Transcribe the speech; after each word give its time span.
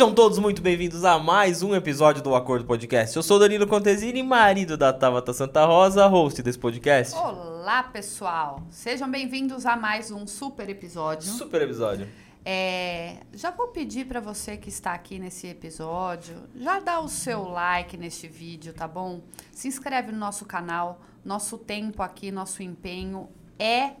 Sejam 0.00 0.14
todos 0.14 0.38
muito 0.38 0.62
bem-vindos 0.62 1.04
a 1.04 1.18
mais 1.18 1.62
um 1.62 1.74
episódio 1.74 2.22
do 2.22 2.34
Acordo 2.34 2.64
Podcast. 2.64 3.14
Eu 3.14 3.22
sou 3.22 3.38
Danilo 3.38 3.66
Contesini, 3.66 4.22
marido 4.22 4.74
da 4.74 4.94
Tabata 4.94 5.34
Santa 5.34 5.66
Rosa, 5.66 6.06
host 6.06 6.42
desse 6.42 6.58
podcast. 6.58 7.14
Olá, 7.14 7.82
pessoal! 7.82 8.62
Sejam 8.70 9.10
bem-vindos 9.10 9.66
a 9.66 9.76
mais 9.76 10.10
um 10.10 10.26
super 10.26 10.70
episódio. 10.70 11.28
Super 11.28 11.60
episódio. 11.60 12.08
É, 12.42 13.18
já 13.34 13.50
vou 13.50 13.68
pedir 13.68 14.06
para 14.06 14.20
você 14.20 14.56
que 14.56 14.70
está 14.70 14.94
aqui 14.94 15.18
nesse 15.18 15.48
episódio, 15.48 16.44
já 16.56 16.80
dá 16.80 16.98
o 17.00 17.06
seu 17.06 17.46
like 17.50 17.94
neste 17.98 18.26
vídeo, 18.26 18.72
tá 18.72 18.88
bom? 18.88 19.20
Se 19.52 19.68
inscreve 19.68 20.12
no 20.12 20.18
nosso 20.18 20.46
canal. 20.46 21.02
Nosso 21.22 21.58
tempo 21.58 22.02
aqui, 22.02 22.32
nosso 22.32 22.62
empenho 22.62 23.28
é 23.60 23.92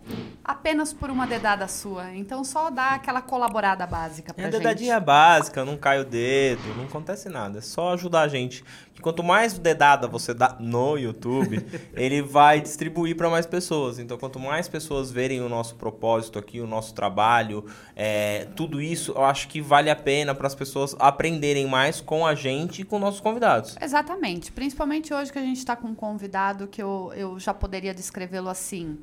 apenas 0.42 0.92
por 0.92 1.10
uma 1.10 1.26
dedada 1.26 1.68
sua. 1.68 2.14
Então 2.14 2.42
só 2.42 2.70
dá 2.70 2.90
aquela 2.94 3.20
colaborada 3.20 3.86
básica 3.86 4.32
pra 4.32 4.42
É 4.42 4.50
gente. 4.50 4.58
dedadinha 4.58 4.98
básica, 4.98 5.64
não 5.64 5.76
cai 5.76 6.00
o 6.00 6.04
dedo, 6.04 6.62
não 6.76 6.84
acontece 6.84 7.28
nada. 7.28 7.58
É 7.58 7.60
só 7.60 7.92
ajudar 7.92 8.22
a 8.22 8.28
gente. 8.28 8.64
Que 8.94 9.00
quanto 9.02 9.22
mais 9.22 9.56
dedada 9.58 10.08
você 10.08 10.34
dá 10.34 10.56
no 10.58 10.96
YouTube, 10.98 11.64
ele 11.94 12.20
vai 12.22 12.60
distribuir 12.60 13.16
para 13.16 13.30
mais 13.30 13.46
pessoas. 13.46 13.98
Então, 13.98 14.18
quanto 14.18 14.40
mais 14.40 14.66
pessoas 14.66 15.10
verem 15.12 15.40
o 15.40 15.48
nosso 15.48 15.76
propósito 15.76 16.38
aqui, 16.38 16.60
o 16.60 16.66
nosso 16.66 16.92
trabalho, 16.94 17.64
é, 17.94 18.46
tudo 18.56 18.80
isso, 18.80 19.12
eu 19.12 19.24
acho 19.24 19.46
que 19.48 19.60
vale 19.60 19.88
a 19.90 19.96
pena 19.96 20.34
para 20.34 20.46
as 20.46 20.54
pessoas 20.54 20.96
aprenderem 20.98 21.66
mais 21.66 22.00
com 22.00 22.26
a 22.26 22.34
gente 22.34 22.82
e 22.82 22.84
com 22.84 22.98
nossos 22.98 23.20
convidados. 23.20 23.76
Exatamente. 23.80 24.50
Principalmente 24.50 25.14
hoje 25.14 25.30
que 25.32 25.38
a 25.38 25.42
gente 25.42 25.58
está 25.58 25.76
com 25.76 25.88
um 25.88 25.94
convidado 25.94 26.66
que 26.66 26.82
eu, 26.82 27.12
eu 27.14 27.38
já 27.38 27.54
poderia 27.54 27.94
descrevê-lo 27.94 28.48
assim. 28.48 28.98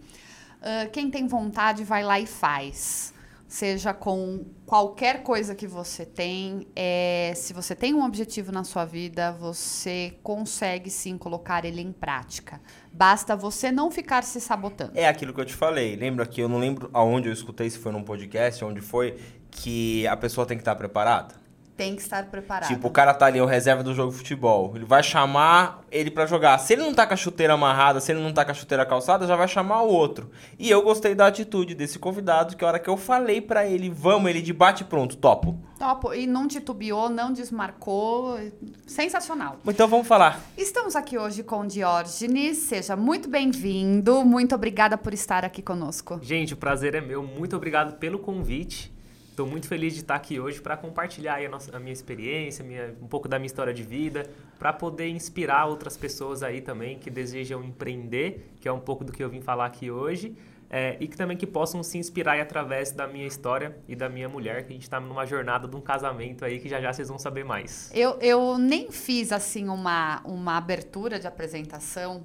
Ah, 0.61 0.87
quem 0.91 1.09
tem 1.09 1.27
vontade 1.27 1.83
vai 1.83 2.03
lá 2.03 2.19
e 2.19 2.25
faz. 2.25 3.13
Seja 3.47 3.93
com 3.93 4.45
qualquer 4.65 5.23
coisa 5.23 5.55
que 5.55 5.65
você 5.65 6.05
tem, 6.05 6.67
é, 6.75 7.31
se 7.33 7.53
você 7.53 7.73
tem 7.73 7.93
um 7.93 8.03
objetivo 8.03 8.51
na 8.51 8.65
sua 8.65 8.83
vida, 8.83 9.31
você 9.31 10.17
consegue 10.21 10.89
sim 10.89 11.17
colocar 11.17 11.63
ele 11.63 11.79
em 11.79 11.93
prática. 11.93 12.59
Basta 12.91 13.37
você 13.37 13.71
não 13.71 13.89
ficar 13.89 14.21
se 14.25 14.41
sabotando. 14.41 14.91
É 14.95 15.07
aquilo 15.07 15.33
que 15.33 15.39
eu 15.39 15.45
te 15.45 15.53
falei. 15.53 15.95
Lembra 15.95 16.25
que 16.25 16.41
eu 16.41 16.49
não 16.49 16.59
lembro 16.59 16.89
aonde 16.91 17.29
eu 17.29 17.33
escutei, 17.33 17.69
se 17.69 17.77
foi 17.77 17.93
num 17.93 18.03
podcast, 18.03 18.65
onde 18.65 18.81
foi, 18.81 19.17
que 19.49 20.05
a 20.07 20.17
pessoa 20.17 20.45
tem 20.45 20.57
que 20.57 20.61
estar 20.61 20.75
preparada? 20.75 21.46
Tem 21.77 21.95
que 21.95 22.01
estar 22.01 22.25
preparado. 22.25 22.67
Tipo, 22.67 22.87
o 22.87 22.91
cara 22.91 23.13
tá 23.13 23.27
ali, 23.27 23.39
o 23.39 23.45
reserva 23.45 23.83
do 23.83 23.93
jogo 23.93 24.11
de 24.11 24.17
futebol. 24.17 24.73
Ele 24.75 24.83
vai 24.83 25.03
chamar 25.03 25.81
ele 25.91 26.09
pra 26.09 26.25
jogar. 26.25 26.57
Se 26.57 26.73
ele 26.73 26.81
não 26.81 26.91
tá 26.91 27.05
com 27.05 27.13
a 27.13 27.17
chuteira 27.17 27.53
amarrada, 27.53 27.99
se 27.99 28.11
ele 28.11 28.19
não 28.19 28.33
tá 28.33 28.43
com 28.43 28.49
a 28.49 28.53
chuteira 28.55 28.83
calçada, 28.83 29.27
já 29.27 29.35
vai 29.35 29.47
chamar 29.47 29.83
o 29.83 29.87
outro. 29.87 30.31
E 30.57 30.69
eu 30.69 30.81
gostei 30.81 31.13
da 31.13 31.27
atitude 31.27 31.75
desse 31.75 31.99
convidado, 31.99 32.57
que 32.57 32.65
a 32.65 32.67
hora 32.67 32.79
que 32.79 32.89
eu 32.89 32.97
falei 32.97 33.41
pra 33.41 33.67
ele, 33.67 33.91
vamos, 33.91 34.27
ele 34.27 34.41
de 34.41 34.51
bate 34.51 34.83
pronto, 34.83 35.15
topo. 35.15 35.59
Topo. 35.77 36.15
E 36.15 36.25
não 36.25 36.47
titubeou, 36.47 37.09
não 37.09 37.31
desmarcou. 37.31 38.39
Sensacional. 38.87 39.57
Então 39.67 39.87
vamos 39.87 40.07
falar. 40.07 40.41
Estamos 40.57 40.95
aqui 40.95 41.15
hoje 41.15 41.43
com 41.43 41.59
o 41.59 41.67
Diógenes. 41.67 42.57
Seja 42.57 42.95
muito 42.95 43.29
bem-vindo. 43.29 44.25
Muito 44.25 44.55
obrigada 44.55 44.97
por 44.97 45.13
estar 45.13 45.45
aqui 45.45 45.61
conosco. 45.61 46.19
Gente, 46.23 46.55
o 46.55 46.57
prazer 46.57 46.95
é 46.95 47.01
meu. 47.01 47.21
Muito 47.21 47.55
obrigado 47.55 47.97
pelo 47.97 48.17
convite. 48.17 48.96
Estou 49.37 49.45
muito 49.45 49.67
feliz 49.67 49.93
de 49.93 49.99
estar 49.99 50.15
aqui 50.15 50.39
hoje 50.39 50.59
para 50.59 50.75
compartilhar 50.75 51.35
a, 51.39 51.47
nossa- 51.47 51.77
a 51.77 51.79
minha 51.79 51.93
experiência, 51.93 52.65
minha- 52.65 52.95
um 52.99 53.05
pouco 53.05 53.27
da 53.27 53.37
minha 53.37 53.45
história 53.45 53.71
de 53.71 53.83
vida, 53.83 54.27
para 54.57 54.73
poder 54.73 55.09
inspirar 55.09 55.67
outras 55.67 55.95
pessoas 55.95 56.41
aí 56.41 56.59
também 56.59 56.97
que 56.97 57.07
desejam 57.11 57.63
empreender, 57.63 58.51
que 58.59 58.67
é 58.67 58.71
um 58.71 58.79
pouco 58.79 59.03
do 59.03 59.11
que 59.13 59.23
eu 59.23 59.29
vim 59.29 59.39
falar 59.39 59.67
aqui 59.67 59.91
hoje, 59.91 60.35
é, 60.71 60.97
e 60.99 61.07
que 61.07 61.15
também 61.15 61.37
que 61.37 61.45
possam 61.45 61.83
se 61.83 61.99
inspirar 61.99 62.31
aí 62.31 62.41
através 62.41 62.91
da 62.91 63.05
minha 63.05 63.27
história 63.27 63.77
e 63.87 63.95
da 63.95 64.09
minha 64.09 64.27
mulher, 64.27 64.63
que 64.63 64.69
a 64.71 64.73
gente 64.73 64.81
está 64.81 64.99
numa 64.99 65.23
jornada 65.23 65.67
de 65.67 65.75
um 65.75 65.81
casamento 65.81 66.43
aí 66.43 66.57
que 66.59 66.67
já 66.67 66.81
já 66.81 66.91
vocês 66.91 67.07
vão 67.07 67.19
saber 67.19 67.45
mais. 67.45 67.91
Eu, 67.93 68.17
eu 68.19 68.57
nem 68.57 68.91
fiz 68.91 69.31
assim 69.31 69.69
uma, 69.69 70.19
uma 70.25 70.57
abertura 70.57 71.19
de 71.19 71.27
apresentação, 71.27 72.23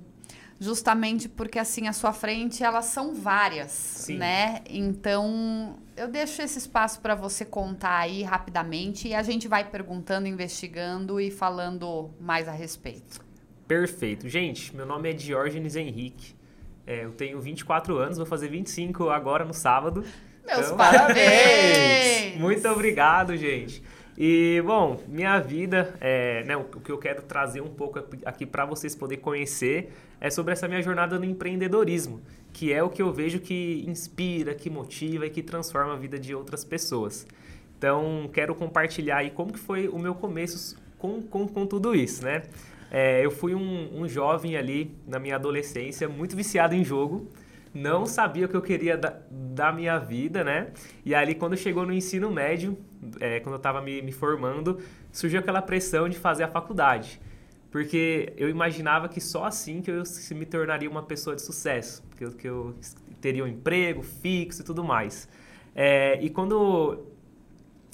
justamente 0.58 1.28
porque 1.28 1.58
assim 1.58 1.88
à 1.88 1.92
sua 1.92 2.14
frente 2.14 2.64
elas 2.64 2.86
são 2.86 3.12
várias, 3.14 3.70
Sim. 3.70 4.16
né? 4.16 4.62
Então 4.66 5.76
eu 5.96 6.08
deixo 6.08 6.42
esse 6.42 6.58
espaço 6.58 7.00
para 7.00 7.14
você 7.14 7.44
contar 7.44 7.98
aí 7.98 8.22
rapidamente 8.22 9.08
e 9.08 9.14
a 9.14 9.22
gente 9.22 9.48
vai 9.48 9.68
perguntando, 9.68 10.26
investigando 10.26 11.20
e 11.20 11.30
falando 11.30 12.10
mais 12.20 12.48
a 12.48 12.52
respeito. 12.52 13.20
Perfeito. 13.66 14.28
Gente, 14.28 14.74
meu 14.74 14.86
nome 14.86 15.10
é 15.10 15.12
Diógenes 15.12 15.76
Henrique. 15.76 16.34
É, 16.86 17.04
eu 17.04 17.12
tenho 17.12 17.40
24 17.40 17.96
anos, 17.96 18.16
vou 18.16 18.26
fazer 18.26 18.48
25 18.48 19.10
agora 19.10 19.44
no 19.44 19.54
sábado. 19.54 20.04
Meus 20.44 20.66
Então, 20.66 20.76
parabéns! 20.76 22.36
Muito 22.40 22.68
obrigado, 22.68 23.36
gente. 23.36 23.82
E, 24.16 24.62
bom, 24.66 25.00
minha 25.08 25.38
vida, 25.40 25.94
é, 26.00 26.44
né, 26.44 26.56
o 26.56 26.64
que 26.64 26.92
eu 26.92 26.98
quero 26.98 27.22
trazer 27.22 27.62
um 27.62 27.70
pouco 27.70 27.98
aqui 28.24 28.44
para 28.44 28.66
vocês 28.66 28.94
poderem 28.94 29.22
conhecer 29.22 29.92
é 30.20 30.28
sobre 30.30 30.52
essa 30.52 30.68
minha 30.68 30.82
jornada 30.82 31.18
no 31.18 31.24
empreendedorismo, 31.24 32.20
que 32.52 32.72
é 32.72 32.82
o 32.82 32.90
que 32.90 33.00
eu 33.00 33.12
vejo 33.12 33.40
que 33.40 33.84
inspira, 33.88 34.54
que 34.54 34.68
motiva 34.68 35.26
e 35.26 35.30
que 35.30 35.42
transforma 35.42 35.94
a 35.94 35.96
vida 35.96 36.18
de 36.18 36.34
outras 36.34 36.62
pessoas. 36.62 37.26
Então, 37.78 38.30
quero 38.32 38.54
compartilhar 38.54 39.18
aí 39.18 39.30
como 39.30 39.52
que 39.52 39.58
foi 39.58 39.88
o 39.88 39.98
meu 39.98 40.14
começo 40.14 40.76
com, 40.98 41.22
com, 41.22 41.48
com 41.48 41.66
tudo 41.66 41.94
isso, 41.94 42.22
né? 42.22 42.42
É, 42.90 43.24
eu 43.24 43.30
fui 43.30 43.54
um, 43.54 44.02
um 44.02 44.06
jovem 44.06 44.56
ali 44.56 44.94
na 45.06 45.18
minha 45.18 45.36
adolescência, 45.36 46.06
muito 46.08 46.36
viciado 46.36 46.74
em 46.74 46.84
jogo, 46.84 47.26
não 47.74 48.04
sabia 48.06 48.46
o 48.46 48.48
que 48.48 48.56
eu 48.56 48.62
queria 48.62 48.96
da, 48.96 49.16
da 49.30 49.72
minha 49.72 49.98
vida, 49.98 50.44
né? 50.44 50.72
E 51.04 51.14
ali, 51.14 51.34
quando 51.34 51.56
chegou 51.56 51.86
no 51.86 51.92
ensino 51.92 52.30
médio, 52.30 52.76
é, 53.20 53.40
quando 53.40 53.54
eu 53.54 53.58
estava 53.58 53.80
me, 53.80 54.02
me 54.02 54.12
formando, 54.12 54.78
surgiu 55.10 55.40
aquela 55.40 55.62
pressão 55.62 56.08
de 56.08 56.18
fazer 56.18 56.44
a 56.44 56.48
faculdade. 56.48 57.20
Porque 57.70 58.34
eu 58.36 58.50
imaginava 58.50 59.08
que 59.08 59.20
só 59.20 59.44
assim 59.44 59.80
que 59.80 59.90
eu 59.90 60.02
me 60.32 60.44
tornaria 60.44 60.90
uma 60.90 61.02
pessoa 61.02 61.34
de 61.34 61.40
sucesso, 61.40 62.04
que 62.16 62.24
eu, 62.24 62.32
que 62.32 62.46
eu 62.46 62.74
teria 63.20 63.42
um 63.42 63.46
emprego 63.46 64.02
fixo 64.02 64.60
e 64.60 64.64
tudo 64.64 64.84
mais. 64.84 65.26
É, 65.74 66.22
e 66.22 66.28
quando 66.28 67.06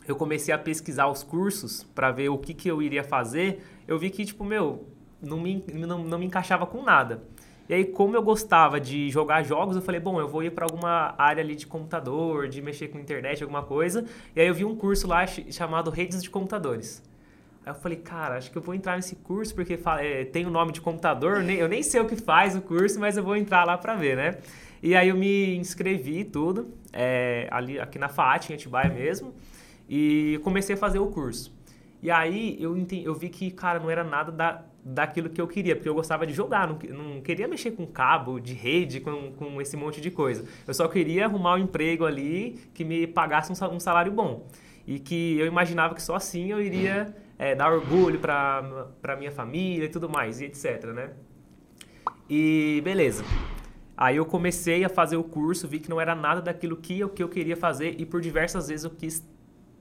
eu 0.07 0.17
comecei 0.17 0.53
a 0.53 0.59
pesquisar 0.59 1.07
os 1.07 1.23
cursos 1.23 1.85
para 1.95 2.11
ver 2.11 2.29
o 2.29 2.39
que, 2.39 2.55
que 2.55 2.69
eu 2.69 2.83
iria 2.83 3.05
fazer, 3.05 3.63
eu 3.87 3.97
vi 3.99 4.11
que, 4.11 4.25
tipo, 4.25 4.43
meu, 4.43 4.89
não 5.23 5.41
me, 5.41 5.65
não, 5.73 6.03
não 6.03 6.19
me 6.19 6.27
encaixava 6.27 6.67
com 6.67 6.83
nada. 6.83 7.23
E 7.69 7.75
aí, 7.75 7.85
como 7.85 8.17
eu 8.17 8.23
gostava 8.23 8.81
de 8.81 9.11
jogar 9.11 9.43
jogos, 9.43 9.77
eu 9.77 9.83
falei, 9.83 10.01
bom, 10.01 10.19
eu 10.19 10.27
vou 10.27 10.43
ir 10.43 10.51
para 10.53 10.65
alguma 10.65 11.15
área 11.19 11.43
ali 11.43 11.55
de 11.55 11.67
computador, 11.67 12.49
de 12.49 12.63
mexer 12.63 12.89
com 12.89 12.99
internet, 12.99 13.43
alguma 13.43 13.63
coisa. 13.63 14.07
E 14.35 14.41
aí 14.41 14.47
eu 14.49 14.55
vi 14.55 14.65
um 14.65 14.75
curso 14.75 15.07
lá 15.07 15.27
ch- 15.27 15.45
chamado 15.53 15.91
Redes 15.91 16.23
de 16.23 16.31
Computadores. 16.31 17.03
Aí 17.67 17.71
eu 17.71 17.75
falei, 17.75 17.99
cara, 17.99 18.39
acho 18.39 18.51
que 18.51 18.57
eu 18.57 18.63
vou 18.63 18.75
entrar 18.75 18.97
nesse 18.97 19.17
curso 19.17 19.55
porque 19.55 19.79
é, 20.01 20.25
tem 20.25 20.47
o 20.47 20.51
nome 20.51 20.73
de 20.73 20.81
computador, 20.81 21.43
nem- 21.43 21.59
eu 21.59 21.69
nem 21.69 21.83
sei 21.83 22.01
o 22.01 22.07
que 22.07 22.17
faz 22.17 22.57
o 22.57 22.63
curso, 22.63 22.99
mas 22.99 23.17
eu 23.19 23.23
vou 23.23 23.37
entrar 23.37 23.65
lá 23.65 23.77
para 23.77 23.95
ver, 23.95 24.17
né? 24.17 24.39
E 24.83 24.95
aí 24.97 25.09
eu 25.11 25.17
me 25.17 25.57
inscrevi 25.57 26.21
e 26.21 26.25
tudo, 26.25 26.69
é, 26.93 27.49
ali 27.51 27.79
aqui 27.79 27.99
na 27.99 28.09
FAAT, 28.09 28.51
em 28.51 28.55
Atibaia 28.55 28.89
mesmo, 28.89 29.35
e 29.89 30.41
comecei 30.43 30.75
a 30.75 30.79
fazer 30.79 30.99
o 31.01 31.09
curso. 31.09 31.53
E 32.03 32.11
aí 32.11 32.57
eu, 32.61 32.77
enten- 32.77 33.03
eu 33.03 33.15
vi 33.15 33.29
que, 33.29 33.51
cara, 33.51 33.79
não 33.81 33.91
era 33.91 34.05
nada 34.05 34.31
da, 34.31 34.63
daquilo 34.95 35.29
que 35.29 35.41
eu 35.41 35.47
queria, 35.47 35.77
porque 35.77 35.89
eu 35.89 35.95
gostava 35.95 36.27
de 36.27 36.33
jogar, 36.33 36.67
não, 36.67 36.79
não 36.97 37.21
queria 37.21 37.47
mexer 37.47 37.73
com 37.73 37.87
cabo, 37.87 38.41
de 38.41 38.55
rede, 38.55 39.01
com, 39.01 39.33
com 39.33 39.61
esse 39.61 39.77
monte 39.77 40.01
de 40.01 40.11
coisa. 40.11 40.45
Eu 40.67 40.73
só 40.73 40.89
queria 40.89 41.27
arrumar 41.27 41.55
um 41.57 41.59
emprego 41.59 42.07
ali 42.07 42.59
que 42.73 42.85
me 42.85 43.07
pagasse 43.07 43.53
um 43.53 43.55
sa- 43.55 43.79
salário 43.81 44.11
bom. 44.11 44.47
E 44.87 44.99
que 44.99 45.39
eu 45.39 45.47
imaginava 45.47 45.95
que 45.95 46.03
só 46.03 46.15
assim 46.17 46.51
eu 46.51 46.63
iria 46.63 47.15
é, 47.39 47.55
dar 47.55 47.71
orgulho 47.71 48.19
para 48.19 49.17
minha 49.19 49.31
família 49.31 49.85
e 49.85 49.89
tudo 49.91 50.09
mais, 50.09 50.41
e 50.41 50.47
etc, 50.47 50.87
né? 50.87 51.11
E 52.29 52.81
beleza. 52.83 53.23
Aí 53.95 54.17
eu 54.17 54.25
comecei 54.25 54.85
a 54.85 54.89
fazer 54.89 55.17
o 55.17 55.25
curso, 55.25 55.69
vi 55.69 55.81
que 55.81 55.91
não 55.91 56.01
era 56.01 56.15
nada 56.15 56.41
daquilo 56.41 56.77
que 56.77 56.99
eu, 56.99 57.09
que 57.11 57.23
eu 57.23 57.29
queria 57.29 57.57
fazer 57.57 57.97
e 57.99 58.07
por 58.07 58.21
diversas 58.21 58.69
vezes 58.69 58.85
eu 58.85 58.91
quis 58.91 59.27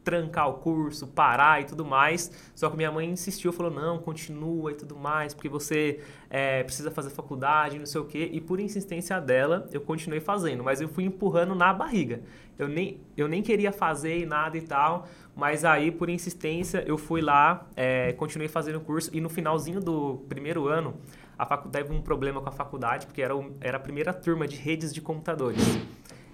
trancar 0.07 0.47
o 0.47 0.53
curso, 0.53 1.05
parar 1.05 1.59
e 1.61 1.65
tudo 1.65 1.83
mais. 1.83 2.31
Só 2.55 2.69
que 2.69 2.77
minha 2.77 2.89
mãe 2.89 3.09
insistiu, 3.09 3.51
falou, 3.51 3.69
não, 3.69 3.97
continua 3.99 4.71
e 4.71 4.75
tudo 4.75 4.95
mais, 4.95 5.33
porque 5.33 5.49
você 5.49 5.99
é, 6.29 6.63
precisa 6.63 6.89
fazer 6.89 7.09
faculdade, 7.09 7.77
não 7.77 7.85
sei 7.85 7.99
o 7.99 8.05
quê. 8.05 8.29
E 8.31 8.39
por 8.39 8.57
insistência 8.61 9.19
dela, 9.19 9.67
eu 9.73 9.81
continuei 9.81 10.21
fazendo, 10.21 10.63
mas 10.63 10.79
eu 10.79 10.87
fui 10.87 11.03
empurrando 11.03 11.53
na 11.53 11.73
barriga. 11.73 12.21
Eu 12.57 12.69
nem, 12.69 13.01
eu 13.17 13.27
nem 13.27 13.43
queria 13.43 13.73
fazer 13.73 14.17
e 14.19 14.25
nada 14.25 14.57
e 14.57 14.61
tal, 14.61 15.05
mas 15.35 15.65
aí, 15.65 15.91
por 15.91 16.09
insistência, 16.09 16.81
eu 16.87 16.97
fui 16.97 17.19
lá, 17.21 17.67
é, 17.75 18.13
continuei 18.13 18.47
fazendo 18.47 18.77
o 18.77 18.81
curso 18.81 19.11
e 19.13 19.19
no 19.19 19.27
finalzinho 19.27 19.81
do 19.81 20.23
primeiro 20.29 20.69
ano, 20.69 20.95
a 21.37 21.45
faculdade 21.45 21.85
teve 21.85 21.99
um 21.99 22.01
problema 22.01 22.39
com 22.39 22.47
a 22.47 22.51
faculdade, 22.53 23.05
porque 23.07 23.21
era, 23.21 23.35
o- 23.35 23.51
era 23.59 23.75
a 23.75 23.79
primeira 23.79 24.13
turma 24.13 24.47
de 24.47 24.55
redes 24.55 24.93
de 24.93 25.01
computadores. 25.01 25.61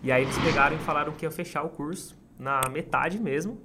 E 0.03 0.11
aí 0.11 0.21
eles 0.21 0.37
pegaram 0.37 0.75
e 0.75 0.79
falaram 0.79 1.11
que 1.13 1.25
ia 1.25 1.31
fechar 1.31 1.63
o 1.63 1.69
curso 1.69 2.21
na 2.37 2.61
metade 2.69 3.19
mesmo. 3.19 3.59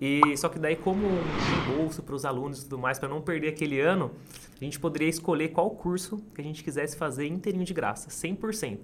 E 0.00 0.20
só 0.38 0.48
que 0.48 0.58
daí 0.58 0.76
como 0.76 1.06
um 1.06 1.20
reembolso 1.66 2.02
para 2.02 2.14
os 2.14 2.24
alunos 2.24 2.60
e 2.60 2.62
tudo 2.64 2.78
mais, 2.78 2.98
para 2.98 3.08
não 3.08 3.20
perder 3.20 3.48
aquele 3.48 3.80
ano, 3.80 4.10
a 4.60 4.64
gente 4.64 4.80
poderia 4.80 5.08
escolher 5.08 5.48
qual 5.48 5.70
curso 5.70 6.22
que 6.34 6.40
a 6.40 6.44
gente 6.44 6.64
quisesse 6.64 6.96
fazer 6.96 7.26
inteirinho 7.26 7.64
de 7.64 7.74
graça, 7.74 8.08
100%. 8.08 8.78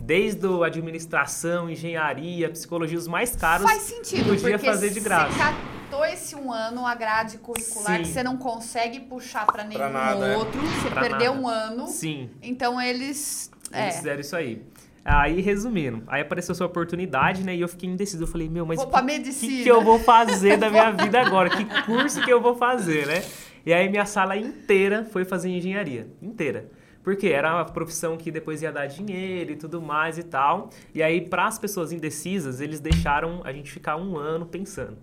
Desde 0.00 0.44
o 0.46 0.64
administração, 0.64 1.68
engenharia, 1.70 2.50
psicologia, 2.50 2.98
os 2.98 3.06
mais 3.06 3.36
caros, 3.36 3.66
Faz 3.66 3.82
sentido, 3.82 4.24
podia 4.30 4.58
porque 4.58 4.66
fazer 4.66 4.90
de 4.90 5.00
graça. 5.00 5.30
você 5.32 5.44
completou 5.44 6.04
esse 6.06 6.34
um 6.34 6.52
ano, 6.52 6.84
a 6.86 6.94
grade 6.94 7.38
curricular, 7.38 7.98
Sim. 7.98 8.02
que 8.02 8.08
você 8.08 8.22
não 8.22 8.36
consegue 8.36 9.00
puxar 9.00 9.46
pra 9.46 9.62
nenhum 9.64 9.88
nada, 9.92 10.26
é. 10.26 10.36
outro, 10.36 10.60
você 10.60 10.90
Pra 10.90 11.02
perdeu 11.02 11.34
nada. 11.34 11.40
um 11.46 11.48
ano. 11.48 11.86
Sim, 11.86 12.28
Então 12.42 12.80
eles. 12.80 13.50
É. 13.70 13.84
eles 13.84 13.96
fizeram 13.96 14.20
isso 14.20 14.34
aí. 14.34 14.62
Aí, 15.04 15.42
resumindo, 15.42 16.02
aí 16.06 16.22
apareceu 16.22 16.54
sua 16.54 16.66
oportunidade, 16.66 17.44
né? 17.44 17.54
E 17.54 17.60
eu 17.60 17.68
fiquei 17.68 17.88
indeciso. 17.88 18.22
Eu 18.22 18.26
falei, 18.26 18.48
meu, 18.48 18.64
mas 18.64 18.78
o 18.80 18.86
que, 18.86 19.62
que 19.64 19.68
eu 19.68 19.82
vou 19.82 19.98
fazer 19.98 20.56
da 20.56 20.70
minha 20.70 20.90
vida 20.96 21.20
agora? 21.20 21.50
Que 21.50 21.64
curso 21.84 22.22
que 22.22 22.32
eu 22.32 22.40
vou 22.40 22.56
fazer, 22.56 23.06
né? 23.06 23.22
E 23.66 23.72
aí 23.72 23.88
minha 23.90 24.06
sala 24.06 24.36
inteira 24.36 25.04
foi 25.04 25.24
fazer 25.24 25.50
engenharia. 25.50 26.08
Inteira. 26.22 26.70
Porque 27.02 27.28
era 27.28 27.54
uma 27.54 27.66
profissão 27.66 28.16
que 28.16 28.30
depois 28.30 28.62
ia 28.62 28.72
dar 28.72 28.86
dinheiro 28.86 29.52
e 29.52 29.56
tudo 29.56 29.82
mais 29.82 30.16
e 30.16 30.22
tal. 30.22 30.70
E 30.94 31.02
aí, 31.02 31.20
para 31.20 31.46
as 31.46 31.58
pessoas 31.58 31.92
indecisas, 31.92 32.62
eles 32.62 32.80
deixaram 32.80 33.42
a 33.44 33.52
gente 33.52 33.70
ficar 33.70 33.96
um 33.96 34.16
ano 34.16 34.46
pensando. 34.46 34.96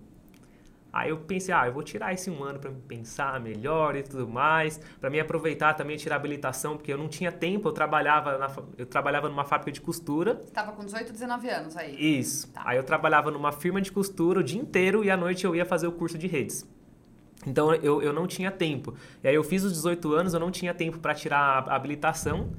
Aí 0.92 1.08
eu 1.08 1.16
pensei, 1.16 1.54
ah, 1.54 1.66
eu 1.66 1.72
vou 1.72 1.82
tirar 1.82 2.12
esse 2.12 2.30
um 2.30 2.44
ano 2.44 2.58
para 2.58 2.70
pensar 2.86 3.40
melhor 3.40 3.96
e 3.96 4.02
tudo 4.02 4.28
mais, 4.28 4.78
para 5.00 5.08
me 5.08 5.18
aproveitar 5.18 5.72
também 5.72 5.96
tirar 5.96 6.16
habilitação, 6.16 6.76
porque 6.76 6.92
eu 6.92 6.98
não 6.98 7.08
tinha 7.08 7.32
tempo, 7.32 7.68
eu 7.68 7.72
trabalhava 7.72 8.36
na, 8.36 8.50
eu 8.76 8.84
trabalhava 8.84 9.28
numa 9.28 9.44
fábrica 9.44 9.72
de 9.72 9.80
costura. 9.80 10.34
Tava 10.52 10.72
com 10.72 10.84
18, 10.84 11.10
19 11.10 11.48
anos 11.48 11.76
aí. 11.78 11.96
Isso. 12.18 12.52
Tá. 12.52 12.62
Aí 12.66 12.76
eu 12.76 12.84
trabalhava 12.84 13.30
numa 13.30 13.52
firma 13.52 13.80
de 13.80 13.90
costura 13.90 14.40
o 14.40 14.42
dia 14.42 14.60
inteiro 14.60 15.02
e 15.02 15.10
à 15.10 15.16
noite 15.16 15.46
eu 15.46 15.56
ia 15.56 15.64
fazer 15.64 15.86
o 15.86 15.92
curso 15.92 16.18
de 16.18 16.26
redes. 16.26 16.68
Então 17.46 17.74
eu, 17.74 18.02
eu 18.02 18.12
não 18.12 18.26
tinha 18.26 18.50
tempo. 18.50 18.94
E 19.24 19.28
aí 19.28 19.34
eu 19.34 19.42
fiz 19.42 19.64
os 19.64 19.72
18 19.72 20.12
anos, 20.12 20.34
eu 20.34 20.40
não 20.40 20.50
tinha 20.50 20.74
tempo 20.74 20.98
para 20.98 21.14
tirar 21.14 21.66
a 21.68 21.74
habilitação 21.74 22.50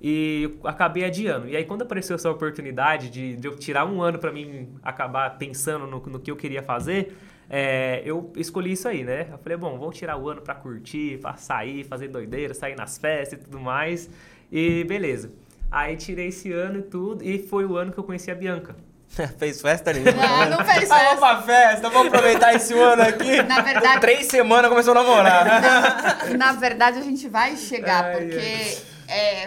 e 0.00 0.58
acabei 0.62 1.04
adiando. 1.04 1.48
E 1.48 1.56
aí 1.56 1.64
quando 1.64 1.82
apareceu 1.82 2.14
essa 2.14 2.30
oportunidade 2.30 3.08
de, 3.10 3.36
de 3.36 3.48
eu 3.48 3.56
tirar 3.56 3.84
um 3.86 4.02
ano 4.02 4.18
para 4.18 4.30
mim 4.30 4.68
acabar 4.82 5.38
pensando 5.38 5.86
no, 5.86 6.00
no 6.00 6.20
que 6.20 6.30
eu 6.30 6.36
queria 6.36 6.62
fazer, 6.62 7.16
é, 7.50 8.02
eu 8.04 8.32
escolhi 8.36 8.72
isso 8.72 8.86
aí, 8.88 9.04
né? 9.04 9.26
Eu 9.32 9.38
falei, 9.38 9.56
bom, 9.56 9.78
vamos 9.78 9.96
tirar 9.96 10.16
o 10.16 10.28
ano 10.28 10.40
para 10.42 10.54
curtir, 10.54 11.18
para 11.18 11.36
sair, 11.36 11.84
fazer 11.84 12.08
doideira, 12.08 12.52
sair 12.54 12.76
nas 12.76 12.98
festas 12.98 13.38
e 13.40 13.42
tudo 13.44 13.58
mais. 13.58 14.08
E 14.52 14.84
beleza. 14.84 15.30
Aí 15.70 15.96
tirei 15.96 16.28
esse 16.28 16.50
ano 16.52 16.78
e 16.78 16.82
tudo, 16.82 17.22
e 17.24 17.38
foi 17.38 17.64
o 17.66 17.76
ano 17.76 17.92
que 17.92 17.98
eu 17.98 18.04
conheci 18.04 18.30
a 18.30 18.34
Bianca. 18.34 18.74
fez 19.38 19.60
festa 19.62 19.92
nenhuma. 19.92 20.10
É, 20.44 20.48
não 20.50 20.64
fez 20.64 20.90
Ah, 20.90 20.96
vamos 20.96 21.10
festa. 21.10 21.16
pra 21.18 21.42
festa, 21.42 21.90
vamos 21.90 22.08
aproveitar 22.08 22.54
esse 22.54 22.74
ano 22.74 23.02
aqui. 23.02 23.42
Na 23.42 23.60
verdade- 23.62 23.94
Com 23.94 24.00
três 24.00 24.26
semanas 24.26 24.68
começou 24.70 24.92
a 24.92 25.02
namorar. 25.02 26.28
Na 26.36 26.52
verdade, 26.52 26.98
a 26.98 27.02
gente 27.02 27.28
vai 27.28 27.56
chegar, 27.56 28.04
Ai, 28.04 28.12
porque 28.18 28.36
é, 28.36 28.78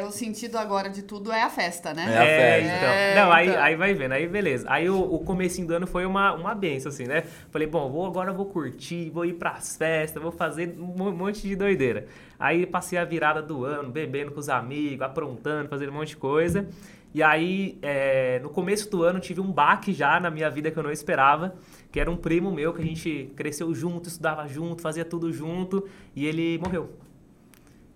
o 0.08 0.12
sentido 0.12 0.58
agora 0.58 0.90
de 0.90 1.04
tudo 1.04 1.32
é 1.32 1.44
a 1.44 1.50
festa, 1.50 1.94
né? 1.94 2.04
É 2.04 2.18
a 2.18 2.26
festa. 2.26 2.78
então. 2.78 2.90
É, 2.90 3.16
não, 3.16 3.32
aí, 3.32 3.50
então. 3.50 3.62
aí 3.62 3.76
vai 3.76 3.94
vendo, 3.94 4.12
aí 4.14 4.28
beleza. 4.28 4.66
Aí 4.70 4.90
o, 4.90 5.00
o 5.00 5.20
comecinho 5.20 5.68
do 5.68 5.74
ano 5.76 5.86
foi 5.86 6.06
uma, 6.06 6.34
uma 6.34 6.56
benção, 6.56 6.90
assim, 6.90 7.06
né? 7.06 7.24
Falei, 7.52 7.68
bom, 7.68 7.90
vou, 7.92 8.06
agora 8.06 8.32
eu 8.32 8.36
vou 8.36 8.46
curtir, 8.48 9.10
vou 9.12 9.26
ir 9.26 9.34
pras 9.34 9.78
festas, 9.78 10.22
vou 10.22 10.32
fazer 10.32 10.76
um 10.80 10.86
mo- 10.86 11.12
monte 11.12 11.42
de 11.48 11.56
doideira. 11.56 12.08
Aí 12.40 12.66
passei 12.66 12.98
a 12.98 13.06
virada 13.06 13.42
do 13.42 13.64
ano, 13.64 13.90
bebendo 13.90 14.32
com 14.32 14.40
os 14.40 14.50
amigos, 14.50 15.02
aprontando, 15.06 15.70
fazendo 15.70 15.90
um 15.90 15.96
monte 15.96 16.10
de 16.10 16.18
coisa. 16.18 16.68
E 17.14 17.22
aí, 17.22 17.78
é, 17.82 18.40
no 18.40 18.50
começo 18.50 18.90
do 18.90 19.04
ano, 19.04 19.20
tive 19.20 19.42
um 19.42 19.52
baque 19.52 19.92
já 19.94 20.20
na 20.20 20.32
minha 20.32 20.50
vida 20.50 20.72
que 20.72 20.80
eu 20.80 20.84
não 20.84 20.92
esperava, 20.92 21.54
que 21.92 22.00
era 22.00 22.10
um 22.10 22.16
primo 22.16 22.50
meu, 22.52 22.74
que 22.74 22.82
a 22.82 22.86
gente 22.86 23.32
cresceu 23.36 23.74
junto, 23.76 24.08
estudava 24.08 24.48
junto, 24.48 24.82
fazia 24.82 25.04
tudo 25.04 25.32
junto, 25.32 25.88
e 26.16 26.26
ele 26.26 26.58
morreu. 26.58 26.90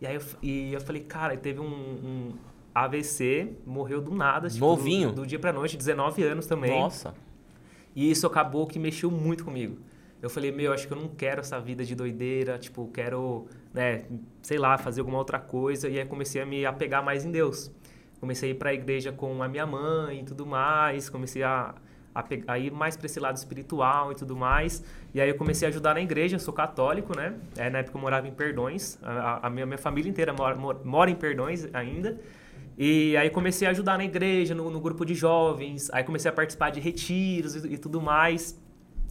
E 0.02 0.08
aí 0.08 0.16
eu, 0.16 0.22
e 0.42 0.74
eu 0.74 0.82
falei, 0.82 1.04
cara, 1.04 1.36
teve 1.38 1.60
um, 1.60 1.66
um 1.66 2.34
AVC, 2.74 3.54
morreu 3.66 4.02
do 4.02 4.14
nada. 4.14 4.50
tipo, 4.50 4.66
Novinho? 4.66 5.10
Do, 5.10 5.22
do 5.22 5.28
dia 5.28 5.40
pra 5.40 5.54
noite, 5.54 5.78
19 5.78 6.24
anos 6.24 6.46
também. 6.46 6.80
Nossa. 6.80 7.14
E 7.96 8.12
isso 8.12 8.28
acabou 8.28 8.68
que 8.68 8.78
mexeu 8.78 9.10
muito 9.10 9.46
comigo. 9.46 9.78
Eu 10.22 10.30
falei, 10.30 10.52
meu, 10.52 10.74
acho 10.74 10.88
que 10.88 10.94
eu 10.94 10.98
não 10.98 11.08
quero 11.08 11.42
essa 11.42 11.60
vida 11.60 11.86
de 11.86 11.96
doideira, 11.96 12.58
tipo, 12.58 12.88
quero, 12.88 13.46
né, 13.74 14.06
sei 14.42 14.58
lá, 14.58 14.78
fazer 14.78 15.02
alguma 15.02 15.18
outra 15.18 15.40
coisa. 15.40 15.88
E 15.88 16.00
aí 16.00 16.06
comecei 16.06 16.42
a 16.42 16.46
me 16.46 16.66
apegar 16.66 17.04
mais 17.04 17.24
em 17.24 17.32
Deus. 17.32 17.72
Comecei 18.20 18.50
a 18.50 18.52
ir 18.54 18.56
pra 18.56 18.74
igreja 18.74 19.12
com 19.12 19.42
a 19.44 19.48
minha 19.48 19.66
mãe 19.66 20.22
e 20.22 20.24
tudo 20.24 20.46
mais, 20.46 21.10
comecei 21.10 21.44
a, 21.44 21.76
a, 22.16 22.26
a 22.48 22.58
ir 22.58 22.72
mais 22.72 22.96
pra 22.96 23.06
esse 23.06 23.20
lado 23.20 23.36
espiritual 23.36 24.12
e 24.12 24.16
tudo 24.16 24.36
mais. 24.36 24.84
E 25.14 25.20
aí 25.22 25.30
eu 25.30 25.36
comecei 25.36 25.68
a 25.68 25.70
ajudar 25.70 25.94
na 25.94 26.02
igreja, 26.02 26.38
eu 26.38 26.40
sou 26.40 26.54
católico, 26.54 27.16
né? 27.16 27.34
É, 27.58 27.70
na 27.70 27.80
época 27.80 27.98
eu 27.98 28.02
morava 28.02 28.28
em 28.28 28.32
Perdões, 28.32 28.98
a, 29.04 29.46
a- 29.48 29.50
minha, 29.50 29.66
minha 29.66 29.78
família 29.78 30.10
inteira 30.10 30.34
mora, 30.34 30.56
mora, 30.84 31.12
em 31.12 31.16
Perdões 31.16 31.68
ainda. 31.74 32.18
E 32.78 33.16
aí 33.18 33.30
comecei 33.30 33.68
a 33.68 33.72
ajudar 33.72 33.98
na 33.98 34.06
igreja, 34.06 34.56
no, 34.56 34.70
no 34.70 34.80
grupo 34.80 35.06
de 35.06 35.14
jovens, 35.16 35.90
aí 35.94 36.04
comecei 36.04 36.30
a 36.30 36.34
participar 36.34 36.72
de 36.72 36.80
retiros 36.80 37.56
e, 37.56 37.74
e 37.74 37.78
tudo 37.78 38.02
mais. 38.02 38.60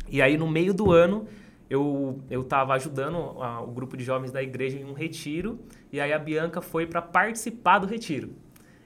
E 0.08 0.20
aí 0.20 0.36
no 0.36 0.48
meio 0.48 0.74
do 0.74 0.92
ano 0.92 1.26
eu 1.70 2.18
eu 2.30 2.46
ajudando 2.70 3.16
a- 3.42 3.60
o 3.62 3.68
grupo 3.68 3.96
de 3.96 4.04
jovens 4.04 4.30
da 4.30 4.42
igreja 4.42 4.78
em 4.78 4.84
um 4.84 4.92
retiro 4.92 5.58
e 5.92 6.00
aí 6.00 6.12
a 6.12 6.18
Bianca 6.18 6.60
foi 6.60 6.86
para 6.86 7.00
participar 7.00 7.78
do 7.78 7.86
retiro. 7.86 8.30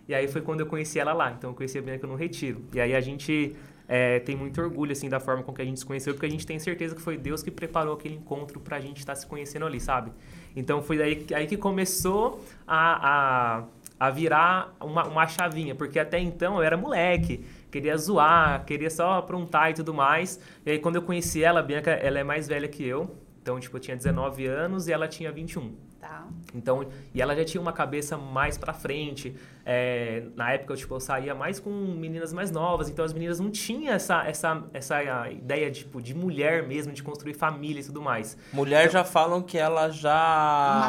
E 0.08 0.14
aí 0.14 0.26
foi 0.28 0.40
quando 0.40 0.60
eu 0.60 0.66
conheci 0.66 0.98
ela 0.98 1.12
lá. 1.12 1.32
Então 1.32 1.50
eu 1.50 1.54
conheci 1.54 1.76
a 1.78 1.82
Bianca 1.82 2.06
no 2.06 2.14
retiro. 2.14 2.62
E 2.72 2.80
aí 2.80 2.94
a 2.94 3.00
gente 3.00 3.54
é, 3.88 4.20
tem 4.20 4.36
muito 4.36 4.60
orgulho 4.60 4.92
assim 4.92 5.08
da 5.08 5.18
forma 5.18 5.42
com 5.42 5.52
que 5.52 5.62
a 5.62 5.64
gente 5.64 5.80
se 5.80 5.86
conheceu, 5.86 6.12
porque 6.14 6.26
a 6.26 6.30
gente 6.30 6.46
tem 6.46 6.58
certeza 6.58 6.94
que 6.94 7.00
foi 7.00 7.16
Deus 7.16 7.42
que 7.42 7.50
preparou 7.50 7.94
aquele 7.94 8.14
encontro 8.16 8.60
pra 8.60 8.78
gente 8.80 8.98
estar 8.98 9.14
se 9.14 9.26
conhecendo 9.26 9.64
ali, 9.66 9.80
sabe? 9.80 10.12
Então 10.54 10.82
foi 10.82 10.98
daí 10.98 11.16
que- 11.16 11.34
aí 11.34 11.46
que 11.46 11.56
começou 11.56 12.44
a, 12.66 13.58
a, 13.60 13.64
a 13.98 14.10
virar 14.10 14.74
uma, 14.80 15.04
uma 15.06 15.26
chavinha, 15.26 15.74
porque 15.74 15.98
até 15.98 16.18
então 16.18 16.56
eu 16.56 16.62
era 16.62 16.76
moleque, 16.76 17.44
queria 17.70 17.96
zoar, 17.96 18.64
queria 18.64 18.90
só 18.90 19.14
aprontar 19.14 19.70
e 19.70 19.74
tudo 19.74 19.94
mais. 19.94 20.38
E 20.66 20.70
aí 20.72 20.78
quando 20.78 20.96
eu 20.96 21.02
conheci 21.02 21.42
ela, 21.42 21.60
a 21.60 21.62
Bianca, 21.62 21.90
ela 21.92 22.18
é 22.18 22.24
mais 22.24 22.46
velha 22.46 22.68
que 22.68 22.84
eu. 22.84 23.16
Então, 23.42 23.58
tipo, 23.58 23.76
eu 23.76 23.80
tinha 23.80 23.96
19 23.96 24.46
anos 24.46 24.88
e 24.88 24.92
ela 24.92 25.08
tinha 25.08 25.32
21. 25.32 25.74
Tá. 25.98 26.26
Então, 26.54 26.86
e 27.14 27.20
ela 27.22 27.34
já 27.34 27.44
tinha 27.44 27.60
uma 27.60 27.72
cabeça 27.72 28.16
mais 28.16 28.58
pra 28.58 28.74
frente. 28.74 29.34
É, 29.70 30.22
na 30.34 30.50
época, 30.52 30.72
eu, 30.72 30.76
tipo, 30.78 30.94
eu 30.94 31.00
saía 31.00 31.34
mais 31.34 31.60
com 31.60 31.68
meninas 31.68 32.32
mais 32.32 32.50
novas, 32.50 32.88
então 32.88 33.04
as 33.04 33.12
meninas 33.12 33.38
não 33.38 33.50
tinham 33.50 33.92
essa, 33.92 34.24
essa, 34.26 34.62
essa 34.72 35.02
ideia 35.30 35.70
tipo, 35.70 36.00
de 36.00 36.14
mulher 36.14 36.66
mesmo, 36.66 36.90
de 36.90 37.02
construir 37.02 37.34
família 37.34 37.80
e 37.80 37.84
tudo 37.84 38.00
mais. 38.00 38.34
Mulher 38.50 38.90
já 38.90 39.04
falam 39.04 39.42
que 39.42 39.58
ela 39.58 39.90
já 39.90 40.10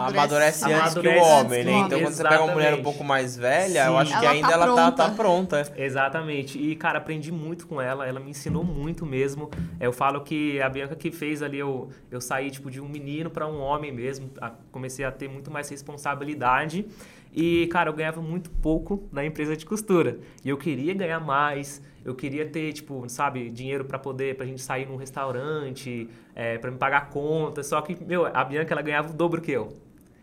Amadurece- 0.07 0.17
amadurece, 0.17 0.63
antes 0.65 0.75
amadurece 0.95 1.19
que 1.19 1.21
o 1.21 1.27
homem, 1.27 1.50
que 1.50 1.62
o 1.62 1.65
né? 1.65 1.71
homem. 1.74 1.86
Então 1.88 2.00
quando 2.00 2.13
você 2.13 2.24
pega 2.24 2.41
uma 2.43 2.53
mulher 2.53 2.55
um 2.55 2.59
Exatamente. 2.67 2.83
pouco 2.83 3.03
mais 3.03 3.36
velha, 3.36 3.86
eu 3.86 3.91
Sim. 3.91 3.98
acho 3.98 4.19
que 4.19 4.25
Ela 4.25 4.33
ainda 4.33 4.48
tá 4.48 4.53
ela 4.53 4.65
tá, 4.75 4.91
tá 4.91 5.09
pronta. 5.09 5.55
pronta. 5.65 5.74
Exatamente. 5.77 6.57
E, 6.57 6.74
cara, 6.77 7.00
aprendi 7.00 7.33
muito 7.33 7.67
com 7.67 7.81
ela. 7.81 8.07
Ela 8.07 8.21
me 8.21 8.29
ensinou 8.29 8.63
muito 8.63 9.05
mesmo. 9.05 9.50
Eu 9.77 9.91
falo 9.91 10.21
que 10.21 10.62
a 10.62 10.69
Bianca 10.69 10.95
que 10.95 11.12
fez 11.12 11.43
ali, 11.43 11.59
eu, 11.59 11.89
eu 12.09 12.21
saí, 12.21 12.50
tipo, 12.50 12.71
de 12.71 12.79
um 12.79 12.88
menino 12.88 13.29
para 13.29 13.45
um 13.45 13.59
homem 13.59 13.91
mesmo. 13.91 14.29
Comecei 14.71 15.03
a 15.03 15.12
ter 15.12 15.27
muito 15.27 15.51
mais 15.51 15.67
responsabilidade. 15.69 16.86
E, 17.33 17.67
cara, 17.67 17.89
eu 17.89 17.93
ganhava 17.93 18.21
muito 18.21 18.50
pouco 18.50 19.07
na 19.12 19.25
empresa 19.25 19.55
de 19.55 19.65
costura. 19.65 20.19
E 20.43 20.50
eu 20.50 20.57
queria 20.57 20.93
ganhar 20.93 21.19
mais. 21.19 21.81
Eu 22.03 22.15
queria 22.15 22.48
ter, 22.48 22.74
tipo, 22.74 23.07
sabe, 23.07 23.50
dinheiro 23.50 23.86
para 23.86 24.00
poder, 24.00 24.36
pra 24.36 24.45
gente 24.45 24.62
sair 24.62 24.88
num 24.88 24.95
restaurante, 24.95 26.09
é, 26.33 26.57
para 26.57 26.71
me 26.71 26.77
pagar 26.77 27.09
conta. 27.09 27.62
Só 27.62 27.81
que, 27.81 27.98
meu, 28.03 28.25
a 28.25 28.43
Bianca, 28.43 28.74
ela 28.74 28.81
ganhava 28.81 29.12
o 29.12 29.13
dobro 29.13 29.41
que 29.41 29.51
eu 29.51 29.74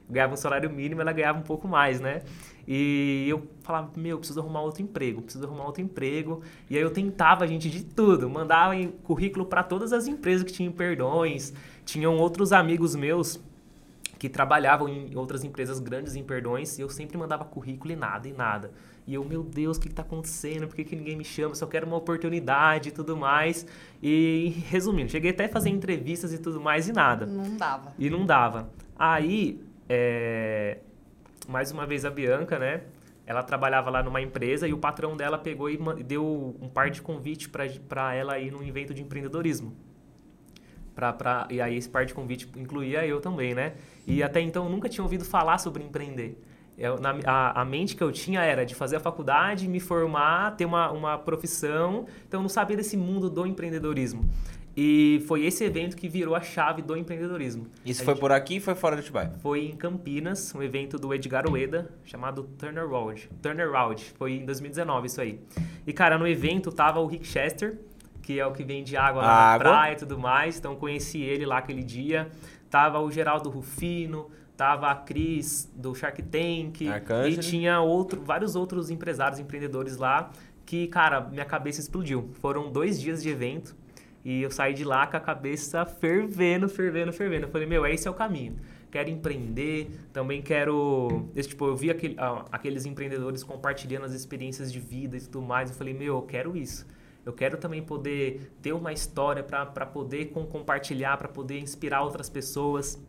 ganhava 0.08 0.34
um 0.34 0.36
salário 0.36 0.70
mínimo, 0.70 1.00
ela 1.00 1.12
ganhava 1.12 1.38
um 1.38 1.42
pouco 1.42 1.66
mais, 1.66 2.00
né? 2.00 2.22
E 2.66 3.26
eu 3.28 3.46
falava, 3.62 3.90
meu, 3.96 4.18
preciso 4.18 4.40
arrumar 4.40 4.62
outro 4.62 4.82
emprego, 4.82 5.22
preciso 5.22 5.44
arrumar 5.44 5.66
outro 5.66 5.82
emprego. 5.82 6.42
E 6.68 6.76
aí 6.76 6.82
eu 6.82 6.90
tentava, 6.90 7.46
gente, 7.46 7.70
de 7.70 7.84
tudo. 7.84 8.28
Mandava 8.28 8.74
currículo 9.04 9.46
para 9.46 9.62
todas 9.62 9.92
as 9.92 10.06
empresas 10.06 10.42
que 10.42 10.52
tinham 10.52 10.72
perdões. 10.72 11.52
Tinham 11.84 12.16
outros 12.16 12.52
amigos 12.52 12.96
meus 12.96 13.40
que 14.18 14.28
trabalhavam 14.28 14.88
em 14.88 15.16
outras 15.16 15.44
empresas 15.44 15.78
grandes 15.78 16.16
em 16.16 16.22
perdões 16.22 16.78
e 16.78 16.82
eu 16.82 16.88
sempre 16.88 17.18
mandava 17.18 17.44
currículo 17.44 17.92
e 17.92 17.96
nada, 17.96 18.28
e 18.28 18.32
nada. 18.32 18.70
E 19.06 19.14
eu, 19.14 19.24
meu 19.24 19.42
Deus, 19.42 19.76
o 19.76 19.80
que 19.80 19.88
está 19.88 20.02
acontecendo? 20.02 20.66
Por 20.66 20.74
que, 20.74 20.84
que 20.84 20.96
ninguém 20.96 21.16
me 21.16 21.24
chama? 21.24 21.54
Só 21.54 21.66
quero 21.66 21.86
uma 21.86 21.96
oportunidade 21.96 22.88
e 22.88 22.92
tudo 22.92 23.16
mais. 23.16 23.66
E 24.02 24.62
resumindo, 24.68 25.10
cheguei 25.10 25.30
até 25.30 25.44
a 25.44 25.48
fazer 25.48 25.70
entrevistas 25.70 26.32
e 26.32 26.38
tudo 26.38 26.60
mais 26.60 26.88
e 26.88 26.92
nada. 26.92 27.24
Não 27.24 27.56
dava. 27.56 27.92
E 27.98 28.10
não 28.10 28.26
dava. 28.26 28.68
Aí, 28.98 29.62
é, 29.88 30.78
mais 31.48 31.70
uma 31.70 31.86
vez 31.86 32.04
a 32.04 32.10
Bianca, 32.10 32.58
né? 32.58 32.82
Ela 33.24 33.42
trabalhava 33.42 33.90
lá 33.90 34.02
numa 34.02 34.20
empresa 34.20 34.66
e 34.66 34.72
o 34.72 34.78
patrão 34.78 35.16
dela 35.16 35.36
pegou 35.38 35.68
e 35.68 35.78
deu 36.02 36.56
um 36.60 36.68
par 36.68 36.90
de 36.90 37.02
convite 37.02 37.48
para 37.48 38.14
ela 38.14 38.38
ir 38.38 38.50
num 38.50 38.62
evento 38.62 38.94
de 38.94 39.02
empreendedorismo. 39.02 39.74
Pra, 40.94 41.12
pra, 41.12 41.46
e 41.50 41.60
aí 41.60 41.76
esse 41.76 41.88
par 41.88 42.06
de 42.06 42.14
convite 42.14 42.48
incluía 42.56 43.06
eu 43.06 43.20
também, 43.20 43.54
né? 43.54 43.74
E 44.06 44.22
até 44.22 44.40
então 44.40 44.64
eu 44.64 44.70
nunca 44.70 44.88
tinha 44.88 45.02
ouvido 45.02 45.24
falar 45.24 45.58
sobre 45.58 45.82
empreender. 45.82 46.40
Eu, 46.78 46.98
na, 47.00 47.14
a, 47.24 47.62
a 47.62 47.64
mente 47.64 47.96
que 47.96 48.02
eu 48.04 48.12
tinha 48.12 48.42
era 48.42 48.64
de 48.64 48.74
fazer 48.74 48.96
a 48.96 49.00
faculdade, 49.00 49.66
me 49.66 49.80
formar, 49.80 50.54
ter 50.56 50.64
uma, 50.66 50.90
uma 50.92 51.16
profissão. 51.18 52.06
Então 52.28 52.38
eu 52.40 52.42
não 52.42 52.48
sabia 52.50 52.76
desse 52.76 52.96
mundo 52.96 53.30
do 53.30 53.46
empreendedorismo. 53.46 54.28
E 54.78 55.24
foi 55.26 55.46
esse 55.46 55.64
evento 55.64 55.96
que 55.96 56.06
virou 56.06 56.34
a 56.34 56.40
chave 56.42 56.82
do 56.82 56.94
empreendedorismo. 56.94 57.66
Isso 57.82 58.02
A 58.02 58.04
foi 58.04 58.12
gente- 58.12 58.20
por 58.20 58.30
aqui 58.30 58.56
e 58.56 58.60
foi 58.60 58.74
fora 58.74 58.94
de 58.94 59.00
Atibaia? 59.00 59.32
foi 59.40 59.64
em 59.68 59.74
Campinas, 59.74 60.54
um 60.54 60.62
evento 60.62 60.98
do 60.98 61.14
Edgar 61.14 61.50
Ueda, 61.50 61.90
chamado 62.04 62.42
Turnaround. 62.58 63.26
Turnaround, 63.40 64.04
foi 64.18 64.32
em 64.34 64.44
2019 64.44 65.06
isso 65.06 65.18
aí. 65.22 65.40
E, 65.86 65.94
cara, 65.94 66.18
no 66.18 66.28
evento 66.28 66.70
tava 66.70 67.00
o 67.00 67.06
Rick 67.06 67.26
Chester, 67.26 67.78
que 68.20 68.38
é 68.38 68.46
o 68.46 68.52
que 68.52 68.62
vende 68.64 68.98
água 68.98 69.22
lá 69.22 69.28
na 69.28 69.34
Água. 69.34 69.64
praia 69.70 69.92
e 69.94 69.96
tudo 69.96 70.18
mais. 70.18 70.58
Então 70.58 70.76
conheci 70.76 71.22
ele 71.22 71.46
lá 71.46 71.56
aquele 71.56 71.82
dia. 71.82 72.28
Tava 72.76 73.00
o 73.00 73.10
Geraldo 73.10 73.48
Rufino, 73.48 74.30
tava 74.54 74.90
a 74.90 74.94
Cris 74.94 75.72
do 75.74 75.94
Shark 75.94 76.22
Tank 76.24 76.86
Arcangeli. 76.86 77.34
e 77.34 77.38
tinha 77.38 77.80
outro, 77.80 78.20
vários 78.20 78.54
outros 78.54 78.90
empresários, 78.90 79.40
empreendedores 79.40 79.96
lá 79.96 80.30
que, 80.66 80.86
cara, 80.88 81.22
minha 81.22 81.46
cabeça 81.46 81.80
explodiu. 81.80 82.28
Foram 82.34 82.70
dois 82.70 83.00
dias 83.00 83.22
de 83.22 83.30
evento 83.30 83.74
e 84.22 84.42
eu 84.42 84.50
saí 84.50 84.74
de 84.74 84.84
lá 84.84 85.06
com 85.06 85.16
a 85.16 85.20
cabeça 85.20 85.86
fervendo, 85.86 86.68
fervendo, 86.68 87.14
fervendo. 87.14 87.46
Eu 87.46 87.50
falei, 87.50 87.66
meu, 87.66 87.86
esse 87.86 88.06
é 88.06 88.10
o 88.10 88.14
caminho. 88.14 88.58
Quero 88.90 89.08
empreender, 89.08 89.88
também 90.12 90.42
quero. 90.42 91.30
Esse, 91.34 91.48
tipo, 91.48 91.64
eu 91.64 91.76
vi 91.76 91.90
aquele, 91.90 92.14
aqueles 92.52 92.84
empreendedores 92.84 93.42
compartilhando 93.42 94.04
as 94.04 94.12
experiências 94.12 94.70
de 94.70 94.80
vida 94.80 95.16
e 95.16 95.20
tudo 95.22 95.40
mais. 95.40 95.70
Eu 95.70 95.76
falei, 95.76 95.94
meu, 95.94 96.16
eu 96.16 96.22
quero 96.22 96.54
isso. 96.54 96.86
Eu 97.26 97.32
quero 97.32 97.58
também 97.58 97.82
poder 97.82 98.52
ter 98.62 98.72
uma 98.72 98.92
história 98.92 99.42
para 99.42 99.84
poder 99.84 100.26
com, 100.26 100.46
compartilhar, 100.46 101.16
para 101.16 101.26
poder 101.26 101.58
inspirar 101.58 102.02
outras 102.02 102.30
pessoas. 102.30 103.04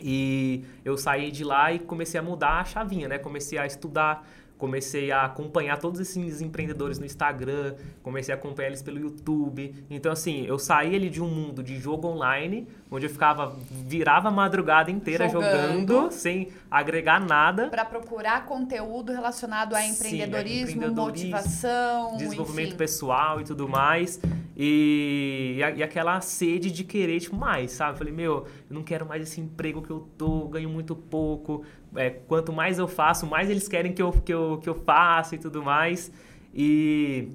E 0.00 0.64
eu 0.82 0.96
saí 0.96 1.30
de 1.30 1.44
lá 1.44 1.70
e 1.70 1.78
comecei 1.78 2.18
a 2.18 2.22
mudar 2.22 2.60
a 2.60 2.64
chavinha, 2.64 3.06
né? 3.08 3.18
Comecei 3.18 3.58
a 3.58 3.66
estudar, 3.66 4.26
comecei 4.62 5.10
a 5.10 5.24
acompanhar 5.24 5.76
todos 5.76 5.98
esses 5.98 6.40
empreendedores 6.40 6.96
no 6.96 7.04
Instagram, 7.04 7.74
comecei 8.00 8.32
a 8.32 8.38
acompanhar 8.38 8.68
eles 8.68 8.80
pelo 8.80 8.96
YouTube. 8.96 9.74
Então, 9.90 10.12
assim, 10.12 10.46
eu 10.46 10.56
saí 10.56 10.94
ali 10.94 11.10
de 11.10 11.20
um 11.20 11.26
mundo 11.26 11.64
de 11.64 11.80
jogo 11.80 12.06
online, 12.06 12.68
onde 12.88 13.06
eu 13.06 13.10
ficava, 13.10 13.56
virava 13.68 14.28
a 14.28 14.30
madrugada 14.30 14.88
inteira 14.88 15.28
Jogando. 15.28 15.80
jogando, 15.80 16.12
sem 16.12 16.52
agregar 16.70 17.18
nada. 17.18 17.70
Para 17.70 17.84
procurar 17.84 18.46
conteúdo 18.46 19.10
relacionado 19.10 19.74
a 19.74 19.80
Sim, 19.80 19.90
empreendedorismo, 19.94 20.76
empreendedorismo, 20.76 21.30
motivação, 21.30 22.16
desenvolvimento 22.16 22.68
enfim. 22.68 22.76
pessoal 22.76 23.40
e 23.40 23.44
tudo 23.44 23.68
mais. 23.68 24.20
E, 24.56 25.56
e, 25.76 25.82
aquela 25.82 26.20
sede 26.20 26.70
de 26.70 26.84
querer, 26.84 27.20
tipo, 27.20 27.34
mais, 27.36 27.72
sabe? 27.72 27.96
Falei, 27.96 28.12
meu, 28.12 28.46
eu 28.68 28.74
não 28.74 28.82
quero 28.82 29.06
mais 29.06 29.22
esse 29.22 29.40
emprego 29.40 29.80
que 29.80 29.90
eu 29.90 30.08
tô, 30.18 30.48
ganho 30.48 30.68
muito 30.68 30.94
pouco. 30.94 31.64
É, 31.96 32.10
quanto 32.10 32.52
mais 32.52 32.78
eu 32.78 32.86
faço, 32.86 33.26
mais 33.26 33.48
eles 33.48 33.66
querem 33.66 33.92
que 33.92 34.02
eu, 34.02 34.12
que 34.12 34.32
eu, 34.32 34.58
que 34.62 34.68
eu 34.68 34.74
faça 34.74 35.34
e 35.34 35.38
tudo 35.38 35.62
mais. 35.62 36.12
E, 36.54 37.30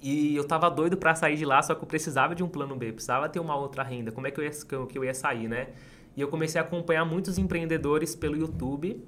e 0.00 0.36
eu 0.36 0.44
tava 0.44 0.70
doido 0.70 0.96
pra 0.96 1.14
sair 1.14 1.36
de 1.36 1.44
lá, 1.44 1.60
só 1.62 1.74
que 1.74 1.82
eu 1.82 1.88
precisava 1.88 2.34
de 2.34 2.42
um 2.42 2.48
plano 2.48 2.76
B, 2.76 2.92
precisava 2.92 3.28
ter 3.28 3.40
uma 3.40 3.56
outra 3.56 3.82
renda. 3.82 4.12
Como 4.12 4.26
é 4.26 4.30
que 4.30 4.40
eu 4.40 4.44
ia, 4.44 4.50
que 4.88 4.98
eu 4.98 5.04
ia 5.04 5.14
sair, 5.14 5.48
né? 5.48 5.68
E 6.16 6.20
eu 6.20 6.28
comecei 6.28 6.60
a 6.60 6.64
acompanhar 6.64 7.04
muitos 7.04 7.38
empreendedores 7.38 8.14
pelo 8.14 8.36
YouTube 8.36 9.02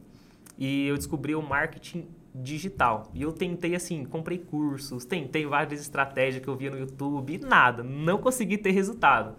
e 0.58 0.86
eu 0.86 0.96
descobri 0.96 1.34
o 1.34 1.42
marketing 1.42 2.06
digital. 2.34 3.10
E 3.14 3.22
eu 3.22 3.32
tentei 3.32 3.74
assim, 3.74 4.04
comprei 4.04 4.38
cursos, 4.38 5.04
tentei 5.04 5.44
várias 5.46 5.80
estratégias 5.80 6.42
que 6.42 6.48
eu 6.48 6.56
via 6.56 6.70
no 6.70 6.78
YouTube, 6.78 7.38
nada, 7.38 7.82
não 7.82 8.18
consegui 8.18 8.56
ter 8.58 8.70
resultado. 8.70 9.34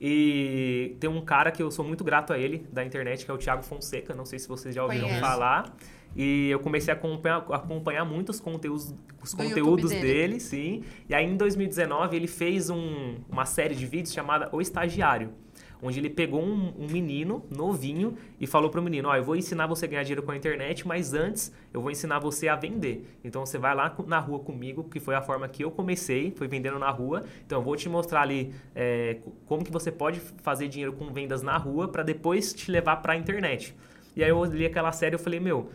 E 0.00 0.96
tem 0.98 1.10
um 1.10 1.20
cara 1.20 1.50
que 1.50 1.62
eu 1.62 1.70
sou 1.70 1.84
muito 1.84 2.02
grato 2.02 2.32
a 2.32 2.38
ele, 2.38 2.66
da 2.72 2.82
internet, 2.84 3.24
que 3.24 3.30
é 3.30 3.34
o 3.34 3.38
Thiago 3.38 3.62
Fonseca, 3.62 4.14
não 4.14 4.24
sei 4.24 4.38
se 4.38 4.48
vocês 4.48 4.74
já 4.74 4.82
ouviram 4.82 5.04
Conheço. 5.06 5.20
falar. 5.20 5.76
E 6.16 6.48
eu 6.48 6.58
comecei 6.58 6.92
a 6.92 6.96
acompanhar, 6.96 7.36
acompanhar 7.52 8.04
muito 8.04 8.30
os 8.30 8.40
conteúdos, 8.40 8.94
os 9.22 9.30
Do 9.32 9.36
conteúdos 9.36 9.90
dele. 9.90 10.02
dele, 10.02 10.40
sim. 10.40 10.82
E 11.08 11.14
aí 11.14 11.24
em 11.26 11.36
2019 11.36 12.16
ele 12.16 12.26
fez 12.26 12.70
um- 12.70 13.16
uma 13.30 13.44
série 13.44 13.74
de 13.74 13.84
vídeos 13.86 14.12
chamada 14.12 14.48
O 14.52 14.60
Estagiário 14.60 15.30
onde 15.82 15.98
ele 15.98 16.10
pegou 16.10 16.42
um, 16.42 16.72
um 16.78 16.86
menino 16.90 17.44
novinho 17.50 18.16
e 18.38 18.46
falou 18.46 18.68
pro 18.70 18.82
menino, 18.82 19.08
ó, 19.08 19.16
eu 19.16 19.24
vou 19.24 19.34
ensinar 19.36 19.66
você 19.66 19.86
a 19.86 19.88
ganhar 19.88 20.02
dinheiro 20.02 20.22
com 20.22 20.30
a 20.32 20.36
internet, 20.36 20.86
mas 20.86 21.14
antes 21.14 21.52
eu 21.72 21.80
vou 21.80 21.90
ensinar 21.90 22.18
você 22.18 22.48
a 22.48 22.56
vender. 22.56 23.06
Então 23.24 23.44
você 23.46 23.56
vai 23.58 23.74
lá 23.74 23.94
na 24.06 24.18
rua 24.18 24.40
comigo, 24.40 24.84
que 24.84 25.00
foi 25.00 25.14
a 25.14 25.22
forma 25.22 25.48
que 25.48 25.64
eu 25.64 25.70
comecei, 25.70 26.30
foi 26.32 26.46
vendendo 26.48 26.78
na 26.78 26.90
rua. 26.90 27.24
Então 27.46 27.58
eu 27.58 27.62
vou 27.64 27.76
te 27.76 27.88
mostrar 27.88 28.22
ali 28.22 28.52
é, 28.74 29.18
co- 29.24 29.32
como 29.46 29.64
que 29.64 29.72
você 29.72 29.90
pode 29.90 30.20
fazer 30.42 30.68
dinheiro 30.68 30.92
com 30.92 31.12
vendas 31.12 31.42
na 31.42 31.56
rua 31.56 31.88
para 31.88 32.02
depois 32.02 32.52
te 32.52 32.70
levar 32.70 32.96
para 32.96 33.14
a 33.14 33.16
internet. 33.16 33.74
E 34.16 34.22
aí 34.24 34.30
eu 34.30 34.44
li 34.44 34.66
aquela 34.66 34.92
série 34.92 35.14
e 35.16 35.18
falei, 35.18 35.40
meu, 35.40 35.70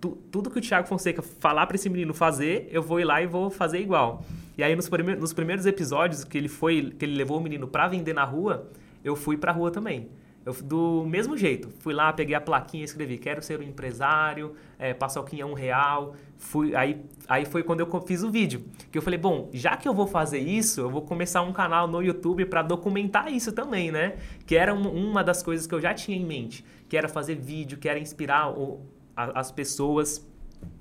tu- 0.00 0.18
tudo 0.30 0.50
que 0.50 0.58
o 0.58 0.62
Thiago 0.62 0.86
Fonseca 0.86 1.22
falar 1.22 1.66
para 1.66 1.76
esse 1.76 1.88
menino 1.88 2.12
fazer, 2.12 2.68
eu 2.70 2.82
vou 2.82 3.00
ir 3.00 3.04
lá 3.04 3.22
e 3.22 3.26
vou 3.26 3.48
fazer 3.50 3.78
igual. 3.80 4.22
E 4.58 4.62
aí 4.62 4.74
nos, 4.74 4.88
prime- 4.88 5.16
nos 5.16 5.32
primeiros 5.32 5.66
episódios 5.66 6.24
que 6.24 6.36
ele 6.36 6.48
foi, 6.48 6.90
que 6.98 7.04
ele 7.04 7.14
levou 7.16 7.38
o 7.38 7.40
menino 7.40 7.66
para 7.68 7.88
vender 7.88 8.12
na 8.14 8.24
rua, 8.24 8.68
eu 9.06 9.16
fui 9.16 9.36
pra 9.36 9.52
rua 9.52 9.70
também. 9.70 10.08
Eu, 10.44 10.52
do 10.62 11.04
mesmo 11.04 11.36
jeito, 11.36 11.68
fui 11.80 11.92
lá, 11.92 12.12
peguei 12.12 12.34
a 12.36 12.40
plaquinha, 12.40 12.84
escrevi, 12.84 13.18
quero 13.18 13.42
ser 13.42 13.58
um 13.58 13.64
empresário, 13.64 14.54
é, 14.78 14.94
paçoquinha 14.94 15.44
um 15.44 15.54
real. 15.54 16.14
Fui, 16.38 16.72
aí, 16.76 17.02
aí 17.28 17.44
foi 17.44 17.64
quando 17.64 17.80
eu 17.80 18.00
fiz 18.06 18.22
o 18.22 18.30
vídeo. 18.30 18.62
Que 18.92 18.96
eu 18.98 19.02
falei, 19.02 19.18
bom, 19.18 19.50
já 19.52 19.76
que 19.76 19.88
eu 19.88 19.92
vou 19.92 20.06
fazer 20.06 20.38
isso, 20.38 20.80
eu 20.80 20.88
vou 20.88 21.02
começar 21.02 21.42
um 21.42 21.52
canal 21.52 21.88
no 21.88 22.00
YouTube 22.00 22.44
para 22.46 22.62
documentar 22.62 23.32
isso 23.32 23.50
também, 23.52 23.90
né? 23.90 24.18
Que 24.46 24.54
era 24.54 24.72
um- 24.72 24.88
uma 25.10 25.24
das 25.24 25.42
coisas 25.42 25.66
que 25.66 25.74
eu 25.74 25.80
já 25.80 25.92
tinha 25.92 26.16
em 26.16 26.24
mente. 26.24 26.64
Que 26.88 26.96
era 26.96 27.08
fazer 27.08 27.34
vídeo, 27.34 27.76
que 27.76 27.88
era 27.88 27.98
inspirar 27.98 28.50
o- 28.56 28.82
a- 29.16 29.40
as 29.40 29.50
pessoas. 29.50 30.24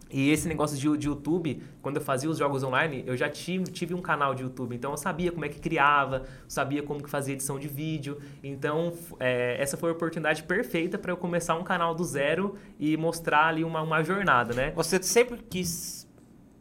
E 0.10 0.30
esse 0.32 0.48
negócio 0.48 0.78
de, 0.78 0.98
de 0.98 1.08
YouTube, 1.08 1.62
quando 1.82 1.98
eu 1.98 2.02
fazia 2.02 2.30
os 2.30 2.38
jogos 2.38 2.64
online, 2.64 3.04
eu 3.06 3.18
já 3.18 3.30
tive, 3.30 3.66
tive 3.66 3.94
um 3.94 4.02
canal 4.02 4.36
de 4.36 4.44
YouTube. 4.44 4.76
Então 4.76 4.92
eu 4.92 4.98
sabia 4.98 5.32
como 5.32 5.46
é 5.46 5.50
que 5.50 5.60
criava, 5.60 6.24
sabia 6.48 6.84
como 6.84 7.02
que 7.02 7.10
fazia 7.10 7.34
edição 7.34 7.60
de 7.60 7.68
vídeo. 7.68 8.20
Então 8.44 8.94
é, 9.20 9.58
essa 9.60 9.76
foi 9.78 9.90
a 9.90 9.94
oportunidade 9.94 10.44
perfeita 10.44 10.98
para 10.98 11.12
eu 11.12 11.18
começar 11.18 11.56
um 11.56 11.64
canal 11.64 11.96
do 11.96 12.04
zero 12.04 12.56
e 12.80 12.96
mostrar 12.96 13.48
ali 13.48 13.64
uma, 13.64 13.82
uma 13.82 14.04
jornada, 14.04 14.54
né? 14.54 14.72
Você 14.76 15.02
sempre 15.02 15.38
quis 15.50 16.06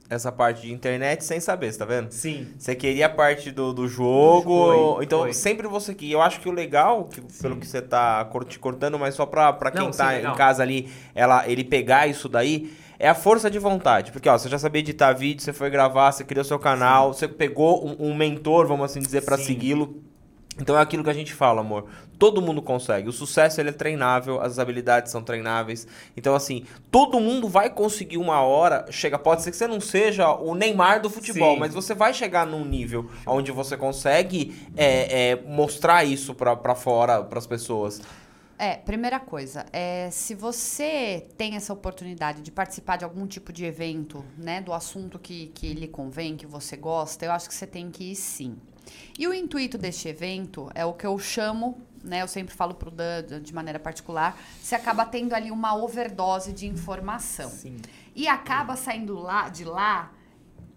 essa 0.08 0.30
parte 0.30 0.62
de 0.62 0.72
internet 0.72 1.24
sem 1.24 1.40
saber, 1.40 1.72
você 1.72 1.78
tá 1.78 1.84
vendo? 1.84 2.10
Sim. 2.12 2.48
Você 2.58 2.74
queria 2.74 3.06
a 3.06 3.08
parte 3.08 3.50
do, 3.50 3.72
do 3.72 3.88
jogo. 3.88 4.94
Foi, 4.94 5.04
então, 5.04 5.20
foi. 5.20 5.32
sempre 5.32 5.66
você 5.66 5.94
quis. 5.94 6.10
Eu 6.10 6.20
acho 6.20 6.40
que 6.40 6.48
o 6.48 6.52
legal, 6.52 7.04
que, 7.04 7.20
pelo 7.40 7.56
que 7.56 7.66
você 7.66 7.80
tá 7.80 8.28
te 8.46 8.58
cortando, 8.58 8.98
mas 8.98 9.14
só 9.14 9.24
pra, 9.24 9.52
pra 9.52 9.70
quem 9.70 9.80
Não, 9.80 9.92
sim, 9.92 9.98
tá 9.98 10.12
em 10.14 10.18
legal. 10.18 10.36
casa 10.36 10.62
ali, 10.62 10.90
ela, 11.14 11.48
ele 11.48 11.64
pegar 11.64 12.06
isso 12.06 12.28
daí, 12.28 12.70
é 13.04 13.08
a 13.08 13.14
força 13.14 13.50
de 13.50 13.58
vontade. 13.58 14.10
Porque, 14.10 14.26
ó, 14.30 14.38
você 14.38 14.48
já 14.48 14.58
sabia 14.58 14.80
editar 14.80 15.12
vídeo, 15.12 15.42
você 15.42 15.52
foi 15.52 15.68
gravar, 15.68 16.10
você 16.10 16.24
criou 16.24 16.42
seu 16.42 16.58
canal, 16.58 17.12
você 17.12 17.28
pegou 17.28 17.86
um, 17.86 18.08
um 18.08 18.14
mentor, 18.14 18.66
vamos 18.66 18.86
assim 18.86 18.98
dizer, 18.98 19.26
pra 19.26 19.36
Sim. 19.36 19.44
segui-lo. 19.44 20.02
Então 20.58 20.78
é 20.78 20.80
aquilo 20.80 21.04
que 21.04 21.10
a 21.10 21.14
gente 21.14 21.34
fala, 21.34 21.60
amor. 21.60 21.84
Todo 22.18 22.40
mundo 22.40 22.62
consegue. 22.62 23.06
O 23.06 23.12
sucesso 23.12 23.60
ele 23.60 23.68
é 23.68 23.72
treinável, 23.72 24.40
as 24.40 24.58
habilidades 24.58 25.12
são 25.12 25.22
treináveis. 25.22 25.86
Então 26.16 26.34
assim, 26.34 26.64
todo 26.90 27.20
mundo 27.20 27.46
vai 27.46 27.68
conseguir 27.68 28.16
uma 28.16 28.40
hora. 28.40 28.86
Chega, 28.90 29.18
pode 29.18 29.42
ser 29.42 29.50
que 29.50 29.56
você 29.58 29.66
não 29.66 29.80
seja 29.80 30.32
o 30.32 30.54
Neymar 30.54 31.02
do 31.02 31.10
futebol, 31.10 31.54
Sim. 31.54 31.60
mas 31.60 31.74
você 31.74 31.92
vai 31.92 32.14
chegar 32.14 32.46
num 32.46 32.64
nível 32.64 33.10
onde 33.26 33.52
você 33.52 33.76
consegue 33.76 34.56
é, 34.76 35.32
é, 35.32 35.42
mostrar 35.46 36.04
isso 36.04 36.34
pra 36.34 36.74
fora, 36.74 37.22
pras 37.22 37.46
pessoas. 37.46 38.00
É, 38.56 38.76
primeira 38.76 39.18
coisa, 39.18 39.66
é, 39.72 40.08
se 40.12 40.34
você 40.34 41.26
tem 41.36 41.56
essa 41.56 41.72
oportunidade 41.72 42.40
de 42.40 42.52
participar 42.52 42.96
de 42.96 43.04
algum 43.04 43.26
tipo 43.26 43.52
de 43.52 43.64
evento, 43.64 44.24
né, 44.38 44.60
do 44.60 44.72
assunto 44.72 45.18
que, 45.18 45.48
que 45.48 45.72
lhe 45.74 45.88
convém, 45.88 46.36
que 46.36 46.46
você 46.46 46.76
gosta, 46.76 47.24
eu 47.24 47.32
acho 47.32 47.48
que 47.48 47.54
você 47.54 47.66
tem 47.66 47.90
que 47.90 48.12
ir 48.12 48.16
sim. 48.16 48.56
E 49.18 49.26
o 49.26 49.34
intuito 49.34 49.76
deste 49.76 50.08
evento 50.08 50.70
é 50.74 50.84
o 50.84 50.92
que 50.92 51.06
eu 51.06 51.18
chamo, 51.18 51.78
né, 52.02 52.22
eu 52.22 52.28
sempre 52.28 52.54
falo 52.54 52.74
pro 52.74 52.92
Dan 52.92 53.42
de 53.42 53.52
maneira 53.52 53.80
particular, 53.80 54.38
você 54.62 54.76
acaba 54.76 55.04
tendo 55.04 55.34
ali 55.34 55.50
uma 55.50 55.74
overdose 55.74 56.52
de 56.52 56.66
informação. 56.66 57.50
Sim. 57.50 57.78
E 58.14 58.28
acaba 58.28 58.76
saindo 58.76 59.18
lá, 59.18 59.48
de 59.48 59.64
lá 59.64 60.12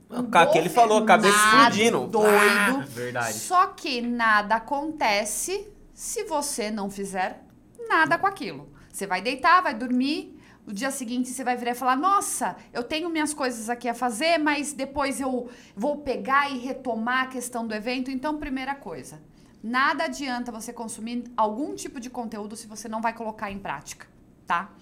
O 0.10 0.24
cara 0.24 0.50
que 0.50 0.58
ele 0.58 0.70
falou, 0.70 1.06
cabeça 1.06 1.38
explodindo. 1.38 2.08
Doido. 2.08 2.88
Verdade. 2.88 3.34
Só 3.34 3.68
que 3.68 4.02
nada 4.02 4.56
acontece 4.56 5.68
se 5.94 6.24
você 6.24 6.72
não 6.72 6.90
fizer 6.90 7.47
nada 7.88 8.18
com 8.18 8.28
aquilo. 8.28 8.72
Você 8.92 9.06
vai 9.06 9.22
deitar, 9.22 9.62
vai 9.62 9.74
dormir. 9.74 10.38
O 10.66 10.74
dia 10.74 10.92
seguinte 10.92 11.30
você 11.30 11.44
vai 11.44 11.56
virar 11.56 11.72
e 11.72 11.76
falar: 11.76 11.96
Nossa, 11.96 12.58
eu 12.74 12.84
tenho 12.84 13.10
minhas 13.10 13.34
coisas 13.34 13.70
aqui 13.70 13.88
a 13.88 13.94
fazer, 13.94 14.38
mas 14.38 14.74
depois 14.74 15.22
eu 15.22 15.50
vou 15.76 15.98
pegar 16.00 16.52
e 16.52 16.58
retomar 16.58 17.24
a 17.24 17.28
questão 17.28 17.66
do 17.66 17.74
evento. 17.74 18.12
Então, 18.12 18.38
primeira 18.38 18.76
coisa: 18.76 19.22
nada 19.64 20.06
adianta 20.06 20.52
você 20.52 20.74
consumir 20.74 21.32
algum 21.38 21.74
tipo 21.74 22.00
de 22.00 22.10
conteúdo 22.10 22.56
se 22.56 22.68
você 22.68 22.90
não 22.90 23.02
vai 23.02 23.14
colocar 23.14 23.52
em 23.52 23.60
prática, 23.60 24.08
tá? 24.46 24.74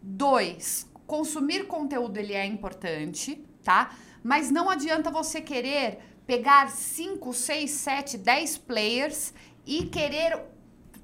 Dois, 0.00 0.88
consumir 1.06 1.66
conteúdo 1.66 2.16
ele 2.16 2.32
é 2.32 2.46
importante, 2.46 3.44
tá? 3.62 3.94
Mas 4.22 4.50
não 4.50 4.70
adianta 4.70 5.10
você 5.10 5.40
querer 5.40 5.98
pegar 6.26 6.70
5, 6.70 7.32
6, 7.32 7.70
7, 7.70 8.18
10 8.18 8.58
players 8.58 9.34
e 9.66 9.84
querer 9.84 10.38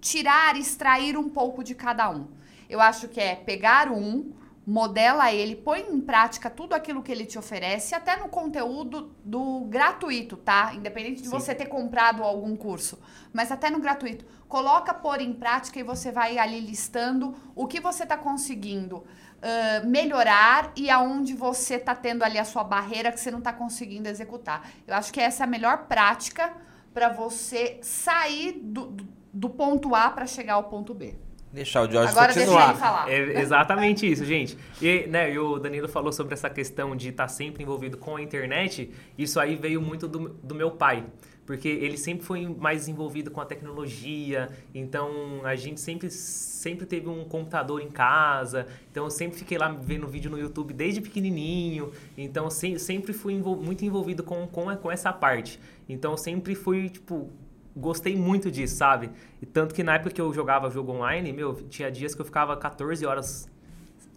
tirar, 0.00 0.56
extrair 0.56 1.16
um 1.16 1.28
pouco 1.28 1.62
de 1.62 1.74
cada 1.74 2.10
um. 2.10 2.28
Eu 2.68 2.80
acho 2.80 3.08
que 3.08 3.20
é 3.20 3.34
pegar 3.34 3.90
um, 3.90 4.32
modela 4.66 5.32
ele, 5.32 5.56
põe 5.56 5.80
em 5.80 6.00
prática 6.00 6.48
tudo 6.48 6.74
aquilo 6.74 7.02
que 7.02 7.10
ele 7.10 7.26
te 7.26 7.38
oferece, 7.38 7.94
até 7.94 8.16
no 8.16 8.28
conteúdo 8.28 9.12
do 9.24 9.62
gratuito, 9.62 10.36
tá? 10.36 10.72
Independente 10.74 11.22
de 11.22 11.28
Sim. 11.28 11.30
você 11.30 11.54
ter 11.54 11.66
comprado 11.66 12.22
algum 12.22 12.56
curso, 12.56 12.98
mas 13.32 13.50
até 13.50 13.70
no 13.70 13.80
gratuito. 13.80 14.24
Coloca 14.48 14.94
pôr 14.94 15.20
em 15.20 15.32
prática 15.32 15.78
e 15.78 15.82
você 15.82 16.12
vai 16.12 16.38
ali 16.38 16.60
listando 16.60 17.34
o 17.54 17.66
que 17.66 17.80
você 17.80 18.04
está 18.04 18.16
conseguindo 18.16 19.04
ah, 19.42 19.82
melhorar 19.86 20.70
e 20.76 20.90
aonde 20.90 21.34
você 21.34 21.76
está 21.76 21.94
tendo 21.94 22.22
ali 22.22 22.38
a 22.38 22.44
sua 22.44 22.62
barreira 22.62 23.10
que 23.10 23.18
você 23.18 23.30
não 23.30 23.38
está 23.38 23.52
conseguindo 23.52 24.08
executar. 24.08 24.70
Eu 24.86 24.94
acho 24.94 25.12
que 25.12 25.20
essa 25.20 25.44
é 25.44 25.44
a 25.44 25.46
melhor 25.46 25.86
prática 25.86 26.52
para 26.92 27.08
você 27.08 27.78
sair 27.82 28.52
do, 28.52 28.86
do, 28.86 29.08
do 29.40 29.48
ponto 29.48 29.94
A 29.94 30.10
para 30.10 30.26
chegar 30.26 30.54
ao 30.54 30.64
ponto 30.64 30.92
B. 30.92 31.14
Deixar 31.52 31.80
o 31.82 31.90
Jorge 31.90 32.12
Agora 32.12 32.32
deixa 32.32 32.40
continuar. 32.48 32.70
ele 32.70 32.78
falar. 32.78 33.10
É 33.10 33.40
exatamente 33.40 34.10
isso, 34.10 34.24
gente. 34.24 34.56
E, 34.80 35.06
né, 35.08 35.32
e 35.32 35.38
o 35.38 35.58
Danilo 35.58 35.88
falou 35.88 36.12
sobre 36.12 36.34
essa 36.34 36.48
questão 36.48 36.94
de 36.94 37.08
estar 37.08 37.26
sempre 37.26 37.62
envolvido 37.62 37.96
com 37.96 38.14
a 38.16 38.22
internet. 38.22 38.90
Isso 39.18 39.40
aí 39.40 39.56
veio 39.56 39.80
muito 39.82 40.06
do, 40.06 40.28
do 40.28 40.54
meu 40.54 40.70
pai. 40.70 41.04
Porque 41.46 41.66
ele 41.66 41.96
sempre 41.96 42.24
foi 42.24 42.46
mais 42.46 42.86
envolvido 42.86 43.30
com 43.32 43.40
a 43.40 43.44
tecnologia, 43.44 44.48
então 44.72 45.40
a 45.42 45.56
gente 45.56 45.80
sempre, 45.80 46.08
sempre 46.08 46.86
teve 46.86 47.08
um 47.08 47.24
computador 47.24 47.80
em 47.82 47.90
casa, 47.90 48.68
então 48.92 49.02
eu 49.04 49.10
sempre 49.10 49.36
fiquei 49.36 49.58
lá 49.58 49.68
vendo 49.68 50.06
vídeo 50.06 50.30
no 50.30 50.38
YouTube 50.38 50.72
desde 50.72 51.00
pequenininho, 51.00 51.90
então 52.16 52.48
se- 52.48 52.78
sempre 52.78 53.12
fui 53.12 53.32
envol- 53.34 53.56
muito 53.56 53.84
envolvido 53.84 54.22
com, 54.22 54.46
com, 54.46 54.76
com 54.76 54.92
essa 54.92 55.12
parte. 55.12 55.58
Então 55.88 56.12
eu 56.12 56.16
sempre 56.18 56.54
fui, 56.54 56.88
tipo, 56.88 57.28
gostei 57.76 58.16
muito 58.16 58.50
disso, 58.50 58.76
sabe? 58.76 59.10
E 59.40 59.46
tanto 59.46 59.74
que 59.74 59.82
na 59.82 59.94
época 59.94 60.10
que 60.10 60.20
eu 60.20 60.32
jogava 60.32 60.70
jogo 60.70 60.92
online, 60.92 61.32
meu, 61.32 61.54
tinha 61.68 61.90
dias 61.90 62.14
que 62.14 62.20
eu 62.20 62.24
ficava 62.24 62.56
14 62.56 63.04
horas 63.06 63.48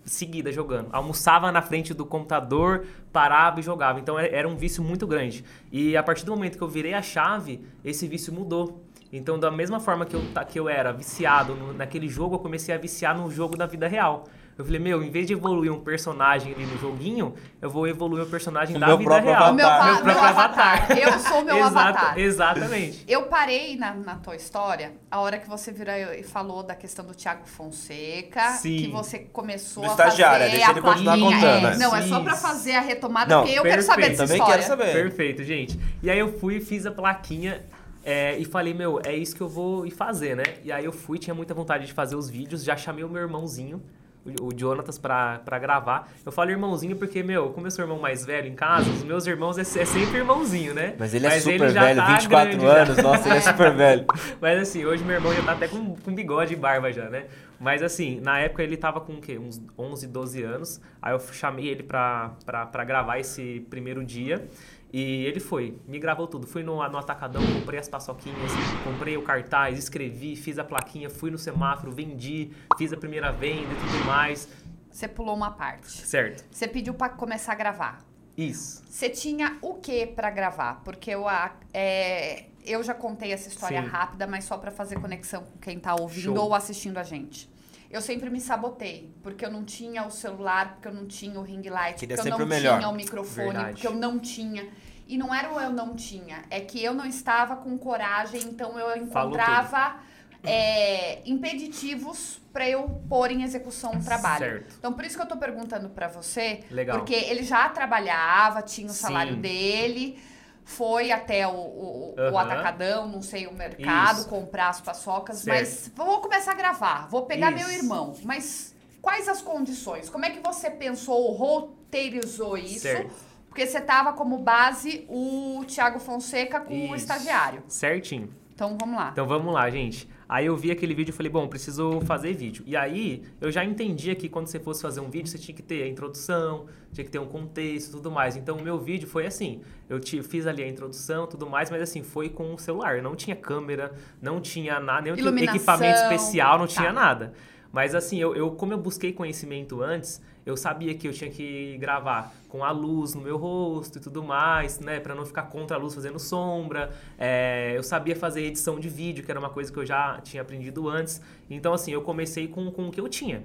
seguidas 0.06 0.54
jogando. 0.54 0.90
Almoçava 0.92 1.52
na 1.52 1.62
frente 1.62 1.94
do 1.94 2.06
computador, 2.06 2.86
parava 3.12 3.60
e 3.60 3.64
jogava. 3.64 4.00
Então 4.00 4.20
era- 4.20 4.36
era 4.36 4.48
um 4.48 4.56
vício 4.56 4.84
muito 4.84 5.08
grande. 5.08 5.46
E 5.72 5.96
a 5.96 6.04
partir 6.04 6.26
do 6.26 6.32
momento 6.32 6.58
que 6.58 6.64
eu 6.64 6.68
virei 6.68 6.94
a 6.94 7.02
chave, 7.02 7.62
esse 7.86 8.08
vício 8.08 8.34
mudou. 8.34 8.82
Então, 9.12 9.38
da 9.40 9.52
mesma 9.52 9.80
forma 9.80 10.06
que 10.06 10.16
eu, 10.16 10.22
que 10.50 10.60
eu 10.60 10.68
era 10.68 10.92
viciado 10.92 11.56
no- 11.56 11.72
naquele 11.74 12.08
jogo, 12.10 12.36
eu 12.36 12.40
comecei 12.40 12.74
a 12.74 12.78
viciar 12.78 13.16
no 13.18 13.30
jogo 13.30 13.56
da 13.56 13.66
vida 13.68 13.88
real. 13.88 14.26
Eu 14.58 14.64
falei, 14.64 14.80
meu, 14.80 15.02
em 15.04 15.10
vez 15.10 15.26
de 15.26 15.34
evoluir 15.34 15.72
um 15.74 15.80
personagem 15.80 16.54
ali 16.54 16.66
no 16.66 16.78
joguinho, 16.78 17.34
eu 17.62 17.70
vou 17.70 17.88
evoluir 17.88 18.24
o 18.24 18.28
personagem 18.28 18.76
O 18.76 18.80
da 18.80 18.86
meu 18.88 18.98
vida 19.00 19.10
próprio 19.10 19.32
real. 19.34 19.52
O 19.52 19.56
meu, 19.56 19.68
avatar. 19.68 19.86
Meu 19.88 19.96
meu 19.96 20.04
próprio 20.14 20.30
avatar. 20.30 20.78
avatar. 20.84 20.98
Eu 21.00 21.20
sou 21.20 21.42
o 21.42 21.46
meu 21.46 21.58
Exata- 21.66 21.80
avatar. 21.90 22.20
Exatamente. 22.20 23.04
Eu 23.08 23.24
parei 23.24 23.76
na, 23.78 23.94
na 23.96 24.16
tua 24.16 24.36
história 24.36 24.94
a 25.10 25.20
hora 25.20 25.40
que 25.40 25.50
você 25.50 25.72
virou 25.72 25.96
e 26.14 26.22
falou 26.24 26.62
da 26.62 26.76
questão 26.76 27.04
do 27.04 27.16
Thiago 27.16 27.48
Fonseca, 27.48 28.52
Sim. 28.52 28.78
que 28.78 28.88
você 28.92 29.20
começou 29.20 29.84
Do 29.86 29.92
a 29.92 29.96
fazer 29.98 30.18
deixa 30.18 30.30
a 30.30 30.48
ele 30.72 30.82
continuar 30.82 31.18
plaquinha. 31.18 31.36
contando, 31.36 31.68
É? 31.68 31.78
Não, 31.78 31.96
é 31.96 32.02
só 32.04 32.20
pra 32.20 32.34
Isso. 32.34 32.42
fazer 32.42 32.76
a 32.76 32.82
retomada, 32.82 33.34
Não, 33.36 33.42
porque 33.44 33.58
eu 33.58 33.64
quero 33.64 33.76
perfeito. 33.76 33.86
saber 33.92 34.10
dessa 34.10 34.24
Também 34.24 34.38
história. 34.38 34.56
quero 34.64 34.68
saber. 34.68 34.94
Perfeito, 34.94 35.44
gente. 35.44 35.80
E 36.02 36.10
aí 36.10 36.20
eu 36.20 36.38
fui, 36.40 36.60
fiz 36.62 36.86
a 36.86 36.92
plaquinha 36.92 37.62
é, 38.06 38.38
e 38.38 38.46
falei, 38.46 38.74
meu, 38.74 39.02
é 39.04 39.16
isso 39.16 39.36
que 39.36 39.42
eu 39.42 39.48
vou 39.50 39.86
ir 39.86 39.92
fazer, 39.92 40.36
né? 40.36 40.44
E 40.64 40.72
aí 40.72 40.86
eu 40.86 40.92
fui, 40.92 41.18
tinha 41.18 41.34
muita 41.34 41.54
vontade 41.54 41.86
de 41.86 41.94
fazer 41.94 42.16
os 42.16 42.30
vídeos, 42.30 42.64
já 42.64 42.76
chamei 42.78 43.04
o 43.04 43.10
meu 43.10 43.22
irmãozinho, 43.22 43.82
o, 44.26 44.48
o 44.48 44.58
Jonatas, 44.58 44.98
pra 44.98 45.60
gravar. 45.60 46.12
Eu 46.26 46.32
falo 46.32 46.50
irmãozinho 46.50 46.96
porque, 46.96 47.22
meu, 47.22 47.50
como 47.50 47.68
eu 47.68 47.72
sou 47.72 47.84
irmão 47.84 48.00
mais 48.00 48.26
velho 48.26 48.48
em 48.48 48.56
casa, 48.56 48.90
os 48.90 49.04
meus 49.04 49.28
irmãos 49.28 49.58
é, 49.58 49.62
é 49.62 49.86
sempre 49.86 50.18
irmãozinho, 50.18 50.74
né? 50.74 50.96
Mas 50.98 51.14
ele 51.14 51.28
é 51.28 51.40
super 51.40 51.70
já 51.72 51.84
velho, 51.84 52.00
tá 52.00 52.08
24 52.14 52.58
grande 52.58 52.66
já. 52.66 52.84
anos, 52.84 52.98
nossa, 52.98 53.30
ele 53.30 53.38
é 53.38 53.42
super 53.42 53.72
velho. 53.76 54.06
Mas 54.40 54.62
assim, 54.62 54.86
hoje 54.86 55.04
meu 55.04 55.16
irmão 55.16 55.34
já 55.34 55.44
tá 55.44 55.52
até 55.54 55.68
com, 55.68 55.96
com 55.96 56.14
bigode 56.14 56.54
e 56.54 56.56
barba 56.56 56.92
já, 56.92 57.10
né? 57.10 57.26
Mas 57.60 57.82
assim, 57.82 58.20
na 58.20 58.40
época 58.40 58.62
ele 58.62 58.76
tava 58.76 59.00
com 59.00 59.14
o 59.14 59.22
quê? 59.22 59.38
Uns 59.38 59.62
11, 59.78 60.08
12 60.08 60.44
anos. 60.44 60.82
Aí 61.02 61.14
eu 61.14 61.20
chamei 61.20 61.68
ele 61.68 61.84
pra, 61.84 62.32
pra, 62.46 62.66
pra 62.66 62.84
gravar 62.84 63.20
esse 63.20 63.66
primeiro 63.70 64.04
dia. 64.04 64.46
E 64.94 65.26
ele 65.26 65.40
foi, 65.40 65.76
me 65.88 65.98
gravou 65.98 66.28
tudo. 66.28 66.46
Fui 66.46 66.62
no, 66.62 66.76
no 66.88 66.98
Atacadão, 67.00 67.42
comprei 67.60 67.80
as 67.80 67.90
paçoquinhas, 67.90 68.52
comprei 68.84 69.18
o 69.18 69.24
cartaz, 69.24 69.80
escrevi, 69.80 70.36
fiz 70.36 70.60
a 70.60 70.64
plaquinha, 70.64 71.10
fui 71.10 71.32
no 71.32 71.38
semáforo, 71.38 71.92
vendi, 71.92 72.52
fiz 72.78 72.94
a 72.94 72.98
primeira 72.98 73.32
venda 73.32 73.74
e 73.74 73.76
tudo 73.76 74.06
mais. 74.06 74.48
Você 74.92 75.08
pulou 75.08 75.36
uma 75.36 75.50
parte. 75.50 75.90
Certo. 75.90 76.46
Você 76.52 76.68
pediu 76.68 76.94
pra 76.94 77.10
começar 77.10 77.54
a 77.54 77.56
gravar. 77.56 78.06
Isso. 78.38 78.84
Você 78.88 79.10
tinha 79.10 79.58
o 79.64 79.74
que 79.74 80.06
pra 80.06 80.30
gravar? 80.30 80.82
Porque 80.84 81.10
eu, 81.10 81.26
é, 81.74 82.46
eu 82.64 82.84
já 82.84 82.94
contei 82.94 83.32
essa 83.32 83.50
história 83.50 83.82
Sim. 83.82 83.88
rápida, 83.88 84.28
mas 84.28 84.46
só 84.46 84.60
pra 84.60 84.70
fazer 84.70 85.00
conexão 85.00 85.42
com 85.44 85.58
quem 85.58 85.80
tá 85.80 85.96
ouvindo 85.96 86.36
Show. 86.36 86.38
ou 86.38 86.54
assistindo 86.54 87.00
a 87.00 87.04
gente. 87.04 87.50
Eu 87.94 88.02
sempre 88.02 88.28
me 88.32 88.42
sabotei, 88.42 89.14
porque 89.22 89.46
eu 89.46 89.52
não 89.52 89.64
tinha 89.64 90.04
o 90.04 90.10
celular, 90.10 90.74
porque 90.74 90.88
eu 90.88 90.94
não 90.94 91.06
tinha 91.06 91.40
o 91.40 91.44
ring 91.44 91.62
light, 91.70 92.00
Queria 92.00 92.16
porque 92.16 92.28
eu 92.32 92.38
não 92.40 92.46
o 92.46 92.50
melhor. 92.50 92.78
tinha 92.80 92.90
o 92.90 92.96
microfone, 92.96 93.46
Verdade. 93.50 93.72
porque 93.74 93.86
eu 93.88 93.94
não 93.94 94.18
tinha. 94.18 94.68
E 95.08 95.16
não 95.16 95.34
era 95.34 95.54
o 95.54 95.60
eu 95.60 95.70
não 95.70 95.96
tinha, 95.96 96.44
é 96.50 96.60
que 96.60 96.84
eu 96.84 96.96
não 96.96 97.06
estava 97.06 97.56
com 97.58 97.78
coragem, 97.78 98.42
então 98.46 98.80
eu 98.80 98.98
encontrava 98.98 99.98
é, 100.44 101.22
impeditivos 101.30 102.42
pra 102.52 102.68
eu 102.68 102.90
pôr 103.08 103.30
em 103.30 103.44
execução 103.44 103.92
um 103.94 104.04
trabalho. 104.04 104.40
Certo. 104.46 104.76
Então, 104.80 104.94
por 104.94 105.06
isso 105.06 105.16
que 105.16 105.22
eu 105.22 105.28
tô 105.28 105.38
perguntando 105.38 105.90
pra 105.90 106.08
você, 106.08 106.62
Legal. 106.72 106.98
porque 106.98 107.14
ele 107.14 107.44
já 107.44 107.70
trabalhava, 107.70 108.64
tinha 108.64 108.88
o 108.88 108.92
Sim. 108.92 109.02
salário 109.02 109.36
dele, 109.36 110.20
foi 110.66 111.12
até 111.12 111.48
o, 111.48 111.52
o, 111.52 112.16
o 112.18 112.22
Aham. 112.22 112.40
atacadão, 112.40 113.08
não 113.08 113.22
sei, 113.22 113.48
o 113.48 113.54
mercado, 113.54 114.20
Isso. 114.20 114.30
comprar 114.30 114.70
as 114.70 114.82
paçocas, 114.82 115.40
Certo. 115.40 115.58
mas 115.60 115.92
vou 115.96 116.22
começar 116.22 116.52
a 116.52 116.56
gravar, 116.56 117.08
vou 117.10 117.26
pegar 117.26 117.52
meu 117.52 117.68
Isso. 117.70 117.80
irmão, 117.80 118.16
mas 118.24 118.74
quais 119.02 119.28
as 119.28 119.42
condições? 119.42 120.10
Como 120.10 120.24
é 120.26 120.30
que 120.30 120.40
você 120.40 120.70
pensou, 120.72 121.32
roteirizou 121.34 122.58
isso? 122.58 122.82
Certo. 122.82 123.14
Porque 123.48 123.68
você 123.68 123.80
tava 123.80 124.14
como 124.14 124.40
base 124.40 125.06
o 125.08 125.64
Thiago 125.68 126.00
Fonseca 126.00 126.60
com 126.60 126.74
o 126.74 126.86
Isso. 126.96 126.96
estagiário. 126.96 127.64
Certinho. 127.68 128.34
Então, 128.52 128.76
vamos 128.80 128.96
lá. 128.98 129.10
Então 129.12 129.28
vamos 129.28 129.54
lá, 129.54 129.70
gente. 129.70 130.10
Aí 130.34 130.48
eu 130.48 130.56
vi 130.58 130.72
aquele 130.72 130.96
vídeo 130.96 131.12
e 131.12 131.16
falei, 131.16 131.32
bom, 131.32 131.48
preciso 131.48 132.02
fazer 132.02 132.34
vídeo. 132.34 132.64
E 132.66 132.76
aí 132.76 133.22
eu 133.40 133.52
já 133.52 133.64
entendia 133.64 134.16
que 134.16 134.28
quando 134.28 134.48
você 134.48 134.60
fosse 134.60 134.82
fazer 134.82 135.00
um 135.00 135.08
vídeo, 135.10 135.28
você 135.30 135.38
tinha 135.38 135.56
que 135.56 135.62
ter 135.62 135.84
a 135.84 135.88
introdução, 135.88 136.66
tinha 136.92 137.06
que 137.06 137.12
ter 137.12 137.20
um 137.20 137.28
contexto 137.28 137.90
e 137.90 137.92
tudo 137.92 138.10
mais. 138.10 138.36
Então 138.36 138.58
o 138.58 138.62
meu 138.64 138.80
vídeo 138.80 139.08
foi 139.08 139.28
assim. 139.28 139.62
Eu 139.88 140.00
te- 140.00 140.24
fiz 140.24 140.48
ali 140.48 140.64
a 140.64 140.68
introdução 140.68 141.28
tudo 141.28 141.48
mais, 141.48 141.70
mas 141.70 141.82
assim, 141.84 142.02
foi 142.02 142.30
com 142.30 142.52
o 142.54 142.58
celular. 142.58 143.00
Não 143.00 143.16
tinha 143.16 143.36
câmera, 143.36 143.94
não 144.20 144.42
tinha 144.42 144.80
nada, 144.80 145.02
nenhum 145.02 145.18
Iluminação, 145.18 145.56
equipamento 145.56 146.00
especial, 146.02 146.58
não 146.58 146.66
tá. 146.68 146.74
tinha 146.74 146.92
nada. 146.92 147.34
Mas 147.72 147.94
assim, 147.94 148.18
eu, 148.20 148.36
eu- 148.36 148.52
como 148.52 148.74
eu 148.74 148.78
busquei 148.80 149.14
conhecimento 149.14 149.84
antes, 149.84 150.20
eu 150.46 150.56
sabia 150.58 150.94
que 150.96 151.08
eu 151.08 151.14
tinha 151.14 151.30
que 151.30 151.78
gravar 151.78 152.34
com 152.50 152.64
a 152.64 152.72
luz 152.72 153.14
no 153.14 153.22
meu 153.22 153.38
rosto 153.38 153.98
e 153.98 154.02
tudo 154.02 154.24
mais, 154.24 154.80
né? 154.80 155.00
Pra 155.00 155.16
não 155.16 155.26
ficar 155.26 155.44
contra 155.44 155.78
a 155.78 155.80
luz 155.80 155.96
fazendo 155.96 156.20
sombra. 156.20 156.92
É, 157.18 157.74
eu 157.76 157.84
sabia 157.84 158.16
fazer 158.16 158.42
edição 158.42 158.80
de 158.80 158.90
vídeo, 158.90 159.24
que 159.24 159.32
era 159.32 159.40
uma 159.40 159.50
coisa 159.50 159.72
que 159.72 159.80
eu 159.80 159.86
já 159.86 160.20
tinha 160.22 160.42
aprendido 160.42 160.88
antes. 160.90 161.22
Então, 161.50 161.74
assim, 161.74 161.92
eu 161.92 162.02
comecei 162.02 162.48
com, 162.48 162.70
com 162.72 162.88
o 162.88 162.92
que 162.92 163.00
eu 163.00 163.08
tinha. 163.08 163.44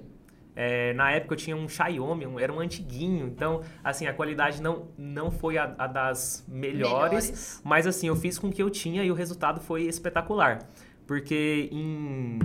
É, 0.61 0.93
na 0.95 1.13
época 1.13 1.35
eu 1.35 1.39
tinha 1.39 1.57
um 1.57 1.69
Xiaomi, 1.69 2.27
um- 2.27 2.37
era 2.41 2.53
um 2.53 2.59
antiguinho, 2.59 3.29
então, 3.29 3.63
assim, 3.85 4.09
a 4.09 4.13
qualidade 4.13 4.61
não, 4.61 4.89
não 4.99 5.31
foi 5.31 5.57
a, 5.57 5.73
a 5.79 5.87
das 5.87 6.45
melhores, 6.49 7.27
Melhores. 7.31 7.61
mas 7.65 7.87
assim, 7.87 8.09
eu 8.09 8.17
fiz 8.17 8.41
com 8.41 8.49
o 8.49 8.53
que 8.53 8.61
eu 8.61 8.69
tinha 8.69 9.05
e 9.05 9.11
o 9.11 9.15
resultado 9.15 9.61
foi 9.61 9.83
espetacular. 9.83 10.69
Porque 11.07 11.69
em 11.71 12.41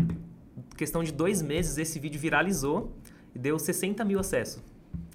questão 0.77 1.03
de 1.03 1.11
dois 1.11 1.41
meses 1.41 1.77
esse 1.79 1.97
vídeo 1.99 2.19
viralizou 2.19 2.95
e 3.35 3.39
deu 3.39 3.57
60 3.57 4.03
mil 4.05 4.19
acessos. 4.19 4.61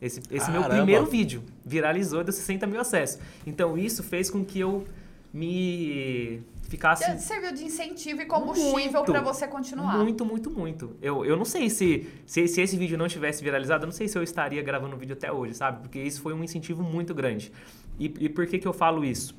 Esse, 0.01 0.21
esse 0.31 0.51
meu 0.51 0.65
primeiro 0.65 1.07
vídeo 1.07 1.43
viralizou 1.65 2.21
e 2.21 2.25
deu 2.25 2.33
60 2.33 2.67
mil 2.67 2.81
acessos. 2.81 3.21
Então 3.47 3.77
isso 3.77 4.03
fez 4.03 4.31
com 4.31 4.45
que 4.45 4.61
eu 4.61 4.87
me 5.33 6.43
ficasse 6.69 7.19
Serviu 7.19 7.53
de 7.53 7.65
incentivo 7.65 8.23
e 8.23 8.27
combustível 8.27 9.03
pra 9.03 9.21
você 9.21 9.47
continuar. 9.49 9.99
muito, 9.99 10.25
muito, 10.25 10.51
muito. 10.51 10.97
Eu, 11.03 11.25
eu 11.25 11.37
não 11.37 11.45
sei 11.45 11.69
se, 11.71 12.07
se, 12.27 12.47
se 12.47 12.61
esse 12.61 12.77
vídeo 12.77 12.97
não 12.97 13.09
tivesse 13.09 13.43
viralizado, 13.43 13.85
eu 13.85 13.87
não 13.87 13.93
sei 13.93 14.07
se 14.07 14.17
eu 14.17 14.23
estaria 14.23 14.63
gravando 14.63 14.95
o 14.95 14.99
vídeo 14.99 15.15
até 15.15 15.33
hoje, 15.33 15.55
sabe? 15.55 15.81
Porque 15.81 15.99
isso 15.99 16.21
foi 16.21 16.33
um 16.33 16.45
incentivo 16.45 16.83
muito 16.83 17.15
grande. 17.15 17.53
E, 17.99 18.07
e 18.21 18.29
por 18.29 18.47
que, 18.47 18.59
que 18.59 18.69
eu 18.69 18.73
falo 18.73 19.05
isso? 19.05 19.35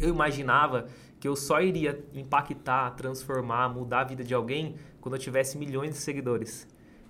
Eu 0.00 0.08
imaginava 0.08 0.88
que 1.20 1.28
eu 1.28 1.36
só 1.36 1.60
iria 1.60 2.04
impactar, 2.14 2.90
transformar, 2.90 3.68
mudar 3.68 4.00
a 4.00 4.04
vida 4.04 4.24
de 4.24 4.34
alguém 4.34 4.76
quando 5.00 5.14
eu 5.14 5.20
tivesse 5.20 5.56
milhões 5.56 5.90
de 5.90 5.96
seguidores. 5.96 6.66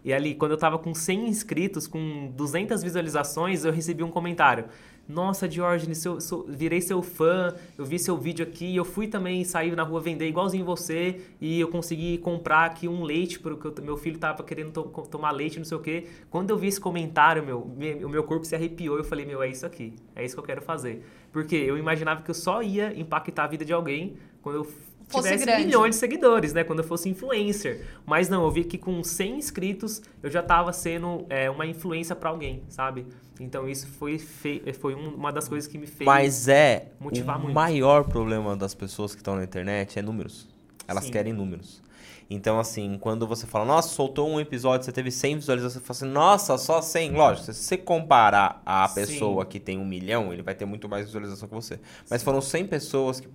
E 0.07 0.13
ali, 0.13 0.37
quando 0.37 0.53
eu 0.53 0.57
tava 0.57 0.79
com 0.79 0.95
100 0.95 1.27
inscritos, 1.27 1.89
com 1.89 2.31
200 2.37 2.81
visualizações, 2.81 3.65
eu 3.65 3.73
recebi 3.73 4.05
um 4.05 4.11
comentário. 4.11 4.67
Nossa, 5.09 5.49
Diógenes, 5.49 6.05
eu 6.05 6.19
virei 6.47 6.81
seu 6.81 7.03
fã, 7.03 7.53
eu 7.77 7.85
vi 7.85 7.99
seu 7.99 8.17
vídeo 8.17 8.47
aqui, 8.47 8.77
eu 8.77 8.85
fui 8.85 9.09
também 9.09 9.43
sair 9.43 9.75
na 9.75 9.83
rua 9.83 10.01
vender 10.01 10.29
igualzinho 10.29 10.65
você 10.65 11.21
e 11.41 11.59
eu 11.59 11.67
consegui 11.67 12.19
comprar 12.19 12.67
aqui 12.67 12.87
um 12.87 13.03
leite 13.03 13.41
porque 13.41 13.67
eu- 13.67 13.75
meu 13.85 13.97
filho 13.97 14.17
tava 14.17 14.45
querendo 14.45 14.71
to- 14.71 15.09
tomar 15.11 15.33
leite, 15.33 15.59
não 15.59 15.65
sei 15.65 15.77
o 15.77 15.81
quê. 15.81 16.07
Quando 16.31 16.51
eu 16.51 16.57
vi 16.57 16.69
esse 16.69 16.81
comentário, 16.81 17.45
meu, 17.45 17.65
me- 17.77 18.05
o 18.05 18.09
meu 18.09 18.23
corpo 18.23 18.45
se 18.45 18.55
arrepiou, 18.55 18.97
eu 18.99 19.05
falei, 19.05 19.27
meu, 19.27 19.43
é 19.43 19.49
isso 19.49 19.67
aqui, 19.67 19.93
é 20.15 20.25
isso 20.25 20.37
que 20.37 20.41
eu 20.41 20.45
quero 20.45 20.63
fazer. 20.63 21.05
Porque 21.33 21.57
eu 21.57 21.77
imaginava 21.77 22.23
que 22.23 22.31
eu 22.31 22.35
só 22.35 22.63
ia 22.63 22.97
impactar 22.97 23.43
a 23.45 23.49
vida 23.49 23.65
de 23.65 23.73
alguém 23.73 24.15
quando 24.41 24.57
eu 24.57 24.67
tivesse 25.09 25.45
grande. 25.45 25.65
milhões 25.67 25.95
de 25.95 26.01
seguidores, 26.01 26.53
né? 26.53 26.65
Quando 26.65 26.81
eu 26.81 26.85
fosse 26.85 27.09
influencer. 27.09 27.87
Mas 28.05 28.29
não, 28.29 28.45
eu 28.45 28.51
vi 28.51 28.65
que 28.65 28.77
com 28.79 29.03
100 29.03 29.37
inscritos 29.39 30.03
eu 30.23 30.31
já 30.31 30.43
tava 30.43 30.73
sendo 30.73 31.25
é, 31.31 31.49
uma 31.51 31.65
influência 31.67 32.15
para 32.17 32.31
alguém, 32.31 32.63
sabe? 32.69 33.07
Então 33.41 33.69
isso 33.69 33.87
foi, 33.87 34.19
foi 34.19 34.95
um- 34.95 35.15
uma 35.15 35.31
das 35.33 35.47
coisas 35.49 35.69
que 35.71 35.77
me 35.79 35.87
fez. 35.87 36.07
Mas 36.07 36.49
é 36.49 36.89
motivar 36.99 37.37
o 37.39 37.43
muito. 37.43 37.55
maior 37.55 38.05
problema 38.05 38.57
das 38.57 38.75
pessoas 38.75 39.13
que 39.15 39.21
estão 39.21 39.37
na 39.37 39.45
internet 39.45 39.99
é 39.99 40.03
números. 40.03 40.49
Elas 40.89 41.05
Sim. 41.05 41.11
querem 41.13 41.33
números. 41.33 41.83
Então, 42.29 42.59
assim, 42.59 42.99
quando 43.01 43.25
você 43.25 43.47
fala, 43.47 43.65
nossa, 43.65 43.89
soltou 43.91 44.29
um 44.29 44.41
episódio, 44.41 44.85
você 44.85 44.91
teve 44.91 45.13
100 45.13 45.37
visualizações, 45.37 45.81
você 45.81 45.87
fala 45.87 45.97
assim, 45.97 46.07
nossa, 46.13 46.59
só 46.59 46.83
100. 46.83 47.13
Lógico, 47.13 47.53
se 47.53 47.63
você 47.63 47.77
comparar 47.77 48.61
a 48.67 48.89
Sim. 48.89 48.95
pessoa 48.97 49.47
que 49.47 49.61
tem 49.61 49.79
um 49.79 49.85
milhão, 49.85 50.33
ele 50.33 50.43
vai 50.43 50.53
ter 50.55 50.65
muito 50.65 50.89
mais 50.89 51.07
visualização 51.07 51.47
que 51.49 51.55
você. 51.55 51.79
Mas 52.11 52.25
foram 52.25 52.41
100 52.41 52.67
pessoas 52.67 53.21
que 53.21 53.29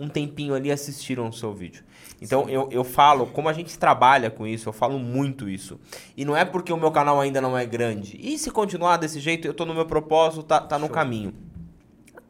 um 0.00 0.08
tempinho 0.08 0.54
ali 0.54 0.70
assistiram 0.70 1.28
o 1.28 1.32
seu 1.32 1.52
vídeo. 1.52 1.84
Então, 2.20 2.48
eu, 2.48 2.68
eu 2.70 2.84
falo, 2.84 3.26
como 3.26 3.48
a 3.48 3.52
gente 3.52 3.78
trabalha 3.78 4.30
com 4.30 4.46
isso, 4.46 4.68
eu 4.68 4.72
falo 4.72 4.98
muito 4.98 5.48
isso. 5.48 5.78
E 6.16 6.24
não 6.24 6.36
é 6.36 6.44
porque 6.44 6.72
o 6.72 6.76
meu 6.76 6.90
canal 6.90 7.20
ainda 7.20 7.40
não 7.40 7.56
é 7.56 7.64
grande. 7.64 8.18
E 8.20 8.38
se 8.38 8.50
continuar 8.50 8.96
desse 8.96 9.20
jeito, 9.20 9.46
eu 9.46 9.54
tô 9.54 9.64
no 9.64 9.74
meu 9.74 9.86
propósito, 9.86 10.42
tá, 10.42 10.60
tá 10.60 10.78
no 10.78 10.86
Show. 10.86 10.94
caminho. 10.94 11.34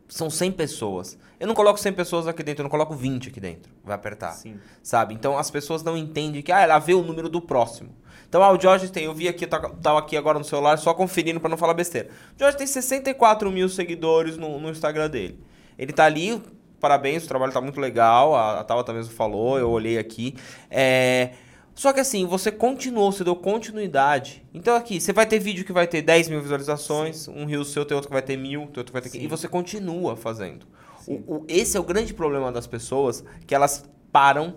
São 0.08 0.28
100 0.28 0.52
pessoas. 0.52 1.18
Eu 1.38 1.46
não 1.46 1.54
coloco 1.54 1.78
100 1.78 1.92
pessoas 1.92 2.28
aqui 2.28 2.42
dentro, 2.42 2.62
eu 2.62 2.64
não 2.64 2.70
coloco 2.70 2.94
20 2.94 3.28
aqui 3.28 3.40
dentro. 3.40 3.72
Vai 3.84 3.94
apertar. 3.94 4.32
Sim. 4.32 4.56
Sabe? 4.82 5.14
Então 5.14 5.38
as 5.38 5.50
pessoas 5.50 5.82
não 5.82 5.96
entendem 5.96 6.42
que 6.42 6.52
ah, 6.52 6.60
ela 6.60 6.78
vê 6.78 6.94
o 6.94 7.02
número 7.02 7.28
do 7.28 7.40
próximo. 7.40 7.90
Então, 8.28 8.44
ah, 8.44 8.52
o 8.52 8.60
Jorge 8.60 8.88
tem, 8.92 9.06
eu 9.06 9.14
vi 9.14 9.26
aqui, 9.26 9.44
eu 9.44 9.48
tava 9.48 9.98
aqui 9.98 10.16
agora 10.16 10.38
no 10.38 10.44
celular 10.44 10.78
só 10.78 10.94
conferindo 10.94 11.40
pra 11.40 11.48
não 11.48 11.56
falar 11.56 11.74
besteira. 11.74 12.10
O 12.36 12.38
Jorge 12.38 12.56
tem 12.56 12.66
64 12.66 13.50
mil 13.50 13.68
seguidores 13.68 14.36
no, 14.36 14.60
no 14.60 14.70
Instagram 14.70 15.10
dele. 15.10 15.40
Ele 15.76 15.92
tá 15.92 16.04
ali, 16.04 16.40
parabéns, 16.80 17.24
o 17.24 17.28
trabalho 17.28 17.52
tá 17.52 17.60
muito 17.60 17.80
legal, 17.80 18.34
a, 18.34 18.60
a 18.60 18.64
Tabata 18.64 18.92
mesmo 18.92 19.12
falou, 19.12 19.58
eu 19.58 19.70
olhei 19.70 19.98
aqui. 19.98 20.34
É. 20.70 21.30
Só 21.74 21.92
que 21.92 22.00
assim, 22.00 22.26
você 22.26 22.50
continuou, 22.50 23.10
você 23.12 23.24
deu 23.24 23.34
continuidade. 23.36 24.44
Então 24.52 24.74
aqui, 24.76 25.00
você 25.00 25.12
vai 25.12 25.24
ter 25.26 25.38
vídeo 25.38 25.64
que 25.64 25.72
vai 25.72 25.86
ter 25.86 26.02
10 26.02 26.28
mil 26.28 26.42
visualizações, 26.42 27.26
um 27.28 27.44
rio 27.46 27.64
seu 27.64 27.84
tem 27.84 27.94
outro 27.94 28.08
que 28.08 28.12
vai 28.12 28.22
ter 28.22 28.36
mil, 28.36 28.60
tem 28.62 28.78
outro 28.80 28.84
que 28.86 28.92
vai 28.92 29.02
ter... 29.02 29.08
Sim. 29.10 29.22
E 29.22 29.26
você 29.26 29.48
continua 29.48 30.16
fazendo. 30.16 30.66
O, 31.06 31.14
o- 31.36 31.44
esse 31.48 31.76
é 31.76 31.80
o 31.80 31.82
grande 31.82 32.12
problema 32.12 32.52
das 32.52 32.66
pessoas, 32.66 33.24
que 33.46 33.54
elas 33.54 33.88
param, 34.12 34.56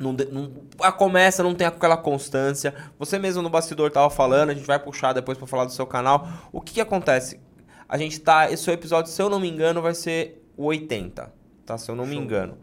não, 0.00 0.12
não- 0.12 0.52
ah, 0.80 0.92
começa, 0.92 1.42
não 1.42 1.54
tem 1.54 1.66
aquela 1.66 1.96
constância. 1.96 2.72
Você 2.98 3.18
mesmo 3.18 3.42
no 3.42 3.50
bastidor 3.50 3.90
tava 3.90 4.08
falando, 4.08 4.50
a 4.50 4.54
gente 4.54 4.66
vai 4.66 4.78
puxar 4.78 5.12
depois 5.12 5.36
pra 5.36 5.46
falar 5.46 5.64
do 5.66 5.72
seu 5.72 5.86
canal. 5.86 6.26
O 6.50 6.60
que 6.62 6.74
que 6.74 6.80
acontece? 6.80 7.38
A 7.86 7.98
gente 7.98 8.20
tá, 8.20 8.50
esse 8.50 8.62
seu 8.62 8.72
episódio, 8.72 9.10
se 9.12 9.20
eu 9.20 9.28
não 9.28 9.40
me 9.40 9.48
engano, 9.50 9.82
vai 9.82 9.94
ser 9.94 10.42
o 10.56 10.64
80, 10.66 11.30
tá? 11.68 11.78
Se 11.78 11.90
eu 11.90 11.94
não 11.94 12.04
me 12.06 12.14
Show. 12.14 12.22
engano. 12.24 12.58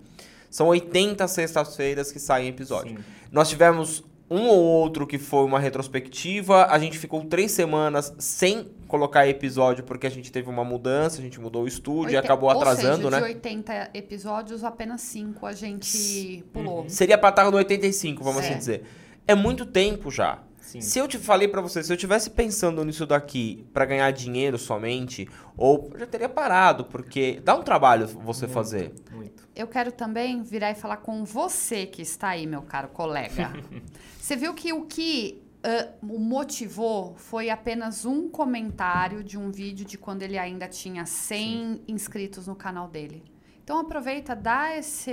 São 0.49 0.67
80 0.67 1.27
sextas-feiras 1.27 2.11
que 2.11 2.19
saem 2.19 2.47
episódio. 2.49 2.97
Sim. 2.97 3.03
Nós 3.31 3.49
tivemos 3.49 4.03
um 4.29 4.47
ou 4.47 4.57
outro 4.57 5.05
que 5.05 5.17
foi 5.17 5.43
uma 5.45 5.59
retrospectiva. 5.59 6.65
A 6.67 6.79
gente 6.79 6.97
ficou 6.97 7.23
três 7.25 7.51
semanas 7.51 8.13
sem 8.17 8.67
colocar 8.87 9.27
episódio 9.27 9.83
porque 9.83 10.07
a 10.07 10.09
gente 10.09 10.31
teve 10.31 10.49
uma 10.49 10.63
mudança, 10.63 11.19
a 11.19 11.21
gente 11.21 11.39
mudou 11.39 11.63
o 11.63 11.67
estúdio 11.67 12.13
e 12.13 12.15
Oiten- 12.15 12.19
acabou 12.19 12.49
Ou 12.49 12.55
atrasando, 12.55 12.97
seja, 12.97 13.09
né? 13.11 13.17
de 13.17 13.23
80 13.23 13.89
episódios, 13.93 14.63
apenas 14.63 15.01
5 15.01 15.45
a 15.45 15.53
gente 15.53 16.43
pulou. 16.53 16.85
Seria 16.87 17.17
pra 17.17 17.29
estar 17.29 17.49
no 17.51 17.57
85, 17.57 18.23
vamos 18.23 18.43
É. 18.43 18.47
assim 18.49 18.57
dizer. 18.57 18.83
É 19.27 19.35
muito 19.35 19.65
tempo 19.65 20.09
já. 20.09 20.39
Sim. 20.81 20.81
Se 20.81 20.99
eu 20.99 21.07
te 21.07 21.17
falei 21.17 21.47
pra 21.47 21.61
você, 21.61 21.83
se 21.83 21.91
eu 21.91 21.97
tivesse 21.97 22.29
pensando 22.29 22.83
nisso 22.83 23.05
daqui 23.05 23.65
pra 23.73 23.85
ganhar 23.85 24.11
dinheiro 24.11 24.57
somente, 24.57 25.27
ou 25.57 25.89
eu 25.93 25.99
já 25.99 26.07
teria 26.07 26.29
parado, 26.29 26.85
porque 26.85 27.41
dá 27.43 27.55
um 27.55 27.63
trabalho 27.63 28.07
você 28.07 28.45
Muito, 28.45 28.53
fazer. 28.53 28.93
Muito. 29.11 29.47
Eu 29.55 29.67
quero 29.67 29.91
também 29.91 30.41
virar 30.41 30.71
e 30.71 30.75
falar 30.75 30.97
com 30.97 31.23
você 31.23 31.85
que 31.85 32.01
está 32.01 32.29
aí, 32.29 32.45
meu 32.45 32.61
caro 32.61 32.89
colega. 32.89 33.53
você 34.19 34.35
viu 34.35 34.53
que 34.53 34.73
o 34.73 34.85
que 34.85 35.41
ah, 35.65 35.87
o 36.03 36.19
motivou 36.19 37.15
foi 37.17 37.49
apenas 37.49 38.05
um 38.05 38.29
comentário 38.29 39.23
de 39.23 39.35
um 39.35 39.49
vídeo 39.49 39.83
de 39.83 39.97
quando 39.97 40.21
ele 40.21 40.37
ainda 40.37 40.67
tinha 40.67 41.07
100 41.07 41.81
inscritos 41.87 42.45
no 42.45 42.55
canal 42.55 42.87
dele. 42.87 43.23
Então 43.65 43.79
aproveita, 43.79 44.35
dá 44.35 44.77
esse, 44.77 45.09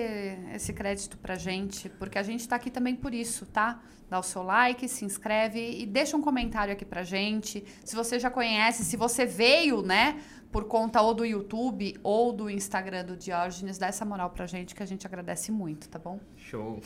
esse 0.55 0.75
crédito 0.75 1.17
pra 1.17 1.37
gente, 1.37 1.89
porque 1.89 2.19
a 2.19 2.23
gente 2.23 2.47
tá 2.47 2.57
aqui 2.57 2.71
também 2.71 2.95
por 2.95 3.15
isso, 3.15 3.47
tá? 3.47 3.81
Dá 4.11 4.19
o 4.19 4.23
seu 4.23 4.43
like, 4.43 4.87
se 4.91 5.07
inscreve 5.07 5.81
e 5.81 5.87
deixa 5.87 6.19
um 6.19 6.21
comentário 6.21 6.71
aqui 6.71 6.85
pra 6.85 7.03
gente. 7.03 7.65
Se 7.83 7.97
você 7.97 8.21
já 8.21 8.29
conhece, 8.29 8.85
se 8.85 8.95
você 8.95 9.25
veio, 9.25 9.81
né, 9.81 10.21
por 10.51 10.65
conta 10.65 11.01
ou 11.01 11.15
do 11.15 11.25
YouTube 11.25 11.99
ou 12.03 12.31
do 12.31 12.51
Instagram 12.51 13.07
do 13.07 13.17
Diógenes, 13.17 13.79
dá 13.79 13.87
essa 13.87 14.05
moral 14.05 14.29
pra 14.29 14.47
gente 14.47 14.75
que 14.75 14.83
a 14.83 14.87
gente 14.87 15.07
agradece 15.07 15.51
muito, 15.51 15.89
tá 15.89 15.99
bom? 15.99 16.21
Show. 16.37 16.79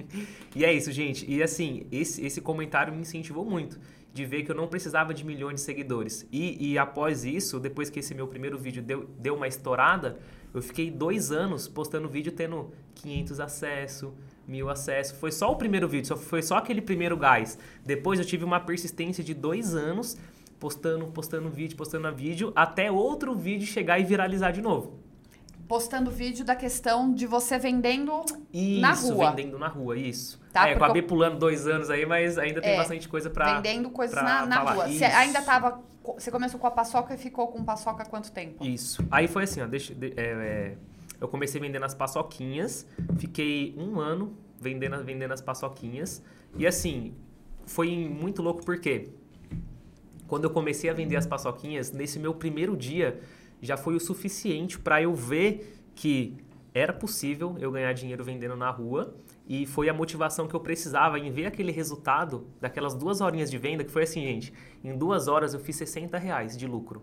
e 0.56 0.64
é 0.64 0.72
isso, 0.72 0.90
gente. 0.90 1.30
E 1.30 1.42
assim, 1.42 1.86
esse, 1.92 2.24
esse 2.24 2.40
comentário 2.40 2.94
me 2.94 3.02
incentivou 3.02 3.44
muito. 3.44 3.78
De 4.12 4.24
ver 4.26 4.42
que 4.42 4.50
eu 4.50 4.56
não 4.56 4.66
precisava 4.66 5.14
de 5.14 5.24
milhões 5.24 5.56
de 5.56 5.60
seguidores. 5.60 6.26
E, 6.32 6.72
e 6.72 6.78
após 6.78 7.24
isso, 7.24 7.60
depois 7.60 7.88
que 7.88 8.00
esse 8.00 8.14
meu 8.14 8.26
primeiro 8.26 8.58
vídeo 8.58 8.82
deu, 8.82 9.08
deu 9.18 9.34
uma 9.36 9.46
estourada, 9.46 10.18
eu 10.52 10.60
fiquei 10.60 10.90
dois 10.90 11.30
anos 11.30 11.68
postando 11.68 12.08
vídeo 12.08 12.32
tendo 12.32 12.72
500 12.96 13.38
acessos, 13.38 14.12
mil 14.48 14.68
acessos. 14.68 15.16
Foi 15.18 15.30
só 15.30 15.52
o 15.52 15.56
primeiro 15.56 15.88
vídeo, 15.88 16.08
só, 16.08 16.16
foi 16.16 16.42
só 16.42 16.56
aquele 16.56 16.80
primeiro 16.82 17.16
gás. 17.16 17.56
Depois 17.84 18.18
eu 18.18 18.24
tive 18.24 18.44
uma 18.44 18.58
persistência 18.58 19.22
de 19.22 19.32
dois 19.32 19.74
anos 19.76 20.16
postando, 20.58 21.06
postando 21.06 21.48
vídeo, 21.48 21.76
postando 21.76 22.12
vídeo, 22.12 22.52
até 22.56 22.90
outro 22.90 23.34
vídeo 23.34 23.66
chegar 23.66 24.00
e 24.00 24.04
viralizar 24.04 24.50
de 24.50 24.60
novo. 24.60 24.98
Postando 25.68 26.10
vídeo 26.10 26.44
da 26.44 26.56
questão 26.56 27.14
de 27.14 27.26
você 27.26 27.56
vendendo 27.56 28.24
Isso, 28.52 28.80
Na 28.80 28.92
rua. 28.92 29.30
vendendo 29.30 29.56
na 29.56 29.68
rua, 29.68 29.96
isso. 29.96 30.39
Tá, 30.52 30.66
é, 30.68 30.72
porque 30.72 30.84
acabei 30.84 31.02
pulando 31.02 31.38
dois 31.38 31.66
anos 31.66 31.90
aí, 31.90 32.04
mas 32.04 32.36
ainda 32.36 32.60
tem 32.60 32.72
É, 32.72 32.76
bastante 32.76 33.08
coisa 33.08 33.30
pra. 33.30 33.54
vendendo 33.56 33.88
coisas 33.90 34.14
pra 34.18 34.22
na, 34.24 34.46
na 34.46 34.56
falar. 34.56 34.72
rua. 34.72 34.88
Você 34.88 35.04
ainda 35.04 35.40
tava. 35.42 35.80
Você 36.18 36.30
começou 36.30 36.58
com 36.58 36.66
a 36.66 36.70
paçoca 36.70 37.14
e 37.14 37.18
ficou 37.18 37.48
com 37.48 37.62
paçoca 37.64 38.02
há 38.02 38.06
quanto 38.06 38.32
tempo? 38.32 38.64
Isso. 38.64 39.04
Aí 39.10 39.28
foi 39.28 39.44
assim, 39.44 39.60
ó. 39.62 39.66
Deixa, 39.66 39.94
de- 39.94 40.12
é, 40.16 40.22
é, 40.22 40.76
eu 41.20 41.28
comecei 41.28 41.60
vendendo 41.60 41.84
as 41.84 41.94
paçoquinhas, 41.94 42.86
fiquei 43.18 43.74
um 43.78 44.00
ano 44.00 44.34
vendendo, 44.60 45.02
vendendo 45.04 45.32
as 45.32 45.40
paçoquinhas. 45.40 46.20
E 46.56 46.66
assim, 46.66 47.14
foi 47.66 47.90
muito 48.08 48.42
louco 48.42 48.64
porque 48.64 49.10
quando 50.26 50.44
eu 50.44 50.50
comecei 50.50 50.88
a 50.90 50.92
vender 50.92 51.16
as 51.16 51.26
paçoquinhas, 51.26 51.92
nesse 51.92 52.18
meu 52.18 52.34
primeiro 52.34 52.76
dia, 52.76 53.20
já 53.60 53.76
foi 53.76 53.94
o 53.94 54.00
suficiente 54.00 54.78
para 54.78 55.00
eu 55.02 55.14
ver 55.14 55.80
que 55.94 56.36
era 56.74 56.92
possível 56.92 57.56
eu 57.60 57.70
ganhar 57.70 57.92
dinheiro 57.92 58.24
vendendo 58.24 58.56
na 58.56 58.70
rua. 58.70 59.14
E 59.50 59.66
foi 59.66 59.88
a 59.88 59.92
motivação 59.92 60.46
que 60.46 60.54
eu 60.54 60.60
precisava 60.60 61.18
em 61.18 61.28
ver 61.32 61.46
aquele 61.46 61.72
resultado 61.72 62.46
daquelas 62.60 62.94
duas 62.94 63.20
horinhas 63.20 63.50
de 63.50 63.58
venda, 63.58 63.82
que 63.82 63.90
foi 63.90 64.04
assim, 64.04 64.22
gente, 64.22 64.54
em 64.84 64.96
duas 64.96 65.26
horas 65.26 65.52
eu 65.52 65.58
fiz 65.58 65.74
60 65.74 66.16
reais 66.18 66.56
de 66.56 66.68
lucro. 66.68 67.02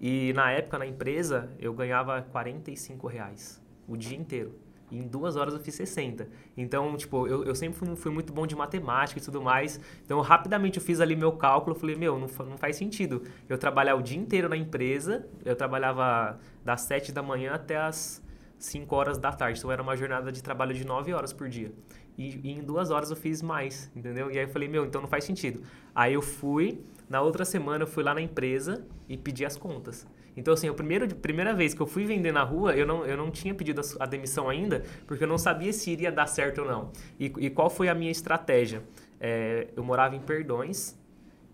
E 0.00 0.32
na 0.32 0.50
época, 0.50 0.76
na 0.76 0.88
empresa, 0.88 1.52
eu 1.56 1.72
ganhava 1.72 2.20
45 2.20 3.06
reais 3.06 3.62
o 3.86 3.96
dia 3.96 4.18
inteiro. 4.18 4.58
E 4.90 4.98
em 4.98 5.06
duas 5.06 5.36
horas 5.36 5.54
eu 5.54 5.60
fiz 5.60 5.76
60. 5.76 6.26
Então, 6.56 6.96
tipo, 6.96 7.28
eu, 7.28 7.44
eu 7.44 7.54
sempre 7.54 7.78
fui, 7.78 7.94
fui 7.94 8.10
muito 8.10 8.32
bom 8.32 8.44
de 8.44 8.56
matemática 8.56 9.20
e 9.20 9.22
tudo 9.22 9.40
mais. 9.40 9.78
Então, 10.04 10.20
rapidamente 10.20 10.80
eu 10.80 10.84
fiz 10.84 11.00
ali 11.00 11.14
meu 11.14 11.30
cálculo. 11.30 11.76
Falei, 11.76 11.94
meu, 11.94 12.18
não, 12.18 12.26
não 12.44 12.58
faz 12.58 12.74
sentido 12.74 13.22
eu 13.48 13.56
trabalhar 13.56 13.94
o 13.94 14.02
dia 14.02 14.18
inteiro 14.18 14.48
na 14.48 14.56
empresa. 14.56 15.28
Eu 15.44 15.54
trabalhava 15.54 16.40
das 16.64 16.80
7 16.80 17.12
da 17.12 17.22
manhã 17.22 17.54
até 17.54 17.76
as 17.76 18.23
5 18.64 18.94
horas 18.96 19.18
da 19.18 19.32
tarde. 19.32 19.58
Então, 19.58 19.70
era 19.70 19.82
uma 19.82 19.96
jornada 19.96 20.32
de 20.32 20.42
trabalho 20.42 20.74
de 20.74 20.84
9 20.84 21.12
horas 21.12 21.32
por 21.32 21.48
dia. 21.48 21.72
E, 22.16 22.40
e 22.42 22.52
em 22.52 22.62
duas 22.62 22.90
horas 22.90 23.10
eu 23.10 23.16
fiz 23.16 23.42
mais, 23.42 23.90
entendeu? 23.94 24.30
E 24.30 24.38
aí 24.38 24.44
eu 24.44 24.48
falei, 24.48 24.68
meu, 24.68 24.84
então 24.84 25.00
não 25.00 25.08
faz 25.08 25.24
sentido. 25.24 25.62
Aí 25.94 26.14
eu 26.14 26.22
fui, 26.22 26.80
na 27.08 27.20
outra 27.20 27.44
semana 27.44 27.82
eu 27.82 27.88
fui 27.88 28.02
lá 28.02 28.14
na 28.14 28.20
empresa 28.20 28.86
e 29.08 29.16
pedi 29.16 29.44
as 29.44 29.56
contas. 29.56 30.06
Então, 30.36 30.54
assim, 30.54 30.68
a 30.68 30.74
primeira, 30.74 31.06
primeira 31.06 31.54
vez 31.54 31.74
que 31.74 31.80
eu 31.80 31.86
fui 31.86 32.04
vender 32.04 32.32
na 32.32 32.42
rua, 32.42 32.74
eu 32.74 32.86
não, 32.86 33.04
eu 33.04 33.16
não 33.16 33.30
tinha 33.30 33.54
pedido 33.54 33.80
a, 33.80 34.04
a 34.04 34.06
demissão 34.06 34.48
ainda, 34.48 34.82
porque 35.06 35.24
eu 35.24 35.28
não 35.28 35.38
sabia 35.38 35.72
se 35.72 35.90
iria 35.90 36.10
dar 36.10 36.26
certo 36.26 36.62
ou 36.62 36.66
não. 36.66 36.90
E, 37.18 37.26
e 37.38 37.50
qual 37.50 37.68
foi 37.70 37.88
a 37.88 37.94
minha 37.94 38.10
estratégia? 38.10 38.82
É, 39.20 39.68
eu 39.76 39.84
morava 39.84 40.16
em 40.16 40.20
Perdões 40.20 40.98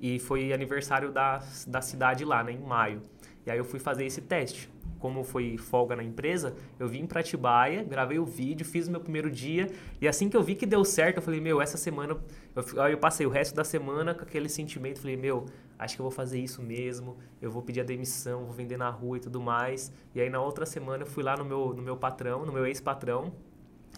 e 0.00 0.18
foi 0.18 0.52
aniversário 0.52 1.10
da, 1.10 1.42
da 1.66 1.80
cidade 1.82 2.24
lá, 2.24 2.42
né, 2.42 2.52
em 2.52 2.60
maio. 2.60 3.02
E 3.44 3.50
aí 3.50 3.58
eu 3.58 3.64
fui 3.64 3.78
fazer 3.78 4.04
esse 4.04 4.20
teste. 4.20 4.70
Como 5.00 5.24
foi 5.24 5.56
folga 5.56 5.96
na 5.96 6.04
empresa, 6.04 6.54
eu 6.78 6.86
vim 6.86 7.06
pra 7.06 7.20
Atibaia, 7.20 7.82
gravei 7.82 8.18
o 8.18 8.24
vídeo, 8.24 8.64
fiz 8.64 8.86
o 8.86 8.90
meu 8.90 9.00
primeiro 9.00 9.30
dia. 9.30 9.68
E 10.00 10.06
assim 10.06 10.28
que 10.28 10.36
eu 10.36 10.42
vi 10.42 10.54
que 10.54 10.66
deu 10.66 10.84
certo, 10.84 11.16
eu 11.16 11.22
falei, 11.22 11.40
meu, 11.40 11.60
essa 11.60 11.76
semana. 11.76 12.16
Eu, 12.54 12.88
eu 12.88 12.98
passei 12.98 13.26
o 13.26 13.30
resto 13.30 13.54
da 13.54 13.64
semana 13.64 14.14
com 14.14 14.22
aquele 14.22 14.48
sentimento. 14.48 15.00
Falei, 15.00 15.16
meu, 15.16 15.46
acho 15.78 15.96
que 15.96 16.00
eu 16.00 16.04
vou 16.04 16.12
fazer 16.12 16.38
isso 16.38 16.62
mesmo. 16.62 17.16
Eu 17.40 17.50
vou 17.50 17.62
pedir 17.62 17.80
a 17.80 17.84
demissão, 17.84 18.44
vou 18.44 18.52
vender 18.52 18.76
na 18.76 18.90
rua 18.90 19.16
e 19.16 19.20
tudo 19.20 19.40
mais. 19.40 19.90
E 20.14 20.20
aí 20.20 20.28
na 20.28 20.40
outra 20.40 20.66
semana 20.66 21.02
eu 21.02 21.06
fui 21.06 21.24
lá 21.24 21.36
no 21.36 21.44
meu, 21.44 21.72
no 21.74 21.82
meu 21.82 21.96
patrão, 21.96 22.44
no 22.44 22.52
meu 22.52 22.66
ex-patrão, 22.66 23.32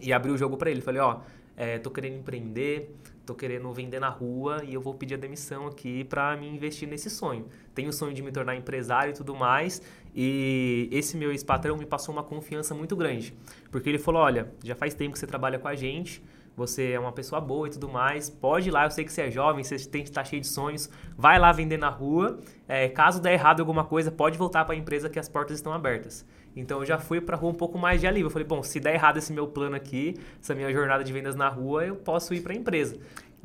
e 0.01 0.13
abri 0.13 0.31
o 0.31 0.39
jogo 0.39 0.57
pra 0.57 0.71
ele. 0.71 0.81
Falei, 0.81 1.01
ó, 1.01 1.21
é, 1.57 1.79
tô 1.79 1.91
querendo 1.91 2.17
empreender, 2.17 2.97
tô 3.27 3.35
querendo 3.35 3.71
vender 3.73 4.01
na 4.01 4.09
rua 4.09 4.65
e 4.65 4.75
eu 4.75 4.81
vou 4.81 4.95
pedir 4.95 5.15
a 5.15 5.17
demissão 5.17 5.67
aqui 5.67 6.03
para 6.05 6.37
me 6.37 6.49
investir 6.49 6.89
nesse 6.89 7.11
sonho. 7.11 7.47
Tenho 7.75 7.91
o 7.91 7.93
sonho 7.93 8.15
de 8.15 8.23
me 8.23 8.33
tornar 8.33 8.57
empresário 8.57 9.11
e 9.11 9.15
tudo 9.15 9.35
mais, 9.35 9.83
e 10.15 10.89
esse 10.93 11.17
meu 11.17 11.31
ex-patrão 11.31 11.77
me 11.77 11.87
passou 11.87 12.15
uma 12.15 12.23
confiança 12.23 12.75
muito 12.75 12.95
grande, 12.95 13.35
porque 13.71 13.89
ele 13.89 13.99
falou: 13.99 14.23
olha, 14.23 14.53
já 14.63 14.75
faz 14.75 14.95
tempo 14.95 15.13
que 15.13 15.19
você 15.19 15.27
trabalha 15.27 15.59
com 15.59 15.69
a 15.69 15.75
gente, 15.75 16.23
você 16.57 16.91
é 16.93 17.01
uma 17.01 17.13
pessoa 17.13 17.41
boa 17.41 17.67
e 17.67 17.71
tudo 17.71 17.89
mais, 17.89 18.29
pode 18.29 18.69
ir 18.69 18.73
lá, 18.73 18.85
eu 18.85 18.91
sei 18.91 19.05
que 19.05 19.13
você 19.13 19.23
é 19.23 19.31
jovem, 19.31 19.65
você 19.65 19.79
tem 19.89 20.03
que 20.03 20.11
estar 20.11 20.25
cheio 20.25 20.43
de 20.43 20.49
sonhos, 20.49 20.91
vai 21.17 21.39
lá 21.39 21.51
vender 21.53 21.79
na 21.79 21.89
rua, 21.89 22.39
é, 22.69 22.89
caso 22.89 23.21
der 23.23 23.33
errado 23.33 23.61
alguma 23.61 23.85
coisa, 23.85 24.11
pode 24.11 24.37
voltar 24.37 24.65
para 24.65 24.75
a 24.75 24.79
empresa 24.79 25.09
que 25.09 25.19
as 25.19 25.29
portas 25.29 25.57
estão 25.57 25.73
abertas. 25.73 26.27
Então 26.55 26.81
eu 26.81 26.87
já 26.87 26.99
fui 26.99 27.21
para 27.21 27.37
a 27.37 27.39
rua 27.39 27.51
um 27.51 27.55
pouco 27.55 27.79
mais 27.79 28.01
de 28.01 28.07
alívio. 28.07 28.27
Eu 28.27 28.31
falei, 28.31 28.47
bom, 28.47 28.63
se 28.63 28.79
der 28.79 28.95
errado 28.95 29.17
esse 29.17 29.33
meu 29.33 29.47
plano 29.47 29.75
aqui, 29.75 30.15
essa 30.41 30.55
minha 30.55 30.71
jornada 30.71 31.03
de 31.03 31.13
vendas 31.13 31.35
na 31.35 31.49
rua, 31.49 31.87
eu 31.87 31.97
posso 31.97 32.35
ir 32.35 32.43
para 32.43 32.53
a 32.53 32.57
empresa. 32.57 32.99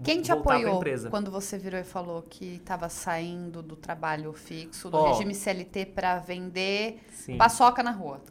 Quem 0.04 0.22
te 0.22 0.32
apoiou 0.32 0.82
quando 1.10 1.32
você 1.32 1.58
virou 1.58 1.80
e 1.80 1.84
falou 1.84 2.22
que 2.22 2.56
estava 2.56 2.88
saindo 2.88 3.64
do 3.64 3.76
trabalho 3.76 4.32
fixo, 4.34 4.90
do 4.90 4.98
oh, 4.98 5.12
regime 5.12 5.34
CLT 5.34 5.88
para 5.88 6.20
vender 6.20 7.00
sim. 7.12 7.38
paçoca 7.38 7.82
na 7.82 7.92
rua? 7.92 8.22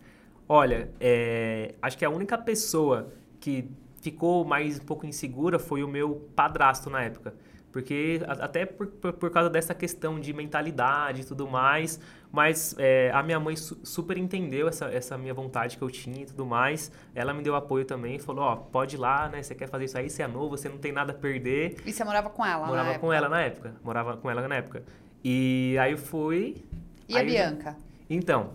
Olha, 0.48 0.90
é, 1.00 1.74
acho 1.82 1.98
que 1.98 2.04
a 2.04 2.10
única 2.10 2.38
pessoa 2.38 3.12
que 3.40 3.68
ficou 4.00 4.44
mais 4.44 4.78
um 4.78 4.84
pouco 4.84 5.04
insegura 5.06 5.58
foi 5.58 5.82
o 5.82 5.88
meu 5.88 6.30
padrasto 6.36 6.88
na 6.88 7.02
época. 7.02 7.34
Porque 7.76 8.22
até 8.26 8.64
por, 8.64 8.86
por, 8.86 9.30
causa 9.30 9.50
dessa 9.50 9.74
questão 9.74 10.18
de 10.18 10.32
mentalidade 10.32 11.20
e 11.20 11.24
tudo 11.26 11.46
mais, 11.46 12.00
mas 12.32 12.74
é, 12.78 13.10
a 13.12 13.22
minha 13.22 13.38
mãe 13.38 13.54
su 13.54 13.78
super 13.84 14.16
entendeu 14.16 14.66
essa, 14.66 14.86
essa 14.86 15.18
minha 15.18 15.34
vontade 15.34 15.76
que 15.76 15.84
eu 15.84 15.90
tinha 15.90 16.22
e 16.22 16.24
tudo 16.24 16.46
mais. 16.46 16.90
Ela 17.14 17.34
me 17.34 17.42
deu 17.42 17.54
apoio 17.54 17.84
também, 17.84 18.18
falou, 18.18 18.44
ó, 18.46 18.56
pode 18.56 18.96
ir 18.96 18.98
lá, 18.98 19.28
né? 19.28 19.42
Você 19.42 19.54
quer 19.54 19.68
fazer 19.68 19.84
isso 19.84 19.98
aí, 19.98 20.08
você 20.08 20.22
é 20.22 20.26
novo, 20.26 20.56
você 20.56 20.70
não 20.70 20.78
tem 20.78 20.90
nada 20.90 21.12
a 21.12 21.14
perder. 21.14 21.76
E 21.84 21.92
você 21.92 22.02
morava 22.02 22.30
com 22.30 22.46
ela 22.46 22.66
Morava 22.66 22.98
com 22.98 23.12
época. 23.12 23.14
ela 23.14 23.28
na 23.28 23.42
época. 23.42 23.74
Morava 23.84 24.16
com 24.16 24.30
ela 24.30 24.48
na 24.48 24.54
época. 24.54 24.82
E 25.22 25.76
aí 25.78 25.92
eu 25.92 25.98
fui... 25.98 26.64
E 27.06 27.18
a 27.18 27.22
Bianca? 27.22 27.76
Então, 28.08 28.54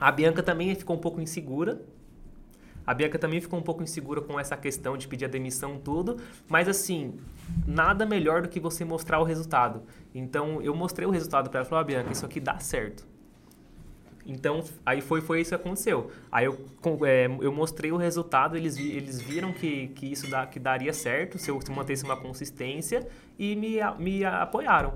a 0.00 0.10
Bianca 0.10 0.42
também 0.42 0.74
ficou 0.74 0.96
um 0.96 1.00
pouco 1.00 1.20
insegura, 1.20 1.82
a 2.88 2.94
Bianca 2.94 3.18
também 3.18 3.38
ficou 3.38 3.58
um 3.58 3.62
pouco 3.62 3.82
insegura 3.82 4.22
com 4.22 4.40
essa 4.40 4.56
questão 4.56 4.96
de 4.96 5.06
pedir 5.06 5.26
a 5.26 5.28
demissão 5.28 5.78
tudo, 5.78 6.16
mas 6.48 6.66
assim, 6.66 7.20
nada 7.66 8.06
melhor 8.06 8.40
do 8.40 8.48
que 8.48 8.58
você 8.58 8.82
mostrar 8.82 9.20
o 9.20 9.24
resultado. 9.24 9.82
Então, 10.14 10.62
eu 10.62 10.74
mostrei 10.74 11.06
o 11.06 11.10
resultado 11.10 11.50
para 11.50 11.60
ela, 11.60 11.68
falou, 11.68 11.82
ah, 11.82 11.84
Bianca, 11.84 12.10
isso 12.10 12.24
aqui 12.24 12.40
dá 12.40 12.58
certo. 12.58 13.06
Então, 14.24 14.64
aí 14.86 15.02
foi, 15.02 15.20
foi 15.20 15.42
isso 15.42 15.50
que 15.50 15.54
aconteceu. 15.54 16.10
Aí 16.32 16.46
eu, 16.46 16.58
é, 17.04 17.26
eu 17.42 17.52
mostrei 17.52 17.92
o 17.92 17.98
resultado, 17.98 18.56
eles, 18.56 18.78
eles 18.78 19.20
viram 19.20 19.52
que, 19.52 19.88
que 19.88 20.10
isso 20.10 20.30
dá, 20.30 20.46
que 20.46 20.58
daria 20.58 20.94
certo 20.94 21.36
se 21.36 21.50
eu 21.50 21.60
mantesse 21.68 22.04
uma 22.04 22.16
consistência 22.16 23.06
e 23.38 23.54
me, 23.54 23.76
me 23.98 24.24
apoiaram. 24.24 24.94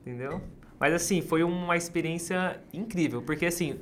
Entendeu? 0.00 0.40
Mas 0.80 0.94
assim, 0.94 1.20
foi 1.20 1.42
uma 1.42 1.76
experiência 1.76 2.58
incrível, 2.72 3.20
porque 3.20 3.44
assim, 3.44 3.78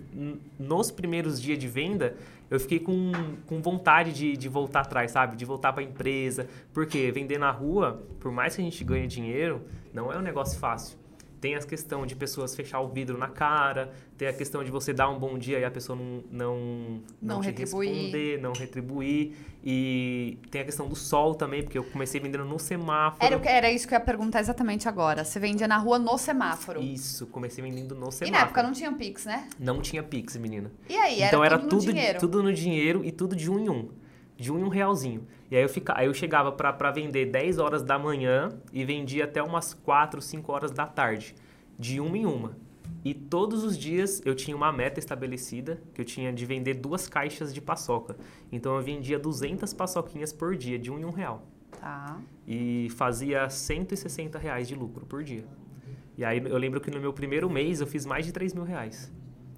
nos 0.59 0.90
primeiros 0.90 1.40
dias 1.40 1.57
de 1.57 1.68
venda, 1.68 2.16
eu 2.50 2.58
fiquei 2.58 2.80
com, 2.80 3.12
com 3.46 3.61
vontade 3.61 4.12
de, 4.12 4.37
de 4.37 4.48
voltar 4.48 4.80
atrás, 4.80 5.11
sabe? 5.11 5.37
De 5.37 5.44
voltar 5.44 5.72
para 5.72 5.82
a 5.82 5.87
empresa. 5.87 6.48
Porque 6.72 7.11
vender 7.12 7.38
na 7.38 7.50
rua, 7.50 8.02
por 8.20 8.32
mais 8.32 8.54
que 8.54 8.62
a 8.62 8.64
gente 8.64 8.82
ganhe 8.84 9.06
dinheiro, 9.06 9.62
não 9.92 10.12
é 10.12 10.18
um 10.18 10.22
negócio 10.22 10.58
fácil. 10.58 10.98
Tem 11.40 11.55
a 11.55 11.61
questão 11.61 12.05
de 12.05 12.16
pessoas 12.16 12.55
fechar 12.57 12.81
o 12.81 12.88
vidro 12.88 13.16
na 13.16 13.29
cara, 13.29 13.92
tem 14.16 14.27
a 14.27 14.33
questão 14.33 14.64
de 14.64 14.70
você 14.70 14.92
dar 14.92 15.09
um 15.09 15.18
bom 15.18 15.38
dia 15.38 15.59
e 15.59 15.64
a 15.64 15.70
pessoa 15.70 15.96
não, 15.96 16.24
não, 16.31 16.57
não, 17.20 17.37
não 17.37 17.40
retribuir. 17.40 17.90
responder, 17.90 18.40
não 18.40 18.53
retribuir. 18.53 19.37
E 19.64 20.38
tem 20.51 20.62
a 20.62 20.64
questão 20.64 20.88
do 20.88 20.96
sol 20.96 21.35
também, 21.35 21.62
porque 21.62 21.79
eu 21.79 21.85
comecei 21.85 22.20
vendendo 22.20 22.44
no 22.44 22.59
semáforo. 22.59 23.24
Era, 23.24 23.48
era 23.48 23.70
isso 23.70 23.87
que 23.87 23.94
eu 23.94 23.98
ia 23.98 24.05
perguntar 24.05 24.40
exatamente 24.40 24.88
agora. 24.88 25.24
Você 25.24 25.38
vendia 25.38 25.68
na 25.68 25.77
rua 25.77 25.98
no 25.98 26.16
semáforo? 26.18 26.83
Isso, 26.83 27.27
comecei 27.27 27.62
vendendo 27.62 27.94
no 27.94 28.11
semáforo. 28.11 28.29
E 28.29 28.31
na 28.31 28.40
época 28.40 28.62
não 28.62 28.72
tinha 28.72 28.92
Pix, 28.92 29.24
né? 29.24 29.48
Não 29.59 29.81
tinha 29.81 30.03
Pix, 30.03 30.37
menina. 30.37 30.72
E 30.88 30.96
aí, 30.96 31.22
então 31.22 31.44
era, 31.44 31.59
tudo, 31.59 31.70
tudo 31.70 31.87
no 31.87 31.92
dinheiro? 31.92 32.18
tudo 32.18 32.42
no 32.42 32.53
dinheiro 32.53 33.05
e 33.05 33.12
tudo 33.12 33.37
de 33.37 33.51
um 33.51 33.59
em 33.59 33.68
um. 33.68 33.88
De 34.38 34.51
um 34.51 34.59
em 34.59 34.64
um 34.64 34.68
realzinho. 34.68 35.27
E 35.51 35.57
aí 35.57 35.62
eu, 35.62 35.68
fica, 35.68 35.92
aí 35.98 36.07
eu 36.07 36.14
chegava 36.14 36.51
para 36.51 36.90
vender 36.90 37.27
10 37.27 37.59
horas 37.59 37.83
da 37.83 37.98
manhã 37.98 38.48
e 38.72 38.85
vendia 38.85 39.24
até 39.24 39.42
umas 39.42 39.74
4, 39.74 40.22
5 40.22 40.51
horas 40.51 40.70
da 40.70 40.87
tarde 40.87 41.35
de 41.79 42.01
uma 42.01 42.16
em 42.16 42.24
uma. 42.24 42.57
E 43.05 43.14
todos 43.14 43.62
os 43.62 43.79
dias 43.79 44.20
eu 44.24 44.35
tinha 44.35 44.57
uma 44.57 44.72
meta 44.72 44.98
estabelecida, 44.98 45.81
que 45.94 46.01
eu 46.01 46.05
tinha 46.05 46.33
de 46.33 46.44
vender 46.44 46.74
duas 46.74 47.07
caixas 47.07 47.53
de 47.55 47.61
paçoca. 47.61 48.16
Então 48.51 48.77
eu 48.77 48.83
vendia 48.83 49.18
200 49.18 49.72
paçoquinhas 49.72 50.33
por 50.33 50.57
dia, 50.57 50.79
de 50.79 50.90
um 50.90 50.98
em 50.98 51.05
um 51.05 51.11
real. 51.11 51.46
Tá. 51.81 52.18
E 52.46 52.88
fazia 52.96 53.48
160 53.48 54.38
reais 54.38 54.66
de 54.66 54.74
lucro 54.74 55.07
por 55.07 55.22
dia. 55.22 55.44
E 56.16 56.24
aí 56.24 56.42
eu 56.44 56.59
lembro 56.59 56.81
que 56.81 56.90
no 56.90 57.01
meu 57.01 57.12
primeiro 57.12 57.48
mês 57.48 57.81
eu 57.81 57.87
fiz 57.87 58.05
mais 58.05 58.27
de 58.27 58.33
3 58.33 58.53
mil 58.53 58.64
reais. 58.64 59.12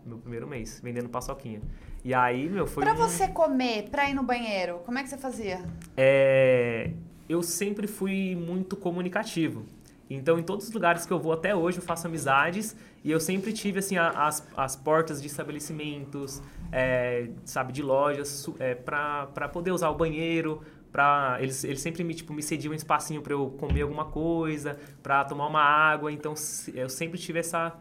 No 0.05 0.11
meu 0.11 0.19
primeiro 0.19 0.47
mês, 0.47 0.81
vendendo 0.83 1.09
paçoquinha. 1.09 1.63
E 2.05 2.15
aí, 2.15 2.49
meu, 2.49 2.67
foi. 2.67 2.83
Pra 2.83 2.95
um... 2.95 2.97
você 2.97 3.29
comer, 3.29 3.91
pra 3.91 4.09
ir 4.09 4.15
no 4.15 4.23
banheiro, 4.23 4.81
como 4.85 4.99
é 4.99 5.03
que 5.03 5.09
você 5.09 5.19
fazia? 5.19 5.65
É. 5.97 6.91
Eu 7.29 7.43
sempre 7.43 7.87
fui 7.87 8.35
muito 8.35 8.77
comunicativo. 8.77 9.65
Então, 10.11 10.37
em 10.41 10.43
todos 10.43 10.67
os 10.67 10.73
lugares 10.73 11.07
que 11.07 11.13
eu 11.13 11.21
vou 11.21 11.33
até 11.33 11.55
hoje, 11.55 11.79
eu 11.79 11.83
faço 11.85 12.09
amizades 12.09 12.75
e 13.05 13.13
eu 13.13 13.21
sempre 13.21 13.53
tive, 13.53 13.79
assim, 13.79 13.97
as, 13.97 14.45
as 14.57 14.75
portas 14.75 15.23
de 15.23 15.29
estabelecimentos, 15.29 16.43
é, 16.73 17.29
sabe, 17.45 17.73
de 17.73 17.81
lojas, 17.81 18.51
é, 18.59 18.75
para 18.75 19.49
poder 19.53 19.71
usar 19.71 19.89
o 19.91 19.95
banheiro, 19.95 20.61
para 20.91 21.39
eles, 21.41 21.63
eles 21.63 21.81
sempre 21.81 22.03
me, 22.03 22.13
tipo, 22.13 22.33
me 22.33 22.43
cediam 22.43 22.73
um 22.73 22.75
espacinho 22.75 23.23
para 23.23 23.33
eu 23.33 23.51
comer 23.51 23.83
alguma 23.83 24.07
coisa, 24.07 24.77
para 25.01 25.25
tomar 25.25 25.47
uma 25.47 25.63
água. 25.63 26.11
Então, 26.11 26.35
eu 26.75 26.89
sempre 26.89 27.17
tive 27.17 27.39
essa, 27.39 27.73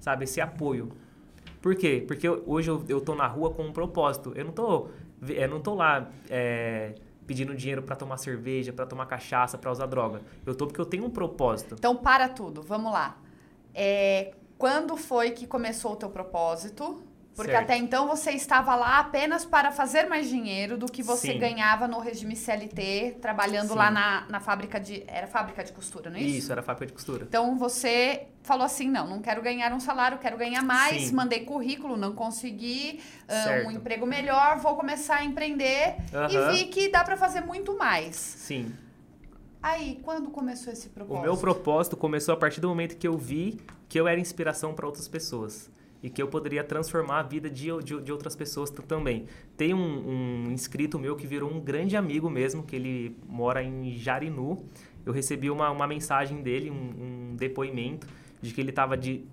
sabe, 0.00 0.24
esse 0.24 0.40
apoio. 0.40 0.90
Por 1.60 1.74
quê? 1.74 2.04
Porque 2.06 2.28
hoje 2.28 2.70
eu, 2.70 2.84
eu 2.88 3.00
tô 3.00 3.14
na 3.14 3.26
rua 3.26 3.50
com 3.50 3.64
um 3.64 3.72
propósito. 3.72 4.32
Eu 4.34 4.44
não 4.44 4.52
tô, 4.52 4.88
eu 5.28 5.48
não 5.48 5.60
tô 5.60 5.74
lá... 5.74 6.10
É, 6.28 6.94
pedindo 7.26 7.54
dinheiro 7.54 7.82
para 7.82 7.96
tomar 7.96 8.16
cerveja, 8.18 8.72
para 8.72 8.86
tomar 8.86 9.06
cachaça, 9.06 9.58
para 9.58 9.70
usar 9.70 9.86
droga. 9.86 10.22
Eu 10.46 10.54
tô 10.54 10.66
porque 10.66 10.80
eu 10.80 10.86
tenho 10.86 11.04
um 11.04 11.10
propósito. 11.10 11.74
Então, 11.76 11.96
para 11.96 12.28
tudo. 12.28 12.62
Vamos 12.62 12.92
lá. 12.92 13.18
É, 13.74 14.32
quando 14.56 14.96
foi 14.96 15.32
que 15.32 15.46
começou 15.46 15.92
o 15.92 15.96
teu 15.96 16.08
propósito? 16.08 17.02
Porque 17.36 17.52
certo. 17.52 17.64
até 17.64 17.76
então 17.76 18.08
você 18.08 18.30
estava 18.30 18.74
lá 18.74 18.98
apenas 18.98 19.44
para 19.44 19.70
fazer 19.70 20.08
mais 20.08 20.26
dinheiro 20.26 20.78
do 20.78 20.86
que 20.86 21.02
você 21.02 21.32
Sim. 21.32 21.38
ganhava 21.38 21.86
no 21.86 21.98
regime 21.98 22.34
CLT, 22.34 23.18
trabalhando 23.20 23.68
Sim. 23.68 23.74
lá 23.74 23.90
na, 23.90 24.26
na 24.30 24.40
fábrica 24.40 24.80
de. 24.80 25.04
Era 25.06 25.26
fábrica 25.26 25.62
de 25.62 25.70
costura, 25.70 26.08
não 26.08 26.16
é 26.16 26.22
isso? 26.22 26.38
Isso, 26.38 26.52
era 26.52 26.62
fábrica 26.62 26.86
de 26.86 26.94
costura. 26.94 27.26
Então 27.28 27.58
você 27.58 28.28
falou 28.42 28.64
assim: 28.64 28.88
não, 28.88 29.06
não 29.06 29.20
quero 29.20 29.42
ganhar 29.42 29.70
um 29.74 29.78
salário, 29.78 30.16
quero 30.16 30.38
ganhar 30.38 30.62
mais. 30.62 31.08
Sim. 31.08 31.14
Mandei 31.14 31.40
currículo, 31.40 31.94
não 31.98 32.14
consegui 32.14 33.00
uh, 33.28 33.68
um 33.68 33.70
emprego 33.70 34.06
melhor, 34.06 34.56
vou 34.56 34.74
começar 34.74 35.16
a 35.16 35.24
empreender 35.24 35.96
e 36.30 36.52
vi 36.52 36.64
que 36.68 36.88
dá 36.88 37.04
para 37.04 37.18
fazer 37.18 37.42
muito 37.42 37.76
mais. 37.76 38.16
Sim. 38.16 38.72
Aí, 39.62 40.00
quando 40.02 40.30
começou 40.30 40.72
esse 40.72 40.88
propósito? 40.88 41.20
O 41.20 41.22
meu 41.22 41.36
propósito 41.36 41.98
começou 41.98 42.32
a 42.32 42.36
partir 42.38 42.62
do 42.62 42.68
momento 42.68 42.96
que 42.96 43.06
eu 43.06 43.18
vi 43.18 43.60
que 43.90 44.00
eu 44.00 44.08
era 44.08 44.18
inspiração 44.18 44.72
para 44.72 44.86
outras 44.86 45.06
pessoas 45.06 45.68
e 46.02 46.10
que 46.10 46.22
eu 46.22 46.28
poderia 46.28 46.62
transformar 46.62 47.20
a 47.20 47.22
vida 47.22 47.48
de, 47.48 47.68
de, 47.82 48.00
de 48.00 48.12
outras 48.12 48.36
pessoas 48.36 48.70
também. 48.70 49.26
Tem 49.56 49.74
um, 49.74 49.78
um, 50.48 50.52
inscrito 50.52 50.98
meu 50.98 51.16
que 51.16 51.26
virou 51.26 51.50
um 51.50 51.60
grande 51.60 51.96
amigo 51.96 52.28
mesmo, 52.30 52.62
que 52.62 52.76
ele 52.76 53.16
mora 53.26 53.62
em 53.62 53.92
Jarinu. 53.96 54.64
Eu 55.04 55.12
recebi 55.12 55.50
uma, 55.50 55.70
uma 55.70 55.86
mensagem 55.86 56.42
dele, 56.42 56.70
um, 56.70 57.32
um 57.32 57.36
depoimento, 57.36 58.06
de 58.40 58.52
que 58.52 58.60
ele 58.60 58.70
estava 58.70 58.96
de, 58.96 59.24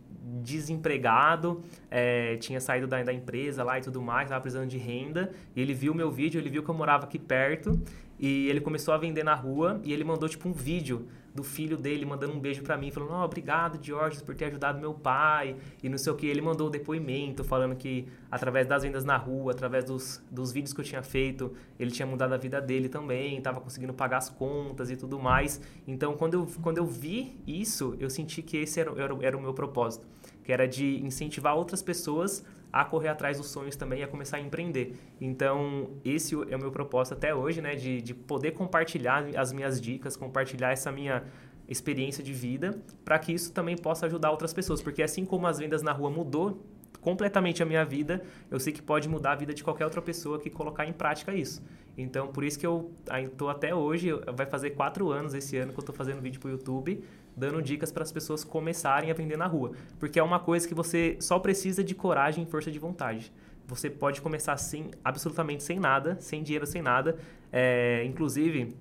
desempregado, 0.41 1.62
é, 1.91 2.38
tinha 2.38 2.60
saído 2.60 2.88
da, 2.88 3.04
da, 3.04 3.13
empresa 3.13 3.63
lá 3.63 3.78
e 3.78 3.82
tudo 3.82 4.02
mais, 4.02 4.26
estava 4.26 4.41
precisando 4.41 4.69
de 4.69 4.78
renda. 4.78 5.32
E 5.56 5.62
ele 5.62 5.73
viu 5.73 5.93
meu 5.93 6.10
vídeo, 6.10 6.39
ele 6.39 6.49
viu 6.49 6.63
que 6.63 6.69
eu 6.69 6.76
morava 6.76 7.06
aqui 7.06 7.19
perto 7.19 7.80
e 8.19 8.47
ele 8.47 8.62
começou 8.62 8.93
a 8.93 8.97
vender 8.97 9.23
na 9.23 9.36
rua 9.36 9.82
e 9.84 9.91
ele 9.91 10.04
mandou 10.04 10.30
tipo 10.30 10.47
um 10.47 10.54
vídeo 10.54 11.08
do 11.34 11.43
filho 11.43 11.76
dele 11.76 12.06
mandando 12.06 12.34
um 12.34 12.39
beijo 12.39 12.62
para 12.62 12.78
mim, 12.78 12.91
falando: 12.91 13.12
oh, 13.13 13.24
obrigado, 13.24 13.80
George, 13.82 14.22
por 14.24 14.36
ter 14.36 14.46
ajudado 14.46 14.80
meu 14.80 14.93
pai. 14.93 15.56
E 15.82 15.89
não 15.89 15.98
sei 15.98 16.13
o 16.13 16.15
que. 16.15 16.28
Ele 16.28 16.41
mandou 16.41 16.67
o 16.67 16.69
depoimento 16.69 17.43
falando 17.43 17.76
que, 17.76 18.08
através 18.30 18.67
das 18.67 18.84
vendas 18.84 19.04
na 19.04 19.17
rua, 19.17 19.52
através 19.52 19.86
dos, 19.86 20.22
dos 20.30 20.52
vídeos 20.52 20.74
que 20.74 20.82
eu 20.82 20.86
tinha 20.86 21.02
feito, 21.02 21.54
ele 21.80 21.91
tinha 21.91 22.06
mudado 22.06 22.34
a 22.34 22.38
vida 22.38 22.62
dele 22.62 22.88
também, 22.88 23.38
estava 23.38 23.60
conseguindo 23.60 23.93
pagar 23.93 24.17
as 24.17 24.30
contas 24.30 24.91
e 24.91 24.96
tudo 24.96 25.19
mais. 25.19 25.60
Então, 25.88 26.15
quando 26.15 26.36
eu, 26.36 26.48
quando 26.62 26.78
eu 26.78 26.86
vi 26.86 27.41
isso, 27.48 27.96
eu 28.00 28.10
senti 28.10 28.41
que 28.41 28.58
esse 28.58 28.80
era, 28.80 28.91
era, 28.91 29.17
era 29.22 29.38
o 29.38 29.41
meu 29.41 29.54
propósito, 29.54 30.06
que 30.43 30.52
era 30.52 30.67
de 30.67 31.04
incentivar 31.04 31.56
outras 31.56 31.82
pessoas 31.82 32.43
a 32.74 32.84
correr 32.84 33.10
atrás 33.10 33.38
dos 33.38 33.48
sonhos 33.48 33.76
também 33.76 34.00
e 34.00 34.04
a 34.04 34.08
começar 34.08 34.38
a 34.38 34.40
empreender. 34.42 34.96
Então, 35.22 35.92
esse 36.04 36.34
é 36.50 36.56
o 36.56 36.60
meu 36.60 36.72
propósito 36.72 37.14
até 37.14 37.34
hoje, 37.34 37.62
né? 37.62 37.76
De, 37.76 38.02
de 38.02 38.16
poder 38.16 38.54
compartilhar 38.54 39.24
as 39.38 39.54
minhas 39.54 39.80
dicas, 39.80 40.18
compartilhar 40.18 40.72
essa 40.72 40.92
minha 40.92 41.24
experiência 41.70 42.24
de 42.24 42.34
vida, 42.34 42.82
para 43.06 43.20
que 43.20 43.32
isso 43.32 43.54
também 43.54 43.78
possa 43.78 44.08
ajudar 44.08 44.32
outras 44.32 44.52
pessoas. 44.52 44.82
Porque 44.82 45.04
assim 45.04 45.24
como 45.24 45.46
as 45.46 45.60
vendas 45.60 45.84
na 45.84 45.92
rua 45.92 46.10
mudou 46.10 46.66
completamente 47.00 47.62
a 47.62 47.66
minha 47.66 47.86
vida, 47.86 48.24
eu 48.50 48.60
sei 48.60 48.74
que 48.74 48.82
pode 48.82 49.08
mudar 49.08 49.34
a 49.34 49.36
vida 49.36 49.54
de 49.54 49.64
qualquer 49.64 49.86
outra 49.86 50.02
pessoa 50.02 50.40
que 50.40 50.50
colocar 50.50 50.88
em 50.88 50.94
prática 50.94 51.36
isso. 51.36 51.62
Então, 51.96 52.28
por 52.28 52.44
isso 52.44 52.58
que 52.58 52.66
eu 52.66 52.92
estou 53.24 53.50
até 53.50 53.76
hoje, 53.76 54.10
vai 54.36 54.48
fazer 54.48 54.72
quatro 54.72 55.12
anos 55.12 55.36
esse 55.36 55.58
ano 55.58 55.72
que 55.72 55.78
eu 55.78 55.82
estou 55.84 55.94
fazendo 55.94 56.22
vídeo 56.22 56.40
para 56.42 56.48
o 56.48 56.52
YouTube, 56.52 57.04
dando 57.36 57.62
dicas 57.62 57.91
para 57.91 58.04
as 58.04 58.12
pessoas 58.12 58.43
começarem 58.43 59.12
a 59.12 59.13
vender 59.13 59.38
na 59.38 59.48
rua. 59.48 59.72
Porque 60.00 60.19
é 60.19 60.24
uma 60.24 60.39
coisa 60.39 60.67
que 60.67 60.74
você 60.74 61.17
só 61.19 61.39
precisa 61.39 61.84
de 61.84 61.96
coragem 61.96 62.43
e 62.43 62.48
força 62.48 62.72
de 62.72 62.80
vontade. 62.80 63.32
Você 63.67 63.89
pode 63.89 64.22
começar 64.22 64.58
sem, 64.58 64.91
absolutamente 65.04 65.63
sem 65.63 65.80
nada, 65.80 66.17
sem 66.19 66.43
dinheiro, 66.43 66.65
sem 66.65 66.82
nada. 66.82 67.17
É, 67.52 68.04
inclusive, 68.06 68.76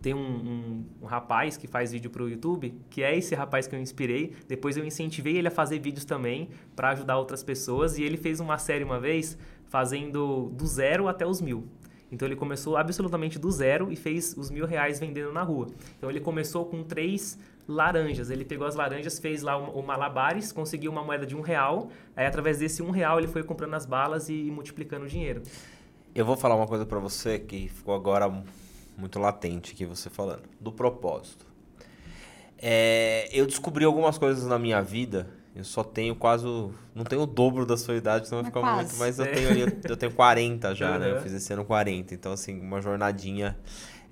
tem 0.00 0.14
um, 0.14 0.18
um, 0.18 0.84
um, 1.02 1.06
rapaz 1.06 1.56
que 1.56 1.66
faz 1.66 1.92
vídeo 1.92 2.10
para 2.10 2.22
o 2.22 2.28
YouTube, 2.28 2.74
que 2.90 3.02
é 3.02 3.16
esse 3.16 3.34
rapaz 3.34 3.66
que 3.66 3.74
eu 3.74 3.80
inspirei. 3.80 4.32
Depois 4.48 4.76
eu 4.76 4.84
incentivei 4.84 5.36
ele 5.36 5.48
a 5.48 5.50
fazer 5.50 5.78
vídeos 5.78 6.04
também 6.04 6.50
para 6.74 6.90
ajudar 6.90 7.18
outras 7.18 7.42
pessoas. 7.42 7.98
E 7.98 8.02
ele 8.02 8.16
fez 8.16 8.40
uma 8.40 8.58
série 8.58 8.84
uma 8.84 9.00
vez 9.00 9.36
fazendo 9.64 10.50
do 10.50 10.66
zero 10.66 11.08
até 11.08 11.26
os 11.26 11.40
mil. 11.40 11.66
Então 12.12 12.28
ele 12.28 12.36
começou 12.36 12.76
absolutamente 12.76 13.38
do 13.38 13.50
zero 13.50 13.90
e 13.90 13.96
fez 13.96 14.36
os 14.36 14.50
mil 14.50 14.66
reais 14.66 15.00
vendendo 15.00 15.32
na 15.32 15.42
rua. 15.42 15.68
Então 15.96 16.10
ele 16.10 16.20
começou 16.20 16.66
com 16.66 16.82
três 16.82 17.38
laranjas. 17.66 18.30
Ele 18.30 18.44
pegou 18.44 18.66
as 18.66 18.74
laranjas, 18.74 19.18
fez 19.18 19.42
lá 19.42 19.56
o, 19.56 19.80
o 19.80 19.82
malabares, 19.82 20.52
conseguiu 20.52 20.90
uma 20.90 21.02
moeda 21.02 21.26
de 21.26 21.36
um 21.36 21.40
real. 21.40 21.90
Aí 22.16 22.26
através 22.26 22.58
desse 22.58 22.82
um 22.82 22.90
real 22.90 23.18
ele 23.18 23.28
foi 23.28 23.42
comprando 23.42 23.74
as 23.74 23.86
balas 23.86 24.28
e 24.28 24.50
multiplicando 24.50 25.04
o 25.04 25.08
dinheiro. 25.08 25.42
Eu 26.14 26.24
vou 26.24 26.36
falar 26.36 26.56
uma 26.56 26.66
coisa 26.66 26.84
para 26.84 26.98
você 26.98 27.38
que 27.38 27.68
ficou 27.68 27.94
agora 27.94 28.30
muito 28.96 29.18
latente 29.18 29.72
aqui 29.72 29.86
você 29.86 30.10
falando 30.10 30.42
do 30.60 30.70
propósito. 30.70 31.46
É, 32.58 33.28
eu 33.32 33.46
descobri 33.46 33.84
algumas 33.84 34.18
coisas 34.18 34.46
na 34.46 34.58
minha 34.58 34.80
vida 34.82 35.28
eu 35.54 35.64
só 35.64 35.84
tenho 35.84 36.16
quase. 36.16 36.46
Não 36.94 37.04
tenho 37.04 37.22
o 37.22 37.26
dobro 37.26 37.66
da 37.66 37.76
sua 37.76 37.94
idade, 37.94 38.26
senão 38.26 38.42
vai 38.42 38.50
ficar 38.50 38.60
quase. 38.60 38.76
muito. 38.76 38.96
Mas 38.96 39.18
eu 39.18 39.30
tenho, 39.30 39.50
ali, 39.50 39.60
eu 39.84 39.96
tenho 39.96 40.12
40 40.12 40.74
já, 40.74 40.92
uhum. 40.92 40.98
né? 40.98 41.10
Eu 41.12 41.20
fiz 41.20 41.32
esse 41.32 41.52
ano 41.52 41.64
40. 41.64 42.14
Então, 42.14 42.32
assim, 42.32 42.58
uma 42.58 42.80
jornadinha. 42.80 43.56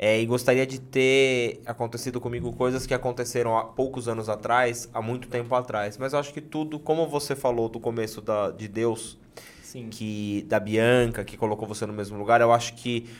É, 0.02 0.18
e 0.18 0.24
gostaria 0.24 0.66
de 0.66 0.80
ter 0.80 1.60
acontecido 1.66 2.22
comigo 2.22 2.50
coisas 2.54 2.86
que 2.86 2.94
aconteceram 2.94 3.58
há 3.58 3.64
poucos 3.64 4.08
anos 4.08 4.30
atrás, 4.30 4.88
há 4.94 5.02
muito 5.02 5.28
tempo 5.28 5.54
atrás. 5.54 5.98
Mas 5.98 6.14
eu 6.14 6.18
acho 6.18 6.32
que 6.32 6.40
tudo, 6.40 6.78
como 6.78 7.06
você 7.06 7.36
falou 7.36 7.68
do 7.68 7.78
começo 7.78 8.22
da, 8.22 8.50
de 8.50 8.66
Deus, 8.66 9.18
Sim. 9.62 9.88
que 9.90 10.46
da 10.48 10.58
Bianca, 10.58 11.22
que 11.22 11.36
colocou 11.36 11.68
você 11.68 11.84
no 11.84 11.92
mesmo 11.92 12.16
lugar, 12.16 12.40
eu 12.40 12.50
acho 12.50 12.76
que 12.76 13.10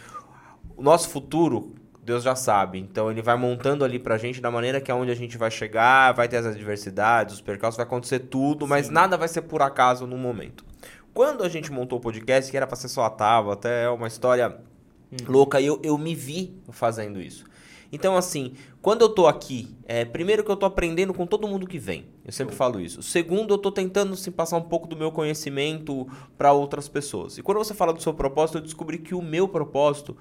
o 0.75 0.83
nosso 0.83 1.11
futuro 1.11 1.75
Deus 2.03 2.23
já 2.23 2.35
sabe. 2.35 2.79
Então 2.79 3.11
ele 3.11 3.21
vai 3.21 3.37
montando 3.37 3.85
ali 3.85 3.99
pra 3.99 4.17
gente 4.17 4.41
da 4.41 4.51
maneira 4.51 4.81
que 4.81 4.91
é 4.91 4.95
onde 4.95 5.11
a 5.11 5.15
gente 5.15 5.37
vai 5.37 5.51
chegar, 5.51 6.13
vai 6.13 6.29
ter 6.29 6.39
as 6.39 6.47
adversidades, 6.47 7.35
os 7.35 7.41
percalços, 7.43 7.77
vai 7.77 7.85
acontecer 7.85 8.21
tudo, 8.21 8.67
mas 8.67 8.87
Sim. 8.87 8.95
nada 8.95 9.19
vai 9.19 9.29
ser 9.29 9.43
por 9.43 9.61
acaso 9.61 10.07
no 10.07 10.17
momento. 10.17 10.65
Quando 11.13 11.45
a 11.45 11.49
gente 11.51 11.71
montou 11.71 11.99
o 11.99 12.01
podcast, 12.01 12.51
que 12.51 12.57
era 12.57 12.67
pra 12.67 12.77
ser 12.77 12.89
só 12.89 13.05
a 13.05 13.11
tábua, 13.11 13.53
até 13.53 13.85
é 13.85 13.91
uma 13.91 14.07
história 14.07 14.59
hum. 15.13 15.17
louca, 15.29 15.61
eu, 15.61 15.81
eu 15.83 15.97
me 15.99 16.15
vi 16.15 16.55
fazendo 16.71 17.21
isso. 17.21 17.45
Então, 17.93 18.17
assim, 18.17 18.53
quando 18.81 19.03
eu 19.03 19.09
tô 19.09 19.27
aqui, 19.27 19.75
é, 19.85 20.05
primeiro 20.05 20.45
que 20.45 20.51
eu 20.51 20.57
tô 20.57 20.65
aprendendo 20.65 21.13
com 21.13 21.27
todo 21.27 21.49
mundo 21.49 21.67
que 21.67 21.79
vem. 21.79 22.07
Eu 22.25 22.33
sempre 22.33 22.55
falo 22.55 22.81
isso. 22.81 23.03
Segundo, 23.03 23.55
eu 23.55 23.59
tô 23.59 23.73
tentando 23.73 24.13
assim, 24.13 24.31
passar 24.31 24.57
um 24.57 24.63
pouco 24.63 24.87
do 24.87 24.97
meu 24.97 25.11
conhecimento 25.11 26.07
para 26.39 26.53
outras 26.53 26.89
pessoas. 26.89 27.37
E 27.37 27.43
quando 27.43 27.59
você 27.59 27.75
fala 27.75 27.93
do 27.93 28.01
seu 28.01 28.15
propósito, 28.15 28.59
eu 28.59 28.63
descobri 28.63 28.99
que 28.99 29.15
o 29.15 29.21
meu 29.21 29.49
propósito 29.49 30.17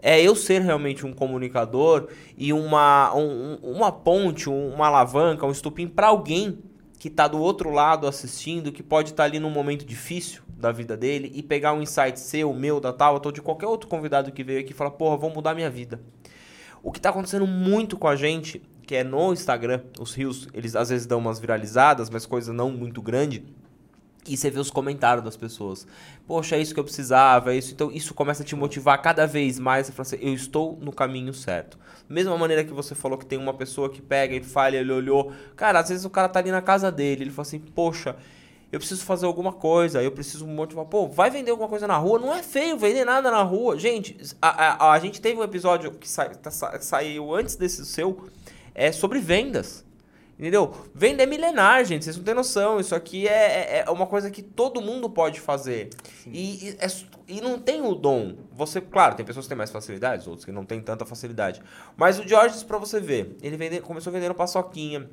é 0.00 0.20
eu 0.20 0.34
ser 0.34 0.60
realmente 0.62 1.06
um 1.06 1.12
comunicador 1.12 2.08
e 2.36 2.52
uma, 2.52 3.14
um, 3.14 3.54
uma 3.62 3.92
ponte, 3.92 4.48
uma 4.48 4.88
alavanca, 4.88 5.46
um 5.46 5.52
estupim 5.52 5.86
para 5.86 6.08
alguém 6.08 6.58
que 6.98 7.06
está 7.06 7.28
do 7.28 7.38
outro 7.38 7.70
lado 7.70 8.08
assistindo, 8.08 8.72
que 8.72 8.82
pode 8.82 9.10
estar 9.10 9.22
tá 9.22 9.28
ali 9.28 9.38
num 9.38 9.50
momento 9.50 9.84
difícil 9.84 10.42
da 10.62 10.72
vida 10.72 10.96
dele 10.96 11.30
e 11.34 11.42
pegar 11.42 11.74
um 11.74 11.82
insight 11.82 12.18
seu, 12.18 12.54
meu, 12.54 12.80
da 12.80 12.92
tal, 12.92 13.20
ou 13.22 13.32
de 13.32 13.42
qualquer 13.42 13.66
outro 13.66 13.88
convidado 13.88 14.32
que 14.32 14.42
veio 14.42 14.60
aqui 14.60 14.70
e 14.70 14.74
falar, 14.74 14.92
porra, 14.92 15.16
vou 15.16 15.28
mudar 15.28 15.54
minha 15.54 15.68
vida. 15.68 16.00
O 16.82 16.90
que 16.90 16.98
está 16.98 17.10
acontecendo 17.10 17.46
muito 17.46 17.98
com 17.98 18.08
a 18.08 18.16
gente, 18.16 18.62
que 18.86 18.94
é 18.94 19.04
no 19.04 19.32
Instagram, 19.32 19.82
os 20.00 20.14
rios, 20.14 20.48
eles 20.54 20.74
às 20.74 20.88
vezes 20.88 21.06
dão 21.06 21.18
umas 21.18 21.38
viralizadas, 21.38 22.08
mas 22.08 22.24
coisa 22.24 22.52
não 22.52 22.70
muito 22.70 23.02
grande 23.02 23.44
e 24.26 24.36
você 24.36 24.50
vê 24.50 24.60
os 24.60 24.70
comentários 24.70 25.24
das 25.24 25.36
pessoas. 25.36 25.86
Poxa, 26.26 26.56
é 26.56 26.60
isso 26.60 26.72
que 26.72 26.78
eu 26.78 26.84
precisava, 26.84 27.52
é 27.52 27.56
isso. 27.56 27.72
Então, 27.72 27.90
isso 27.90 28.14
começa 28.14 28.42
a 28.42 28.46
te 28.46 28.54
motivar 28.54 29.00
cada 29.02 29.26
vez 29.26 29.58
mais. 29.58 29.86
Você 29.86 29.92
fala 29.92 30.06
assim, 30.06 30.18
eu 30.20 30.32
estou 30.32 30.78
no 30.80 30.92
caminho 30.92 31.34
certo. 31.34 31.78
Mesma 32.08 32.36
maneira 32.38 32.62
que 32.62 32.72
você 32.72 32.94
falou 32.94 33.18
que 33.18 33.26
tem 33.26 33.38
uma 33.38 33.54
pessoa 33.54 33.90
que 33.90 34.00
pega 34.00 34.34
e 34.36 34.42
falha, 34.42 34.78
ele 34.78 34.92
olhou. 34.92 35.32
Cara, 35.56 35.80
às 35.80 35.88
vezes 35.88 36.04
o 36.04 36.10
cara 36.10 36.28
tá 36.28 36.38
ali 36.38 36.50
na 36.50 36.62
casa 36.62 36.92
dele, 36.92 37.24
ele 37.24 37.30
fala 37.30 37.46
assim, 37.48 37.58
poxa, 37.58 38.16
eu 38.72 38.78
preciso 38.78 39.04
fazer 39.04 39.26
alguma 39.26 39.52
coisa, 39.52 40.02
eu 40.02 40.10
preciso 40.10 40.46
motivar. 40.46 40.86
Pô, 40.86 41.06
vai 41.06 41.30
vender 41.30 41.50
alguma 41.50 41.68
coisa 41.68 41.86
na 41.86 41.98
rua? 41.98 42.18
Não 42.18 42.34
é 42.34 42.42
feio 42.42 42.78
vender 42.78 43.04
nada 43.04 43.30
na 43.30 43.42
rua. 43.42 43.78
Gente, 43.78 44.16
a, 44.40 44.48
a, 44.48 44.92
a 44.92 44.98
gente 44.98 45.20
teve 45.20 45.38
um 45.38 45.44
episódio 45.44 45.92
que 45.92 46.08
sa, 46.08 46.24
tá, 46.30 46.50
saiu 46.50 47.34
antes 47.34 47.54
desse 47.54 47.84
seu, 47.84 48.24
é 48.74 48.90
sobre 48.90 49.18
vendas. 49.18 49.84
Entendeu? 50.38 50.74
Venda 50.94 51.22
é 51.22 51.26
milenar, 51.26 51.84
gente. 51.84 52.06
Vocês 52.06 52.16
não 52.16 52.24
têm 52.24 52.34
noção. 52.34 52.80
Isso 52.80 52.94
aqui 52.94 53.28
é, 53.28 53.80
é, 53.80 53.84
é 53.86 53.90
uma 53.90 54.06
coisa 54.06 54.30
que 54.30 54.40
todo 54.40 54.80
mundo 54.80 55.08
pode 55.10 55.38
fazer. 55.38 55.90
E, 56.26 56.68
e, 56.68 56.76
é, 56.80 56.86
e, 57.28 57.40
não 57.42 57.58
tem 57.58 57.82
o 57.82 57.94
dom. 57.94 58.36
Você, 58.52 58.80
claro, 58.80 59.14
tem 59.14 59.24
pessoas 59.24 59.44
que 59.44 59.50
têm 59.50 59.58
mais 59.58 59.70
facilidades, 59.70 60.26
outros 60.26 60.46
que 60.46 60.50
não 60.50 60.64
têm 60.64 60.80
tanta 60.80 61.04
facilidade. 61.04 61.62
Mas 61.94 62.18
o 62.18 62.26
George, 62.26 62.64
para 62.64 62.78
você 62.78 62.98
ver, 62.98 63.36
ele 63.42 63.58
vende, 63.58 63.82
começou 63.82 64.10
vendendo 64.10 64.34
paçoquinha 64.34 65.08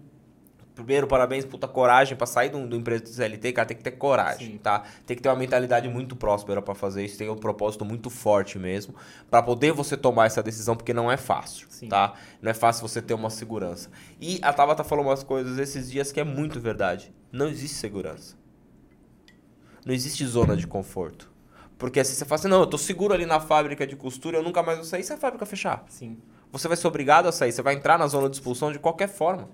primeiro, 0.79 1.07
parabéns, 1.07 1.43
puta 1.45 1.67
coragem 1.67 2.15
para 2.15 2.25
sair 2.25 2.49
do, 2.49 2.65
do 2.65 2.75
empresa 2.75 3.03
do 3.03 3.09
CLT, 3.09 3.51
cara, 3.51 3.67
tem 3.67 3.77
que 3.77 3.83
ter 3.83 3.91
coragem, 3.91 4.53
Sim. 4.53 4.57
tá? 4.57 4.83
Tem 5.05 5.15
que 5.15 5.21
ter 5.21 5.29
uma 5.29 5.35
mentalidade 5.35 5.87
muito 5.89 6.15
próspera 6.15 6.61
para 6.61 6.73
fazer 6.73 7.03
isso, 7.03 7.17
tem 7.17 7.29
um 7.29 7.35
propósito 7.35 7.83
muito 7.83 8.09
forte 8.09 8.57
mesmo, 8.57 8.95
para 9.29 9.41
poder 9.41 9.73
você 9.73 9.97
tomar 9.97 10.27
essa 10.27 10.41
decisão, 10.41 10.75
porque 10.75 10.93
não 10.93 11.11
é 11.11 11.17
fácil, 11.17 11.67
Sim. 11.69 11.89
tá? 11.89 12.13
Não 12.41 12.49
é 12.49 12.53
fácil 12.53 12.87
você 12.87 13.01
ter 13.01 13.13
uma 13.13 13.29
segurança. 13.29 13.89
E 14.21 14.39
a 14.41 14.53
Tabata 14.53 14.83
falou 14.83 15.05
umas 15.05 15.23
coisas 15.23 15.59
esses 15.59 15.91
dias 15.91 16.11
que 16.11 16.19
é 16.19 16.23
muito 16.23 16.59
verdade. 16.59 17.13
Não 17.31 17.47
existe 17.47 17.75
segurança. 17.75 18.37
Não 19.85 19.93
existe 19.93 20.25
zona 20.25 20.55
de 20.55 20.65
conforto. 20.65 21.31
Porque 21.77 21.99
assim, 21.99 22.13
você 22.13 22.25
fala 22.25 22.39
assim, 22.39 22.47
não, 22.47 22.61
eu 22.61 22.67
tô 22.67 22.77
seguro 22.77 23.13
ali 23.13 23.25
na 23.25 23.39
fábrica 23.39 23.85
de 23.85 23.95
costura, 23.95 24.37
eu 24.37 24.43
nunca 24.43 24.61
mais 24.63 24.77
vou 24.77 24.85
sair 24.85 25.03
se 25.03 25.13
a 25.13 25.17
fábrica 25.17 25.45
fechar. 25.45 25.85
Sim. 25.87 26.17
Você 26.51 26.67
vai 26.67 26.75
ser 26.75 26.87
obrigado 26.87 27.27
a 27.27 27.31
sair, 27.31 27.51
você 27.51 27.61
vai 27.61 27.75
entrar 27.75 27.97
na 27.97 28.07
zona 28.07 28.29
de 28.29 28.35
expulsão 28.35 28.71
de 28.71 28.79
qualquer 28.79 29.07
forma. 29.07 29.49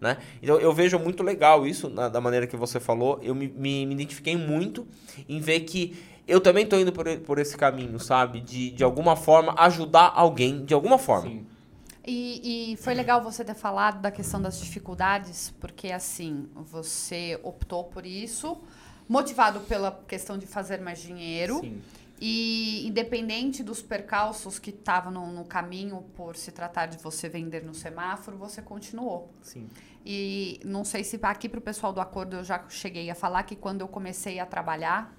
Né? 0.00 0.16
Então 0.40 0.58
eu 0.60 0.72
vejo 0.72 0.98
muito 0.98 1.22
legal 1.22 1.66
isso, 1.66 1.88
na, 1.88 2.08
da 2.08 2.20
maneira 2.20 2.46
que 2.46 2.56
você 2.56 2.78
falou. 2.78 3.18
Eu 3.22 3.34
me, 3.34 3.48
me, 3.48 3.86
me 3.86 3.94
identifiquei 3.94 4.36
muito 4.36 4.86
em 5.28 5.40
ver 5.40 5.60
que 5.60 5.96
eu 6.26 6.40
também 6.40 6.64
estou 6.64 6.78
indo 6.78 6.92
por, 6.92 7.06
por 7.20 7.38
esse 7.38 7.56
caminho, 7.56 7.98
sabe? 7.98 8.40
De, 8.40 8.70
de 8.70 8.84
alguma 8.84 9.16
forma 9.16 9.54
ajudar 9.58 10.12
alguém, 10.14 10.64
de 10.64 10.74
alguma 10.74 10.98
forma. 10.98 11.30
Sim. 11.30 11.46
E, 12.06 12.72
e, 12.72 12.76
foi 12.76 12.94
legal 12.94 13.22
você 13.22 13.44
ter 13.44 13.54
falado 13.54 14.00
da 14.00 14.10
questão 14.10 14.40
das 14.40 14.58
dificuldades, 14.58 15.52
porque 15.60 15.88
assim, 15.88 16.48
você 16.54 17.38
optou 17.42 17.84
por 17.84 18.06
isso, 18.06 18.56
motivado 19.06 19.60
pela 19.60 19.90
questão 20.08 20.38
de 20.38 20.46
fazer 20.46 20.80
mais 20.80 21.00
dinheiro. 21.00 21.60
Sim. 21.60 21.82
E 22.20 22.86
independente 22.86 23.62
dos 23.62 23.80
percalços 23.80 24.58
que 24.58 24.70
estavam 24.70 25.12
no, 25.12 25.26
no, 25.32 25.44
caminho 25.44 26.02
por 26.16 26.34
se 26.36 26.50
tratar 26.50 26.86
de 26.86 26.98
você 26.98 27.28
vender 27.28 27.62
no 27.62 27.72
semáforo, 27.72 28.36
você 28.36 28.60
continuou. 28.60 29.30
Sim. 29.40 29.68
E 30.04 30.60
não 30.64 30.84
sei 30.84 31.04
se 31.04 31.18
aqui 31.22 31.48
para 31.48 31.58
o 31.58 31.62
pessoal 31.62 31.92
do 31.92 32.00
acordo 32.00 32.36
eu 32.36 32.44
já 32.44 32.64
cheguei 32.68 33.08
a 33.08 33.14
falar 33.14 33.44
que 33.44 33.54
quando 33.54 33.82
eu 33.82 33.88
comecei 33.88 34.40
a 34.40 34.46
trabalhar 34.46 35.14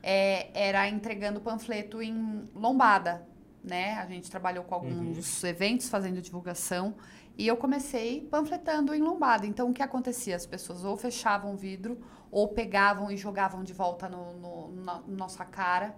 é, 0.00 0.50
era 0.54 0.88
entregando 0.88 1.40
panfleto 1.40 2.00
em 2.00 2.48
lombada, 2.54 3.26
né? 3.64 3.94
A 3.94 4.06
gente 4.06 4.30
trabalhou 4.30 4.62
com 4.62 4.74
alguns 4.76 5.42
uhum. 5.42 5.48
eventos 5.48 5.88
fazendo 5.88 6.22
divulgação 6.22 6.94
e 7.36 7.48
eu 7.48 7.56
comecei 7.56 8.20
panfletando 8.30 8.94
em 8.94 9.00
lombada. 9.00 9.44
Então 9.44 9.70
o 9.70 9.74
que 9.74 9.82
acontecia? 9.82 10.36
As 10.36 10.46
pessoas 10.46 10.84
ou 10.84 10.96
fechavam 10.96 11.54
o 11.54 11.56
vidro 11.56 11.98
ou 12.30 12.46
pegavam 12.48 13.10
e 13.10 13.16
jogavam 13.16 13.64
de 13.64 13.72
volta 13.72 14.08
no, 14.08 14.34
no, 14.34 14.84
na 14.84 15.02
nossa 15.08 15.44
cara 15.44 15.96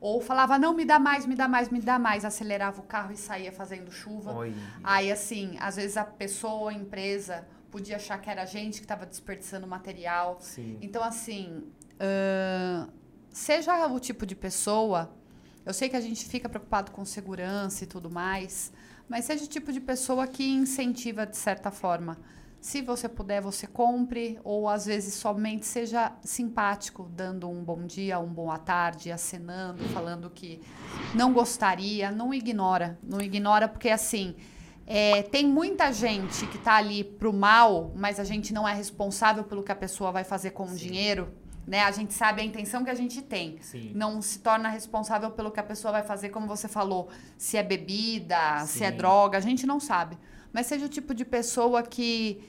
ou 0.00 0.20
falava, 0.20 0.58
não, 0.58 0.74
me 0.74 0.84
dá 0.84 0.98
mais, 0.98 1.26
me 1.26 1.34
dá 1.34 1.48
mais, 1.48 1.68
me 1.68 1.80
dá 1.80 1.98
mais. 1.98 2.24
Acelerava 2.24 2.80
o 2.80 2.84
carro 2.84 3.12
e 3.12 3.16
saía 3.16 3.52
fazendo 3.52 3.90
chuva. 3.90 4.32
Oi. 4.32 4.54
Aí, 4.82 5.10
assim, 5.10 5.56
às 5.60 5.76
vezes 5.76 5.96
a 5.96 6.04
pessoa, 6.04 6.70
a 6.70 6.74
empresa, 6.74 7.46
podia 7.70 7.96
achar 7.96 8.18
que 8.20 8.30
era 8.30 8.42
a 8.42 8.46
gente 8.46 8.78
que 8.78 8.84
estava 8.84 9.04
desperdiçando 9.04 9.66
material. 9.66 10.38
Sim. 10.40 10.78
Então, 10.80 11.02
assim, 11.02 11.64
uh, 11.94 12.90
seja 13.30 13.86
o 13.86 13.98
tipo 13.98 14.24
de 14.24 14.36
pessoa, 14.36 15.12
eu 15.66 15.74
sei 15.74 15.88
que 15.88 15.96
a 15.96 16.00
gente 16.00 16.24
fica 16.26 16.48
preocupado 16.48 16.92
com 16.92 17.04
segurança 17.04 17.84
e 17.84 17.86
tudo 17.86 18.10
mais, 18.10 18.72
mas 19.08 19.24
seja 19.24 19.44
o 19.44 19.48
tipo 19.48 19.72
de 19.72 19.80
pessoa 19.80 20.26
que 20.26 20.48
incentiva 20.48 21.26
de 21.26 21.36
certa 21.36 21.70
forma. 21.70 22.18
Se 22.60 22.82
você 22.82 23.08
puder, 23.08 23.40
você 23.40 23.66
compre, 23.66 24.38
ou 24.42 24.68
às 24.68 24.86
vezes 24.86 25.14
somente 25.14 25.64
seja 25.64 26.12
simpático, 26.22 27.08
dando 27.14 27.48
um 27.48 27.62
bom 27.62 27.86
dia, 27.86 28.18
um 28.18 28.26
boa 28.26 28.58
tarde, 28.58 29.12
acenando, 29.12 29.84
falando 29.90 30.28
que 30.28 30.60
não 31.14 31.32
gostaria, 31.32 32.10
não 32.10 32.34
ignora, 32.34 32.98
não 33.02 33.20
ignora, 33.20 33.68
porque 33.68 33.88
assim. 33.88 34.34
É, 34.90 35.22
tem 35.22 35.46
muita 35.46 35.92
gente 35.92 36.46
que 36.46 36.56
está 36.56 36.76
ali 36.76 37.04
pro 37.04 37.30
mal, 37.30 37.92
mas 37.94 38.18
a 38.18 38.24
gente 38.24 38.54
não 38.54 38.66
é 38.66 38.72
responsável 38.72 39.44
pelo 39.44 39.62
que 39.62 39.70
a 39.70 39.76
pessoa 39.76 40.10
vai 40.10 40.24
fazer 40.24 40.52
com 40.52 40.66
Sim. 40.66 40.74
o 40.74 40.76
dinheiro. 40.78 41.28
né? 41.66 41.82
A 41.82 41.90
gente 41.90 42.14
sabe 42.14 42.40
a 42.40 42.44
intenção 42.44 42.82
que 42.82 42.88
a 42.88 42.94
gente 42.94 43.20
tem. 43.20 43.58
Sim. 43.60 43.92
Não 43.94 44.22
se 44.22 44.38
torna 44.38 44.70
responsável 44.70 45.30
pelo 45.30 45.50
que 45.50 45.60
a 45.60 45.62
pessoa 45.62 45.92
vai 45.92 46.02
fazer, 46.02 46.30
como 46.30 46.46
você 46.46 46.66
falou, 46.66 47.10
se 47.36 47.58
é 47.58 47.62
bebida, 47.62 48.64
se 48.64 48.82
é 48.82 48.90
Sim. 48.90 48.96
droga, 48.96 49.36
a 49.36 49.40
gente 49.42 49.66
não 49.66 49.78
sabe. 49.78 50.16
Mas 50.52 50.66
seja 50.66 50.86
o 50.86 50.88
tipo 50.88 51.14
de 51.14 51.24
pessoa 51.24 51.82
que 51.82 52.40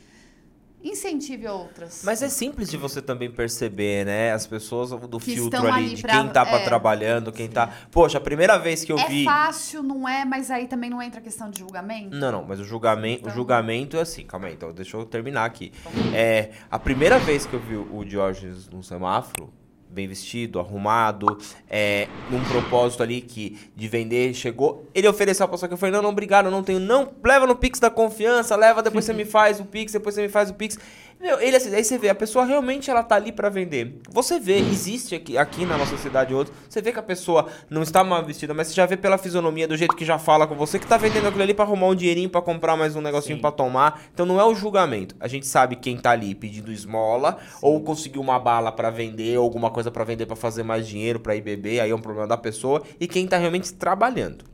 incentive 0.82 1.46
outras. 1.48 2.04
Mas 2.06 2.22
é 2.24 2.30
simples 2.30 2.70
de 2.70 2.78
você 2.78 3.02
também 3.02 3.30
perceber, 3.30 4.06
né? 4.06 4.32
As 4.32 4.48
pessoas 4.48 4.92
do 4.92 5.20
Que 5.20 5.34
filtro 5.36 5.60
ali, 5.68 5.70
ali 5.88 5.96
de 5.96 6.02
pra- 6.02 6.14
quem 6.14 6.30
tá 6.30 6.48
é. 6.48 6.64
trabalhando, 6.64 7.34
quem 7.34 7.50
tá. 7.50 7.68
Poxa, 7.92 8.18
a 8.18 8.22
primeira 8.22 8.58
vez 8.58 8.86
que 8.86 8.92
eu 8.94 8.98
é 8.98 9.06
vi. 9.08 9.26
fácil, 9.26 9.84
não 9.84 10.08
é? 10.08 10.24
Mas 10.24 10.50
aí 10.50 10.68
também 10.68 10.90
não 10.90 11.02
entra 11.02 11.20
a 11.20 11.24
questão 11.24 11.50
de 11.50 11.60
julgamento? 11.60 12.16
Não, 12.16 12.32
não, 12.32 12.46
mas 12.46 12.62
o 12.62 12.64
julgamento, 12.64 13.20
Então- 13.22 13.32
o 13.34 13.36
julgamento 13.36 13.98
é 13.98 14.02
assim, 14.02 14.24
calma 14.26 14.48
aí, 14.48 14.54
então 14.54 14.72
deixa 14.72 14.96
eu 14.96 15.06
terminar 15.06 15.44
aqui. 15.44 15.74
É, 16.16 16.52
a 16.72 16.80
primeira 16.80 17.20
vez 17.20 17.46
que 17.46 17.54
eu 17.54 17.60
vi 17.60 17.76
o 17.76 18.06
Diógenes 18.06 18.70
num 18.70 18.82
semáforo, 18.82 19.52
bem 19.90 20.08
vestido, 20.08 20.60
arrumado, 20.60 21.38
é, 21.70 22.08
num 22.30 22.44
propósito 22.44 23.02
ali 23.02 23.22
que 23.22 23.58
de 23.76 23.88
vender, 23.88 24.34
chegou, 24.34 24.86
ele 24.94 25.08
ofereceu 25.08 25.46
a 25.46 25.68
que 25.68 25.74
eu 25.74 25.78
falei, 25.78 25.94
não, 25.94 26.02
não, 26.02 26.12
obrigado, 26.12 26.46
eu 26.46 26.52
não 26.52 26.64
tenho, 26.64 26.80
não, 26.80 27.12
leva 27.24 27.48
no 27.48 27.56
Pix 27.56 27.80
da 27.80 27.90
confiança, 27.90 28.56
leva, 28.56 28.84
depois 28.84 29.04
você 29.06 29.14
me 29.14 29.26
faz 29.26 29.60
o 29.60 29.66
Pix, 29.66 29.92
depois 29.92 30.14
você 30.16 30.22
me 30.22 30.30
faz 30.30 30.50
o 30.50 30.54
Pix. 30.54 30.78
Meu, 31.20 31.38
ele 31.42 31.58
assim, 31.58 31.76
aí 31.76 31.84
você 31.84 31.98
vê, 31.98 32.08
a 32.08 32.16
pessoa 32.16 32.46
realmente 32.46 32.90
ela 32.90 33.04
tá 33.04 33.16
ali 33.16 33.34
pra 33.34 33.50
vender. 33.50 34.00
Você 34.10 34.40
vê, 34.40 34.58
existe 34.58 35.14
aqui, 35.14 35.38
aqui 35.38 35.66
na 35.66 35.78
nossa 35.78 35.98
cidade 35.98 36.34
outro, 36.34 36.54
você 36.70 36.82
vê 36.82 36.94
que 36.94 37.00
a 37.00 37.04
pessoa 37.04 37.48
não 37.70 37.82
está 37.82 38.06
mal 38.06 38.24
vestida, 38.24 38.54
mas 38.54 38.68
você 38.68 38.74
já 38.74 38.86
vê 38.86 38.96
pela 38.96 39.18
fisionomia, 39.18 39.68
do 39.68 39.76
jeito 39.76 39.98
que 39.98 40.06
já 40.06 40.18
fala 40.18 40.48
com 40.48 40.56
você, 40.56 40.80
que 40.80 40.88
tá 40.88 40.96
vendendo 40.96 41.28
aquilo 41.28 41.44
ali 41.44 41.54
pra 41.54 41.66
arrumar 41.66 41.88
um 41.88 41.96
dinheirinho, 41.96 42.30
pra 42.30 42.42
comprar 42.42 42.78
mais 42.78 42.96
um 42.96 43.02
negocinho 43.02 43.42
pra 43.42 43.52
tomar. 43.52 44.02
Então 44.14 44.26
não 44.26 44.40
é 44.40 44.46
o 44.46 44.56
julgamento. 44.56 45.14
A 45.20 45.28
gente 45.28 45.46
sabe 45.46 45.76
quem 45.76 45.98
tá 45.98 46.12
ali 46.12 46.34
pedindo 46.34 46.72
esmola, 46.72 47.38
ou 47.62 47.82
conseguiu 47.82 48.22
uma 48.22 48.40
bala 48.40 48.72
pra 48.72 48.90
vender, 48.90 49.38
ou 49.38 49.44
alguma 49.44 49.70
coisa 49.70 49.92
pra 49.92 50.06
vender 50.06 50.26
pra 50.26 50.38
fazer 50.38 50.64
mais 50.64 50.88
dinheiro, 50.88 51.20
pra 51.20 51.36
ir 51.36 51.42
beber, 51.42 51.82
aí 51.82 51.92
é 51.92 51.96
um 51.96 52.00
problema 52.00 52.28
da 52.28 52.38
pessoa, 52.38 52.82
e 52.98 53.06
quem 53.06 53.28
tá 53.28 53.38
realmente 53.38 53.74
trabalhando. 53.74 54.46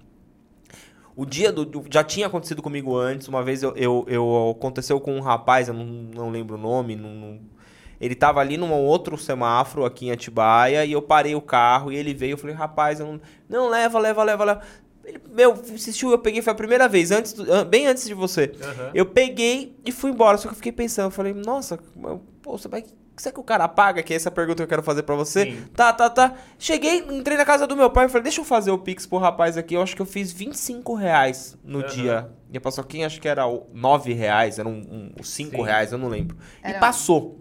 O 1.16 1.26
dia 1.26 1.52
do. 1.52 1.64
do- 1.66 1.86
Já 1.90 2.04
tinha 2.04 2.28
acontecido 2.28 2.62
comigo 2.62 2.96
antes. 2.98 3.28
Uma 3.28 3.42
vez 3.44 3.64
eu, 3.64 3.74
eu, 3.76 4.06
eu- 4.08 4.56
aconteceu 4.58 5.00
com 5.00 5.16
um 5.16 5.22
rapaz, 5.22 5.68
eu 5.68 5.74
não, 5.74 5.86
não 5.86 6.30
lembro 6.30 6.56
o 6.56 6.60
nome. 6.60 6.96
não- 6.96 7.10
não- 7.16 7.40
ele 8.02 8.14
tava 8.14 8.42
ali 8.42 8.58
num 8.58 8.74
outro 8.74 9.18
semáforo 9.18 9.86
aqui 9.86 10.08
em 10.08 10.12
Atibaia 10.12 10.84
e 10.86 10.92
eu 10.92 11.02
parei 11.02 11.34
o 11.34 11.42
carro 11.42 11.92
e 11.92 11.96
ele 11.96 12.14
veio. 12.14 12.34
Eu 12.34 12.38
falei, 12.38 12.56
rapaz, 12.56 13.00
eu 13.00 13.06
não. 13.06 13.22
Não, 13.48 13.70
leva, 13.70 13.98
leva, 14.00 14.24
leva, 14.24 14.44
leva. 14.44 14.62
Ele, 15.06 15.22
meu, 15.32 15.54
insistiu, 15.72 16.12
eu 16.12 16.18
peguei, 16.20 16.42
foi 16.42 16.52
a 16.52 16.56
primeira 16.56 16.90
vez, 16.90 17.12
antes 17.12 17.32
do- 17.32 17.46
bem 17.66 17.88
antes 17.88 18.06
de 18.06 18.14
você. 18.14 18.52
Aham. 18.62 18.92
Eu 18.94 19.06
peguei 19.06 19.78
e 19.86 19.92
fui 19.92 20.12
embora. 20.12 20.38
Só 20.38 20.48
que 20.50 20.54
eu 20.54 20.58
fiquei 20.58 20.72
pensando, 20.74 21.06
eu 21.06 21.12
falei, 21.12 21.34
nossa, 21.34 21.80
pô, 22.42 22.58
você 22.58 22.68
vai. 22.68 22.84
Será 23.18 23.34
que 23.34 23.40
o 23.40 23.44
cara 23.44 23.68
paga? 23.68 24.04
Que 24.04 24.14
é 24.14 24.16
essa 24.16 24.30
pergunta 24.30 24.58
que 24.58 24.64
eu 24.64 24.68
quero 24.68 24.84
fazer 24.84 25.04
pra 25.04 25.16
você. 25.16 25.46
Sim. 25.46 25.66
Tá, 25.76 25.94
tá, 25.94 26.10
tá. 26.10 26.34
Cheguei, 26.60 26.98
entrei 27.10 27.38
na 27.38 27.46
casa 27.46 27.66
do 27.66 27.76
meu 27.76 27.90
pai 27.90 28.06
e 28.06 28.10
falei, 28.10 28.24
deixa 28.24 28.42
eu 28.42 28.46
fazer 28.46 28.72
o 28.72 28.78
Pix 28.78 29.06
pro 29.06 29.18
rapaz 29.18 29.58
aqui. 29.58 29.74
Eu 29.76 29.82
acho 29.82 29.96
que 29.96 30.02
eu 30.02 30.06
fiz 30.06 30.32
25 30.34 30.94
reais 30.96 31.58
no 31.64 31.80
Aham. 31.80 31.88
dia. 31.88 32.30
E 32.52 32.58
a 32.58 32.62
paçoquinha 32.62 33.08
acho 33.08 33.22
que 33.22 33.28
era 33.28 33.48
o 33.48 33.68
9 33.74 34.14
reais, 34.14 34.60
era 34.60 34.68
um, 34.68 35.12
um, 35.18 35.24
5 35.24 35.56
Sim. 35.56 35.64
reais, 35.64 35.92
eu 35.92 35.98
não 35.98 36.10
lembro. 36.10 36.36
E 36.64 36.70
Era- 36.70 36.80
passou. 36.80 37.40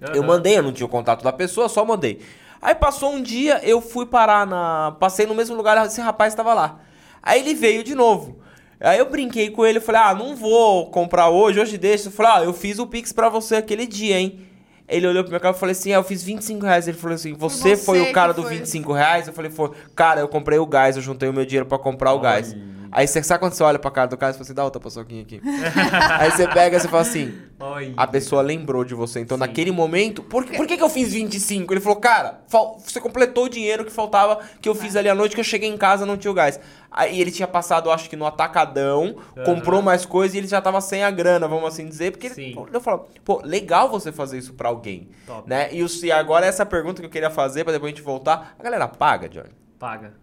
Eu 0.00 0.22
Aham. 0.22 0.26
mandei, 0.26 0.56
eu 0.56 0.62
não 0.62 0.72
tinha 0.72 0.86
o 0.86 0.88
contato 0.90 1.22
da 1.22 1.32
pessoa, 1.32 1.68
só 1.68 1.84
mandei. 1.84 2.20
Aí 2.62 2.74
passou 2.74 3.12
um 3.12 3.22
dia, 3.22 3.60
eu 3.62 3.80
fui 3.82 4.06
parar 4.06 4.46
na. 4.46 4.96
Passei 4.98 5.26
no 5.26 5.34
mesmo 5.34 5.54
lugar, 5.56 5.84
esse 5.86 6.00
rapaz 6.00 6.32
estava 6.32 6.54
lá. 6.54 6.80
Aí 7.22 7.40
ele 7.40 7.54
veio 7.54 7.84
de 7.84 7.94
novo. 7.94 8.38
Aí 8.80 8.98
eu 8.98 9.10
brinquei 9.10 9.50
com 9.50 9.66
ele, 9.66 9.76
eu 9.76 9.82
falei, 9.82 10.00
ah, 10.00 10.14
não 10.14 10.34
vou 10.34 10.90
comprar 10.90 11.28
hoje, 11.28 11.60
hoje 11.60 11.76
deixa. 11.76 12.08
Eu 12.08 12.12
falei, 12.12 12.32
ah, 12.32 12.44
eu 12.44 12.52
fiz 12.54 12.78
o 12.78 12.86
Pix 12.86 13.12
pra 13.12 13.28
você 13.28 13.56
aquele 13.56 13.86
dia, 13.86 14.18
hein? 14.18 14.46
Ele 14.90 15.06
olhou 15.06 15.22
pro 15.22 15.30
meu 15.30 15.40
carro 15.40 15.56
e 15.56 15.58
falou 15.58 15.70
assim, 15.70 15.92
ah, 15.92 15.96
eu 15.96 16.04
fiz 16.04 16.22
25 16.22 16.64
reais. 16.64 16.88
Ele 16.88 16.96
falou 16.96 17.14
assim, 17.14 17.32
você, 17.32 17.76
você 17.76 17.76
foi 17.76 18.00
o 18.02 18.12
cara 18.12 18.32
do 18.32 18.42
foi. 18.42 18.56
25 18.58 18.92
reais? 18.92 19.26
Eu 19.28 19.32
falei, 19.32 19.50
foi. 19.50 19.70
Cara, 19.94 20.20
eu 20.20 20.28
comprei 20.28 20.58
o 20.58 20.66
gás, 20.66 20.96
eu 20.96 21.02
juntei 21.02 21.28
o 21.28 21.32
meu 21.32 21.46
dinheiro 21.46 21.66
pra 21.66 21.78
comprar 21.78 22.12
o 22.12 22.16
Olha. 22.16 22.22
gás. 22.22 22.56
Aí 22.92 23.06
você 23.06 23.22
sabe 23.22 23.40
quando 23.40 23.52
você 23.52 23.62
olha 23.62 23.78
pra 23.78 23.90
cara 23.90 24.08
do 24.08 24.16
cara 24.16 24.30
e 24.30 24.34
fala 24.34 24.42
assim, 24.42 24.54
dá 24.54 24.64
outra 24.64 24.80
paçoquinha 24.80 25.22
aqui. 25.22 25.40
Aí 26.18 26.30
você 26.30 26.46
pega 26.48 26.76
e 26.76 26.80
você 26.80 26.88
fala 26.88 27.02
assim, 27.02 27.32
Olha. 27.58 27.92
a 27.96 28.06
pessoa 28.06 28.42
lembrou 28.42 28.84
de 28.84 28.94
você. 28.94 29.20
Então, 29.20 29.36
Sim. 29.36 29.40
naquele 29.40 29.70
momento, 29.70 30.22
por, 30.22 30.44
por 30.44 30.66
que, 30.66 30.76
que 30.76 30.82
eu 30.82 30.88
fiz 30.88 31.12
25? 31.12 31.72
Ele 31.72 31.80
falou, 31.80 31.98
cara, 31.98 32.40
você 32.78 33.00
completou 33.00 33.44
o 33.44 33.48
dinheiro 33.48 33.84
que 33.84 33.92
faltava, 33.92 34.40
que 34.60 34.68
eu 34.68 34.74
fiz 34.74 34.96
ali 34.96 35.08
à 35.08 35.14
noite, 35.14 35.34
que 35.34 35.40
eu 35.40 35.44
cheguei 35.44 35.68
em 35.68 35.76
casa 35.76 36.04
não 36.04 36.16
tinha 36.16 36.30
o 36.30 36.34
gás. 36.34 36.58
Aí 36.90 37.20
ele 37.20 37.30
tinha 37.30 37.46
passado, 37.46 37.90
acho 37.90 38.10
que 38.10 38.16
no 38.16 38.26
atacadão, 38.26 39.16
Aham. 39.36 39.44
comprou 39.44 39.80
mais 39.80 40.04
coisa 40.04 40.34
e 40.34 40.38
ele 40.38 40.48
já 40.48 40.60
tava 40.60 40.80
sem 40.80 41.04
a 41.04 41.10
grana, 41.10 41.46
vamos 41.46 41.66
assim 41.68 41.86
dizer. 41.86 42.10
Porque 42.10 42.26
ele, 42.26 42.54
pô, 42.54 42.68
eu 42.72 42.80
falo, 42.80 43.08
pô, 43.24 43.40
legal 43.44 43.88
você 43.88 44.10
fazer 44.10 44.38
isso 44.38 44.54
pra 44.54 44.68
alguém. 44.68 45.08
Top. 45.26 45.48
Né? 45.48 45.72
E, 45.72 45.84
o, 45.84 45.86
e 46.02 46.10
agora 46.10 46.46
essa 46.46 46.66
pergunta 46.66 47.00
que 47.00 47.06
eu 47.06 47.10
queria 47.10 47.30
fazer, 47.30 47.62
pra 47.62 47.72
depois 47.72 47.92
a 47.92 47.94
gente 47.94 48.04
voltar. 48.04 48.56
A 48.58 48.62
galera 48.62 48.88
paga, 48.88 49.28
Johnny? 49.28 49.50
Paga. 49.78 50.14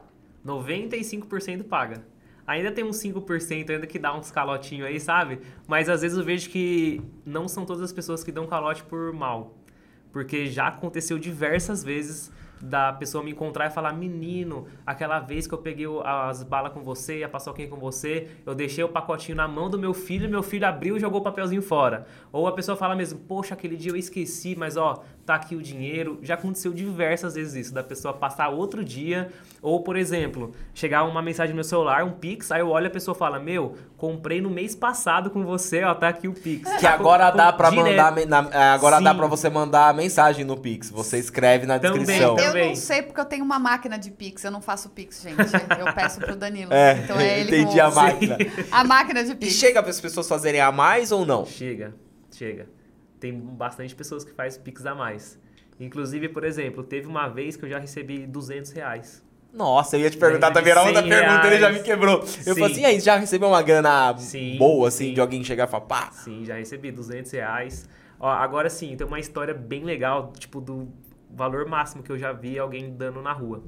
95% 0.46 1.64
paga. 1.64 2.04
Ainda 2.48 2.72
tem 2.72 2.86
uns 2.86 2.96
5% 3.04 3.70
ainda 3.70 3.86
que 3.86 4.00
dá 4.00 4.18
uns 4.18 4.32
calotinhos 4.32 4.88
aí, 4.88 5.00
sabe? 5.02 5.42
Mas 5.68 5.90
às 5.90 6.02
vezes 6.02 6.18
eu 6.18 6.24
vejo 6.24 6.50
que 6.50 7.02
não 7.26 7.46
são 7.46 7.66
todas 7.66 7.84
as 7.84 7.92
pessoas 7.92 8.24
que 8.24 8.32
dão 8.32 8.48
calote 8.48 8.84
por 8.86 9.12
mal. 9.12 9.58
Porque 10.14 10.48
já 10.48 10.68
aconteceu 10.68 11.20
diversas 11.20 11.84
vezes 11.84 12.32
da 12.62 12.92
pessoa 12.94 13.24
me 13.24 13.32
encontrar 13.32 13.68
e 13.68 13.70
falar: 13.70 13.94
Menino, 13.94 14.66
aquela 14.86 15.20
vez 15.20 15.46
que 15.46 15.54
eu 15.54 15.58
peguei 15.58 15.86
as 16.04 16.44
balas 16.44 16.74
com 16.74 16.82
você 16.82 17.24
a 17.24 17.30
paçoquinha 17.30 17.68
com 17.68 17.78
você, 17.78 18.30
eu 18.46 18.56
deixei 18.56 18.84
o 18.84 18.90
pacotinho 18.90 19.36
na 19.36 19.48
mão 19.48 19.70
do 19.70 19.78
meu 19.78 19.94
filho 19.94 20.30
meu 20.30 20.44
filho 20.44 20.66
abriu 20.66 20.98
e 20.98 21.00
jogou 21.00 21.22
o 21.22 21.24
papelzinho 21.24 21.62
fora. 21.62 22.08
Ou 22.32 22.48
a 22.48 22.52
pessoa 22.52 22.78
fala 22.78 22.96
mesmo: 22.96 23.20
Poxa, 23.20 23.54
aquele 23.54 23.76
dia 23.76 23.92
eu 23.92 23.96
esqueci, 23.96 24.56
mas 24.56 24.78
ó, 24.78 25.04
tá 25.28 25.36
aqui 25.36 25.56
o 25.56 25.62
dinheiro. 25.62 26.18
Já 26.24 26.34
aconteceu 26.36 26.74
diversas 26.74 27.36
vezes 27.36 27.54
isso, 27.68 27.74
da 27.74 27.84
pessoa 27.84 28.14
passar 28.14 28.48
outro 28.50 28.84
dia. 28.84 29.30
Ou, 29.62 29.82
por 29.84 29.98
exemplo, 29.98 30.54
chegar 30.74 31.04
uma 31.04 31.22
mensagem 31.22 31.50
no 31.52 31.56
meu 31.56 31.64
celular, 31.64 32.04
um 32.06 32.12
Pix, 32.12 32.52
aí 32.52 32.62
eu 32.62 32.70
olho 32.70 32.86
e 32.86 32.88
a 32.88 32.92
pessoa 32.92 33.14
fala: 33.14 33.38
Meu, 33.40 33.76
comprei 33.98 34.40
no 34.40 34.50
mês 34.50 34.74
passado 34.76 35.30
com 35.30 35.44
você, 35.44 35.84
ó, 35.84 35.94
tá 35.94 36.08
aqui 36.08 36.28
o 36.30 36.34
Pix. 36.34 36.72
Que 36.78 36.88
agora 36.88 37.30
Com- 37.32 37.38
dá 37.38 37.52
com- 37.52 37.58
pra 37.58 37.70
direto. 37.72 37.90
mandar. 38.26 38.26
na- 38.26 38.50
é, 38.52 38.64
agora 38.70 39.02
dá 39.02 39.12
Sim. 39.12 39.18
pra 39.18 39.28
você 39.28 39.50
mandar 39.50 39.90
a 39.90 39.94
mensagem 39.94 40.46
no 40.46 40.56
Pix. 40.56 40.90
Você 40.90 41.18
escreve 41.18 41.66
na 41.66 41.78
Também, 41.78 42.00
descrição. 42.00 42.36
também. 42.38 42.64
Eu 42.64 42.68
não 42.70 42.76
sei 42.76 43.02
porque 43.02 43.20
eu 43.20 43.26
tenho 43.26 43.44
uma 43.44 43.60
máquina 43.60 44.00
de 44.00 44.10
Pix. 44.12 44.44
Eu 44.46 44.52
não 44.52 44.62
faço 44.62 44.90
Pix, 44.92 45.22
gente. 45.22 45.38
Eu 45.78 45.94
peço 45.94 46.22
pro 46.22 46.36
Danilo. 46.38 46.72
É, 46.74 47.00
então 47.04 47.20
é 47.20 47.42
ele 47.42 47.50
entendi 47.58 47.74
que 47.74 47.80
a 47.82 47.92
máquina. 47.92 48.38
A 48.72 48.84
máquina 48.86 49.24
de 49.24 49.32
E 49.32 49.36
Pix. 49.36 49.54
chega 49.56 49.82
para 49.82 49.90
as 49.92 50.00
pessoas 50.00 50.28
fazerem 50.30 50.62
a 50.62 50.72
mais 50.72 51.12
ou 51.12 51.26
não? 51.26 51.46
Chega, 51.46 51.94
chega. 52.32 52.70
Tem 53.20 53.38
bastante 53.38 53.96
pessoas 53.96 54.24
que 54.24 54.32
fazem 54.32 54.62
Pix 54.62 54.86
a 54.86 54.94
mais. 54.94 55.40
Inclusive, 55.80 56.30
por 56.30 56.44
exemplo, 56.44 56.84
teve 56.84 57.08
uma 57.08 57.28
vez 57.28 57.56
que 57.56 57.66
eu 57.66 57.70
já 57.70 57.80
recebi 57.80 58.26
200 58.26 58.72
reais. 58.72 59.24
Nossa, 59.54 59.96
eu 59.98 60.02
ia 60.02 60.10
te 60.10 60.18
perguntar 60.18 60.48
Já 60.48 60.54
também, 60.54 60.72
era 60.72 60.82
recebi 60.82 60.98
outra 60.98 61.16
100 61.16 61.24
pergunta, 61.24 61.48
ele 61.48 61.60
já 61.60 61.68
me 61.68 61.74
reais. 61.74 61.88
quebrou. 61.88 62.20
Eu 62.46 62.56
falei 62.56 62.72
assim, 62.72 62.82
e 62.82 62.86
aí, 62.86 63.00
já 63.00 63.16
recebeu 63.16 63.48
uma 63.48 63.62
grana 63.62 64.16
Sim, 64.18 64.58
boa, 64.58 64.88
assim, 64.88 65.06
sim. 65.10 65.14
de 65.14 65.22
alguém 65.22 65.44
chegar 65.44 65.68
e 65.68 65.72
falar, 65.72 65.86
pá? 65.86 66.12
Sim, 66.12 66.44
já 66.46 66.56
recebi 66.56 66.92
200 66.92 67.32
reais. 67.32 67.88
Ó, 68.20 68.28
agora 68.28 68.70
sim, 68.70 68.96
tem 68.96 69.06
uma 69.06 69.20
história 69.20 69.54
bem 69.54 69.84
legal, 69.84 70.34
tipo, 70.38 70.60
do 70.60 70.92
valor 71.30 71.66
máximo 71.68 72.04
que 72.04 72.12
eu 72.12 72.18
já 72.18 72.32
vi 72.34 72.58
alguém 72.58 72.92
dando 72.96 73.22
na 73.22 73.32
rua. 73.32 73.64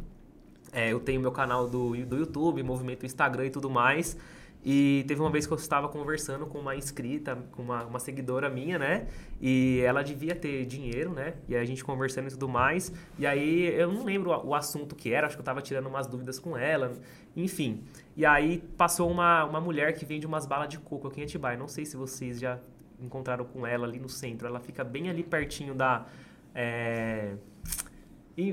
É, 0.71 0.91
eu 0.91 0.99
tenho 0.99 1.21
meu 1.21 1.31
canal 1.31 1.67
do, 1.67 1.95
do 2.05 2.17
YouTube, 2.17 2.61
movimento 2.61 3.05
Instagram 3.05 3.45
e 3.45 3.49
tudo 3.49 3.69
mais. 3.69 4.17
E 4.63 5.05
teve 5.07 5.21
uma 5.21 5.29
vez 5.29 5.47
que 5.47 5.53
eu 5.53 5.57
estava 5.57 5.87
conversando 5.87 6.45
com 6.45 6.59
uma 6.59 6.75
inscrita, 6.75 7.37
com 7.51 7.61
uma, 7.61 7.85
uma 7.85 7.99
seguidora 7.99 8.49
minha, 8.49 8.77
né? 8.77 9.07
E 9.39 9.79
ela 9.85 10.03
devia 10.03 10.35
ter 10.35 10.65
dinheiro, 10.65 11.13
né? 11.13 11.35
E 11.47 11.55
aí 11.55 11.61
a 11.61 11.65
gente 11.65 11.83
conversando 11.83 12.27
e 12.27 12.31
tudo 12.31 12.49
mais. 12.49 12.91
E 13.17 13.25
aí 13.25 13.67
eu 13.73 13.91
não 13.91 14.03
lembro 14.03 14.31
o 14.45 14.53
assunto 14.53 14.95
que 14.95 15.13
era, 15.13 15.27
acho 15.27 15.37
que 15.37 15.41
eu 15.41 15.45
tava 15.45 15.61
tirando 15.61 15.87
umas 15.87 16.07
dúvidas 16.07 16.39
com 16.39 16.57
ela. 16.57 16.91
Enfim. 17.35 17.83
E 18.17 18.25
aí 18.25 18.61
passou 18.75 19.09
uma, 19.09 19.45
uma 19.45 19.61
mulher 19.61 19.93
que 19.93 20.05
vende 20.05 20.27
umas 20.27 20.45
balas 20.45 20.67
de 20.67 20.77
coco 20.77 21.07
aqui 21.07 21.21
em 21.21 21.23
Atibaia. 21.23 21.57
Não 21.57 21.69
sei 21.69 21.85
se 21.85 21.95
vocês 21.95 22.37
já 22.37 22.59
encontraram 23.01 23.45
com 23.45 23.65
ela 23.65 23.87
ali 23.87 23.97
no 23.97 24.09
centro. 24.09 24.45
Ela 24.45 24.59
fica 24.59 24.83
bem 24.83 25.09
ali 25.09 25.23
pertinho 25.23 25.73
da. 25.73 26.05
é, 26.53 27.35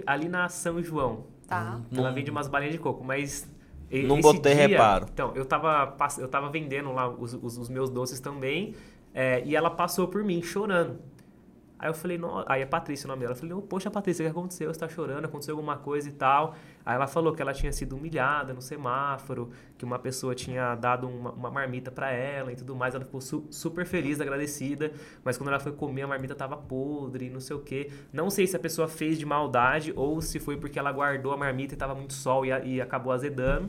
ali 0.07 0.28
na 0.28 0.48
São 0.48 0.80
João. 0.82 1.26
Tá. 1.48 1.80
Ela 1.92 2.11
vende 2.12 2.30
umas 2.30 2.48
balinhas 2.48 2.74
de 2.74 2.80
coco, 2.80 3.02
mas. 3.02 3.48
E- 3.91 4.03
Não 4.03 4.20
botei 4.20 4.55
dia- 4.55 4.66
reparo. 4.68 5.07
Então, 5.12 5.32
eu 5.34 5.45
tava, 5.45 5.97
eu 6.18 6.28
tava 6.28 6.49
vendendo 6.51 6.93
lá 6.93 7.09
os, 7.09 7.34
os- 7.34 7.57
os 7.59 7.68
meus 7.68 7.89
doces 7.91 8.20
também, 8.20 8.74
é, 9.14 9.43
e 9.45 9.55
ela 9.57 9.70
passou 9.70 10.09
por 10.09 10.22
mim 10.24 10.43
chorando. 10.43 10.99
Aí 11.78 11.90
eu 11.90 11.94
falei, 11.94 12.16
não, 12.16 12.42
aí 12.48 12.62
a 12.62 12.66
Patrícia 12.66 13.06
o 13.06 13.08
nome 13.08 13.20
dela. 13.20 13.32
Eu 13.32 13.36
falei, 13.36 13.54
poxa, 13.68 13.90
Patrícia, 13.90 14.22
o 14.22 14.26
que 14.26 14.30
aconteceu? 14.30 14.72
Você 14.72 14.80
tá 14.80 14.88
chorando, 14.88 15.26
aconteceu 15.26 15.54
alguma 15.54 15.76
coisa 15.76 16.08
e 16.08 16.12
tal. 16.12 16.54
Aí 16.86 16.94
ela 16.94 17.06
falou 17.06 17.34
que 17.34 17.42
ela 17.42 17.52
tinha 17.52 17.70
sido 17.70 17.96
humilhada 17.96 18.54
no 18.54 18.62
semáforo, 18.62 19.50
que 19.76 19.84
uma 19.84 19.98
pessoa 19.98 20.34
tinha 20.34 20.74
dado 20.74 21.06
uma, 21.06 21.32
uma 21.32 21.50
marmita 21.50 21.90
pra 21.90 22.10
ela 22.10 22.50
e 22.50 22.56
tudo 22.56 22.74
mais. 22.74 22.94
Ela 22.94 23.04
ficou 23.04 23.20
su- 23.20 23.46
super 23.50 23.84
feliz, 23.84 24.22
agradecida, 24.22 24.90
mas 25.22 25.36
quando 25.36 25.48
ela 25.50 25.60
foi 25.60 25.72
comer, 25.72 26.02
a 26.02 26.06
marmita 26.06 26.34
tava 26.34 26.56
podre, 26.56 27.28
não 27.28 27.40
sei 27.40 27.54
o 27.56 27.60
quê. 27.60 27.90
Não 28.10 28.30
sei 28.30 28.46
se 28.46 28.56
a 28.56 28.60
pessoa 28.60 28.88
fez 28.88 29.18
de 29.18 29.26
maldade 29.26 29.92
ou 29.94 30.22
se 30.22 30.38
foi 30.38 30.56
porque 30.56 30.78
ela 30.78 30.90
guardou 30.90 31.32
a 31.32 31.36
marmita 31.36 31.74
e 31.74 31.76
tava 31.76 31.94
muito 31.94 32.14
sol 32.14 32.46
e, 32.46 32.52
a- 32.52 32.60
e 32.64 32.80
acabou 32.80 33.12
azedando. 33.12 33.68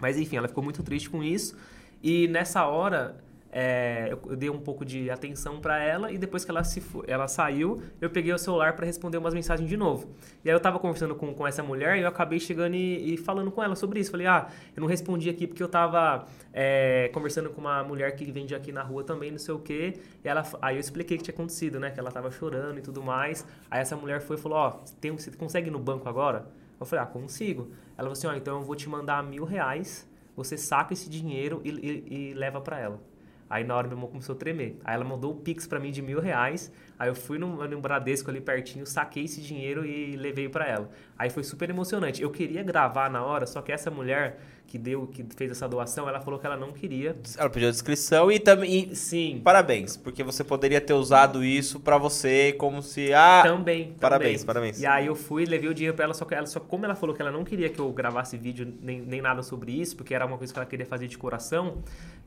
Mas 0.00 0.16
enfim, 0.16 0.36
ela 0.36 0.46
ficou 0.48 0.62
muito 0.62 0.82
triste 0.82 1.10
com 1.10 1.22
isso. 1.24 1.56
E 2.02 2.28
nessa 2.28 2.66
hora, 2.66 3.16
é, 3.52 4.08
eu, 4.10 4.18
eu 4.30 4.36
dei 4.36 4.48
um 4.48 4.58
pouco 4.58 4.82
de 4.82 5.10
atenção 5.10 5.60
para 5.60 5.78
ela 5.78 6.10
e 6.10 6.16
depois 6.16 6.42
que 6.42 6.50
ela, 6.50 6.64
se, 6.64 6.82
ela 7.06 7.28
saiu, 7.28 7.82
eu 8.00 8.08
peguei 8.08 8.32
o 8.32 8.38
celular 8.38 8.74
para 8.74 8.86
responder 8.86 9.18
umas 9.18 9.34
mensagens 9.34 9.68
de 9.68 9.76
novo. 9.76 10.08
E 10.42 10.48
aí 10.48 10.56
eu 10.56 10.60
tava 10.60 10.78
conversando 10.78 11.14
com, 11.14 11.34
com 11.34 11.46
essa 11.46 11.62
mulher 11.62 11.98
e 11.98 12.00
eu 12.00 12.08
acabei 12.08 12.40
chegando 12.40 12.74
e, 12.74 13.12
e 13.12 13.16
falando 13.18 13.52
com 13.52 13.62
ela 13.62 13.76
sobre 13.76 14.00
isso. 14.00 14.10
Falei, 14.10 14.26
ah, 14.26 14.48
eu 14.74 14.80
não 14.80 14.88
respondi 14.88 15.28
aqui 15.28 15.46
porque 15.46 15.62
eu 15.62 15.68
tava 15.68 16.26
é, 16.50 17.10
conversando 17.12 17.50
com 17.50 17.60
uma 17.60 17.84
mulher 17.84 18.16
que 18.16 18.24
vende 18.32 18.54
aqui 18.54 18.72
na 18.72 18.82
rua 18.82 19.04
também, 19.04 19.30
não 19.30 19.38
sei 19.38 19.54
o 19.54 19.58
quê. 19.58 20.00
E 20.24 20.28
ela, 20.28 20.42
aí 20.62 20.76
eu 20.76 20.80
expliquei 20.80 21.16
o 21.16 21.18
que 21.18 21.24
tinha 21.24 21.34
acontecido, 21.34 21.78
né? 21.78 21.90
Que 21.90 22.00
ela 22.00 22.10
tava 22.10 22.30
chorando 22.30 22.78
e 22.78 22.82
tudo 22.82 23.02
mais. 23.02 23.46
Aí 23.70 23.80
essa 23.82 23.96
mulher 23.96 24.22
foi 24.22 24.36
e 24.36 24.40
falou, 24.40 24.58
ó, 24.58 24.80
oh, 24.82 25.12
você 25.12 25.30
consegue 25.32 25.68
ir 25.68 25.70
no 25.70 25.78
banco 25.78 26.08
agora? 26.08 26.46
Eu 26.80 26.86
falei, 26.86 27.04
ah, 27.04 27.06
consigo. 27.06 27.70
Ela 27.98 28.08
falou 28.08 28.12
assim, 28.12 28.26
ó, 28.26 28.30
oh, 28.30 28.34
então 28.34 28.58
eu 28.58 28.62
vou 28.62 28.74
te 28.74 28.88
mandar 28.88 29.22
mil 29.22 29.44
reais, 29.44 30.08
você 30.34 30.56
saca 30.56 30.94
esse 30.94 31.10
dinheiro 31.10 31.60
e, 31.62 31.68
e, 31.70 32.30
e 32.30 32.34
leva 32.34 32.58
para 32.60 32.80
ela. 32.80 33.11
Aí 33.52 33.64
na 33.64 33.76
hora 33.76 33.86
meu 33.86 33.98
irmão 33.98 34.08
começou 34.08 34.34
a 34.34 34.38
tremer. 34.38 34.78
Aí 34.82 34.94
ela 34.94 35.04
mandou 35.04 35.30
o 35.32 35.34
Pix 35.36 35.66
para 35.66 35.78
mim 35.78 35.90
de 35.90 36.00
mil 36.00 36.20
reais. 36.20 36.72
Aí 36.98 37.10
eu 37.10 37.14
fui 37.14 37.38
no, 37.38 37.68
no 37.68 37.80
Bradesco 37.82 38.30
ali 38.30 38.40
pertinho, 38.40 38.86
saquei 38.86 39.24
esse 39.24 39.42
dinheiro 39.42 39.84
e 39.84 40.16
levei 40.16 40.48
para 40.48 40.66
ela. 40.66 40.88
Aí 41.18 41.28
foi 41.28 41.44
super 41.44 41.68
emocionante. 41.68 42.22
Eu 42.22 42.30
queria 42.30 42.62
gravar 42.62 43.10
na 43.10 43.22
hora, 43.22 43.44
só 43.44 43.60
que 43.60 43.70
essa 43.70 43.90
mulher 43.90 44.38
que 44.66 44.78
deu, 44.78 45.06
que 45.06 45.22
fez 45.36 45.50
essa 45.50 45.68
doação, 45.68 46.08
ela 46.08 46.18
falou 46.18 46.40
que 46.40 46.46
ela 46.46 46.56
não 46.56 46.72
queria. 46.72 47.14
Ela 47.36 47.50
pediu 47.50 47.68
a 47.68 47.70
descrição 47.70 48.32
e 48.32 48.40
também. 48.40 48.94
Sim. 48.94 49.42
Parabéns, 49.44 49.98
porque 49.98 50.24
você 50.24 50.42
poderia 50.42 50.80
ter 50.80 50.94
usado 50.94 51.44
isso 51.44 51.78
para 51.78 51.98
você 51.98 52.54
como 52.54 52.80
se. 52.80 53.12
Ah, 53.12 53.42
também. 53.44 53.92
Parabéns, 54.00 54.40
também. 54.40 54.46
parabéns. 54.46 54.80
E 54.80 54.86
aí 54.86 55.08
eu 55.08 55.14
fui, 55.14 55.44
levei 55.44 55.68
o 55.68 55.74
dinheiro 55.74 55.94
para 55.94 56.06
ela, 56.06 56.14
só 56.14 56.24
que 56.24 56.34
ela, 56.34 56.46
só 56.46 56.58
como 56.58 56.86
ela 56.86 56.94
falou 56.94 57.14
que 57.14 57.20
ela 57.20 57.30
não 57.30 57.44
queria 57.44 57.68
que 57.68 57.78
eu 57.78 57.92
gravasse 57.92 58.38
vídeo 58.38 58.72
nem, 58.80 59.02
nem 59.02 59.20
nada 59.20 59.42
sobre 59.42 59.72
isso, 59.72 59.94
porque 59.94 60.14
era 60.14 60.24
uma 60.24 60.38
coisa 60.38 60.50
que 60.50 60.58
ela 60.58 60.64
queria 60.64 60.86
fazer 60.86 61.06
de 61.06 61.18
coração, 61.18 61.82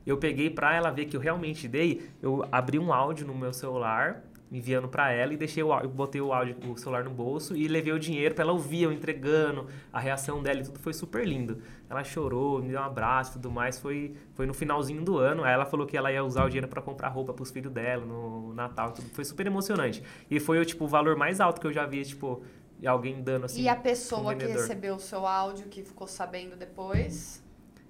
eu 0.06 0.16
peguei 0.16 0.48
pra 0.48 0.74
ela 0.74 0.90
ver 0.90 1.06
que 1.06 1.16
eu 1.16 1.20
realmente 1.20 1.66
dei, 1.66 2.08
eu 2.22 2.46
abri 2.52 2.78
um 2.78 2.92
áudio 2.92 3.26
no 3.26 3.34
meu 3.34 3.52
celular 3.52 4.22
enviando 4.50 4.88
para 4.88 5.10
ela 5.10 5.34
e 5.34 5.36
deixei 5.36 5.62
o 5.62 5.76
eu 5.80 5.88
botei 5.88 6.20
o 6.20 6.32
áudio 6.32 6.56
o 6.70 6.76
celular 6.76 7.02
no 7.02 7.10
bolso 7.10 7.56
e 7.56 7.66
levei 7.66 7.92
o 7.92 7.98
dinheiro 7.98 8.34
para 8.34 8.44
ela 8.44 8.52
ouvir 8.52 8.84
eu 8.84 8.92
entregando 8.92 9.66
a 9.92 9.98
reação 9.98 10.42
dela 10.42 10.60
e 10.60 10.64
tudo 10.64 10.78
foi 10.78 10.92
super 10.92 11.26
lindo. 11.26 11.60
Ela 11.90 12.04
chorou 12.04 12.62
me 12.62 12.68
deu 12.68 12.80
um 12.80 12.84
abraço 12.84 13.34
tudo 13.34 13.50
mais 13.50 13.78
foi 13.78 14.14
foi 14.34 14.46
no 14.46 14.54
finalzinho 14.54 15.02
do 15.02 15.18
ano 15.18 15.42
aí 15.42 15.52
ela 15.52 15.66
falou 15.66 15.86
que 15.86 15.96
ela 15.96 16.12
ia 16.12 16.22
usar 16.22 16.44
o 16.44 16.48
dinheiro 16.48 16.68
para 16.68 16.80
comprar 16.80 17.08
roupa 17.08 17.32
para 17.32 17.42
os 17.42 17.50
filhos 17.50 17.72
dela 17.72 18.04
no 18.04 18.52
Natal 18.54 18.92
tudo 18.92 19.08
foi 19.08 19.24
super 19.24 19.46
emocionante. 19.46 20.02
E 20.30 20.38
foi 20.38 20.64
tipo 20.64 20.84
o 20.84 20.88
valor 20.88 21.16
mais 21.16 21.40
alto 21.40 21.60
que 21.60 21.66
eu 21.66 21.72
já 21.72 21.84
vi 21.84 22.04
tipo 22.04 22.42
alguém 22.84 23.22
dando 23.22 23.46
assim 23.46 23.62
e 23.62 23.68
a 23.68 23.74
pessoa 23.74 24.32
um 24.32 24.38
que 24.38 24.46
recebeu 24.46 24.94
o 24.94 25.00
seu 25.00 25.26
áudio 25.26 25.66
que 25.66 25.82
ficou 25.82 26.06
sabendo 26.06 26.54
depois 26.54 27.42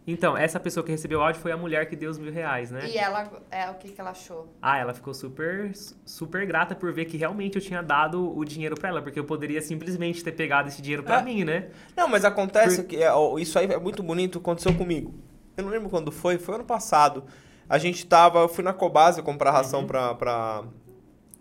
então, 0.06 0.36
essa 0.36 0.60
pessoa 0.60 0.84
que 0.84 0.92
recebeu 0.92 1.18
o 1.18 1.22
áudio 1.22 1.40
foi 1.40 1.50
a 1.50 1.56
mulher 1.56 1.88
que 1.88 1.96
deu 1.96 2.08
os 2.08 2.16
mil 2.16 2.32
reais, 2.32 2.70
né? 2.70 2.88
E 2.88 2.96
ela, 2.96 3.28
é, 3.50 3.68
o 3.70 3.74
que, 3.74 3.88
que 3.88 4.00
ela 4.00 4.10
achou? 4.10 4.54
Ah, 4.62 4.78
ela 4.78 4.94
ficou 4.94 5.12
super, 5.12 5.72
super 6.04 6.46
grata 6.46 6.76
por 6.76 6.92
ver 6.92 7.06
que 7.06 7.16
realmente 7.16 7.56
eu 7.56 7.62
tinha 7.62 7.82
dado 7.82 8.36
o 8.36 8.44
dinheiro 8.44 8.76
para 8.76 8.88
ela, 8.90 9.02
porque 9.02 9.18
eu 9.18 9.24
poderia 9.24 9.60
simplesmente 9.60 10.22
ter 10.22 10.30
pegado 10.30 10.68
esse 10.68 10.80
dinheiro 10.80 11.02
para 11.02 11.18
é. 11.18 11.22
mim, 11.24 11.42
né? 11.42 11.70
Não, 11.96 12.06
mas 12.06 12.24
acontece 12.24 12.82
por... 12.82 12.88
que 12.88 13.02
é, 13.02 13.10
isso 13.40 13.58
aí 13.58 13.66
é 13.66 13.78
muito 13.78 14.00
bonito, 14.00 14.38
aconteceu 14.38 14.72
comigo. 14.74 15.12
Eu 15.56 15.64
não 15.64 15.70
lembro 15.72 15.88
quando 15.88 16.12
foi, 16.12 16.38
foi 16.38 16.54
ano 16.54 16.64
passado. 16.64 17.24
A 17.68 17.76
gente 17.76 18.06
tava, 18.06 18.38
eu 18.38 18.48
fui 18.48 18.62
na 18.62 18.72
Cobase 18.72 19.20
comprar 19.22 19.50
ração 19.50 19.80
uhum. 19.80 19.86
pra, 19.88 20.14
pra, 20.14 20.62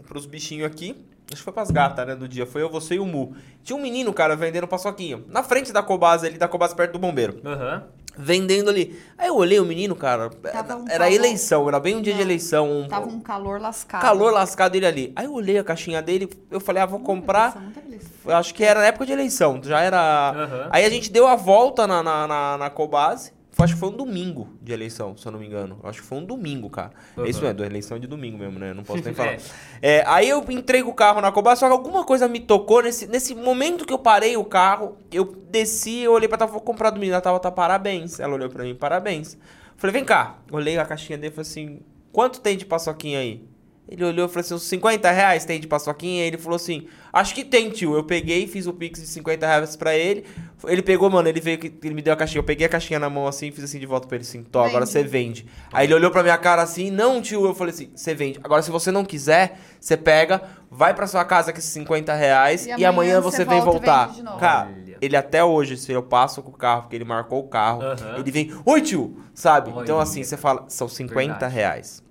pros 0.08 0.26
bichinhos 0.26 0.66
aqui. 0.66 1.06
Acho 1.32 1.38
que 1.38 1.44
foi 1.44 1.54
pras 1.54 1.70
gatas, 1.70 2.08
né, 2.08 2.16
do 2.16 2.28
dia. 2.28 2.48
Foi 2.48 2.64
eu, 2.64 2.70
você 2.70 2.96
e 2.96 3.00
o 3.00 3.06
Mu. 3.06 3.36
Tinha 3.64 3.78
um 3.78 3.82
menino, 3.82 4.12
cara, 4.12 4.36
vendendo 4.36 4.68
paçoquinha. 4.68 5.24
Na 5.28 5.44
frente 5.44 5.72
da 5.72 5.84
Cobase 5.84 6.26
ali, 6.26 6.38
da 6.40 6.48
Cobase 6.48 6.76
perto 6.76 6.94
do 6.94 7.00
bombeiro. 7.00 7.40
Aham. 7.46 7.84
Uhum 7.84 8.05
vendendo 8.18 8.70
ali. 8.70 9.00
Aí 9.18 9.28
eu 9.28 9.36
olhei 9.36 9.60
o 9.60 9.66
menino, 9.66 9.96
cara, 9.96 10.30
era, 10.44 10.78
um 10.78 10.86
era 10.90 11.12
eleição, 11.12 11.68
era 11.68 11.80
bem 11.80 11.96
um 11.96 12.02
dia 12.02 12.14
Não, 12.14 12.18
de 12.18 12.28
eleição. 12.28 12.72
Um, 12.72 12.88
tava 12.88 13.08
um 13.08 13.20
calor 13.20 13.60
lascado. 13.60 14.02
Calor 14.02 14.32
lascado 14.32 14.76
ele 14.76 14.86
ali. 14.86 15.14
Aí 15.16 15.26
eu 15.26 15.34
olhei 15.34 15.58
a 15.58 15.64
caixinha 15.64 16.02
dele, 16.02 16.30
eu 16.50 16.60
falei, 16.60 16.84
ah, 16.84 16.86
vou 16.86 17.00
muita 17.00 17.14
comprar. 17.14 17.56
Eleição, 17.56 17.84
eleição. 17.88 18.12
Eu 18.26 18.36
acho 18.36 18.54
que 18.54 18.64
era 18.64 18.80
na 18.80 18.88
época 18.88 19.06
de 19.06 19.14
eleição, 19.14 19.62
já 19.64 19.82
era... 19.82 20.34
Uhum. 20.36 20.70
Aí 20.72 20.86
a 20.86 20.90
gente 20.90 21.12
deu 21.12 21.28
a 21.28 21.36
volta 21.36 21.88
na, 21.88 22.02
na, 22.04 22.28
na, 22.28 22.58
na 22.58 22.70
Cobase 22.70 23.32
acho 23.64 23.74
que 23.74 23.80
foi 23.80 23.90
um 23.90 23.96
domingo 23.96 24.50
de 24.62 24.74
eleição, 24.74 25.16
se 25.16 25.26
eu 25.26 25.32
não 25.32 25.40
me 25.40 25.46
engano. 25.46 25.80
Acho 25.84 26.02
que 26.02 26.08
foi 26.08 26.18
um 26.18 26.26
domingo, 26.26 26.70
cara. 26.70 26.92
Uhum. 27.16 27.26
Isso 27.26 27.46
é, 27.46 27.54
da 27.54 27.66
eleição 27.66 27.98
de 27.98 28.08
domingo 28.08 28.38
mesmo, 28.38 28.60
né? 28.60 28.74
Não 28.74 28.84
posso 28.84 29.04
nem 29.04 29.14
falar. 29.16 29.34
é. 29.34 29.40
É, 29.82 30.04
aí 30.08 30.28
eu 30.28 30.44
entrego 30.50 30.90
o 30.90 30.94
carro 30.94 31.22
na 31.22 31.32
Cobas, 31.32 31.60
só 31.60 31.68
que 31.68 31.72
alguma 31.72 32.04
coisa 32.04 32.28
me 32.28 32.40
tocou 32.40 32.84
nesse, 32.84 33.08
nesse 33.08 33.34
momento 33.34 33.86
que 33.86 33.94
eu 33.94 34.00
parei 34.00 34.36
o 34.36 34.44
carro, 34.44 34.98
eu 35.12 35.26
desci, 35.50 36.00
eu 36.00 36.12
olhei 36.12 36.28
pra 36.28 36.38
ela, 36.40 36.48
vou 36.48 36.60
comprar 36.60 36.90
do 36.90 36.96
menino, 37.00 37.14
ela 37.14 37.22
tava, 37.22 37.40
tá, 37.40 37.52
parabéns. 37.52 38.20
Ela 38.20 38.34
olhou 38.34 38.50
pra 38.50 38.64
mim, 38.64 38.76
parabéns. 38.76 39.38
Falei, 39.78 39.94
vem 39.94 40.06
cá. 40.06 40.38
Olhei 40.52 40.78
a 40.78 40.86
caixinha 40.86 41.18
dele 41.18 41.32
e 41.34 41.36
falei 41.36 41.50
assim, 41.50 41.80
quanto 42.12 42.42
tem 42.42 42.58
de 42.58 42.66
paçoquinha 42.66 43.20
aí? 43.20 43.44
Ele 43.88 44.04
olhou 44.04 44.26
e 44.26 44.30
falou 44.30 44.42
assim, 44.42 44.54
uns 44.56 44.64
50 44.64 45.12
reais 45.12 45.46
tem 45.46 45.60
de 45.60 45.68
paçoquinha? 45.68 46.26
Ele 46.26 46.38
falou 46.38 46.56
assim, 46.56 46.88
acho 47.14 47.36
que 47.36 47.44
tem, 47.44 47.70
tio. 47.70 47.96
Eu 47.96 48.04
peguei, 48.04 48.48
fiz 48.48 48.66
o 48.66 48.74
pix 48.74 49.00
de 49.00 49.06
50 49.06 49.46
reais 49.46 49.76
pra 49.76 49.96
ele. 49.96 50.26
Ele 50.66 50.82
pegou, 50.82 51.08
mano, 51.08 51.30
ele 51.30 51.40
veio, 51.40 51.60
ele 51.84 51.94
me 51.94 52.02
deu 52.02 52.12
a 52.12 52.16
caixinha. 52.16 52.40
Eu 52.40 52.44
peguei 52.44 52.66
a 52.66 52.70
caixinha 52.70 52.98
na 52.98 53.10
mão 53.12 53.28
assim, 53.28 53.52
fiz 53.52 53.64
assim 53.64 53.78
de 53.78 53.86
volta 53.86 54.08
pra 54.08 54.18
ele 54.18 54.24
assim, 54.24 54.44
tô, 54.44 54.60
agora 54.60 54.88
você 54.88 55.04
vende. 55.04 55.46
Aí 55.72 55.86
ele 55.86 55.94
olhou 55.94 56.10
pra 56.10 56.24
minha 56.24 56.38
cara 56.38 56.64
assim, 56.64 56.90
não, 56.90 57.22
tio. 57.22 57.46
Eu 57.46 57.54
falei 57.54 57.74
assim, 57.74 57.92
você 57.96 58.16
vende. 58.16 58.40
Agora, 58.44 58.64
se 58.64 58.72
você 58.72 58.90
não 58.90 59.06
quiser, 59.06 59.60
você 59.80 59.96
pega, 59.96 60.42
vai 60.72 60.96
pra 60.96 61.06
sua 61.06 61.24
casa 61.24 61.54
com 61.54 61.60
esses 61.60 61.72
50 61.72 62.12
reais 62.16 62.66
e, 62.66 62.72
e 62.72 62.86
amanhã, 62.86 63.22
você, 63.22 63.46
vem 63.46 63.62
voltar. 63.62 64.12
Cara, 64.40 64.72
ele 65.00 65.16
até 65.16 65.44
hoje, 65.44 65.78
se 65.78 65.92
eu 65.92 66.02
passo 66.02 66.42
com 66.42 66.50
o 66.50 66.54
carro, 66.54 66.84
porque 66.84 66.96
ele 66.96 67.06
marcou 67.06 67.40
o 67.40 67.48
carro, 67.48 67.82
uhum. 67.84 68.18
ele 68.18 68.32
vem, 68.32 68.52
oi, 68.66 68.82
tio, 68.82 69.16
sabe? 69.34 69.72
Oi, 69.72 69.84
então, 69.84 70.00
assim, 70.00 70.24
você 70.24 70.36
fala, 70.36 70.66
são 70.68 70.88
50 70.88 71.34
Verdade. 71.34 71.54
reais. 71.54 72.05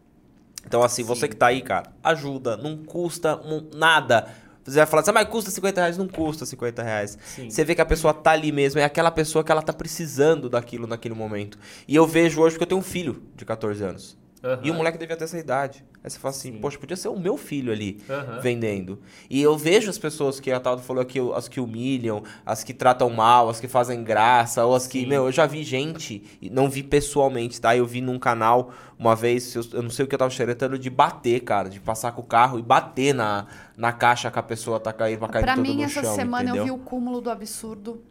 Então, 0.66 0.82
assim, 0.82 1.02
Sim. 1.02 1.08
você 1.08 1.28
que 1.28 1.36
tá 1.36 1.46
aí, 1.46 1.62
cara, 1.62 1.92
ajuda, 2.02 2.56
não 2.56 2.76
custa 2.76 3.40
nada. 3.74 4.28
Você 4.64 4.78
vai 4.78 4.86
falar 4.86 5.02
assim, 5.02 5.10
ah, 5.10 5.14
mas 5.14 5.28
custa 5.28 5.50
50 5.50 5.80
reais? 5.80 5.98
Não 5.98 6.08
custa 6.08 6.46
50 6.46 6.82
reais. 6.82 7.18
Sim. 7.22 7.50
Você 7.50 7.64
vê 7.64 7.74
que 7.74 7.82
a 7.82 7.86
pessoa 7.86 8.14
tá 8.14 8.30
ali 8.30 8.50
mesmo, 8.50 8.80
é 8.80 8.84
aquela 8.84 9.10
pessoa 9.10 9.44
que 9.44 9.52
ela 9.52 9.60
tá 9.60 9.72
precisando 9.72 10.48
daquilo 10.48 10.86
naquele 10.86 11.14
momento. 11.14 11.58
E 11.86 11.94
eu 11.94 12.06
vejo 12.06 12.40
hoje 12.40 12.54
porque 12.54 12.64
eu 12.64 12.68
tenho 12.68 12.80
um 12.80 12.84
filho 12.84 13.22
de 13.36 13.44
14 13.44 13.84
anos. 13.84 14.16
Uhum. 14.44 14.58
E 14.62 14.70
o 14.70 14.74
moleque 14.74 14.98
devia 14.98 15.16
ter 15.16 15.24
essa 15.24 15.38
idade. 15.38 15.82
Aí 16.02 16.10
você 16.10 16.18
fala 16.18 16.34
assim, 16.34 16.52
Sim. 16.52 16.58
poxa, 16.58 16.78
podia 16.78 16.98
ser 16.98 17.08
o 17.08 17.18
meu 17.18 17.38
filho 17.38 17.72
ali 17.72 18.02
uhum. 18.06 18.40
vendendo. 18.42 19.00
E 19.30 19.40
eu 19.40 19.56
vejo 19.56 19.88
as 19.88 19.96
pessoas 19.96 20.38
que 20.38 20.52
a 20.52 20.60
Taldo 20.60 20.82
falou 20.82 21.00
aqui, 21.00 21.18
as 21.34 21.48
que 21.48 21.58
humilham, 21.58 22.22
as 22.44 22.62
que 22.62 22.74
tratam 22.74 23.08
mal, 23.08 23.48
as 23.48 23.58
que 23.58 23.66
fazem 23.66 24.04
graça, 24.04 24.66
ou 24.66 24.74
as 24.74 24.86
que. 24.86 25.00
Sim. 25.00 25.06
Meu, 25.06 25.24
eu 25.24 25.32
já 25.32 25.46
vi 25.46 25.64
gente, 25.64 26.22
não 26.52 26.68
vi 26.68 26.82
pessoalmente, 26.82 27.58
tá? 27.58 27.74
Eu 27.74 27.86
vi 27.86 28.02
num 28.02 28.18
canal 28.18 28.70
uma 28.98 29.16
vez, 29.16 29.54
eu, 29.54 29.82
não 29.82 29.90
sei 29.90 30.04
o 30.04 30.08
que 30.08 30.14
eu 30.14 30.18
tava 30.18 30.30
xeretando, 30.30 30.78
de 30.78 30.90
bater, 30.90 31.40
cara, 31.40 31.70
de 31.70 31.80
passar 31.80 32.12
com 32.12 32.20
o 32.20 32.24
carro 32.24 32.58
e 32.58 32.62
bater 32.62 33.14
na, 33.14 33.46
na 33.76 33.92
caixa 33.92 34.30
que 34.30 34.38
a 34.38 34.42
pessoa 34.42 34.78
tá 34.78 34.92
caindo, 34.92 35.20
pra 35.20 35.28
cair 35.28 35.42
pra 35.42 35.56
mim, 35.56 35.82
no 35.82 35.88
chão. 35.88 36.02
essa 36.02 36.14
semana 36.14 36.50
entendeu? 36.50 36.66
eu 36.66 36.76
vi 36.76 36.82
o 36.82 36.84
cúmulo 36.84 37.22
do 37.22 37.30
absurdo. 37.30 38.02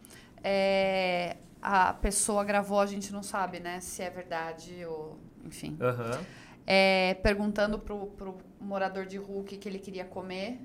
É, 0.44 1.38
a 1.62 1.94
pessoa 1.94 2.44
gravou, 2.44 2.80
a 2.80 2.86
gente 2.86 3.14
não 3.14 3.22
sabe, 3.22 3.60
né, 3.60 3.80
se 3.80 4.02
é 4.02 4.10
verdade 4.10 4.84
ou. 4.86 5.18
Enfim. 5.44 5.78
Uhum 5.80 6.44
é, 6.66 7.16
perguntando 7.16 7.78
pro, 7.78 8.08
pro 8.08 8.38
morador 8.60 9.06
de 9.06 9.18
rua 9.18 9.42
o 9.42 9.44
que, 9.44 9.58
que 9.58 9.68
ele 9.68 9.80
queria 9.80 10.06
comer. 10.06 10.60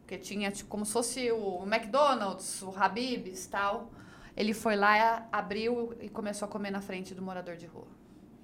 Porque 0.00 0.18
tinha 0.18 0.50
tipo, 0.50 0.68
como 0.68 0.84
se 0.84 0.92
fosse 0.92 1.32
o 1.32 1.64
McDonald's, 1.64 2.62
o 2.62 2.72
Habib's 2.76 3.46
tal. 3.46 3.90
Ele 4.36 4.52
foi 4.52 4.76
lá, 4.76 5.26
abriu 5.30 5.96
e 6.00 6.08
começou 6.08 6.46
a 6.46 6.50
comer 6.50 6.70
na 6.70 6.80
frente 6.80 7.14
do 7.14 7.22
morador 7.22 7.56
de 7.56 7.66
rua. 7.66 7.86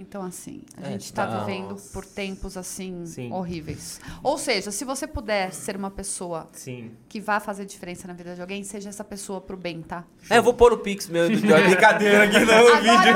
Então, 0.01 0.23
assim, 0.23 0.63
a 0.77 0.87
é, 0.87 0.93
gente 0.93 1.05
está 1.05 1.27
tá... 1.27 1.45
vivendo 1.45 1.77
por 1.93 2.07
tempos, 2.07 2.57
assim, 2.57 3.05
Sim. 3.05 3.31
horríveis. 3.31 4.01
Ou 4.23 4.39
seja, 4.39 4.71
se 4.71 4.83
você 4.83 5.07
puder 5.07 5.53
ser 5.53 5.77
uma 5.77 5.91
pessoa 5.91 6.49
Sim. 6.53 6.93
que 7.07 7.21
vá 7.21 7.39
fazer 7.39 7.67
diferença 7.67 8.09
na 8.09 8.15
vida 8.15 8.35
de 8.35 8.41
alguém, 8.41 8.65
seja 8.65 8.89
essa 8.89 9.05
pessoa 9.05 9.43
pro 9.43 9.59
bem, 9.59 9.83
tá? 9.83 10.05
É, 10.31 10.39
eu 10.39 10.43
vou 10.43 10.55
pôr 10.55 10.73
o 10.73 10.79
Pix 10.79 11.07
meu 11.09 11.29
de 11.29 11.37
brincadeira 11.37 12.25
aqui 12.25 12.39
no 12.39 12.51
Agora, 12.51 12.77
vídeo. 12.81 13.15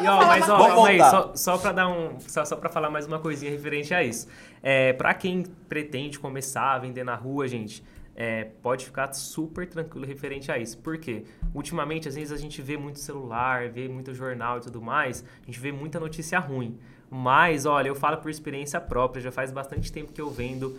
E, 0.00 0.04
e, 0.04 0.08
ó, 0.08 0.26
mas 0.26 0.48
ó, 0.48 0.84
aí, 0.84 0.98
só, 0.98 1.32
só 1.34 1.58
para 1.58 1.72
dar 1.72 1.88
um. 1.88 2.20
Só, 2.20 2.44
só 2.44 2.56
para 2.56 2.68
falar 2.68 2.90
mais 2.90 3.06
uma 3.06 3.18
coisinha 3.18 3.50
referente 3.50 3.94
a 3.94 4.04
isso. 4.04 4.28
É, 4.62 4.92
para 4.92 5.14
quem 5.14 5.44
pretende 5.68 6.18
começar 6.18 6.74
a 6.74 6.78
vender 6.78 7.04
na 7.04 7.14
rua, 7.14 7.48
gente 7.48 7.82
é, 8.20 8.42
pode 8.42 8.84
ficar 8.84 9.12
super 9.12 9.64
tranquilo 9.64 10.04
referente 10.04 10.50
a 10.50 10.58
isso. 10.58 10.76
Por 10.78 10.98
quê? 10.98 11.22
Ultimamente, 11.54 12.08
às 12.08 12.16
vezes, 12.16 12.32
a 12.32 12.36
gente 12.36 12.60
vê 12.60 12.76
muito 12.76 12.98
celular, 12.98 13.68
vê 13.68 13.86
muito 13.86 14.12
jornal 14.12 14.58
e 14.58 14.60
tudo 14.60 14.82
mais, 14.82 15.24
a 15.40 15.46
gente 15.46 15.60
vê 15.60 15.70
muita 15.70 16.00
notícia 16.00 16.36
ruim. 16.40 16.76
Mas, 17.08 17.64
olha, 17.64 17.86
eu 17.86 17.94
falo 17.94 18.16
por 18.16 18.28
experiência 18.28 18.80
própria, 18.80 19.22
já 19.22 19.30
faz 19.30 19.52
bastante 19.52 19.92
tempo 19.92 20.12
que 20.12 20.20
eu 20.20 20.28
vendo. 20.30 20.76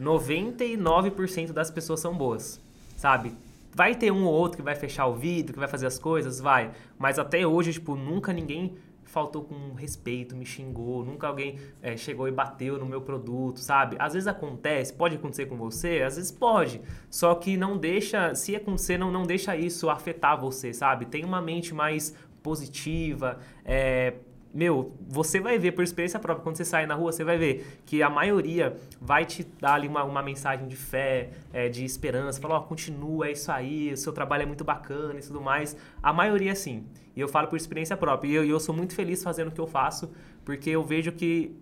99% 0.00 1.52
das 1.52 1.70
pessoas 1.70 2.00
são 2.00 2.12
boas, 2.12 2.60
sabe? 2.96 3.34
Vai 3.72 3.94
ter 3.94 4.10
um 4.10 4.24
ou 4.24 4.34
outro 4.34 4.56
que 4.56 4.62
vai 4.64 4.74
fechar 4.74 5.06
o 5.06 5.14
vidro, 5.14 5.52
que 5.52 5.60
vai 5.60 5.68
fazer 5.68 5.86
as 5.86 5.96
coisas, 5.96 6.40
vai. 6.40 6.72
Mas 6.98 7.20
até 7.20 7.46
hoje, 7.46 7.72
tipo, 7.72 7.94
nunca 7.94 8.32
ninguém 8.32 8.74
faltou 9.10 9.42
com 9.42 9.74
respeito, 9.74 10.36
me 10.36 10.46
xingou, 10.46 11.04
nunca 11.04 11.26
alguém 11.26 11.58
é, 11.82 11.96
chegou 11.96 12.28
e 12.28 12.30
bateu 12.30 12.78
no 12.78 12.86
meu 12.86 13.00
produto, 13.00 13.58
sabe? 13.58 13.96
Às 13.98 14.14
vezes 14.14 14.28
acontece, 14.28 14.92
pode 14.92 15.16
acontecer 15.16 15.46
com 15.46 15.56
você, 15.56 16.02
às 16.02 16.16
vezes 16.16 16.30
pode, 16.30 16.80
só 17.10 17.34
que 17.34 17.56
não 17.56 17.76
deixa, 17.76 18.34
se 18.34 18.54
acontecer, 18.54 18.96
não, 18.96 19.10
não 19.10 19.24
deixa 19.24 19.56
isso 19.56 19.90
afetar 19.90 20.40
você, 20.40 20.72
sabe? 20.72 21.06
Tem 21.06 21.24
uma 21.24 21.42
mente 21.42 21.74
mais 21.74 22.14
positiva, 22.40 23.38
é, 23.64 24.14
meu, 24.52 24.96
você 25.08 25.38
vai 25.38 25.58
ver 25.58 25.72
por 25.72 25.84
experiência 25.84 26.18
própria, 26.18 26.42
quando 26.42 26.56
você 26.56 26.64
sair 26.64 26.86
na 26.86 26.94
rua, 26.94 27.12
você 27.12 27.22
vai 27.22 27.38
ver 27.38 27.80
que 27.86 28.02
a 28.02 28.10
maioria 28.10 28.76
vai 29.00 29.24
te 29.24 29.44
dar 29.44 29.74
ali 29.74 29.86
uma, 29.86 30.02
uma 30.02 30.22
mensagem 30.22 30.66
de 30.66 30.76
fé, 30.76 31.30
é, 31.52 31.68
de 31.68 31.84
esperança, 31.84 32.40
falar, 32.40 32.56
ó, 32.56 32.60
continua, 32.60 33.28
é 33.28 33.32
isso 33.32 33.50
aí, 33.52 33.92
o 33.92 33.96
seu 33.96 34.12
trabalho 34.12 34.42
é 34.42 34.46
muito 34.46 34.64
bacana 34.64 35.18
e 35.18 35.22
tudo 35.22 35.40
mais. 35.40 35.76
A 36.02 36.12
maioria, 36.12 36.54
sim. 36.54 36.84
E 37.14 37.20
eu 37.20 37.28
falo 37.28 37.48
por 37.48 37.56
experiência 37.56 37.96
própria. 37.96 38.28
E 38.28 38.34
eu, 38.34 38.44
eu 38.44 38.60
sou 38.60 38.74
muito 38.74 38.94
feliz 38.94 39.22
fazendo 39.22 39.48
o 39.48 39.50
que 39.52 39.60
eu 39.60 39.66
faço, 39.66 40.10
porque 40.44 40.70
eu 40.70 40.82
vejo 40.82 41.12
que 41.12 41.56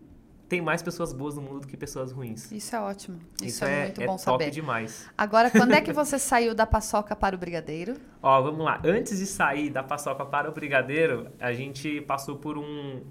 tem 0.49 0.62
mais 0.62 0.82
pessoas 0.82 1.12
boas 1.12 1.34
no 1.34 1.42
mundo 1.42 1.61
do 1.61 1.66
que 1.66 1.76
pessoas 1.76 2.11
ruins. 2.11 2.51
Isso 2.51 2.74
é 2.74 2.80
ótimo. 2.80 3.18
Isso, 3.36 3.44
Isso 3.44 3.64
é, 3.64 3.80
é, 3.80 3.84
muito 3.84 4.03
é 4.03 4.07
bom 4.07 4.16
top 4.16 4.24
saber. 4.24 4.51
demais. 4.51 5.07
Agora, 5.16 5.51
quando 5.51 5.72
é 5.72 5.80
que 5.80 5.92
você 5.92 6.18
saiu 6.18 6.55
da 6.55 6.64
paçoca 6.64 7.14
para 7.14 7.36
o 7.36 7.38
brigadeiro? 7.38 7.96
Ó, 8.22 8.40
vamos 8.40 8.64
lá. 8.64 8.80
Antes 8.84 9.18
de 9.18 9.26
sair 9.26 9.68
da 9.68 9.82
paçoca 9.82 10.24
para 10.24 10.49
o 10.49 10.53
brigadeiro, 10.53 11.28
a 11.38 11.53
gente 11.53 12.01
passou 12.03 12.36
por 12.36 12.57
um. 12.57 13.03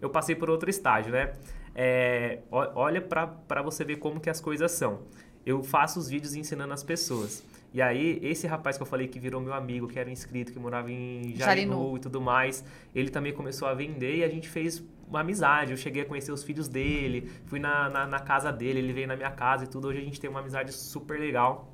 Eu 0.00 0.10
passei 0.10 0.34
por 0.34 0.50
outro 0.50 0.68
estágio, 0.68 1.12
né? 1.12 1.32
É, 1.74 2.40
olha 2.50 3.00
para 3.00 3.62
você 3.62 3.84
ver 3.84 3.96
como 3.96 4.18
que 4.18 4.28
as 4.28 4.40
coisas 4.40 4.72
são. 4.72 5.02
Eu 5.44 5.62
faço 5.62 6.00
os 6.00 6.08
vídeos 6.08 6.34
ensinando 6.34 6.72
as 6.72 6.82
pessoas. 6.82 7.44
E 7.72 7.80
aí, 7.80 8.18
esse 8.22 8.46
rapaz 8.46 8.76
que 8.76 8.82
eu 8.82 8.86
falei 8.86 9.06
que 9.06 9.20
virou 9.20 9.40
meu 9.40 9.52
amigo, 9.52 9.86
que 9.86 9.98
era 9.98 10.10
inscrito, 10.10 10.52
que 10.52 10.58
morava 10.58 10.90
em 10.90 11.34
Jarinu, 11.36 11.74
Jarinu. 11.74 11.96
e 11.96 12.00
tudo 12.00 12.20
mais, 12.20 12.64
ele 12.94 13.10
também 13.10 13.32
começou 13.32 13.68
a 13.68 13.74
vender 13.74 14.16
e 14.16 14.24
a 14.24 14.28
gente 14.28 14.48
fez 14.48 14.82
uma 15.08 15.20
amizade. 15.20 15.72
Eu 15.72 15.76
cheguei 15.76 16.02
a 16.02 16.04
conhecer 16.04 16.32
os 16.32 16.42
filhos 16.42 16.68
dele, 16.68 17.30
fui 17.46 17.58
na, 17.58 17.88
na, 17.88 18.06
na 18.06 18.18
casa 18.18 18.52
dele, 18.52 18.78
ele 18.78 18.92
veio 18.92 19.08
na 19.08 19.16
minha 19.16 19.30
casa 19.30 19.64
e 19.64 19.66
tudo. 19.66 19.88
Hoje 19.88 19.98
a 19.98 20.04
gente 20.04 20.20
tem 20.20 20.28
uma 20.28 20.40
amizade 20.40 20.72
super 20.72 21.18
legal. 21.18 21.72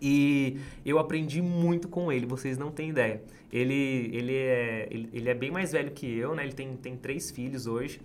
E 0.00 0.58
eu 0.84 0.98
aprendi 0.98 1.40
muito 1.40 1.88
com 1.88 2.12
ele, 2.12 2.26
vocês 2.26 2.58
não 2.58 2.70
têm 2.70 2.90
ideia. 2.90 3.22
Ele, 3.52 4.10
ele, 4.12 4.34
é, 4.34 4.88
ele, 4.90 5.08
ele 5.12 5.28
é 5.30 5.34
bem 5.34 5.50
mais 5.50 5.72
velho 5.72 5.90
que 5.92 6.06
eu, 6.06 6.34
né? 6.34 6.42
Ele 6.44 6.52
tem, 6.52 6.76
tem 6.76 6.96
três 6.96 7.30
filhos 7.30 7.66
hoje. 7.66 8.00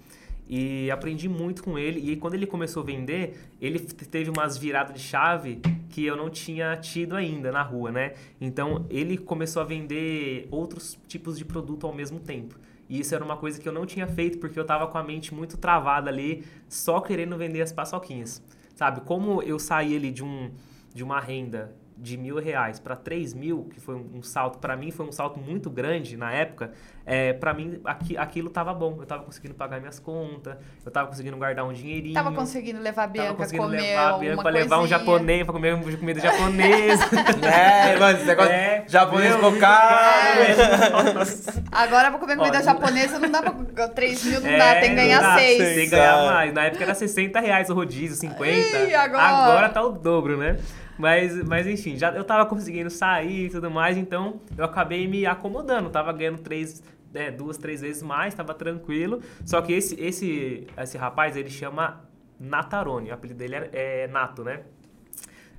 E 0.47 0.89
aprendi 0.89 1.27
muito 1.27 1.63
com 1.63 1.77
ele. 1.77 2.11
E 2.11 2.15
quando 2.15 2.35
ele 2.35 2.47
começou 2.47 2.81
a 2.81 2.85
vender, 2.85 3.37
ele 3.61 3.79
teve 3.79 4.29
umas 4.29 4.57
viradas 4.57 4.95
de 4.95 5.01
chave 5.01 5.59
que 5.89 6.05
eu 6.05 6.15
não 6.15 6.29
tinha 6.29 6.75
tido 6.77 7.15
ainda 7.15 7.51
na 7.51 7.61
rua, 7.61 7.91
né? 7.91 8.13
Então, 8.39 8.85
ele 8.89 9.17
começou 9.17 9.61
a 9.61 9.65
vender 9.65 10.47
outros 10.49 10.97
tipos 11.07 11.37
de 11.37 11.45
produto 11.45 11.85
ao 11.85 11.93
mesmo 11.93 12.19
tempo. 12.19 12.55
E 12.89 12.99
isso 12.99 13.13
era 13.13 13.23
uma 13.23 13.37
coisa 13.37 13.61
que 13.61 13.69
eu 13.69 13.71
não 13.71 13.85
tinha 13.85 14.07
feito 14.07 14.39
porque 14.39 14.59
eu 14.59 14.65
tava 14.65 14.87
com 14.87 14.97
a 14.97 15.03
mente 15.03 15.33
muito 15.33 15.57
travada 15.57 16.09
ali, 16.09 16.43
só 16.67 16.99
querendo 16.99 17.37
vender 17.37 17.61
as 17.61 17.71
paçoquinhas. 17.71 18.43
Sabe? 18.75 19.01
Como 19.01 19.43
eu 19.43 19.59
saí 19.59 19.95
ali 19.95 20.11
de, 20.11 20.23
um, 20.23 20.51
de 20.93 21.03
uma 21.03 21.19
renda 21.19 21.75
de 21.95 22.17
mil 22.17 22.37
reais 22.37 22.79
para 22.79 22.95
três 22.95 23.33
mil, 23.33 23.65
que 23.65 23.79
foi 23.79 23.95
um 23.95 24.23
salto, 24.23 24.57
para 24.57 24.75
mim 24.75 24.89
foi 24.89 25.05
um 25.05 25.11
salto 25.11 25.39
muito 25.39 25.69
grande 25.69 26.15
na 26.15 26.31
época, 26.31 26.71
é, 27.11 27.33
para 27.33 27.55
mim 27.55 27.81
aqui, 27.83 28.15
aquilo 28.15 28.51
tava 28.51 28.71
bom. 28.71 28.95
Eu 28.99 29.05
tava 29.07 29.23
conseguindo 29.23 29.55
pagar 29.55 29.79
minhas 29.79 29.97
contas, 29.97 30.55
eu 30.85 30.91
tava 30.91 31.07
conseguindo 31.07 31.35
guardar 31.37 31.65
um 31.65 31.73
dinheirinho. 31.73 32.13
Tava 32.13 32.31
conseguindo 32.31 32.79
levar 32.79 33.05
a 33.05 33.07
Bianca 33.07 33.27
tava 33.29 33.37
conseguindo 33.39 33.65
comer 33.65 33.81
levar 33.81 34.09
a 34.09 34.17
Bianca 34.19 34.41
pra 34.43 34.51
levar 34.51 34.79
um 34.79 34.87
japonês, 34.87 35.43
pra 35.43 35.53
comer 35.53 35.97
comida 35.97 36.19
japonesa. 36.21 37.03
é, 37.47 37.97
mano, 37.97 38.15
esse 38.15 38.27
negócio 38.27 38.51
é, 38.51 38.83
japonês 38.87 39.35
focado. 39.37 40.39
É. 40.39 41.61
Agora 41.73 42.07
eu 42.09 42.11
vou 42.11 42.19
comer 42.19 42.37
comida 42.37 42.59
Ó, 42.59 42.61
japonesa, 42.61 43.17
não 43.17 43.31
dá 43.31 43.41
pra... 43.41 43.87
3 43.87 44.23
mil 44.29 44.41
não 44.41 44.49
é, 44.49 44.57
dá, 44.59 44.79
tem 44.79 44.89
que 44.91 44.95
ganhar 44.95 45.39
6. 45.39 45.57
Tem 45.57 45.75
que 45.85 45.87
ganhar 45.87 46.31
mais. 46.31 46.53
Na 46.53 46.65
época 46.65 46.83
era 46.83 46.93
60 46.93 47.39
reais 47.39 47.71
o 47.71 47.73
rodízio, 47.73 48.17
50. 48.17 48.77
Ih, 48.77 48.93
agora... 48.93 49.23
agora 49.23 49.69
tá 49.69 49.81
o 49.81 49.89
dobro, 49.89 50.37
né? 50.37 50.59
Mas, 50.95 51.41
mas 51.43 51.65
enfim, 51.65 51.97
já 51.97 52.11
eu 52.11 52.25
tava 52.25 52.45
conseguindo 52.45 52.89
sair 52.89 53.45
e 53.45 53.49
tudo 53.49 53.71
mais, 53.71 53.97
então 53.97 54.41
eu 54.57 54.65
acabei 54.65 55.07
me 55.07 55.25
acomodando. 55.25 55.89
Tava 55.89 56.11
ganhando 56.11 56.39
3, 56.39 56.83
né, 57.13 57.31
duas, 57.31 57.57
três 57.57 57.81
vezes 57.81 58.03
mais, 58.03 58.33
estava 58.33 58.53
tranquilo. 58.53 59.21
Só 59.45 59.61
que 59.61 59.73
esse, 59.73 59.99
esse, 59.99 60.67
esse 60.77 60.97
rapaz, 60.97 61.35
ele 61.35 61.49
chama 61.49 62.05
Natarone, 62.39 63.09
o 63.09 63.13
apelido 63.13 63.39
dele 63.39 63.55
é, 63.55 64.03
é 64.03 64.07
Nato, 64.07 64.43
né? 64.43 64.63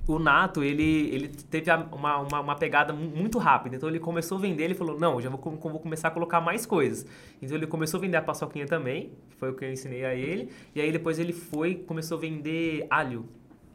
o 0.07 0.17
Nato, 0.17 0.63
ele, 0.63 1.09
ele 1.13 1.27
teve 1.27 1.71
uma, 1.91 2.19
uma, 2.19 2.39
uma, 2.41 2.55
pegada 2.55 2.91
muito 2.93 3.37
rápida. 3.37 3.75
Então 3.75 3.87
ele 3.87 3.99
começou 3.99 4.37
a 4.37 4.41
vender, 4.41 4.63
ele 4.63 4.73
falou, 4.73 4.99
não, 4.99 5.21
já 5.21 5.29
vou, 5.29 5.39
vou, 5.39 5.79
começar 5.79 6.07
a 6.07 6.11
colocar 6.11 6.41
mais 6.41 6.65
coisas. 6.65 7.05
Então 7.41 7.55
ele 7.55 7.67
começou 7.67 7.97
a 7.97 8.01
vender 8.01 8.17
a 8.17 8.21
paçoquinha 8.21 8.65
também, 8.65 9.11
que 9.29 9.35
foi 9.35 9.51
o 9.51 9.53
que 9.53 9.63
eu 9.63 9.71
ensinei 9.71 10.03
a 10.03 10.15
ele. 10.15 10.49
E 10.73 10.81
aí 10.81 10.91
depois 10.91 11.19
ele 11.19 11.33
foi, 11.33 11.75
começou 11.75 12.17
a 12.17 12.21
vender 12.21 12.87
alho, 12.89 13.25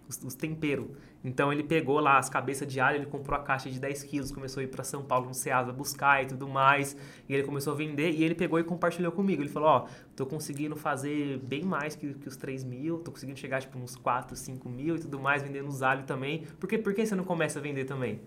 os, 0.09 0.21
os 0.23 0.35
temperos. 0.35 0.89
Então 1.27 1.53
ele 1.53 1.65
pegou 1.65 1.99
lá 1.99 2.19
as 2.19 2.29
cabeças 2.29 2.69
de 2.69 2.79
alho, 2.79 2.99
ele 2.99 3.07
comprou 3.07 3.37
a 3.37 3.43
caixa 3.43 3.69
de 3.69 3.81
10 3.81 4.05
quilos, 4.05 4.31
começou 4.31 4.61
a 4.61 4.65
ir 4.65 4.69
para 4.69 4.85
São 4.85 5.03
Paulo 5.03 5.27
no 5.27 5.35
Ceasa 5.35 5.73
buscar 5.73 6.23
e 6.23 6.27
tudo 6.27 6.47
mais. 6.47 6.97
E 7.29 7.35
ele 7.35 7.43
começou 7.43 7.73
a 7.73 7.77
vender 7.77 8.13
e 8.13 8.23
ele 8.23 8.37
pegou 8.37 8.61
e 8.61 8.63
compartilhou 8.65 9.11
comigo. 9.11 9.43
Ele 9.43 9.49
falou, 9.49 9.69
ó, 9.69 9.87
tô 10.15 10.25
conseguindo 10.25 10.77
fazer 10.77 11.39
bem 11.39 11.65
mais 11.65 11.97
que, 11.97 12.15
que 12.15 12.29
os 12.29 12.37
3 12.37 12.63
mil, 12.63 13.01
tô 13.01 13.11
conseguindo 13.11 13.41
chegar 13.41 13.61
tipo 13.61 13.77
uns 13.77 13.97
4, 13.97 14.37
5 14.37 14.69
mil 14.69 14.95
e 14.95 15.01
tudo 15.01 15.19
mais, 15.19 15.43
vendendo 15.43 15.69
os 15.69 15.83
alho 15.83 16.05
também. 16.05 16.45
Por 16.61 16.69
por 16.79 16.95
que 16.95 17.05
você 17.05 17.17
não 17.17 17.25
começa 17.25 17.59
a 17.59 17.63
vender 17.63 17.87
também? 17.87 18.21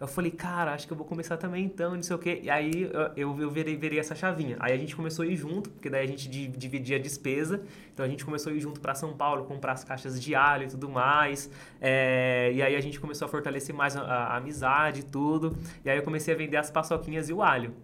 Eu 0.00 0.06
falei, 0.06 0.30
cara, 0.30 0.72
acho 0.74 0.86
que 0.86 0.92
eu 0.92 0.96
vou 0.96 1.04
começar 1.04 1.36
também 1.36 1.64
então, 1.64 1.96
não 1.96 2.02
sei 2.04 2.14
o 2.14 2.18
quê. 2.20 2.38
E 2.44 2.48
aí 2.48 2.88
eu, 3.16 3.34
eu, 3.36 3.50
virei, 3.50 3.76
virei 3.76 3.98
essa 3.98 4.14
chavinha. 4.14 4.56
Aí 4.60 4.72
a 4.72 4.76
gente 4.76 4.94
começou 4.94 5.24
a 5.24 5.26
ir 5.26 5.34
junto, 5.34 5.70
porque 5.70 5.90
daí 5.90 6.04
a 6.04 6.06
gente 6.06 6.28
di- 6.28 6.46
dividia 6.46 6.96
a 6.96 7.00
despesa. 7.00 7.60
Então 7.92 8.06
a 8.06 8.08
gente 8.08 8.24
começou 8.24 8.52
a 8.52 8.54
ir 8.54 8.60
junto 8.60 8.80
para 8.80 8.94
São 8.94 9.12
Paulo, 9.16 9.44
comprar 9.44 9.72
as 9.72 9.82
caixas 9.82 10.22
de 10.22 10.36
alho 10.36 10.64
e 10.66 10.68
tudo 10.68 10.88
mais. 10.88 11.50
É, 11.80 12.52
e 12.54 12.62
aí 12.62 12.76
a 12.76 12.80
gente 12.80 13.00
começou 13.00 13.26
a 13.26 13.28
fortalecer 13.28 13.74
mais 13.74 13.96
a, 13.96 14.02
a 14.02 14.36
amizade 14.36 15.00
e 15.00 15.02
tudo. 15.02 15.56
E 15.84 15.90
aí 15.90 15.96
eu 15.98 16.02
comecei 16.04 16.32
a 16.32 16.36
vender 16.36 16.58
as 16.58 16.70
paçoquinhas 16.70 17.28
e 17.28 17.32
o 17.32 17.42
alho. 17.42 17.74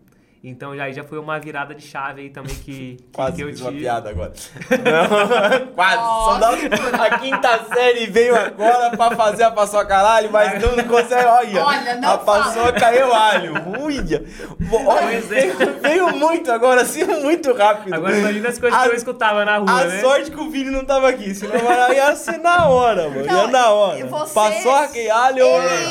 Então 0.46 0.76
já, 0.76 0.90
já 0.92 1.02
foi 1.02 1.18
uma 1.18 1.38
virada 1.40 1.74
de 1.74 1.82
chave 1.82 2.20
aí 2.20 2.28
também 2.30 2.54
que, 2.54 2.96
que, 3.00 3.04
Quase 3.14 3.36
que 3.36 3.42
eu 3.44 3.48
fiz 3.48 3.60
uma 3.62 3.70
tive. 3.70 3.80
piada 3.82 4.10
agora. 4.10 4.32
Não, 4.84 5.66
quase. 5.74 5.96
Só 5.96 6.38
dá- 6.38 7.04
a 7.04 7.18
quinta 7.18 7.64
série 7.74 8.06
veio 8.06 8.36
agora 8.36 8.90
pra 8.94 9.12
fazer 9.12 9.44
a 9.44 9.50
paçoca 9.50 9.86
caralho, 9.86 10.30
mas 10.30 10.60
não, 10.62 10.76
não 10.76 10.84
consegue. 10.84 11.26
Olha, 11.26 11.64
Olha, 11.64 11.94
não 11.96 12.10
a 12.12 12.18
paçoca 12.18 12.90
é 12.94 13.06
o 13.06 13.12
alho. 13.12 13.54
Uia. 13.82 14.22
Bo- 14.60 14.86
Olha, 14.86 15.14
é. 15.16 15.20
veio, 15.20 15.54
veio 15.80 16.16
muito 16.16 16.52
agora, 16.52 16.82
assim, 16.82 17.04
muito 17.04 17.52
rápido. 17.54 17.94
Agora 17.94 18.14
imagina 18.16 18.48
as 18.50 18.58
coisas 18.58 18.78
A- 18.78 18.82
que 18.82 18.88
eu 18.90 18.94
escutava 18.96 19.44
na 19.44 19.56
rua, 19.58 19.70
A 19.80 19.84
né? 19.86 20.00
sorte 20.00 20.30
que 20.30 20.38
o 20.40 20.50
Vini 20.50 20.70
não 20.70 20.84
tava 20.84 21.08
aqui, 21.08 21.34
senão 21.34 21.54
ia 21.92 22.14
ser 22.16 22.38
na 22.38 22.66
hora, 22.68 23.08
mano. 23.08 23.24
Não, 23.26 23.42
ia 23.42 23.46
na 23.48 23.70
hora. 23.70 24.06
você- 24.06 24.34
Paçoca 24.34 24.98
e 24.98 25.08
alho. 25.10 25.44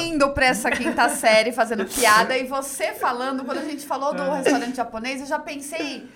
Indo 0.04 0.30
pra 0.30 0.46
essa 0.46 0.70
quinta 0.70 1.10
série 1.10 1.52
fazendo 1.52 1.86
piada 1.86 2.38
e 2.38 2.44
você 2.46 2.94
falando, 2.94 3.44
quando 3.46 3.60
a 3.60 3.64
gente 3.66 3.86
falou 3.86 4.14
do 4.14 4.43
restaurante 4.44 4.76
japonês, 4.76 5.22
eu 5.22 5.28
já 5.28 5.40
pensei 5.40 6.08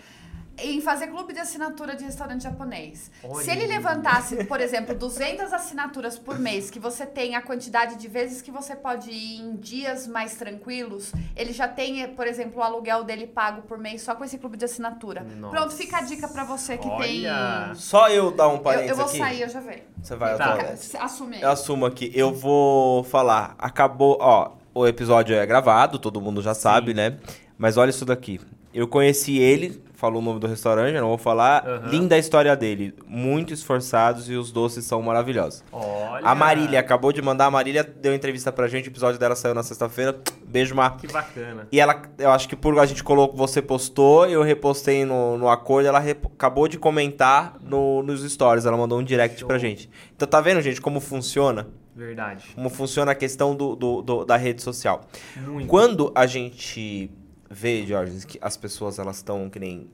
em 0.59 0.81
fazer 0.81 1.05
clube 1.07 1.33
de 1.33 1.39
assinatura 1.39 1.95
de 1.95 2.03
restaurante 2.03 2.41
japonês. 2.41 3.11
Olha. 3.23 3.43
Se 3.45 3.51
ele 3.51 3.67
levantasse, 3.67 4.43
por 4.45 4.59
exemplo, 4.59 4.95
200 4.95 5.53
assinaturas 5.53 6.17
por 6.17 6.39
mês, 6.39 6.71
que 6.71 6.79
você 6.79 7.05
tem 7.05 7.35
a 7.35 7.43
quantidade 7.43 7.95
de 7.95 8.07
vezes 8.07 8.41
que 8.41 8.49
você 8.49 8.75
pode 8.75 9.11
ir 9.11 9.39
em 9.39 9.55
dias 9.55 10.07
mais 10.07 10.33
tranquilos, 10.33 11.11
ele 11.35 11.53
já 11.53 11.67
tem, 11.67 12.07
por 12.15 12.25
exemplo, 12.25 12.59
o 12.59 12.63
aluguel 12.63 13.03
dele 13.03 13.27
pago 13.27 13.61
por 13.67 13.77
mês 13.77 14.01
só 14.01 14.15
com 14.15 14.23
esse 14.23 14.39
clube 14.39 14.57
de 14.57 14.65
assinatura. 14.65 15.21
Nossa. 15.21 15.55
Pronto, 15.55 15.75
fica 15.75 15.97
a 15.97 16.01
dica 16.01 16.27
pra 16.27 16.43
você 16.43 16.75
que 16.75 16.89
tem... 16.97 17.27
Olha. 17.27 17.73
Só 17.75 18.09
eu 18.09 18.31
dar 18.31 18.47
um 18.47 18.53
Eu, 18.53 18.59
parênteses 18.61 18.89
eu 18.89 18.95
vou 18.95 19.05
aqui. 19.05 19.17
sair, 19.19 19.41
eu 19.41 19.49
já 19.49 19.59
venho. 19.59 19.83
Você 20.01 20.15
vai, 20.15 20.33
eu 20.33 20.37
Tá. 20.39 20.55
nessa. 20.55 20.97
Assume 21.03 21.35
aí. 21.35 21.41
Eu 21.43 21.51
assumo 21.51 21.85
aqui. 21.85 22.11
Eu 22.15 22.33
vou 22.33 23.03
falar. 23.03 23.53
Acabou. 23.59 24.17
Ó, 24.19 24.53
o 24.73 24.87
episódio 24.87 25.35
é 25.35 25.45
gravado, 25.45 25.99
todo 25.99 26.19
mundo 26.19 26.41
já 26.41 26.55
sabe, 26.55 26.95
né? 26.95 27.17
Mas 27.57 27.77
olha 27.77 27.89
isso 27.89 28.05
daqui. 28.05 28.39
Eu 28.73 28.87
conheci 28.87 29.39
ele, 29.39 29.81
falou 29.95 30.21
o 30.21 30.23
nome 30.23 30.39
do 30.39 30.45
restaurante, 30.45 30.93
eu 30.93 31.01
não 31.01 31.07
vou 31.07 31.17
falar. 31.17 31.65
Aham. 31.65 31.89
Linda 31.89 32.13
a 32.13 32.17
história 32.19 32.55
dele. 32.55 32.93
Muito 33.07 33.51
esforçados 33.51 34.29
e 34.29 34.35
os 34.35 34.51
doces 34.51 34.85
são 34.85 35.01
maravilhosos. 35.01 35.63
Olha. 35.71 36.23
A 36.23 36.35
Marília 36.35 36.79
acabou 36.79 37.11
de 37.11 37.19
mandar. 37.19 37.45
A 37.45 37.51
Marília 37.51 37.83
deu 37.83 38.13
entrevista 38.13 38.51
pra 38.51 38.67
gente. 38.67 38.87
O 38.87 38.91
episódio 38.91 39.19
dela 39.19 39.35
saiu 39.35 39.55
na 39.55 39.63
sexta-feira. 39.63 40.19
Beijo, 40.45 40.75
Mar. 40.75 40.97
Que 40.97 41.07
bacana. 41.07 41.67
E 41.71 41.79
ela, 41.79 41.99
eu 42.19 42.29
acho 42.29 42.47
que 42.47 42.55
por 42.55 42.77
a 42.77 42.85
gente 42.85 43.03
colocou, 43.03 43.35
você 43.35 43.59
postou, 43.63 44.27
eu 44.27 44.43
repostei 44.43 45.03
no, 45.03 45.37
no 45.39 45.49
acordo, 45.49 45.87
ela 45.87 45.99
rep- 45.99 46.25
acabou 46.27 46.67
de 46.67 46.77
comentar 46.77 47.57
no- 47.61 48.03
nos 48.03 48.21
stories, 48.31 48.65
ela 48.67 48.77
mandou 48.77 48.99
um 48.99 49.03
direct 49.03 49.39
Show. 49.39 49.47
pra 49.47 49.57
gente. 49.57 49.89
Então 50.15 50.27
tá 50.27 50.39
vendo, 50.39 50.61
gente, 50.61 50.79
como 50.79 50.99
funciona? 50.99 51.67
Verdade. 51.95 52.45
Como 52.53 52.69
funciona 52.69 53.13
a 53.13 53.15
questão 53.15 53.55
do, 53.55 53.75
do- 53.75 54.01
do- 54.03 54.25
da 54.25 54.37
rede 54.37 54.61
social. 54.61 55.07
Muito. 55.35 55.67
Quando 55.67 56.11
a 56.13 56.27
gente 56.27 57.09
vê, 57.49 57.85
Jorge, 57.85 58.25
que 58.25 58.37
as 58.41 58.55
pessoas 58.57 58.99
elas 58.99 59.17
estão 59.17 59.49
que 59.49 59.59
nem. 59.59 59.87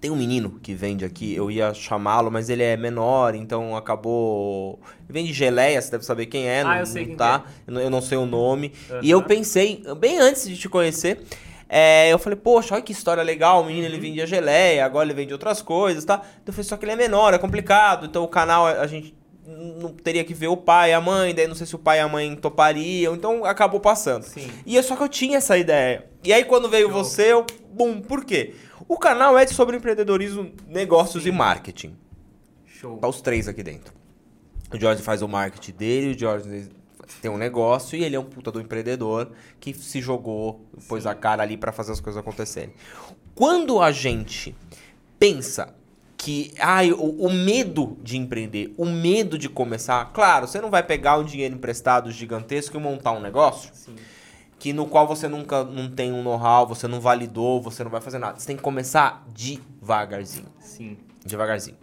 Tem 0.00 0.12
um 0.12 0.16
menino 0.16 0.60
que 0.62 0.74
vende 0.74 1.04
aqui, 1.04 1.34
eu 1.34 1.50
ia 1.50 1.74
chamá-lo, 1.74 2.30
mas 2.30 2.48
ele 2.48 2.62
é 2.62 2.76
menor, 2.76 3.34
então 3.34 3.76
acabou. 3.76 4.78
Vende 5.08 5.32
geleia, 5.32 5.82
você 5.82 5.90
deve 5.90 6.04
saber 6.04 6.26
quem 6.26 6.46
é, 6.48 6.60
Ah, 6.60 6.64
não, 6.64 6.76
eu 6.76 6.86
sei 6.86 7.02
não 7.02 7.08
quem 7.08 7.16
tá? 7.16 7.38
que 7.40 7.46
Eu 7.66 7.74
não- 7.74 7.90
não 7.90 8.00
sei 8.00 8.16
o 8.16 8.24
nome. 8.24 8.72
Aham. 8.90 9.00
E 9.02 9.10
eu 9.10 9.20
pensei, 9.24 9.82
bem 9.98 10.20
antes 10.20 10.46
de 10.46 10.56
te 10.56 10.68
conhecer, 10.68 11.20
é, 11.68 12.12
eu 12.12 12.18
falei, 12.18 12.38
poxa, 12.38 12.74
olha 12.74 12.82
que 12.82 12.92
história 12.92 13.24
legal, 13.24 13.60
o 13.62 13.64
menino 13.66 13.86
ele 13.86 13.98
vendia 13.98 14.24
geleia, 14.24 14.84
agora 14.86 15.04
ele 15.04 15.14
vende 15.14 15.32
outras 15.32 15.60
coisas, 15.60 16.04
tá? 16.04 16.14
Então 16.42 16.44
eu 16.46 16.52
falei, 16.52 16.68
só 16.68 16.76
que 16.76 16.84
ele 16.84 16.92
é 16.92 16.96
menor, 16.96 17.34
é 17.34 17.38
complicado, 17.38 18.06
então 18.06 18.22
o 18.22 18.28
canal 18.28 18.68
a 18.68 18.86
gente 18.86 19.12
não 19.48 19.92
teria 19.94 20.22
que 20.24 20.34
ver 20.34 20.48
o 20.48 20.56
pai 20.56 20.90
e 20.90 20.92
a 20.92 21.00
mãe, 21.00 21.34
daí 21.34 21.46
não 21.46 21.54
sei 21.54 21.66
se 21.66 21.74
o 21.74 21.78
pai 21.78 21.98
e 21.98 22.00
a 22.00 22.08
mãe 22.08 22.36
topariam, 22.36 23.14
então 23.14 23.44
acabou 23.44 23.80
passando. 23.80 24.22
Sim. 24.22 24.50
E 24.66 24.76
é 24.76 24.82
só 24.82 24.94
que 24.94 25.02
eu 25.02 25.08
tinha 25.08 25.38
essa 25.38 25.56
ideia. 25.56 26.06
E 26.22 26.32
aí 26.32 26.44
quando 26.44 26.68
veio 26.68 26.90
Show. 26.90 27.04
você, 27.04 27.32
eu, 27.32 27.46
bum, 27.72 28.00
por 28.00 28.24
quê? 28.24 28.54
O 28.86 28.98
canal 28.98 29.38
é 29.38 29.46
sobre 29.46 29.76
empreendedorismo, 29.76 30.52
negócios 30.66 31.26
e 31.26 31.32
marketing. 31.32 31.96
Show. 32.66 32.98
Tá 32.98 33.08
os 33.08 33.22
três 33.22 33.48
aqui 33.48 33.62
dentro. 33.62 33.94
O 34.72 34.78
Jorge 34.78 35.02
faz 35.02 35.22
o 35.22 35.28
marketing 35.28 35.72
dele, 35.72 36.14
o 36.14 36.18
Jorge 36.18 36.68
tem 37.22 37.30
um 37.30 37.38
negócio 37.38 37.98
e 37.98 38.04
ele 38.04 38.16
é 38.16 38.20
um 38.20 38.24
puta 38.24 38.52
do 38.52 38.60
empreendedor 38.60 39.32
que 39.58 39.72
se 39.72 40.02
jogou, 40.02 40.66
pôs 40.86 41.06
a 41.06 41.14
cara 41.14 41.42
ali 41.42 41.56
pra 41.56 41.72
fazer 41.72 41.92
as 41.92 42.00
coisas 42.00 42.20
acontecerem. 42.20 42.74
Quando 43.34 43.80
a 43.80 43.90
gente 43.90 44.54
pensa 45.18 45.74
que 46.18 46.52
ai, 46.58 46.90
o, 46.90 46.96
o 46.96 47.32
medo 47.32 47.96
de 48.02 48.18
empreender, 48.18 48.74
o 48.76 48.84
medo 48.84 49.38
de 49.38 49.48
começar, 49.48 50.04
claro, 50.12 50.48
você 50.48 50.60
não 50.60 50.68
vai 50.68 50.82
pegar 50.82 51.16
um 51.16 51.24
dinheiro 51.24 51.54
emprestado 51.54 52.10
gigantesco 52.10 52.76
e 52.76 52.80
montar 52.80 53.12
um 53.12 53.20
negócio 53.20 53.70
Sim. 53.72 53.94
que 54.58 54.72
no 54.72 54.86
qual 54.88 55.06
você 55.06 55.28
nunca 55.28 55.62
não 55.62 55.88
tem 55.88 56.12
um 56.12 56.22
know-how, 56.24 56.66
você 56.66 56.88
não 56.88 57.00
validou, 57.00 57.62
você 57.62 57.84
não 57.84 57.90
vai 57.90 58.00
fazer 58.00 58.18
nada. 58.18 58.38
Você 58.38 58.48
tem 58.48 58.56
que 58.56 58.62
começar 58.62 59.24
devagarzinho, 59.28 60.48
Sim. 60.58 60.98
devagarzinho. 61.24 61.78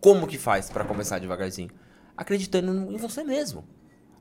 Como 0.00 0.28
que 0.28 0.38
faz 0.38 0.70
pra 0.70 0.84
começar 0.84 1.18
devagarzinho? 1.18 1.70
Acreditando 2.16 2.92
em 2.92 2.96
você 2.96 3.24
mesmo. 3.24 3.64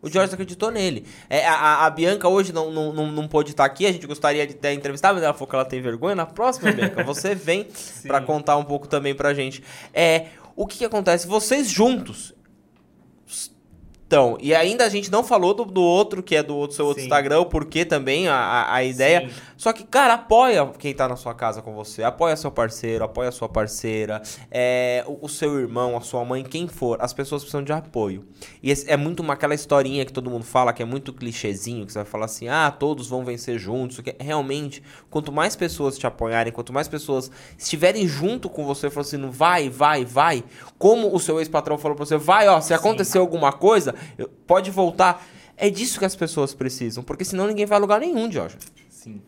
O 0.01 0.09
Jorge 0.09 0.33
acreditou 0.33 0.71
nele. 0.71 1.05
É, 1.29 1.45
a, 1.47 1.85
a 1.85 1.89
Bianca 1.89 2.27
hoje 2.27 2.51
não, 2.51 2.71
não, 2.71 2.91
não, 2.91 3.11
não 3.11 3.27
pôde 3.27 3.51
estar 3.51 3.65
aqui, 3.65 3.85
a 3.85 3.91
gente 3.91 4.07
gostaria 4.07 4.47
de 4.47 4.55
ter 4.55 4.73
entrevistado, 4.73 5.15
mas 5.15 5.23
ela 5.23 5.33
falou 5.33 5.47
que 5.47 5.55
ela 5.55 5.65
tem 5.65 5.81
vergonha. 5.81 6.15
Na 6.15 6.25
próxima, 6.25 6.71
Bianca, 6.71 7.03
você 7.05 7.35
vem 7.35 7.67
pra 8.07 8.19
contar 8.19 8.57
um 8.57 8.63
pouco 8.63 8.87
também 8.87 9.13
pra 9.13 9.33
gente. 9.33 9.63
É, 9.93 10.27
o 10.55 10.65
que, 10.65 10.79
que 10.79 10.85
acontece? 10.85 11.27
Vocês 11.27 11.69
juntos 11.69 12.33
então, 14.11 14.37
e 14.41 14.53
ainda 14.53 14.83
a 14.83 14.89
gente 14.89 15.09
não 15.09 15.23
falou 15.23 15.53
do, 15.53 15.63
do 15.63 15.81
outro, 15.81 16.21
que 16.21 16.35
é 16.35 16.43
do 16.43 16.53
outro, 16.53 16.75
seu 16.75 16.85
outro 16.85 16.99
Sim. 16.99 17.07
Instagram, 17.07 17.39
o 17.39 17.45
porquê 17.45 17.85
também, 17.85 18.27
a, 18.27 18.35
a, 18.35 18.75
a 18.75 18.83
ideia. 18.83 19.21
Sim. 19.21 19.33
Só 19.61 19.71
que, 19.71 19.83
cara, 19.83 20.15
apoia 20.15 20.65
quem 20.79 20.91
tá 20.91 21.07
na 21.07 21.15
sua 21.15 21.35
casa 21.35 21.61
com 21.61 21.71
você. 21.75 22.01
Apoia 22.01 22.35
seu 22.35 22.49
parceiro, 22.49 23.03
apoia 23.03 23.31
sua 23.31 23.47
parceira, 23.47 24.19
é, 24.49 25.03
o, 25.05 25.25
o 25.27 25.29
seu 25.29 25.59
irmão, 25.59 25.95
a 25.95 26.01
sua 26.01 26.25
mãe, 26.25 26.43
quem 26.43 26.67
for. 26.67 26.97
As 26.99 27.13
pessoas 27.13 27.43
precisam 27.43 27.63
de 27.63 27.71
apoio. 27.71 28.25
E 28.63 28.73
é 28.87 28.97
muito 28.97 29.19
uma, 29.19 29.33
aquela 29.33 29.53
historinha 29.53 30.03
que 30.03 30.11
todo 30.11 30.31
mundo 30.31 30.45
fala, 30.45 30.73
que 30.73 30.81
é 30.81 30.85
muito 30.85 31.13
clichêzinho, 31.13 31.85
que 31.85 31.93
você 31.93 31.99
vai 31.99 32.05
falar 32.07 32.25
assim, 32.25 32.47
ah, 32.47 32.71
todos 32.71 33.07
vão 33.07 33.23
vencer 33.23 33.59
juntos. 33.59 33.99
isso 33.99 34.01
aqui. 34.01 34.15
Realmente, 34.19 34.81
quanto 35.11 35.31
mais 35.31 35.55
pessoas 35.55 35.95
te 35.95 36.07
apoiarem, 36.07 36.51
quanto 36.51 36.73
mais 36.73 36.87
pessoas 36.87 37.29
estiverem 37.55 38.07
junto 38.07 38.49
com 38.49 38.65
você, 38.65 38.89
falando 38.89 39.05
assim, 39.05 39.29
vai, 39.29 39.69
vai, 39.69 40.03
vai. 40.03 40.43
Como 40.79 41.15
o 41.15 41.19
seu 41.19 41.37
ex-patrão 41.37 41.77
falou 41.77 41.95
pra 41.95 42.03
você, 42.03 42.17
vai, 42.17 42.47
ó, 42.47 42.59
se 42.61 42.73
acontecer 42.73 43.19
alguma 43.19 43.53
coisa, 43.53 43.93
pode 44.47 44.71
voltar. 44.71 45.23
É 45.55 45.69
disso 45.69 45.99
que 45.99 46.05
as 46.05 46.15
pessoas 46.15 46.51
precisam, 46.51 47.03
porque 47.03 47.23
senão 47.23 47.45
ninguém 47.45 47.67
vai 47.67 47.77
a 47.77 47.81
lugar 47.81 47.99
nenhum, 47.99 48.31
Jorge. 48.31 48.57
Sim. 48.89 49.21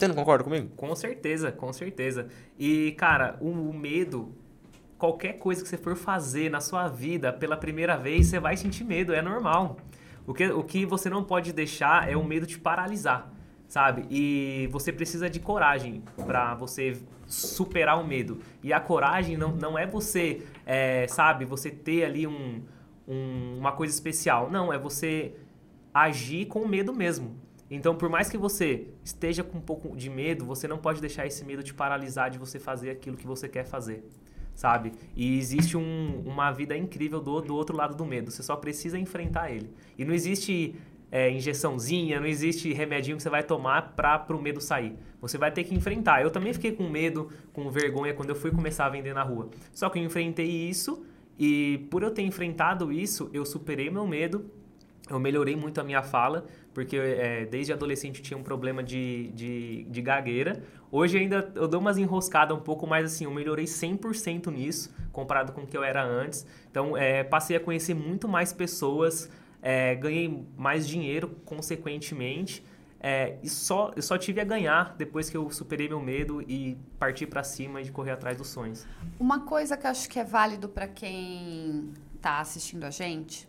Você 0.00 0.08
não 0.08 0.14
concorda 0.14 0.42
comigo? 0.42 0.70
Com 0.76 0.94
certeza, 0.96 1.52
com 1.52 1.70
certeza. 1.74 2.28
E, 2.58 2.92
cara, 2.92 3.36
o, 3.38 3.48
o 3.50 3.74
medo, 3.74 4.34
qualquer 4.96 5.34
coisa 5.34 5.62
que 5.62 5.68
você 5.68 5.76
for 5.76 5.94
fazer 5.94 6.50
na 6.50 6.58
sua 6.58 6.88
vida 6.88 7.30
pela 7.30 7.54
primeira 7.54 7.98
vez, 7.98 8.28
você 8.28 8.40
vai 8.40 8.56
sentir 8.56 8.82
medo, 8.82 9.12
é 9.12 9.20
normal. 9.20 9.76
O 10.26 10.32
que, 10.32 10.46
o 10.46 10.62
que 10.64 10.86
você 10.86 11.10
não 11.10 11.22
pode 11.22 11.52
deixar 11.52 12.10
é 12.10 12.16
o 12.16 12.24
medo 12.24 12.46
te 12.46 12.58
paralisar, 12.58 13.30
sabe? 13.68 14.06
E 14.10 14.68
você 14.72 14.90
precisa 14.90 15.28
de 15.28 15.38
coragem 15.38 16.02
para 16.26 16.54
você 16.54 16.96
superar 17.26 18.00
o 18.00 18.06
medo. 18.06 18.40
E 18.62 18.72
a 18.72 18.80
coragem 18.80 19.36
não, 19.36 19.54
não 19.54 19.78
é 19.78 19.86
você, 19.86 20.46
é, 20.64 21.06
sabe, 21.08 21.44
você 21.44 21.70
ter 21.70 22.06
ali 22.06 22.26
um, 22.26 22.62
um- 23.06 23.58
uma 23.58 23.72
coisa 23.72 23.92
especial. 23.92 24.50
Não, 24.50 24.72
é 24.72 24.78
você 24.78 25.34
agir 25.92 26.46
com 26.46 26.66
medo 26.66 26.94
mesmo. 26.94 27.36
Então, 27.70 27.94
por 27.94 28.08
mais 28.08 28.28
que 28.28 28.36
você 28.36 28.88
esteja 29.04 29.44
com 29.44 29.58
um 29.58 29.60
pouco 29.60 29.96
de 29.96 30.10
medo, 30.10 30.44
você 30.44 30.66
não 30.66 30.78
pode 30.78 31.00
deixar 31.00 31.26
esse 31.26 31.44
medo 31.44 31.62
te 31.62 31.72
paralisar 31.72 32.28
de 32.30 32.38
você 32.38 32.58
fazer 32.58 32.90
aquilo 32.90 33.16
que 33.16 33.26
você 33.26 33.48
quer 33.48 33.64
fazer, 33.64 34.04
sabe? 34.54 34.92
E 35.14 35.38
existe 35.38 35.76
um- 35.76 36.22
uma 36.26 36.50
vida 36.50 36.76
incrível 36.76 37.20
do, 37.20 37.40
do 37.40 37.54
outro 37.54 37.76
lado 37.76 37.94
do 37.94 38.04
medo. 38.04 38.30
Você 38.30 38.42
só 38.42 38.56
precisa 38.56 38.98
enfrentar 38.98 39.50
ele. 39.52 39.70
E 39.96 40.04
não 40.04 40.12
existe 40.12 40.74
é, 41.12 41.28
injeçãozinha, 41.28 42.20
não 42.20 42.26
existe 42.26 42.72
remedinho 42.72 43.16
que 43.16 43.22
você 43.24 43.28
vai 43.30 43.42
tomar 43.42 43.94
para 43.96 44.24
o 44.36 44.40
medo 44.40 44.60
sair. 44.60 44.94
Você 45.20 45.36
vai 45.36 45.50
ter 45.50 45.64
que 45.64 45.74
enfrentar. 45.74 46.22
Eu 46.22 46.30
também 46.30 46.52
fiquei 46.52 46.70
com 46.70 46.88
medo, 46.88 47.30
com 47.52 47.68
vergonha 47.68 48.14
quando 48.14 48.30
eu 48.30 48.36
fui 48.36 48.52
começar 48.52 48.86
a 48.86 48.88
vender 48.88 49.12
na 49.12 49.22
rua. 49.24 49.50
Só 49.74 49.88
que 49.90 49.98
eu 49.98 50.04
enfrentei 50.04 50.46
isso 50.48 51.04
e 51.38 51.78
por 51.90 52.04
eu 52.04 52.12
ter 52.12 52.22
enfrentado 52.22 52.92
isso, 52.92 53.28
eu 53.32 53.44
superei 53.44 53.90
meu 53.90 54.06
medo, 54.06 54.48
eu 55.08 55.18
melhorei 55.18 55.56
muito 55.56 55.80
a 55.80 55.84
minha 55.84 56.00
fala, 56.02 56.46
porque 56.72 56.96
é, 56.96 57.44
desde 57.46 57.72
adolescente 57.72 58.18
eu 58.18 58.24
tinha 58.24 58.38
um 58.38 58.42
problema 58.42 58.82
de, 58.82 59.30
de, 59.34 59.84
de 59.84 60.02
gagueira. 60.02 60.62
Hoje 60.90 61.18
ainda 61.18 61.50
eu 61.54 61.66
dou 61.66 61.80
umas 61.80 61.98
enroscadas 61.98 62.56
um 62.56 62.60
pouco, 62.60 62.86
mas 62.86 63.12
assim, 63.12 63.24
eu 63.24 63.30
melhorei 63.30 63.64
100% 63.64 64.52
nisso, 64.52 64.94
comparado 65.12 65.52
com 65.52 65.62
o 65.62 65.66
que 65.66 65.76
eu 65.76 65.82
era 65.82 66.02
antes. 66.02 66.46
Então, 66.70 66.96
é, 66.96 67.24
passei 67.24 67.56
a 67.56 67.60
conhecer 67.60 67.94
muito 67.94 68.28
mais 68.28 68.52
pessoas, 68.52 69.30
é, 69.62 69.94
ganhei 69.94 70.44
mais 70.56 70.86
dinheiro, 70.86 71.36
consequentemente. 71.44 72.64
É, 73.02 73.38
e 73.42 73.48
só, 73.48 73.92
eu 73.96 74.02
só 74.02 74.18
tive 74.18 74.42
a 74.42 74.44
ganhar 74.44 74.94
depois 74.96 75.30
que 75.30 75.36
eu 75.36 75.50
superei 75.50 75.88
meu 75.88 76.00
medo 76.00 76.42
e 76.42 76.76
parti 76.98 77.26
pra 77.26 77.42
cima 77.42 77.82
de 77.82 77.90
correr 77.90 78.10
atrás 78.10 78.36
dos 78.36 78.48
sonhos. 78.48 78.86
Uma 79.18 79.40
coisa 79.40 79.76
que 79.76 79.86
eu 79.86 79.90
acho 79.90 80.08
que 80.08 80.18
é 80.18 80.24
válido 80.24 80.68
para 80.68 80.86
quem 80.86 81.92
está 82.14 82.40
assistindo 82.40 82.84
a 82.84 82.90
gente, 82.90 83.48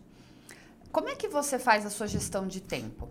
como 0.92 1.08
é 1.08 1.16
que 1.16 1.26
você 1.28 1.58
faz 1.58 1.84
a 1.86 1.90
sua 1.90 2.06
gestão 2.06 2.46
de 2.46 2.60
tempo? 2.60 3.08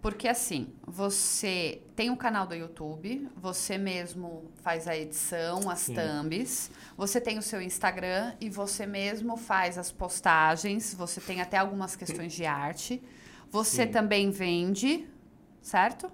Porque 0.00 0.26
assim, 0.26 0.72
você 0.84 1.80
tem 1.94 2.10
um 2.10 2.16
canal 2.16 2.44
do 2.44 2.54
YouTube, 2.56 3.28
você 3.36 3.78
mesmo 3.78 4.50
faz 4.60 4.88
a 4.88 4.96
edição, 4.96 5.70
as 5.70 5.78
Sim. 5.80 5.94
thumbs, 5.94 6.70
você 6.96 7.20
tem 7.20 7.38
o 7.38 7.42
seu 7.42 7.62
Instagram 7.62 8.34
e 8.40 8.50
você 8.50 8.84
mesmo 8.84 9.36
faz 9.36 9.78
as 9.78 9.92
postagens, 9.92 10.92
você 10.92 11.20
tem 11.20 11.40
até 11.40 11.56
algumas 11.56 11.94
questões 11.94 12.32
de 12.32 12.44
arte. 12.44 13.00
Você 13.50 13.86
Sim. 13.86 13.92
também 13.92 14.30
vende, 14.30 15.08
certo? 15.60 16.10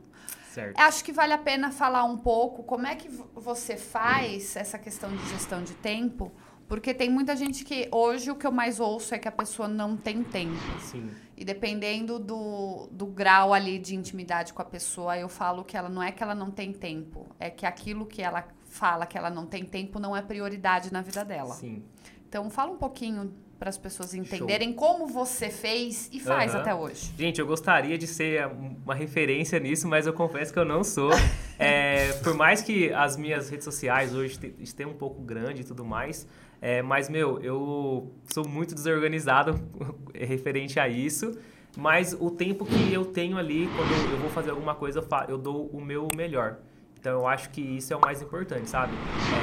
Certo. 0.53 0.79
Acho 0.79 1.03
que 1.05 1.13
vale 1.13 1.33
a 1.33 1.39
pena 1.39 1.71
falar 1.71 2.05
um 2.05 2.19
pouco 2.19 2.63
como 2.65 2.87
é 2.87 2.95
que 2.95 3.09
vo- 3.09 3.29
você 3.35 3.77
faz 3.77 4.55
essa 4.57 4.79
questão 4.79 5.15
de 5.17 5.29
gestão 5.31 5.63
de 5.63 5.73
tempo, 5.75 6.31
porque 6.69 6.93
tem 6.93 7.09
muita 7.09 7.35
gente 7.35 7.65
que 7.65 7.89
hoje 7.91 8.31
o 8.31 8.37
que 8.37 8.47
eu 8.47 8.53
mais 8.53 8.79
ouço 8.79 9.15
é 9.15 9.19
que 9.19 9.27
a 9.27 9.33
pessoa 9.33 9.67
não 9.67 9.97
tem 9.97 10.23
tempo. 10.23 10.55
Sim. 10.81 11.11
E 11.37 11.45
dependendo 11.45 12.19
do, 12.19 12.89
do 12.93 13.07
grau 13.07 13.55
ali 13.55 13.79
de 13.79 13.95
intimidade 13.95 14.53
com 14.53 14.61
a 14.61 14.65
pessoa, 14.65 15.17
eu 15.17 15.29
falo 15.29 15.65
que 15.65 15.77
ela 15.77 15.89
não 15.89 16.03
é 16.03 16.13
que 16.13 16.23
ela 16.23 16.35
não 16.35 16.51
tem 16.51 16.73
tempo, 16.73 17.27
é 17.41 17.49
que 17.49 17.65
aquilo 17.65 18.05
que 18.05 18.21
ela 18.21 18.47
fala 18.69 19.07
que 19.07 19.17
ela 19.17 19.31
não 19.31 19.47
tem 19.47 19.65
tempo 19.65 19.99
não 19.99 20.15
é 20.15 20.21
prioridade 20.21 20.93
na 20.93 21.01
vida 21.01 21.25
dela. 21.25 21.55
Sim. 21.55 21.83
Então 22.29 22.51
fala 22.51 22.71
um 22.73 22.77
pouquinho 22.77 23.33
para 23.59 23.71
as 23.71 23.79
pessoas 23.79 24.15
entenderem 24.15 24.73
como 24.73 25.07
você 25.09 25.49
fez 25.49 26.09
e 26.13 26.21
faz 26.21 26.53
Aham. 26.53 26.61
até 26.61 26.75
hoje. 26.75 27.13
Gente, 27.19 27.41
eu 27.41 27.47
gostaria 27.47 27.99
de 27.99 28.07
ser 28.07 28.47
uma 28.47 28.95
referência 28.95 29.59
nisso, 29.59 29.89
mas 29.89 30.07
eu 30.07 30.13
confesso 30.13 30.53
que 30.53 30.59
eu 30.59 30.65
não 30.65 30.85
sou. 30.85 31.11
É, 31.61 32.13
por 32.23 32.35
mais 32.35 32.63
que 32.63 32.93
as 32.93 33.17
minhas 33.17 33.51
redes 33.51 33.65
sociais 33.65 34.15
hoje 34.15 34.39
te- 34.39 34.55
estejam 34.61 34.93
um 34.93 34.97
pouco 34.97 35.21
grande 35.21 35.63
e 35.63 35.65
tudo 35.65 35.85
mais, 35.85 36.25
é, 36.61 36.83
mas, 36.83 37.09
meu, 37.09 37.41
eu 37.41 38.13
sou 38.25 38.47
muito 38.49 38.75
desorganizado 38.75 39.61
referente 40.15 40.79
a 40.81 40.89
isso. 40.89 41.39
Mas 41.77 42.17
o 42.19 42.31
tempo 42.31 42.65
que 42.65 42.93
eu 42.93 43.05
tenho 43.05 43.37
ali, 43.39 43.69
quando 43.77 44.13
eu 44.13 44.19
vou 44.19 44.31
fazer 44.31 44.51
alguma 44.51 44.75
coisa, 44.75 45.07
eu, 45.29 45.39
dou 45.39 45.67
o 45.67 45.81
meu 45.81 46.09
melhor. 46.17 46.59
Então, 46.99 47.13
eu 47.13 47.27
acho 47.27 47.51
que 47.51 47.61
isso 47.61 47.93
é 47.93 47.97
o 47.97 48.01
mais 48.01 48.21
importante, 48.21 48.69
sabe? 48.69 48.93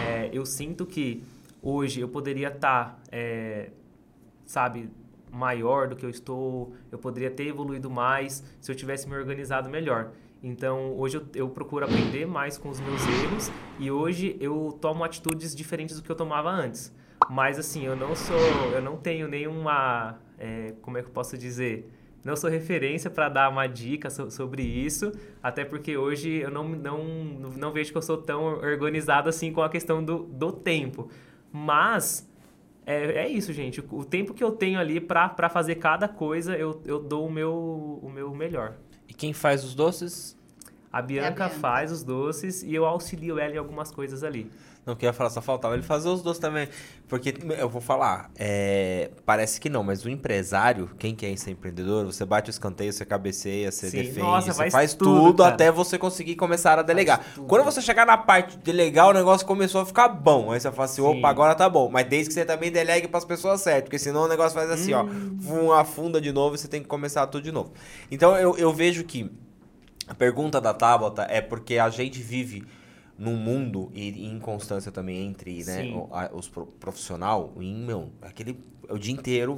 É, 0.09 0.29
eu 0.33 0.45
sinto 0.45 0.85
que 0.85 1.23
hoje 1.61 2.01
eu 2.01 2.09
poderia 2.09 2.49
estar 2.49 2.99
sabe, 4.45 4.89
maior 5.31 5.87
do 5.87 5.95
que 5.95 6.05
eu 6.05 6.09
estou, 6.09 6.73
eu 6.91 6.97
poderia 6.97 7.29
ter 7.29 7.47
evoluído 7.47 7.89
mais 7.89 8.43
se 8.61 8.71
eu 8.71 8.75
tivesse 8.75 9.07
me 9.07 9.15
organizado 9.15 9.69
melhor. 9.69 10.11
Então, 10.41 10.93
hoje 10.97 11.17
eu, 11.17 11.25
eu 11.33 11.49
procuro 11.49 11.85
aprender 11.85 12.25
mais 12.25 12.57
com 12.57 12.69
os 12.69 12.79
meus 12.79 13.01
erros 13.01 13.51
e 13.79 13.89
hoje 13.89 14.37
eu 14.39 14.77
tomo 14.79 15.03
atitudes 15.03 15.55
diferentes 15.55 15.95
do 15.95 16.03
que 16.03 16.11
eu 16.11 16.15
tomava 16.15 16.49
antes. 16.49 16.93
Mas, 17.29 17.57
assim, 17.57 17.85
eu 17.85 17.95
não 17.95 18.15
sou, 18.15 18.71
eu 18.73 18.81
não 18.81 18.97
tenho 18.97 19.27
nenhuma, 19.27 20.19
é, 20.37 20.73
como 20.81 20.97
é 20.97 21.01
que 21.01 21.07
eu 21.07 21.13
posso 21.13 21.37
dizer? 21.37 21.89
Não 22.23 22.35
sou 22.35 22.49
referência 22.49 23.09
para 23.09 23.29
dar 23.29 23.49
uma 23.49 23.67
dica 23.67 24.09
so- 24.09 24.31
sobre 24.31 24.63
isso, 24.63 25.11
até 25.41 25.63
porque 25.63 25.95
hoje 25.97 26.29
eu 26.37 26.49
não, 26.51 26.67
não, 26.69 27.03
não 27.55 27.71
vejo 27.71 27.91
que 27.91 27.97
eu 27.97 28.01
sou 28.01 28.17
tão 28.17 28.43
organizado 28.43 29.29
assim 29.29 29.51
com 29.51 29.61
a 29.61 29.69
questão 29.69 30.03
do, 30.03 30.23
do 30.23 30.51
tempo. 30.51 31.09
Mas 31.51 32.27
é, 32.85 33.23
é 33.25 33.27
isso, 33.29 33.53
gente. 33.53 33.83
O 33.91 34.03
tempo 34.03 34.33
que 34.33 34.43
eu 34.43 34.51
tenho 34.51 34.79
ali 34.79 34.99
pra 34.99 35.29
pra 35.29 35.49
fazer 35.49 35.75
cada 35.75 36.07
coisa, 36.07 36.57
eu, 36.57 36.81
eu 36.85 36.99
dou 36.99 37.27
o 37.27 37.31
meu, 37.31 37.99
o 38.03 38.09
meu 38.09 38.33
melhor. 38.33 38.73
E 39.07 39.13
quem 39.13 39.31
faz 39.33 39.63
os 39.63 39.73
doces? 39.75 40.35
A 40.91 41.01
Bianca, 41.01 41.45
Bianca. 41.45 41.49
faz 41.49 41.91
os 41.91 42.03
doces 42.03 42.63
e 42.63 42.73
eu 42.73 42.85
auxilio 42.85 43.37
ela 43.37 43.53
em 43.53 43.57
algumas 43.57 43.91
coisas 43.91 44.23
ali. 44.23 44.49
Não 44.85 44.95
queria 44.95 45.11
falar, 45.13 45.31
só 45.31 45.41
faltava 45.41 45.73
ele 45.73 45.81
fazer 45.81 46.09
os 46.09 46.21
doces 46.21 46.39
também. 46.39 46.69
Porque 47.07 47.33
eu 47.57 47.67
vou 47.67 47.81
falar, 47.81 48.29
é, 48.37 49.09
parece 49.25 49.59
que 49.59 49.67
não, 49.67 49.83
mas 49.83 50.05
o 50.05 50.09
empresário, 50.09 50.91
quem 50.99 51.15
quer 51.15 51.35
ser 51.37 51.51
empreendedor, 51.51 52.05
você 52.05 52.23
bate 52.23 52.49
o 52.49 52.51
escanteio, 52.51 52.93
você 52.93 53.03
cabeceia, 53.03 53.71
você 53.71 53.89
Sim. 53.89 53.97
defende, 53.97 54.19
Nossa, 54.19 54.53
você 54.53 54.57
faz 54.57 54.73
faz, 54.73 54.93
tudo, 54.93 55.31
tudo, 55.31 55.43
até 55.43 55.71
você 55.71 55.97
conseguir 55.97 56.35
começar 56.35 56.77
a 56.77 56.83
delegar. 56.83 57.25
Quando 57.47 57.63
você 57.63 57.81
chegar 57.81 58.05
na 58.05 58.15
parte 58.17 58.57
de 58.57 58.63
delegar, 58.63 59.07
o 59.07 59.13
negócio 59.13 59.45
começou 59.47 59.81
a 59.81 59.85
ficar 59.87 60.07
bom. 60.07 60.51
Aí 60.51 60.59
você 60.59 60.71
fala 60.71 60.85
assim, 60.85 61.01
Sim. 61.01 61.17
opa, 61.17 61.29
agora 61.29 61.55
tá 61.55 61.67
bom. 61.67 61.89
Mas 61.89 62.07
desde 62.07 62.27
que 62.27 62.33
você 62.35 62.45
também 62.45 62.71
delegue 62.71 63.07
para 63.07 63.17
as 63.17 63.25
pessoas 63.25 63.61
certas, 63.61 63.83
porque 63.85 63.97
senão 63.97 64.25
o 64.25 64.27
negócio 64.27 64.53
faz 64.53 64.69
assim, 64.69 64.93
ó, 64.93 65.03
vum, 65.03 65.71
afunda 65.71 66.21
de 66.21 66.31
novo 66.31 66.55
e 66.55 66.59
você 66.59 66.67
tem 66.67 66.81
que 66.81 66.87
começar 66.87 67.25
tudo 67.25 67.43
de 67.43 67.51
novo. 67.51 67.73
Então 68.11 68.37
eu, 68.37 68.55
eu 68.55 68.71
vejo 68.71 69.03
que 69.03 69.31
a 70.07 70.13
pergunta 70.13 70.61
da 70.61 70.73
Tabata 70.73 71.25
é 71.27 71.41
porque 71.41 71.79
a 71.79 71.89
gente 71.89 72.21
vive 72.21 72.63
num 73.17 73.35
mundo 73.35 73.89
e 73.93 74.27
em 74.27 74.39
constância 74.39 74.91
também 74.91 75.25
entre 75.25 75.63
né, 75.63 75.85
o- 75.93 76.09
a- 76.13 76.29
os 76.33 76.49
pro- 76.49 76.65
profissional, 76.65 77.53
em, 77.59 77.73
meu, 77.75 78.09
aquele 78.21 78.59
o 78.89 78.97
dia 78.97 79.13
inteiro 79.13 79.55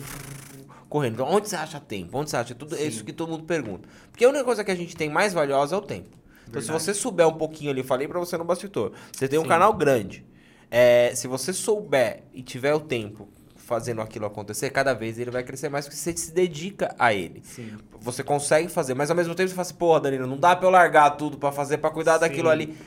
correndo. 0.87 1.15
Então, 1.15 1.27
onde 1.27 1.49
você 1.49 1.55
acha 1.55 1.79
tempo? 1.79 2.17
Onde 2.17 2.29
você 2.29 2.37
acha? 2.37 2.55
Tudo 2.55 2.75
Sim. 2.75 2.87
isso 2.87 3.03
que 3.03 3.11
todo 3.11 3.29
mundo 3.29 3.43
pergunta. 3.43 3.87
Porque 4.11 4.23
a 4.23 4.29
única 4.29 4.43
coisa 4.43 4.63
que 4.63 4.71
a 4.71 4.75
gente 4.75 4.95
tem 4.95 5.09
mais 5.09 5.33
valiosa 5.33 5.75
é 5.75 5.77
o 5.77 5.81
tempo. 5.81 6.09
Então, 6.47 6.61
se 6.61 6.71
você 6.71 6.93
souber 6.93 7.27
um 7.27 7.33
pouquinho 7.33 7.71
ali, 7.71 7.83
falei 7.83 8.07
pra 8.07 8.19
você 8.19 8.37
no 8.37 8.45
bastidor, 8.45 8.93
você 9.11 9.27
tem 9.27 9.37
um 9.37 9.41
Sim. 9.41 9.49
canal 9.49 9.73
grande. 9.73 10.25
É, 10.71 11.11
se 11.13 11.27
você 11.27 11.51
souber 11.51 12.23
e 12.33 12.41
tiver 12.41 12.73
o 12.73 12.79
tempo 12.79 13.27
fazendo 13.55 13.99
aquilo 14.01 14.25
acontecer, 14.25 14.69
cada 14.69 14.93
vez 14.93 15.19
ele 15.19 15.29
vai 15.29 15.43
crescer 15.43 15.67
mais 15.67 15.85
porque 15.85 15.97
você 15.97 16.15
se 16.15 16.31
dedica 16.33 16.95
a 16.97 17.13
ele. 17.13 17.41
Sim. 17.43 17.73
Você 17.99 18.23
consegue 18.23 18.69
fazer, 18.69 18.93
mas 18.93 19.09
ao 19.09 19.15
mesmo 19.15 19.35
tempo 19.35 19.49
você 19.49 19.55
fala 19.55 19.65
assim, 19.65 19.73
porra, 19.75 19.99
Danilo, 19.99 20.25
não 20.25 20.37
dá 20.37 20.55
pra 20.55 20.67
eu 20.67 20.71
largar 20.71 21.09
tudo 21.17 21.37
pra 21.37 21.51
fazer, 21.51 21.79
pra 21.79 21.89
cuidar 21.89 22.13
Sim. 22.13 22.19
daquilo 22.21 22.49
ali. 22.49 22.77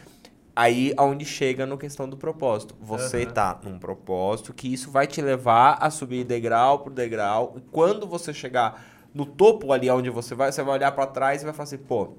Aí 0.60 0.92
aonde 0.94 1.24
chega 1.24 1.64
no 1.64 1.78
questão 1.78 2.06
do 2.06 2.18
propósito. 2.18 2.76
Você 2.82 3.22
Aham. 3.22 3.32
tá 3.32 3.60
num 3.64 3.78
propósito 3.78 4.52
que 4.52 4.70
isso 4.70 4.90
vai 4.90 5.06
te 5.06 5.22
levar 5.22 5.78
a 5.80 5.88
subir 5.88 6.22
degrau 6.22 6.80
por 6.80 6.92
degrau. 6.92 7.54
E 7.56 7.62
quando 7.62 8.06
você 8.06 8.30
chegar 8.34 8.84
no 9.14 9.24
topo 9.24 9.72
ali 9.72 9.88
onde 9.88 10.10
você 10.10 10.34
vai, 10.34 10.52
você 10.52 10.62
vai 10.62 10.74
olhar 10.74 10.92
pra 10.92 11.06
trás 11.06 11.40
e 11.40 11.46
vai 11.46 11.54
falar 11.54 11.64
assim, 11.64 11.78
pô, 11.78 12.12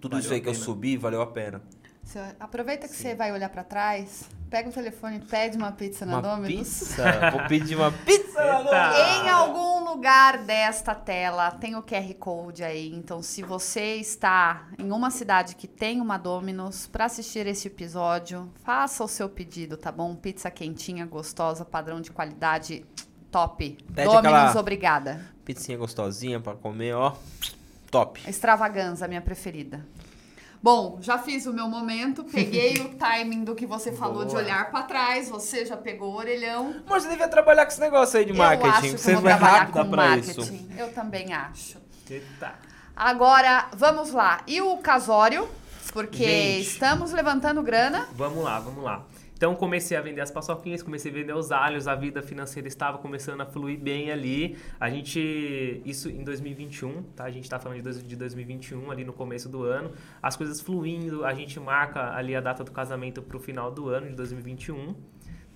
tudo 0.00 0.10
Valeu 0.14 0.24
isso 0.24 0.34
aí 0.34 0.40
que 0.40 0.48
eu 0.48 0.54
subi 0.56 0.96
valeu 0.96 1.22
a 1.22 1.26
pena. 1.28 1.62
Você- 2.02 2.18
aproveita 2.40 2.88
que 2.88 2.96
você 2.96 3.14
vai 3.14 3.30
olhar 3.30 3.48
pra 3.48 3.62
trás, 3.62 4.28
pega 4.50 4.68
o 4.68 4.72
telefone 4.72 5.16
e 5.16 5.20
pede 5.20 5.56
uma 5.56 5.72
pizza 5.72 6.04
na 6.06 6.18
Uma 6.18 6.22
Domino's. 6.36 6.68
pizza? 6.68 7.30
Vou 7.30 7.46
pedir 7.46 7.76
uma 7.76 7.92
pizza 8.04 8.44
na! 8.44 8.58
Domino's. 8.62 9.24
Em 9.24 9.28
algum 9.28 9.84
lugar 9.90 10.38
desta 10.38 10.94
tela 10.94 11.50
tem 11.50 11.76
o 11.76 11.82
QR 11.82 12.14
Code 12.14 12.64
aí. 12.64 12.92
Então, 12.94 13.22
se 13.22 13.42
você 13.42 13.96
está 13.96 14.68
em 14.78 14.90
uma 14.90 15.10
cidade 15.10 15.54
que 15.56 15.66
tem 15.66 16.00
uma 16.00 16.16
Domino's 16.18 16.86
para 16.86 17.04
assistir 17.06 17.46
esse 17.46 17.68
episódio, 17.68 18.50
faça 18.64 19.04
o 19.04 19.08
seu 19.08 19.28
pedido, 19.28 19.76
tá 19.76 19.92
bom? 19.92 20.14
Pizza 20.14 20.50
quentinha, 20.50 21.04
gostosa, 21.06 21.64
padrão 21.64 22.00
de 22.00 22.10
qualidade 22.10 22.84
top. 23.30 23.76
Pede 23.94 24.08
Domino's, 24.08 24.56
obrigada. 24.56 25.20
Pizzinha 25.44 25.78
gostosinha 25.78 26.40
pra 26.40 26.54
comer, 26.54 26.94
ó. 26.94 27.14
Top. 27.90 28.20
Extravaganza, 28.28 29.08
minha 29.08 29.20
preferida. 29.22 29.84
Bom, 30.62 30.98
já 31.00 31.18
fiz 31.18 31.46
o 31.46 31.52
meu 31.52 31.68
momento, 31.68 32.24
peguei 32.24 32.74
o 32.82 32.88
timing 32.96 33.44
do 33.44 33.54
que 33.54 33.64
você 33.66 33.92
falou 33.92 34.24
de 34.24 34.32
Boa. 34.32 34.42
olhar 34.42 34.70
para 34.70 34.82
trás, 34.82 35.28
você 35.28 35.64
já 35.64 35.76
pegou 35.76 36.12
o 36.12 36.16
orelhão. 36.16 36.82
Mas 36.88 37.04
você 37.04 37.10
devia 37.10 37.28
trabalhar 37.28 37.64
com 37.64 37.70
esse 37.72 37.80
negócio 37.80 38.18
aí 38.18 38.24
de 38.24 38.32
Eu 38.32 38.36
marketing. 38.36 38.68
acho 38.70 38.80
que 38.82 38.98
você 39.00 39.14
eu 39.14 39.18
é 39.18 39.20
trabalhar 39.22 39.58
rápida 39.58 39.84
marketing. 39.84 40.40
isso. 40.40 40.66
Eu 40.76 40.92
também 40.92 41.32
acho. 41.32 41.78
Eita. 42.10 42.54
Agora, 42.96 43.68
vamos 43.74 44.10
lá. 44.10 44.40
E 44.46 44.60
o 44.60 44.76
casório? 44.78 45.48
Porque 45.92 46.24
Gente. 46.24 46.66
estamos 46.68 47.12
levantando 47.12 47.62
grana. 47.62 48.08
Vamos 48.14 48.42
lá, 48.42 48.58
vamos 48.58 48.82
lá. 48.82 49.02
Então 49.38 49.54
comecei 49.54 49.96
a 49.96 50.00
vender 50.00 50.20
as 50.20 50.32
paçoquinhas, 50.32 50.82
comecei 50.82 51.12
a 51.12 51.14
vender 51.14 51.32
os 51.32 51.52
alhos, 51.52 51.86
a 51.86 51.94
vida 51.94 52.20
financeira 52.20 52.66
estava 52.66 52.98
começando 52.98 53.40
a 53.40 53.46
fluir 53.46 53.78
bem 53.78 54.10
ali. 54.10 54.56
A 54.80 54.90
gente, 54.90 55.80
isso 55.86 56.10
em 56.10 56.24
2021, 56.24 57.04
tá? 57.14 57.22
A 57.22 57.30
gente 57.30 57.48
tá 57.48 57.56
falando 57.56 57.76
de 57.78 57.84
dois- 57.84 58.02
de 58.02 58.16
2021 58.16 58.90
ali 58.90 59.04
no 59.04 59.12
começo 59.12 59.48
do 59.48 59.62
ano. 59.62 59.92
As 60.20 60.34
coisas 60.36 60.60
fluindo, 60.60 61.24
a 61.24 61.32
gente 61.32 61.60
marca 61.60 62.14
ali 62.16 62.34
a 62.34 62.40
data 62.40 62.64
do 62.64 62.72
casamento 62.72 63.22
pro 63.22 63.38
final 63.38 63.70
do 63.70 63.88
ano 63.88 64.08
de 64.08 64.14
2021. 64.16 64.96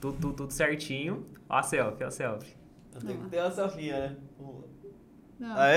Tudo, 0.01 0.17
tudo, 0.21 0.33
tudo 0.35 0.53
certinho. 0.53 1.27
Ó 1.49 1.57
a 1.57 1.63
selfie, 1.65 2.05
ó 2.05 2.07
a 2.07 2.11
selfie. 2.13 2.55
Tem 3.05 3.17
que 3.17 3.31
ter 3.31 3.41
uma 3.41 3.51
selfie, 3.51 3.91
né? 3.91 4.17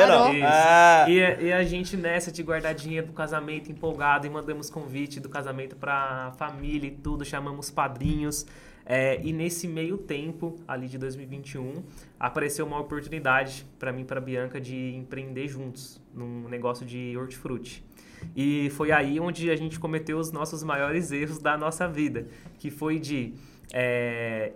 Não. 0.07 0.31
Ah. 0.43 1.05
E, 1.09 1.23
a- 1.23 1.41
e 1.41 1.53
a 1.53 1.63
gente 1.63 1.97
nessa 1.97 2.31
de 2.31 2.43
guardar 2.43 2.73
dinheiro 2.75 3.07
do 3.07 3.13
casamento 3.13 3.71
empolgado 3.71 4.27
e 4.27 4.29
mandamos 4.29 4.69
convite 4.69 5.19
do 5.19 5.27
casamento 5.29 5.75
pra 5.75 6.33
família 6.37 6.87
e 6.87 6.91
tudo, 6.91 7.25
chamamos 7.25 7.71
padrinhos. 7.71 8.45
É, 8.87 9.19
e 9.23 9.33
nesse 9.33 9.67
meio 9.67 9.97
tempo, 9.97 10.55
ali 10.67 10.87
de 10.87 10.97
2021, 10.99 11.83
apareceu 12.19 12.65
uma 12.67 12.79
oportunidade 12.79 13.65
para 13.79 13.91
mim 13.91 14.01
e 14.01 14.05
para 14.05 14.21
Bianca 14.21 14.61
de 14.61 14.93
empreender 14.95 15.47
juntos 15.47 15.99
num 16.13 16.47
negócio 16.47 16.85
de 16.85 17.17
hortifruti. 17.17 17.83
E 18.35 18.69
foi 18.71 18.91
aí 18.91 19.19
onde 19.19 19.49
a 19.49 19.55
gente 19.55 19.79
cometeu 19.79 20.19
os 20.19 20.31
nossos 20.31 20.61
maiores 20.63 21.11
erros 21.11 21.39
da 21.39 21.57
nossa 21.57 21.87
vida, 21.87 22.27
que 22.59 22.69
foi 22.69 22.99
de 22.99 23.33
é, 23.73 24.53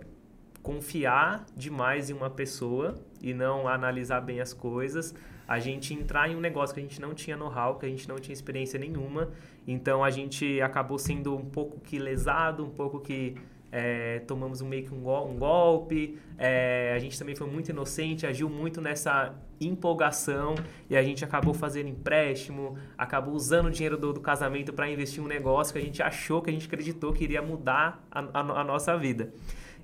confiar 0.62 1.44
demais 1.56 2.08
em 2.10 2.12
uma 2.12 2.30
pessoa 2.30 2.94
e 3.22 3.32
não 3.34 3.68
analisar 3.68 4.20
bem 4.20 4.40
as 4.40 4.52
coisas, 4.52 5.14
a 5.46 5.58
gente 5.58 5.92
entrar 5.94 6.30
em 6.30 6.36
um 6.36 6.40
negócio 6.40 6.74
que 6.74 6.80
a 6.80 6.82
gente 6.82 7.00
não 7.00 7.12
tinha 7.14 7.36
know-how, 7.36 7.76
que 7.78 7.86
a 7.86 7.88
gente 7.88 8.08
não 8.08 8.16
tinha 8.16 8.32
experiência 8.32 8.78
nenhuma, 8.78 9.30
então 9.66 10.02
a 10.04 10.10
gente 10.10 10.60
acabou 10.60 10.98
sendo 10.98 11.36
um 11.36 11.44
pouco 11.44 11.80
que 11.80 11.98
lesado, 11.98 12.64
um 12.64 12.70
pouco 12.70 13.00
que 13.00 13.34
é, 13.72 14.18
tomamos 14.20 14.60
um, 14.60 14.68
meio 14.68 14.84
que 14.84 14.92
um, 14.94 15.08
um 15.30 15.36
golpe, 15.36 16.18
é, 16.36 16.92
a 16.94 16.98
gente 16.98 17.16
também 17.18 17.36
foi 17.36 17.46
muito 17.48 17.68
inocente, 17.70 18.26
agiu 18.26 18.48
muito 18.48 18.80
nessa 18.80 19.32
empolgação 19.60 20.54
e 20.88 20.96
a 20.96 21.02
gente 21.02 21.24
acabou 21.24 21.54
fazendo 21.54 21.88
empréstimo, 21.88 22.76
acabou 22.98 23.34
usando 23.34 23.66
o 23.66 23.70
dinheiro 23.70 23.96
do, 23.96 24.12
do 24.12 24.20
casamento 24.20 24.72
para 24.72 24.90
investir 24.90 25.20
em 25.20 25.24
um 25.24 25.28
negócio 25.28 25.72
que 25.72 25.78
a 25.78 25.82
gente 25.82 26.02
achou, 26.02 26.42
que 26.42 26.50
a 26.50 26.52
gente 26.52 26.66
acreditou 26.66 27.12
que 27.12 27.22
iria 27.24 27.42
mudar 27.42 28.04
a, 28.10 28.20
a- 28.20 28.60
a 28.60 28.64
nossa 28.64 28.96
vida. 28.96 29.32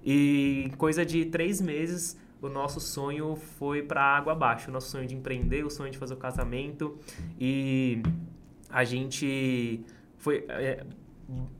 E 0.05 0.71
coisa 0.79 1.05
de 1.05 1.25
três 1.27 1.61
meses, 1.61 2.17
o 2.41 2.49
nosso 2.49 2.81
sonho 2.81 3.37
foi 3.37 3.83
para 3.83 4.03
água 4.03 4.33
abaixo. 4.33 4.69
O 4.71 4.73
nosso 4.73 4.91
sonho 4.91 5.07
de 5.07 5.15
empreender, 5.15 5.65
o 5.65 5.71
sonho 5.71 5.91
de 5.91 5.99
fazer 5.99 6.15
o 6.15 6.19
casamento. 6.19 6.99
E 7.39 8.03
a 8.71 8.85
gente 8.85 9.85
foi. 10.17 10.45
é, 10.49 10.85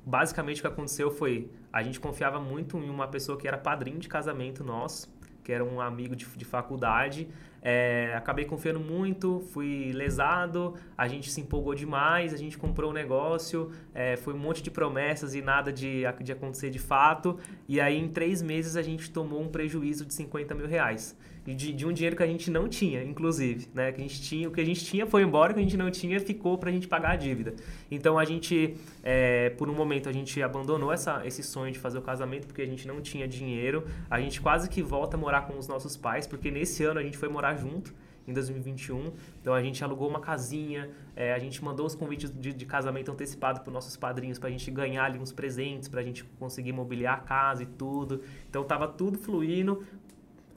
basicamente 0.05 0.59
o 0.59 0.61
que 0.63 0.69
aconteceu 0.69 1.11
foi. 1.11 1.51
A 1.73 1.83
gente 1.83 2.01
confiava 2.01 2.41
muito 2.41 2.79
em 2.79 2.89
uma 2.89 3.09
pessoa 3.09 3.37
que 3.39 3.47
era 3.47 3.59
padrinho 3.59 3.99
de 3.99 4.09
casamento 4.09 4.65
nosso, 4.65 5.09
que 5.43 5.53
era 5.53 5.65
um 5.65 5.81
amigo 5.81 6.15
de, 6.15 6.25
de 6.25 6.45
faculdade. 6.45 7.29
É, 7.63 8.13
acabei 8.15 8.45
confiando 8.45 8.79
muito, 8.79 9.41
fui 9.53 9.93
lesado, 9.93 10.75
a 10.97 11.09
gente 11.09 11.31
se 11.31 11.41
empolgou 11.41 11.75
demais, 11.75 12.33
a 12.33 12.37
gente 12.37 12.57
comprou 12.57 12.91
um 12.91 12.95
negócio, 12.95 13.71
é, 13.95 14.17
foi 14.17 14.35
um 14.35 14.39
monte 14.39 14.63
de 14.63 14.71
promessas 14.71 15.35
e 15.35 15.43
nada 15.43 15.73
de, 15.73 16.03
de 16.23 16.33
acontecer 16.33 16.71
de 16.71 16.79
fato. 16.79 17.39
E 17.69 17.81
aí, 17.81 17.97
em 17.97 18.09
três 18.09 18.41
meses, 18.43 18.77
a 18.77 18.83
gente 18.83 19.11
tomou 19.11 19.41
um 19.43 19.49
prejuízo 19.49 20.07
de 20.07 20.15
50 20.15 20.55
mil 20.55 20.67
reais. 20.67 21.17
De, 21.47 21.73
de 21.73 21.87
um 21.87 21.93
dinheiro 21.93 22.17
que 22.17 22.23
a 22.23 22.27
gente 22.27 22.51
não 22.51 22.69
tinha, 22.69 23.03
inclusive. 23.03 23.69
Né? 23.73 23.93
Que 23.93 24.01
a 24.01 24.03
gente 24.03 24.21
tinha, 24.21 24.49
o 24.49 24.53
que 24.53 24.61
a 24.61 24.65
gente 24.65 24.85
tinha 24.85 25.07
foi 25.07 25.23
embora, 25.23 25.53
o 25.53 25.55
que 25.55 25.61
a 25.61 25.63
gente 25.63 25.77
não 25.77 25.91
tinha 25.91 26.19
ficou 26.19 26.59
pra 26.59 26.71
gente 26.73 26.89
pagar 26.89 27.11
a 27.11 27.17
dívida. 27.17 27.55
Então, 27.91 28.19
a 28.19 28.25
gente, 28.25 28.77
é, 29.03 29.51
por 29.51 29.69
um 29.69 29.75
momento, 29.75 30.09
a 30.09 30.13
gente 30.13 30.43
abandonou 30.43 30.93
essa, 30.93 31.23
esse 31.25 31.43
sonho 31.43 31.73
de 31.73 31.79
fazer 31.79 31.99
o 31.99 32.03
casamento 32.03 32.47
porque 32.47 32.63
a 32.63 32.67
gente 32.67 32.87
não 32.89 33.01
tinha 33.01 33.29
dinheiro. 33.29 33.87
A 34.11 34.21
gente 34.21 34.41
quase 34.41 34.69
que 34.69 34.83
volta 34.83 35.17
a 35.17 35.21
morar 35.21 35.43
com 35.43 35.57
os 35.57 35.69
nossos 35.69 35.97
pais, 35.97 36.27
porque 36.27 36.51
nesse 36.51 36.85
ano 36.85 36.99
a 37.01 37.03
gente 37.03 37.17
foi 37.17 37.29
morar 37.29 37.57
junto 37.57 37.95
em 38.27 38.33
2021. 38.33 39.13
Então 39.41 39.55
a 39.55 39.63
gente 39.63 39.83
alugou 39.83 40.09
uma 40.09 40.21
casinha, 40.21 40.91
é, 41.15 41.33
a 41.33 41.39
gente 41.39 41.63
mandou 41.65 41.87
os 41.87 41.95
convites 41.95 42.31
de, 42.31 42.53
de 42.53 42.67
casamento 42.67 43.11
antecipado 43.11 43.61
para 43.61 43.73
nossos 43.73 43.97
padrinhos 43.97 44.39
para 44.39 44.49
a 44.49 44.53
gente 44.53 44.71
ganhar 44.71 45.05
ali 45.05 45.19
uns 45.19 45.33
presentes, 45.33 45.89
para 45.89 46.01
a 46.01 46.05
gente 46.05 46.25
conseguir 46.39 46.73
mobiliar 46.73 47.15
a 47.15 47.21
casa 47.21 47.63
e 47.63 47.67
tudo. 47.67 48.23
Então 48.49 48.65
tava 48.65 48.89
tudo 48.89 49.19
fluindo. 49.19 49.85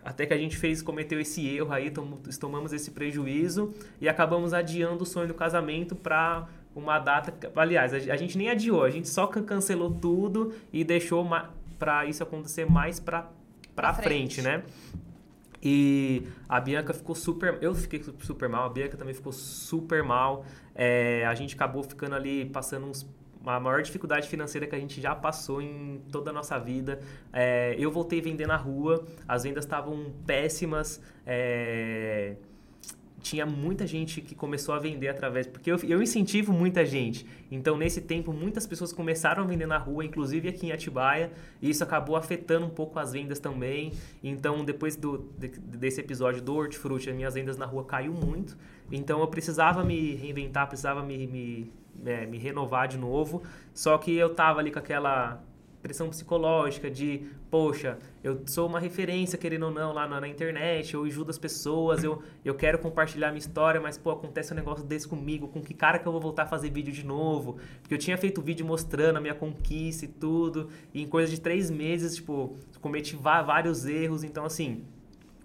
Até 0.10 0.26
que 0.26 0.34
a 0.34 0.38
gente 0.38 0.58
fez, 0.58 0.82
cometeu 0.82 1.20
esse 1.20 1.48
erro 1.48 1.72
aí, 1.72 1.92
tom- 1.92 2.18
tomamos 2.40 2.74
esse 2.74 2.90
prejuízo 2.90 3.72
e 4.02 4.10
acabamos 4.10 4.56
adiando 4.56 5.04
o 5.04 5.06
sonho 5.06 5.28
do 5.28 5.36
casamento 5.36 5.96
para 5.96 6.48
uma 6.76 6.98
data. 6.98 7.32
Aliás, 7.56 7.94
a 7.94 8.16
gente 8.16 8.36
nem 8.36 8.50
adiou, 8.50 8.84
a 8.84 8.90
gente 8.90 9.08
só 9.08 9.28
can- 9.28 9.44
cancelou 9.44 9.92
tudo 9.92 10.52
e 10.74 10.84
deixou 10.84 11.24
para 11.78 12.08
isso 12.08 12.24
acontecer 12.24 12.66
mais 12.66 13.00
para 13.00 13.30
Pra 13.76 13.94
frente, 13.94 14.42
frente. 14.42 14.42
né? 14.42 14.64
E 15.62 16.24
a 16.48 16.60
Bianca 16.60 16.94
ficou 16.94 17.14
super. 17.14 17.58
Eu 17.62 17.76
fiquei 17.76 18.02
super 18.22 18.48
mal, 18.50 18.66
a 18.66 18.70
Bianca 18.70 18.98
também 18.98 19.14
ficou 19.14 19.32
super 19.34 20.02
mal. 20.04 20.46
É, 20.74 21.26
a 21.28 21.36
gente 21.36 21.54
acabou 21.56 21.84
ficando 21.84 22.16
ali 22.16 22.46
passando 22.46 22.88
uns. 22.88 23.06
A 23.46 23.60
maior 23.60 23.82
dificuldade 23.82 24.28
financeira 24.28 24.68
que 24.68 24.76
a 24.76 24.80
gente 24.80 25.00
já 25.00 25.16
passou 25.16 25.62
em 25.62 26.02
toda 26.12 26.30
a 26.30 26.34
nossa 26.34 26.58
vida. 26.60 27.00
É, 27.32 27.76
eu 27.80 27.92
voltei 27.92 28.20
a 28.20 28.24
vender 28.24 28.46
na 28.46 28.58
rua, 28.58 29.06
as 29.28 29.44
vendas 29.44 29.66
estavam 29.66 30.14
péssimas. 30.26 31.02
é, 31.26 32.36
tinha 33.22 33.46
muita 33.46 33.86
gente 33.86 34.22
que 34.22 34.34
começou 34.34 34.74
a 34.74 34.80
vender 34.80 35.08
através. 35.08 35.46
Porque 35.46 35.72
eu, 35.72 35.78
eu 35.84 36.02
incentivo 36.02 36.52
muita 36.52 36.86
gente. 36.86 37.26
Então, 37.52 37.78
nesse 37.78 38.02
tempo, 38.02 38.34
muitas 38.34 38.66
pessoas 38.66 38.92
começaram 38.92 39.44
a 39.44 39.46
vender 39.46 39.68
na 39.68 39.78
rua, 39.78 40.04
inclusive 40.06 40.50
aqui 40.50 40.68
em 40.68 40.72
Atibaia, 40.72 41.32
e 41.62 41.70
isso 41.70 41.84
acabou 41.84 42.16
afetando 42.16 42.66
um 42.66 42.70
pouco 42.70 42.98
as 43.00 43.12
vendas 43.14 43.40
também. 43.40 43.94
Então, 44.24 44.64
depois 44.64 44.96
do, 44.96 45.30
de, 45.38 45.48
desse 45.48 46.02
episódio 46.02 46.42
do 46.42 46.56
Hortifruti, 46.56 47.10
as 47.10 47.16
minhas 47.16 47.34
vendas 47.34 47.58
na 47.58 47.66
rua 47.66 47.86
caiu 47.86 48.14
muito. 48.14 48.58
Então, 48.92 49.20
eu 49.20 49.28
precisava 49.28 49.84
me 49.84 50.16
reinventar, 50.16 50.68
precisava 50.68 51.04
me, 51.04 51.28
me, 51.28 51.72
é, 52.06 52.26
me 52.26 52.38
renovar 52.38 52.88
de 52.88 52.98
novo. 52.98 53.44
Só 53.74 53.98
que 53.98 54.16
eu 54.16 54.34
tava 54.34 54.60
ali 54.60 54.72
com 54.72 54.80
aquela 54.80 55.42
pressão 55.82 56.10
psicológica 56.10 56.92
de, 56.92 57.26
poxa, 57.50 57.98
eu 58.22 58.42
sou 58.46 58.68
uma 58.68 58.80
referência, 58.80 59.38
querendo 59.38 59.68
ou 59.68 59.72
não, 59.72 59.94
lá 59.94 60.08
na, 60.08 60.20
na, 60.20 60.28
internet, 60.28 60.94
eu 60.94 61.06
ajudo 61.06 61.30
as 61.30 61.38
pessoas, 61.38 62.04
eu, 62.04 62.22
eu 62.44 62.54
quero 62.54 62.78
compartilhar 62.80 63.30
minha 63.30 63.40
história, 63.40 63.80
mas, 63.80 63.98
pô, 63.98 64.12
acontece 64.12 64.52
um 64.52 64.56
negócio 64.56 64.84
desse 64.84 65.08
comigo, 65.08 65.48
com 65.48 65.62
que 65.62 65.74
cara 65.74 65.98
que 65.98 66.06
eu 66.06 66.12
vou 66.12 66.20
voltar 66.20 66.44
a 66.44 66.48
fazer 66.48 66.70
vídeo 66.70 66.92
de 66.92 67.06
novo? 67.06 67.58
Porque 67.82 67.94
eu 67.94 67.98
tinha 67.98 68.18
feito 68.18 68.42
vídeo 68.42 68.66
mostrando 68.66 69.18
a 69.18 69.22
minha 69.22 69.34
conquista 69.34 70.06
e 70.06 70.10
tudo, 70.10 70.70
e 70.94 71.02
em 71.02 71.08
coisa 71.08 71.32
de 71.32 71.40
três 71.40 71.72
meses, 71.72 72.16
tipo, 72.16 72.58
cometi 72.82 73.16
vários 73.16 73.86
erros, 73.86 74.24
então, 74.24 74.44
assim, 74.44 74.84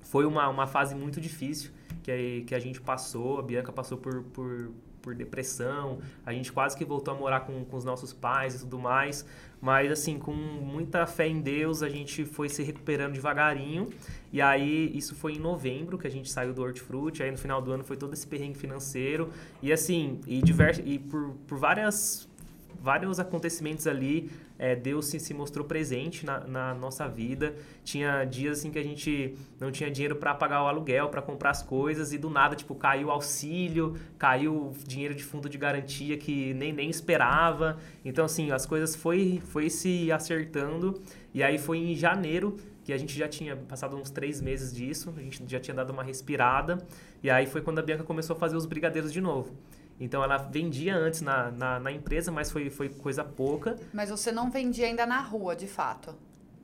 foi 0.03 0.27
uma, 0.27 0.49
uma 0.49 0.67
fase 0.67 0.95
muito 0.95 1.21
difícil 1.21 1.71
que 2.03 2.45
que 2.47 2.55
a 2.55 2.59
gente 2.59 2.81
passou, 2.81 3.39
a 3.39 3.43
Bianca 3.43 3.73
passou 3.73 3.97
por, 3.97 4.23
por 4.25 4.71
por 5.05 5.15
depressão, 5.15 5.99
a 6.25 6.33
gente 6.33 6.51
quase 6.51 6.75
que 6.75 6.85
voltou 6.85 7.13
a 7.15 7.17
morar 7.17 7.41
com, 7.41 7.63
com 7.67 7.77
os 7.77 7.85
nossos 7.85 8.15
pais 8.15 8.55
e 8.55 8.59
tudo 8.61 8.79
mais, 8.79 9.27
mas 9.61 9.93
assim, 9.93 10.19
com 10.19 10.33
muita 10.33 11.07
fé 11.07 11.29
em 11.29 11.43
Deus, 11.43 11.83
a 11.83 11.89
gente 11.91 12.25
foi 12.25 12.49
se 12.49 12.63
recuperando 12.63 13.13
devagarinho, 13.13 13.91
e 14.33 14.41
aí 14.41 14.91
isso 14.97 15.15
foi 15.15 15.35
em 15.35 15.39
novembro 15.39 15.99
que 15.99 16.07
a 16.07 16.11
gente 16.11 16.31
saiu 16.31 16.55
do 16.55 16.63
Hortifruti, 16.63 17.23
aí 17.23 17.31
no 17.31 17.37
final 17.37 17.61
do 17.61 17.71
ano 17.71 17.85
foi 17.85 17.99
todo 17.99 18.15
esse 18.15 18.27
perrengue 18.27 18.59
financeiro, 18.59 19.29
e 19.63 19.71
assim, 19.71 20.21
e, 20.27 20.41
divers, 20.41 20.81
e 20.83 20.99
por, 20.99 21.35
por 21.47 21.59
várias 21.59 22.27
vários 22.81 23.19
acontecimentos 23.19 23.87
ali, 23.87 24.31
é, 24.65 24.75
Deus 24.75 25.07
se, 25.07 25.21
se 25.21 25.35
mostrou 25.35 25.67
presente 25.67 26.25
na, 26.25 26.41
na, 26.41 26.75
nossa 26.75 27.07
vida. 27.07 27.55
Tinha 27.85 28.25
dias 28.25 28.59
assim 28.59 28.71
que 28.71 28.79
a 28.79 28.83
gente 28.83 29.37
não 29.61 29.71
tinha 29.71 29.91
dinheiro 29.91 30.17
para 30.17 30.35
pagar 30.35 30.63
o 30.63 30.67
aluguel, 30.67 31.11
para 31.11 31.21
comprar 31.21 31.51
as 31.51 31.63
coisas 31.63 32.15
e 32.15 32.19
do 32.19 32.31
nada, 32.31 32.57
tipo, 32.57 32.75
caiu 32.75 33.11
auxílio, 33.11 33.95
caiu 34.19 34.73
dinheiro 34.87 35.15
de 35.15 35.23
fundo 35.23 35.51
de 35.51 35.59
garantia 35.59 36.17
que 36.17 36.55
nem, 36.55 36.73
nem 36.73 36.89
esperava. 36.89 37.77
Então, 38.03 38.25
assim, 38.25 38.51
as 38.53 38.65
coisas 38.65 38.97
foi, 38.97 39.43
foi 39.49 39.69
se 39.69 40.11
acertando. 40.11 40.99
E 41.35 41.43
aí 41.43 41.59
foi 41.59 41.77
em 41.77 41.95
janeiro 41.95 42.57
que 42.85 42.93
a 42.93 42.97
gente 42.97 43.19
já 43.19 43.29
tinha 43.29 43.57
passado 43.57 43.97
uns 43.97 44.11
três 44.11 44.41
meses 44.41 44.75
disso, 44.75 45.13
a 45.17 45.21
gente 45.21 45.43
já 45.47 45.61
tinha 45.61 45.75
dado 45.75 45.91
uma 45.91 46.03
respirada. 46.03 46.79
E 47.23 47.29
aí 47.29 47.47
foi 47.47 47.61
quando 47.61 47.81
a 47.81 47.83
Bianca 47.83 48.05
começou 48.05 48.35
a 48.35 48.39
fazer 48.39 48.57
os 48.57 48.65
brigadeiros 48.65 49.13
de 49.13 49.21
novo. 49.21 49.55
Então 49.99 50.23
ela 50.23 50.37
vendia 50.37 50.97
antes 50.97 51.21
na, 51.21 51.51
na, 51.51 51.79
na, 51.79 51.93
empresa, 51.93 52.33
mas 52.33 52.51
foi, 52.51 52.69
foi 52.69 52.89
coisa 52.89 53.23
pouca. 53.23 53.77
Mas 53.93 54.11
você 54.11 54.33
não 54.33 54.51
vendia 54.51 54.87
ainda 54.87 55.07
na 55.07 55.21
rua, 55.21 55.55
de 55.55 55.67
fato? 55.67 56.15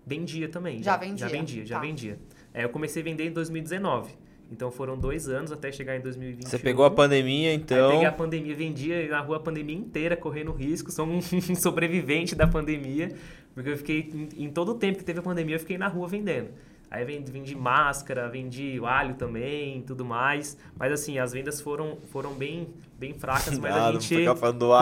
Vendia 0.04 0.48
também. 0.48 0.82
Já, 0.82 0.92
já 0.92 0.96
vendia? 0.96 1.18
Já 1.18 1.28
vendia, 1.28 1.66
já 1.66 1.76
tá. 1.76 1.82
vendia. 1.82 2.18
É, 2.52 2.64
eu 2.64 2.68
comecei 2.68 3.02
a 3.02 3.04
vender 3.04 3.26
em 3.26 3.32
2019. 3.32 4.12
Então 4.50 4.68
foram 4.70 4.98
dois 4.98 5.28
anos 5.28 5.52
até 5.52 5.70
chegar 5.70 5.96
em 5.96 6.00
2020. 6.00 6.48
Você 6.48 6.58
pegou 6.58 6.84
a 6.84 6.90
pandemia, 6.90 7.54
então. 7.54 7.86
Aí 7.86 7.92
peguei 7.92 8.06
a 8.08 8.12
pandemia, 8.12 8.54
vendia 8.56 9.08
na 9.08 9.20
rua 9.20 9.36
a 9.36 9.40
pandemia 9.40 9.76
inteira, 9.76 10.16
correndo 10.16 10.50
risco. 10.50 10.90
Sou 10.90 11.06
um 11.06 11.20
sobrevivente 11.54 12.34
da 12.34 12.48
pandemia. 12.48 13.14
Porque 13.54 13.70
eu 13.70 13.76
fiquei, 13.76 14.10
em, 14.12 14.44
em 14.44 14.50
todo 14.50 14.72
o 14.72 14.74
tempo 14.74 14.98
que 14.98 15.04
teve 15.04 15.20
a 15.20 15.22
pandemia, 15.22 15.54
eu 15.54 15.60
fiquei 15.60 15.78
na 15.78 15.86
rua 15.86 16.08
vendendo. 16.08 16.50
Aí 16.90 17.04
vendi, 17.04 17.30
vendi 17.30 17.54
máscara, 17.54 18.28
vendi 18.28 18.80
alho 18.84 19.14
também, 19.14 19.82
tudo 19.82 20.04
mais. 20.04 20.58
Mas 20.76 20.92
assim, 20.92 21.18
as 21.18 21.32
vendas 21.32 21.60
foram, 21.60 21.98
foram 22.10 22.34
bem, 22.34 22.68
bem 23.00 23.14
fracas, 23.14 23.58
mas 23.58 23.74
a 23.74 23.92
gente 23.92 24.26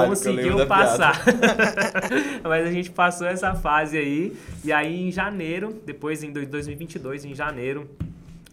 conseguiu 0.09 0.67
passar. 0.67 1.23
mas 2.43 2.67
a 2.67 2.73
gente 2.73 2.91
passou 2.91 3.29
essa 3.29 3.55
fase 3.55 3.97
aí. 3.97 4.37
E 4.65 4.73
aí 4.73 5.09
em 5.09 5.13
janeiro, 5.13 5.81
depois 5.87 6.25
em 6.25 6.33
2022, 6.33 7.25
em 7.25 7.35
janeiro, 7.35 7.89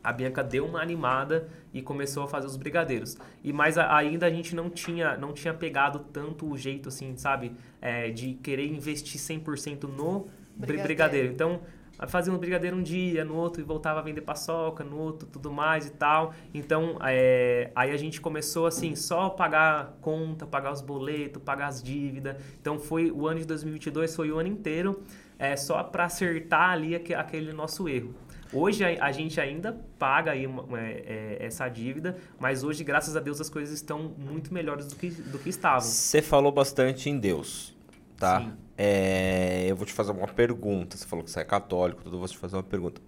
a 0.03 0.13
Bianca 0.13 0.43
deu 0.43 0.67
uma 0.67 0.79
animada 0.79 1.47
e 1.73 1.81
começou 1.81 2.23
a 2.23 2.27
fazer 2.27 2.45
os 2.45 2.55
brigadeiros. 2.55 3.17
E 3.43 3.51
mais 3.51 3.75
ainda 3.75 4.27
a 4.27 4.29
gente 4.29 4.55
não 4.55 4.69
tinha, 4.69 5.17
não 5.17 5.33
tinha 5.33 5.53
pegado 5.53 5.97
tanto 6.13 6.47
o 6.47 6.55
jeito 6.55 6.89
assim, 6.89 7.17
sabe, 7.17 7.51
é, 7.81 8.11
de 8.11 8.35
querer 8.35 8.67
investir 8.67 9.19
100% 9.19 9.85
no 9.85 10.27
brigadeiro. 10.55 10.83
brigadeiro. 10.83 11.33
Então, 11.33 11.61
fazia 12.07 12.33
um 12.33 12.37
brigadeiro 12.37 12.75
um 12.75 12.83
dia, 12.83 13.23
no 13.23 13.35
outro 13.35 13.61
e 13.61 13.63
voltava 13.63 13.99
a 13.99 14.03
vender 14.03 14.21
paçoca, 14.21 14.83
no 14.83 14.97
outro 14.97 15.27
tudo 15.27 15.51
mais 15.51 15.87
e 15.87 15.91
tal. 15.91 16.33
Então, 16.53 16.97
é, 17.01 17.71
aí 17.75 17.91
a 17.91 17.97
gente 17.97 18.19
começou 18.21 18.65
assim, 18.65 18.95
só 18.95 19.29
pagar 19.29 19.97
conta, 20.01 20.45
pagar 20.45 20.71
os 20.71 20.81
boletos, 20.81 21.41
pagar 21.41 21.67
as 21.67 21.81
dívidas. 21.81 22.37
Então, 22.59 22.79
foi 22.79 23.11
o 23.11 23.27
ano 23.27 23.39
de 23.39 23.45
2022 23.45 24.15
foi 24.15 24.31
o 24.31 24.37
ano 24.37 24.49
inteiro 24.49 25.03
é, 25.37 25.55
só 25.55 25.83
para 25.83 26.05
acertar 26.05 26.71
ali 26.71 26.95
aquele 26.95 27.53
nosso 27.53 27.87
erro. 27.87 28.13
Hoje 28.53 28.85
a, 28.85 29.05
a 29.05 29.11
gente 29.11 29.39
ainda 29.41 29.77
paga 29.99 30.31
aí 30.31 30.45
é, 30.45 31.37
é, 31.39 31.45
essa 31.45 31.67
dívida, 31.67 32.17
mas 32.39 32.63
hoje, 32.63 32.83
graças 32.83 33.15
a 33.17 33.19
Deus, 33.19 33.41
as 33.41 33.49
coisas 33.49 33.73
estão 33.73 34.13
muito 34.17 34.53
melhores 34.53 34.87
do 34.87 34.95
que, 34.95 35.09
do 35.09 35.39
que 35.39 35.49
estavam. 35.49 35.81
Você 35.81 36.21
falou 36.21 36.51
bastante 36.51 37.09
em 37.09 37.17
Deus, 37.17 37.74
tá? 38.17 38.41
Sim. 38.41 38.53
É, 38.77 39.65
eu 39.67 39.75
vou 39.75 39.85
te 39.85 39.93
fazer 39.93 40.11
uma 40.11 40.27
pergunta. 40.27 40.97
Você 40.97 41.05
falou 41.05 41.23
que 41.23 41.31
você 41.31 41.39
é 41.39 41.43
católico, 41.43 42.03
tudo, 42.03 42.15
eu 42.15 42.19
vou 42.19 42.27
te 42.27 42.37
fazer 42.37 42.55
uma 42.55 42.63
pergunta. 42.63 43.01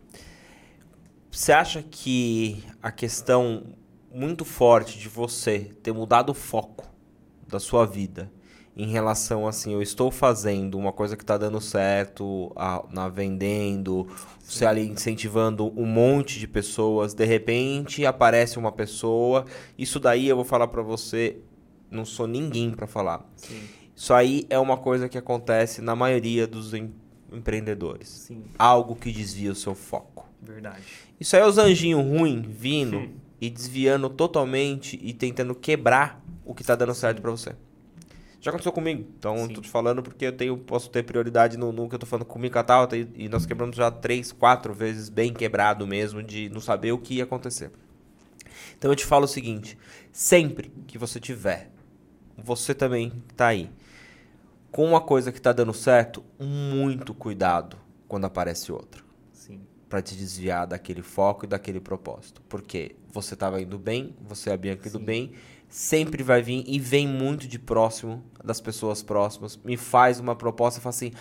Você 1.31 1.51
acha 1.51 1.83
que 1.83 2.63
a 2.81 2.91
questão 2.91 3.63
muito 4.11 4.45
forte 4.45 4.97
de 4.97 5.09
você 5.09 5.71
ter 5.83 5.91
mudado 5.91 6.29
o 6.29 6.33
foco 6.33 6.85
da 7.47 7.59
sua 7.59 7.85
vida 7.85 8.31
em 8.77 8.85
relação 8.85 9.47
assim, 9.47 9.73
eu 9.73 9.81
estou 9.81 10.11
fazendo 10.11 10.77
uma 10.77 10.93
coisa 10.93 11.17
que 11.17 11.23
está 11.23 11.35
dando 11.35 11.59
certo, 11.59 12.51
a, 12.55 12.85
na 12.91 13.09
vendendo, 13.09 14.07
você 14.39 14.67
ali 14.67 14.87
incentivando 14.87 15.73
um 15.75 15.85
monte 15.85 16.39
de 16.39 16.47
pessoas, 16.47 17.15
de 17.15 17.25
repente 17.25 18.05
aparece 18.05 18.59
uma 18.59 18.71
pessoa, 18.71 19.45
isso 19.79 19.99
daí 19.99 20.27
eu 20.27 20.35
vou 20.35 20.45
falar 20.45 20.67
para 20.67 20.83
você, 20.83 21.37
não 21.89 22.05
sou 22.05 22.27
ninguém 22.27 22.69
para 22.69 22.85
falar. 22.85 23.27
Sim. 23.35 23.67
Isso 23.97 24.13
aí 24.13 24.45
é 24.47 24.59
uma 24.59 24.77
coisa 24.77 25.09
que 25.09 25.17
acontece 25.17 25.81
na 25.81 25.95
maioria 25.95 26.45
dos 26.45 26.71
em 26.71 26.93
empreendedores. 27.33 28.07
Sim. 28.07 28.43
Algo 28.57 28.95
que 28.95 29.11
desvia 29.11 29.51
o 29.51 29.55
seu 29.55 29.73
foco. 29.73 30.29
Verdade. 30.39 30.83
Isso 31.19 31.35
aí 31.35 31.41
é 31.41 31.45
os 31.45 31.57
anjinhos 31.57 32.05
ruins 32.05 32.45
vindo 32.47 32.99
Sim. 32.99 33.15
e 33.41 33.49
desviando 33.49 34.07
totalmente 34.07 34.99
e 35.01 35.13
tentando 35.13 35.55
quebrar 35.55 36.23
o 36.45 36.53
que 36.53 36.61
está 36.61 36.75
dando 36.75 36.93
certo 36.93 37.23
para 37.23 37.31
você. 37.31 37.55
Já 38.39 38.51
aconteceu 38.51 38.71
comigo. 38.71 39.03
Então, 39.17 39.35
Sim. 39.47 39.53
tô 39.55 39.61
te 39.61 39.69
falando 39.69 40.03
porque 40.03 40.27
eu 40.27 40.31
tenho, 40.31 40.55
posso 40.59 40.91
ter 40.91 41.01
prioridade 41.01 41.57
no, 41.57 41.71
no 41.71 41.89
que 41.89 41.95
eu 41.95 41.99
tô 41.99 42.05
falando 42.05 42.27
comigo 42.27 42.55
e 42.55 42.63
tal. 42.63 42.87
E 43.15 43.27
nós 43.27 43.47
quebramos 43.47 43.75
já 43.75 43.89
três, 43.89 44.31
quatro 44.31 44.75
vezes 44.75 45.09
bem 45.09 45.33
quebrado 45.33 45.87
mesmo 45.87 46.21
de 46.21 46.49
não 46.49 46.61
saber 46.61 46.91
o 46.91 46.99
que 46.99 47.15
ia 47.15 47.23
acontecer. 47.23 47.71
Então, 48.77 48.91
eu 48.91 48.95
te 48.95 49.05
falo 49.05 49.25
o 49.25 49.27
seguinte. 49.27 49.75
Sempre 50.11 50.71
que 50.85 50.99
você 50.99 51.19
tiver, 51.19 51.71
você 52.37 52.75
também 52.75 53.11
tá 53.35 53.47
aí 53.47 53.71
com 54.71 54.85
uma 54.85 55.01
coisa 55.01 55.31
que 55.31 55.37
está 55.37 55.51
dando 55.51 55.73
certo, 55.73 56.23
muito 56.39 57.13
cuidado 57.13 57.77
quando 58.07 58.25
aparece 58.25 58.71
outra. 58.71 59.03
Sim. 59.31 59.61
Para 59.89 60.01
te 60.01 60.15
desviar 60.15 60.67
daquele 60.67 61.01
foco 61.01 61.45
e 61.45 61.47
daquele 61.47 61.79
propósito. 61.79 62.41
Porque 62.47 62.95
você 63.11 63.33
estava 63.33 63.61
indo 63.61 63.77
bem, 63.77 64.15
você 64.21 64.49
é 64.49 64.53
a 64.53 64.57
Bianca 64.57 64.87
indo 64.87 64.99
bem, 64.99 65.33
sempre 65.69 66.23
vai 66.23 66.41
vir 66.41 66.63
e 66.67 66.79
vem 66.79 67.07
muito 67.07 67.47
de 67.47 67.59
próximo, 67.59 68.23
das 68.43 68.61
pessoas 68.61 69.01
próximas, 69.03 69.57
me 69.57 69.77
faz 69.77 70.19
uma 70.19 70.35
proposta 70.35 70.79
e 70.79 70.83
fala 70.83 70.95
assim: 70.95 71.11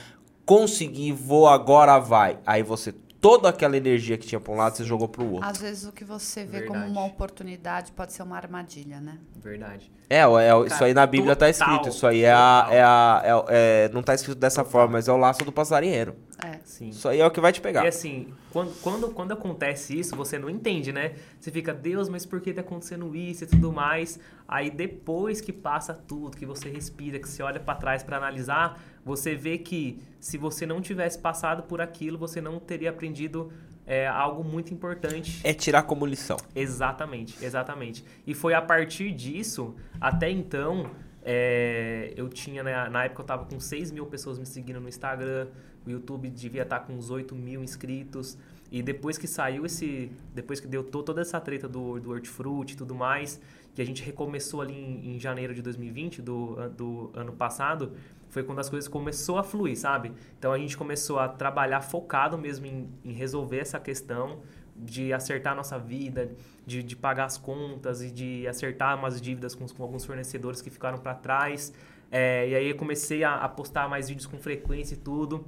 consegui, 0.44 1.12
vou 1.12 1.48
agora, 1.48 1.98
vai. 1.98 2.38
Aí 2.46 2.62
você 2.62 2.94
toda 3.26 3.48
aquela 3.48 3.76
energia 3.76 4.16
que 4.16 4.24
tinha 4.24 4.40
para 4.40 4.52
um 4.52 4.56
lado, 4.56 4.76
você 4.76 4.84
jogou 4.84 5.08
para 5.08 5.20
o 5.20 5.32
outro. 5.32 5.48
Às 5.48 5.58
vezes 5.58 5.84
o 5.84 5.90
que 5.90 6.04
você 6.04 6.44
vê 6.44 6.60
Verdade. 6.60 6.80
como 6.80 6.92
uma 6.92 7.04
oportunidade 7.04 7.90
pode 7.90 8.12
ser 8.12 8.22
uma 8.22 8.36
armadilha, 8.36 9.00
né? 9.00 9.18
Verdade. 9.34 9.90
É, 10.08 10.20
é 10.20 10.66
isso 10.66 10.84
aí 10.84 10.94
na 10.94 11.04
Bíblia 11.04 11.32
está 11.32 11.50
escrito. 11.50 11.88
Isso 11.88 12.06
aí 12.06 12.22
é 12.22 12.32
a, 12.32 12.68
é 12.70 12.80
a. 12.80 13.22
É, 13.24 13.86
é, 13.86 13.90
não 13.92 13.98
está 13.98 14.14
escrito 14.14 14.38
dessa 14.38 14.62
total. 14.62 14.70
forma, 14.70 14.92
mas 14.92 15.08
é 15.08 15.12
o 15.12 15.16
laço 15.16 15.44
do 15.44 15.50
passarinheiro. 15.50 16.14
É. 16.40 16.60
Sim. 16.62 16.90
Isso 16.90 17.08
aí 17.08 17.18
é 17.18 17.26
o 17.26 17.30
que 17.32 17.40
vai 17.40 17.52
te 17.52 17.60
pegar. 17.60 17.84
E 17.84 17.88
assim, 17.88 18.32
quando, 18.52 18.80
quando, 18.80 19.08
quando 19.08 19.32
acontece 19.32 19.98
isso, 19.98 20.14
você 20.14 20.38
não 20.38 20.48
entende, 20.48 20.92
né? 20.92 21.14
Você 21.40 21.50
fica, 21.50 21.74
Deus, 21.74 22.08
mas 22.08 22.24
por 22.24 22.40
que 22.40 22.54
tá 22.54 22.60
acontecendo 22.60 23.16
isso 23.16 23.42
e 23.42 23.46
tudo 23.48 23.72
mais? 23.72 24.20
Aí 24.46 24.70
depois 24.70 25.40
que 25.40 25.52
passa 25.52 25.92
tudo, 25.92 26.36
que 26.36 26.46
você 26.46 26.68
respira, 26.68 27.18
que 27.18 27.28
você 27.28 27.42
olha 27.42 27.58
para 27.58 27.74
trás 27.74 28.04
para 28.04 28.18
analisar, 28.18 28.80
você 29.06 29.36
vê 29.36 29.56
que 29.56 30.02
se 30.18 30.36
você 30.36 30.66
não 30.66 30.80
tivesse 30.80 31.16
passado 31.16 31.62
por 31.62 31.80
aquilo, 31.80 32.18
você 32.18 32.40
não 32.40 32.58
teria 32.58 32.90
aprendido 32.90 33.52
é, 33.86 34.04
algo 34.04 34.42
muito 34.42 34.74
importante. 34.74 35.40
É 35.44 35.54
tirar 35.54 35.84
como 35.84 36.04
lição. 36.04 36.36
Exatamente, 36.56 37.36
exatamente. 37.40 38.04
E 38.26 38.34
foi 38.34 38.52
a 38.52 38.60
partir 38.60 39.12
disso, 39.12 39.76
até 40.00 40.28
então, 40.28 40.90
é, 41.22 42.14
eu 42.16 42.28
tinha, 42.28 42.64
né, 42.64 42.88
na 42.88 43.04
época 43.04 43.22
eu 43.22 43.26
tava 43.26 43.44
com 43.44 43.60
6 43.60 43.92
mil 43.92 44.06
pessoas 44.06 44.40
me 44.40 44.44
seguindo 44.44 44.80
no 44.80 44.88
Instagram, 44.88 45.46
o 45.86 45.90
YouTube 45.90 46.28
devia 46.30 46.62
estar 46.62 46.80
tá 46.80 46.84
com 46.86 46.94
uns 46.94 47.10
8 47.10 47.34
mil 47.34 47.62
inscritos. 47.62 48.36
E 48.70 48.82
depois 48.82 49.16
que 49.16 49.26
saiu 49.26 49.64
esse. 49.64 50.10
Depois 50.34 50.58
que 50.58 50.66
deu 50.66 50.82
to- 50.82 51.02
toda 51.02 51.20
essa 51.20 51.40
treta 51.40 51.68
do, 51.68 52.00
do 52.00 52.10
hortifruti 52.10 52.74
e 52.74 52.76
tudo 52.76 52.94
mais, 52.94 53.40
que 53.74 53.80
a 53.80 53.84
gente 53.84 54.02
recomeçou 54.02 54.60
ali 54.60 54.74
em, 54.74 55.14
em 55.14 55.20
janeiro 55.20 55.54
de 55.54 55.62
2020, 55.62 56.20
do, 56.20 56.68
do 56.70 57.10
ano 57.14 57.32
passado, 57.32 57.92
foi 58.28 58.42
quando 58.42 58.58
as 58.58 58.68
coisas 58.68 58.88
começou 58.88 59.38
a 59.38 59.44
fluir, 59.44 59.78
sabe? 59.78 60.12
Então 60.38 60.52
a 60.52 60.58
gente 60.58 60.76
começou 60.76 61.18
a 61.18 61.28
trabalhar 61.28 61.80
focado 61.80 62.36
mesmo 62.36 62.66
em, 62.66 62.88
em 63.04 63.12
resolver 63.12 63.58
essa 63.58 63.78
questão 63.78 64.40
de 64.74 65.12
acertar 65.12 65.52
a 65.52 65.56
nossa 65.56 65.78
vida, 65.78 66.32
de, 66.66 66.82
de 66.82 66.96
pagar 66.96 67.24
as 67.24 67.38
contas 67.38 68.02
e 68.02 68.10
de 68.10 68.46
acertar 68.46 68.98
umas 68.98 69.20
dívidas 69.20 69.54
com, 69.54 69.66
com 69.66 69.82
alguns 69.82 70.04
fornecedores 70.04 70.60
que 70.60 70.70
ficaram 70.70 70.98
para 70.98 71.14
trás. 71.14 71.72
É, 72.10 72.48
e 72.48 72.54
aí 72.54 72.70
eu 72.70 72.76
comecei 72.76 73.24
a, 73.24 73.36
a 73.36 73.48
postar 73.48 73.88
mais 73.88 74.08
vídeos 74.08 74.26
com 74.26 74.38
frequência 74.38 74.94
e 74.94 74.98
tudo. 74.98 75.46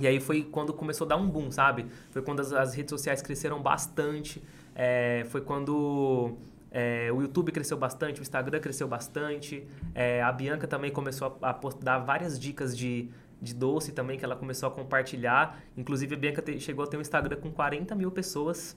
E 0.00 0.06
aí 0.06 0.18
foi 0.18 0.42
quando 0.42 0.72
começou 0.72 1.04
a 1.04 1.08
dar 1.08 1.16
um 1.16 1.28
boom, 1.28 1.50
sabe? 1.50 1.86
Foi 2.10 2.22
quando 2.22 2.40
as, 2.40 2.52
as 2.52 2.74
redes 2.74 2.90
sociais 2.90 3.20
cresceram 3.22 3.60
bastante. 3.62 4.42
É, 4.74 5.24
foi 5.28 5.40
quando 5.40 6.36
é, 6.70 7.10
o 7.12 7.20
YouTube 7.20 7.52
cresceu 7.52 7.76
bastante, 7.76 8.20
o 8.20 8.22
Instagram 8.22 8.60
cresceu 8.60 8.88
bastante. 8.88 9.66
É, 9.94 10.22
a 10.22 10.32
Bianca 10.32 10.66
também 10.66 10.90
começou 10.90 11.38
a, 11.42 11.50
a 11.50 11.60
dar 11.82 11.98
várias 11.98 12.38
dicas 12.38 12.76
de, 12.76 13.08
de 13.42 13.54
doce 13.54 13.92
também, 13.92 14.18
que 14.18 14.24
ela 14.24 14.36
começou 14.36 14.68
a 14.68 14.72
compartilhar. 14.72 15.60
Inclusive, 15.76 16.14
a 16.14 16.18
Bianca 16.18 16.40
te- 16.42 16.58
chegou 16.58 16.84
a 16.84 16.88
ter 16.88 16.96
um 16.96 17.00
Instagram 17.00 17.36
com 17.36 17.50
40 17.50 17.94
mil 17.94 18.10
pessoas 18.10 18.76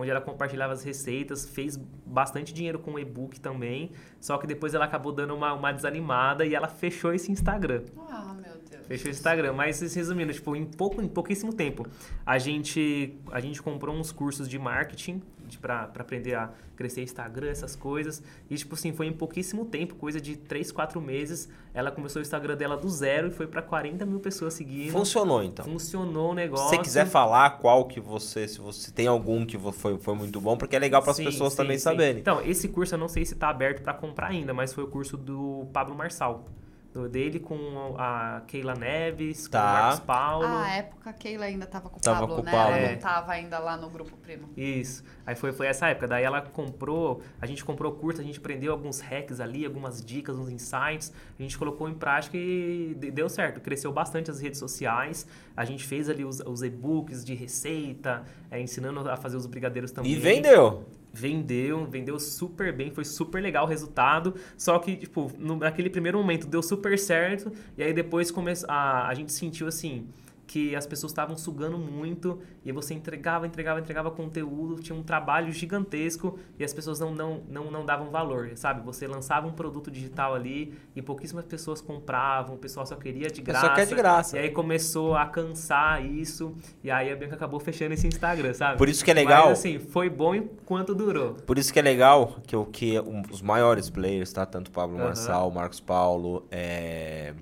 onde 0.00 0.10
ela 0.10 0.20
compartilhava 0.20 0.72
as 0.72 0.82
receitas, 0.82 1.48
fez 1.48 1.76
bastante 1.76 2.52
dinheiro 2.52 2.78
com 2.78 2.92
o 2.92 2.98
e-book 2.98 3.40
também, 3.40 3.92
só 4.20 4.38
que 4.38 4.46
depois 4.46 4.74
ela 4.74 4.84
acabou 4.84 5.12
dando 5.12 5.34
uma, 5.34 5.52
uma 5.52 5.72
desanimada 5.72 6.44
e 6.44 6.54
ela 6.54 6.68
fechou 6.68 7.12
esse 7.12 7.30
Instagram. 7.30 7.82
Ah, 8.08 8.34
meu 8.34 8.54
Deus. 8.70 8.86
Fechou 8.86 9.08
o 9.08 9.10
Instagram, 9.10 9.52
mas 9.52 9.80
resumindo, 9.94 10.32
tipo, 10.32 10.56
em 10.56 10.64
pouco, 10.64 11.00
em 11.00 11.08
pouquíssimo 11.08 11.52
tempo, 11.52 11.86
a 12.24 12.38
gente 12.38 13.18
a 13.30 13.40
gente 13.40 13.62
comprou 13.62 13.94
uns 13.94 14.10
cursos 14.10 14.48
de 14.48 14.58
marketing 14.58 15.22
pra, 15.58 15.86
pra 15.86 16.02
aprender 16.02 16.34
a 16.34 16.50
crescer 16.76 17.02
Instagram, 17.02 17.48
essas 17.50 17.76
coisas. 17.76 18.22
E, 18.48 18.56
tipo 18.56 18.74
assim, 18.74 18.92
foi 18.92 19.06
em 19.06 19.12
pouquíssimo 19.12 19.64
tempo, 19.64 19.94
coisa 19.94 20.20
de 20.20 20.36
3, 20.36 20.72
4 20.72 21.00
meses, 21.00 21.48
ela 21.74 21.90
começou 21.90 22.20
o 22.20 22.22
Instagram 22.22 22.56
dela 22.56 22.76
do 22.76 22.88
zero 22.88 23.28
e 23.28 23.30
foi 23.30 23.46
pra 23.46 23.62
40 23.62 24.04
mil 24.06 24.20
pessoas 24.20 24.54
seguindo. 24.54 24.92
Funcionou, 24.92 25.42
então. 25.42 25.64
Funcionou 25.64 26.28
o 26.28 26.30
Se 26.30 26.36
negócio. 26.36 26.68
você 26.68 26.78
quiser 26.78 27.06
falar 27.06 27.50
qual 27.58 27.86
que 27.86 28.00
você, 28.00 28.48
se 28.48 28.60
você 28.60 28.90
tem 28.90 29.06
algum 29.06 29.44
que 29.44 29.58
foi, 29.72 29.98
foi 29.98 30.14
muito 30.14 30.40
bom, 30.40 30.56
porque 30.56 30.76
é 30.76 30.78
legal 30.78 31.02
para 31.02 31.12
as 31.12 31.18
pessoas 31.18 31.52
sim, 31.52 31.56
também 31.56 31.78
sim. 31.78 31.84
saberem. 31.84 32.20
Então, 32.20 32.40
esse 32.42 32.68
curso 32.68 32.94
eu 32.94 32.98
não 32.98 33.08
sei 33.08 33.24
se 33.24 33.34
tá 33.34 33.48
aberto 33.48 33.82
para 33.82 33.94
comprar 33.94 34.28
ainda, 34.28 34.54
mas 34.54 34.72
foi 34.72 34.84
o 34.84 34.88
curso 34.88 35.16
do 35.16 35.66
Pablo 35.72 35.94
Marçal. 35.94 36.46
Do, 36.92 37.08
dele 37.08 37.38
com 37.38 37.94
a 37.96 38.42
Keila 38.48 38.74
Neves, 38.74 39.46
com 39.46 39.52
Tá. 39.52 39.60
o 39.60 39.72
Marcos 39.82 40.00
Paulo. 40.00 40.44
Ah, 40.44 40.64
a 40.64 40.70
época 40.74 41.10
a 41.10 41.12
Keila 41.12 41.44
ainda 41.44 41.64
tava 41.64 41.88
com 41.88 41.98
o 41.98 42.00
Tava 42.00 42.20
Pablo, 42.20 42.36
com 42.38 42.42
né? 42.42 42.50
Pablo. 42.50 42.74
Ela 42.74 42.86
É. 42.86 42.92
não 42.92 42.98
tava 42.98 43.32
ainda 43.32 43.58
lá 43.60 43.76
no 43.76 43.88
grupo 43.88 44.16
primo. 44.16 44.48
Isso. 44.56 45.04
Aí 45.24 45.36
foi, 45.36 45.52
foi 45.52 45.68
essa 45.68 45.86
época. 45.86 46.08
Daí 46.08 46.24
ela 46.24 46.42
comprou, 46.42 47.22
a 47.40 47.46
gente 47.46 47.64
comprou 47.64 47.92
o 47.92 47.94
curso, 47.94 48.20
a 48.20 48.24
gente 48.24 48.40
aprendeu 48.40 48.72
alguns 48.72 48.98
hacks 49.00 49.38
ali, 49.38 49.64
algumas 49.64 50.04
dicas, 50.04 50.36
uns 50.36 50.50
insights. 50.50 51.12
A 51.38 51.40
gente 51.42 51.56
colocou 51.56 51.88
em 51.88 51.94
prática 51.94 52.36
e 52.36 52.96
de- 52.98 53.12
deu 53.12 53.28
certo. 53.28 53.60
Cresceu 53.60 53.92
bastante 53.92 54.28
as 54.28 54.40
redes 54.40 54.58
sociais. 54.58 55.28
A 55.56 55.64
gente 55.64 55.84
fez 55.86 56.08
ali 56.10 56.24
os, 56.24 56.40
os 56.40 56.60
e-books 56.60 57.24
de 57.24 57.34
receita, 57.36 58.24
é, 58.50 58.60
ensinando 58.60 59.08
a 59.08 59.16
fazer 59.16 59.36
os 59.36 59.46
brigadeiros 59.46 59.92
também. 59.92 60.10
E 60.10 60.16
vendeu. 60.16 60.84
Vendeu, 61.12 61.86
vendeu 61.86 62.18
super 62.20 62.72
bem, 62.72 62.90
foi 62.90 63.04
super 63.04 63.42
legal 63.42 63.64
o 63.64 63.68
resultado. 63.68 64.34
Só 64.56 64.78
que, 64.78 64.96
tipo, 64.96 65.30
no, 65.38 65.56
naquele 65.56 65.90
primeiro 65.90 66.18
momento 66.18 66.46
deu 66.46 66.62
super 66.62 66.98
certo. 66.98 67.52
E 67.76 67.82
aí 67.82 67.92
depois 67.92 68.30
come, 68.30 68.52
a, 68.68 69.08
a 69.08 69.14
gente 69.14 69.32
sentiu 69.32 69.66
assim 69.66 70.06
que 70.50 70.74
as 70.74 70.84
pessoas 70.84 71.12
estavam 71.12 71.38
sugando 71.38 71.78
muito 71.78 72.40
e 72.64 72.72
você 72.72 72.92
entregava, 72.92 73.46
entregava, 73.46 73.78
entregava 73.78 74.10
conteúdo, 74.10 74.82
tinha 74.82 74.98
um 74.98 75.02
trabalho 75.04 75.52
gigantesco 75.52 76.36
e 76.58 76.64
as 76.64 76.72
pessoas 76.74 76.98
não, 76.98 77.14
não, 77.14 77.40
não, 77.48 77.70
não 77.70 77.86
davam 77.86 78.10
valor, 78.10 78.50
sabe? 78.56 78.84
Você 78.84 79.06
lançava 79.06 79.46
um 79.46 79.52
produto 79.52 79.92
digital 79.92 80.34
ali 80.34 80.74
e 80.96 81.00
pouquíssimas 81.00 81.44
pessoas 81.44 81.80
compravam, 81.80 82.56
o 82.56 82.58
pessoal 82.58 82.84
só 82.84 82.96
queria 82.96 83.28
de 83.30 83.40
graça. 83.42 83.60
pessoal 83.60 83.76
quer 83.76 83.86
de 83.86 83.94
graça. 83.94 84.36
E 84.36 84.40
aí 84.40 84.50
começou 84.50 85.14
a 85.14 85.24
cansar 85.26 86.04
isso 86.04 86.52
e 86.82 86.90
aí 86.90 87.12
a 87.12 87.14
Bianca 87.14 87.36
acabou 87.36 87.60
fechando 87.60 87.94
esse 87.94 88.08
Instagram, 88.08 88.52
sabe? 88.52 88.76
Por 88.76 88.88
isso 88.88 89.04
que 89.04 89.12
é 89.12 89.14
legal. 89.14 89.50
Mas 89.50 89.60
assim, 89.60 89.78
foi 89.78 90.10
bom 90.10 90.34
enquanto 90.34 90.96
durou. 90.96 91.34
Por 91.34 91.58
isso 91.58 91.72
que 91.72 91.78
é 91.78 91.82
legal 91.82 92.38
que, 92.44 92.56
o 92.56 92.66
que 92.66 92.98
um- 92.98 93.22
os 93.30 93.40
maiores 93.40 93.88
players, 93.88 94.32
tá? 94.32 94.44
Tanto 94.44 94.72
Pablo 94.72 94.96
Aham. 94.96 95.04
Marçal, 95.04 95.48
Marcos 95.52 95.78
Paulo, 95.78 96.44
é, 96.50 97.34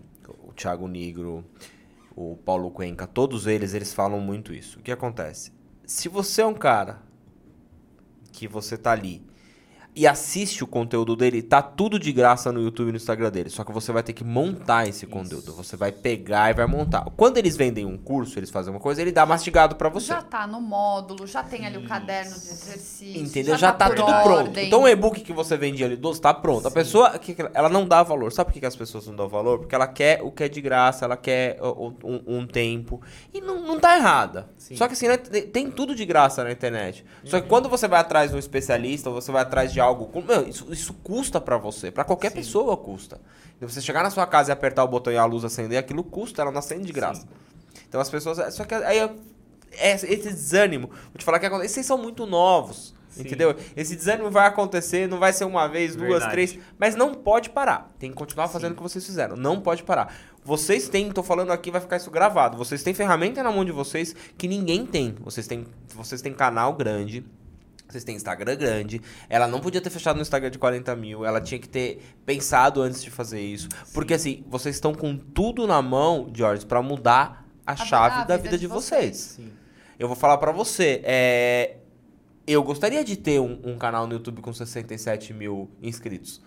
o 0.46 0.52
Thiago 0.52 0.86
Negro, 0.86 1.42
o 2.20 2.36
Paulo 2.36 2.68
Cuenca, 2.72 3.06
todos 3.06 3.46
eles, 3.46 3.74
eles 3.74 3.94
falam 3.94 4.18
muito 4.18 4.52
isso. 4.52 4.80
O 4.80 4.82
que 4.82 4.90
acontece? 4.90 5.52
Se 5.84 6.08
você 6.08 6.42
é 6.42 6.46
um 6.46 6.54
cara 6.54 7.00
que 8.32 8.48
você 8.48 8.76
tá 8.76 8.90
ali 8.90 9.24
e 9.98 10.06
assiste 10.06 10.62
o 10.62 10.66
conteúdo 10.66 11.16
dele, 11.16 11.42
tá 11.42 11.60
tudo 11.60 11.98
de 11.98 12.12
graça 12.12 12.52
no 12.52 12.62
YouTube 12.62 12.88
e 12.88 12.92
no 12.92 12.96
Instagram 12.96 13.30
dele. 13.30 13.50
Só 13.50 13.64
que 13.64 13.72
você 13.72 13.90
vai 13.90 14.02
ter 14.02 14.12
que 14.12 14.22
montar 14.22 14.86
esse 14.88 15.06
conteúdo. 15.06 15.52
Você 15.54 15.76
vai 15.76 15.90
pegar 15.90 16.50
e 16.50 16.54
vai 16.54 16.66
montar. 16.66 17.04
Quando 17.16 17.36
eles 17.36 17.56
vendem 17.56 17.84
um 17.84 17.98
curso, 17.98 18.38
eles 18.38 18.48
fazem 18.48 18.72
uma 18.72 18.78
coisa, 18.78 19.02
ele 19.02 19.10
dá 19.10 19.26
mastigado 19.26 19.74
pra 19.74 19.88
você. 19.88 20.06
Já 20.06 20.22
tá 20.22 20.46
no 20.46 20.60
módulo, 20.60 21.26
já 21.26 21.42
tem 21.42 21.66
ali 21.66 21.78
o 21.78 21.88
caderno 21.88 22.30
de 22.30 22.36
exercício. 22.36 23.20
Entendeu? 23.20 23.58
Já, 23.58 23.72
tá, 23.72 23.86
por 23.88 23.96
tudo 23.96 24.06
pronto. 24.06 24.28
ordem. 24.46 24.66
Então 24.68 24.82
o 24.82 24.88
e-book 24.88 25.20
que 25.20 25.32
você 25.32 25.56
vendia 25.56 25.86
ali, 25.86 25.96
12, 25.96 26.20
tá 26.20 26.32
pronto. 26.32 26.68
A 26.68 26.70
pessoa, 26.70 27.12
ela- 27.52 27.68
não 27.68 27.84
dá 27.84 28.02
valor. 28.04 28.30
Sabe 28.32 28.52
por 28.52 28.60
que 28.60 28.64
as 28.64 28.76
pessoas 28.76 29.04
não 29.08 29.16
dão 29.16 29.28
valor? 29.28 29.58
Porque 29.58 29.74
ela 29.74 29.88
quer 29.88 30.22
o 30.22 30.30
que 30.30 30.44
é 30.44 30.48
de 30.48 30.60
graça, 30.60 31.04
ela 31.04 31.16
quer 31.16 31.58
um, 31.60 32.38
um 32.38 32.46
tempo. 32.46 33.02
E 33.34 33.40
não, 33.40 33.60
não 33.66 33.80
tá 33.80 33.96
errada. 33.96 34.48
Sim. 34.56 34.76
Só 34.76 34.86
que 34.86 34.92
assim, 34.92 35.08
né, 35.08 35.16
tem 35.16 35.70
tudo 35.72 35.92
de 35.92 36.04
graça 36.06 36.44
na 36.44 36.52
internet. 36.52 37.04
Só 37.24 37.40
que 37.40 37.48
quando 37.48 37.68
você 37.68 37.88
vai 37.88 37.98
atrás 38.00 38.30
de 38.30 38.36
um 38.36 38.38
especialista, 38.38 39.08
ou 39.10 39.20
você 39.20 39.32
vai 39.32 39.42
atrás 39.42 39.72
de 39.72 39.80
algo. 39.80 39.87
Com- 39.96 40.22
Meu, 40.22 40.48
isso, 40.48 40.66
isso 40.72 40.94
custa 41.02 41.40
pra 41.40 41.56
você. 41.58 41.90
Pra 41.90 42.04
qualquer 42.04 42.30
Sim. 42.30 42.36
pessoa 42.36 42.76
custa. 42.76 43.20
Você 43.60 43.80
chegar 43.80 44.02
na 44.02 44.10
sua 44.10 44.26
casa 44.26 44.50
e 44.50 44.52
apertar 44.52 44.84
o 44.84 44.88
botão 44.88 45.12
e 45.12 45.16
a 45.16 45.24
luz 45.24 45.44
acender, 45.44 45.78
aquilo 45.78 46.04
custa, 46.04 46.42
ela 46.42 46.50
não 46.52 46.60
acende 46.60 46.84
de 46.86 46.92
graça. 46.92 47.26
Então 47.88 48.00
as 48.00 48.08
pessoas. 48.08 48.54
Só 48.54 48.64
que 48.64 48.74
aí 48.74 48.98
eu- 48.98 49.16
é, 49.72 49.92
esse 49.92 50.06
desânimo. 50.16 50.88
Vou 50.88 51.18
te 51.18 51.24
falar 51.24 51.38
que 51.38 51.46
acontece. 51.46 51.74
Vocês 51.74 51.86
são 51.86 51.98
muito 51.98 52.24
novos. 52.26 52.94
Sim. 53.08 53.22
Entendeu? 53.22 53.56
Esse 53.74 53.96
desânimo 53.96 54.30
vai 54.30 54.46
acontecer, 54.46 55.08
não 55.08 55.18
vai 55.18 55.32
ser 55.32 55.44
uma 55.44 55.66
vez, 55.66 55.96
duas, 55.96 56.08
Verdade. 56.10 56.30
três. 56.30 56.58
Mas 56.78 56.94
não 56.94 57.14
pode 57.14 57.50
parar. 57.50 57.90
Tem 57.98 58.10
que 58.10 58.16
continuar 58.16 58.46
fazendo 58.48 58.72
o 58.72 58.74
que 58.76 58.82
vocês 58.82 59.04
fizeram. 59.04 59.34
Não 59.34 59.60
pode 59.60 59.82
parar. 59.82 60.14
Vocês 60.44 60.88
têm, 60.88 61.10
tô 61.10 61.22
falando 61.22 61.50
aqui, 61.50 61.70
vai 61.70 61.80
ficar 61.80 61.96
isso 61.96 62.10
gravado. 62.10 62.56
Vocês 62.56 62.82
têm 62.82 62.94
ferramenta 62.94 63.42
na 63.42 63.50
mão 63.50 63.64
de 63.64 63.72
vocês 63.72 64.14
que 64.36 64.46
ninguém 64.46 64.86
tem. 64.86 65.16
Vocês 65.20 65.46
têm, 65.48 65.66
vocês 65.94 66.22
têm 66.22 66.32
canal 66.32 66.74
grande. 66.74 67.24
Vocês 67.88 68.04
têm 68.04 68.16
Instagram 68.16 68.54
grande. 68.56 69.00
Ela 69.28 69.46
não 69.48 69.60
podia 69.60 69.80
ter 69.80 69.88
fechado 69.90 70.16
no 70.16 70.22
Instagram 70.22 70.50
de 70.50 70.58
40 70.58 70.94
mil. 70.94 71.24
Ela 71.24 71.40
tinha 71.40 71.58
que 71.58 71.68
ter 71.68 72.02
pensado 72.26 72.82
antes 72.82 73.02
de 73.02 73.10
fazer 73.10 73.40
isso. 73.40 73.68
Porque 73.94 74.12
assim, 74.14 74.44
vocês 74.48 74.74
estão 74.76 74.94
com 74.94 75.16
tudo 75.16 75.66
na 75.66 75.80
mão, 75.80 76.30
George, 76.34 76.66
pra 76.66 76.82
mudar 76.82 77.46
a, 77.66 77.72
A- 77.72 77.76
chave 77.76 78.16
a 78.20 78.24
da 78.24 78.36
vida 78.36 78.42
vida 78.50 78.56
de 78.58 78.60
de 78.62 78.66
vocês. 78.66 79.16
vocês. 79.16 79.16
Sim. 79.16 79.52
Eu 79.98 80.06
vou 80.06 80.16
falar 80.16 80.36
pra 80.38 80.52
você. 80.52 81.00
É... 81.04 81.76
Eu 82.46 82.62
gostaria 82.62 83.04
de 83.04 83.16
ter 83.16 83.40
um, 83.40 83.58
um 83.64 83.76
canal 83.78 84.06
no 84.06 84.14
YouTube 84.14 84.40
com 84.40 84.52
67 84.52 85.34
mil 85.34 85.70
inscritos. 85.82 86.40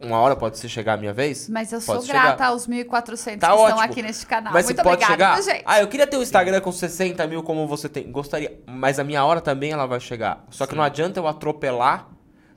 Uma 0.00 0.18
hora 0.18 0.34
pode 0.34 0.56
ser 0.58 0.68
chegar 0.68 0.94
a 0.94 0.96
minha 0.96 1.12
vez? 1.12 1.46
Mas 1.48 1.70
eu 1.72 1.80
sou 1.80 1.96
Pode 1.96 2.08
grata 2.08 2.30
chegar. 2.30 2.46
aos 2.46 2.66
1.400 2.66 3.38
Tá 3.38 3.48
que 3.48 3.52
ótimo. 3.52 3.68
estão 3.68 3.80
aqui 3.80 4.02
neste 4.02 4.24
canal. 4.26 4.52
Mas 4.52 4.64
Muito 4.64 4.78
você 4.78 4.82
pode 4.82 5.04
obrigada, 5.04 5.42
chegar. 5.42 5.62
Ah, 5.66 5.80
eu 5.80 5.88
queria 5.88 6.06
ter 6.06 6.16
um 6.16 6.22
Instagram 6.22 6.60
com 6.62 6.72
60 6.72 7.26
mil 7.26 7.42
como 7.42 7.66
você 7.68 7.86
tem. 7.86 8.10
Gostaria. 8.10 8.58
Mas 8.66 8.98
a 8.98 9.04
minha 9.04 9.22
hora 9.22 9.42
também 9.42 9.72
ela 9.72 9.84
vai 9.84 10.00
chegar. 10.00 10.44
Só 10.48 10.64
que 10.64 10.72
Sim. 10.72 10.78
não 10.78 10.84
adianta 10.84 11.20
eu 11.20 11.26
atropelar 11.26 12.08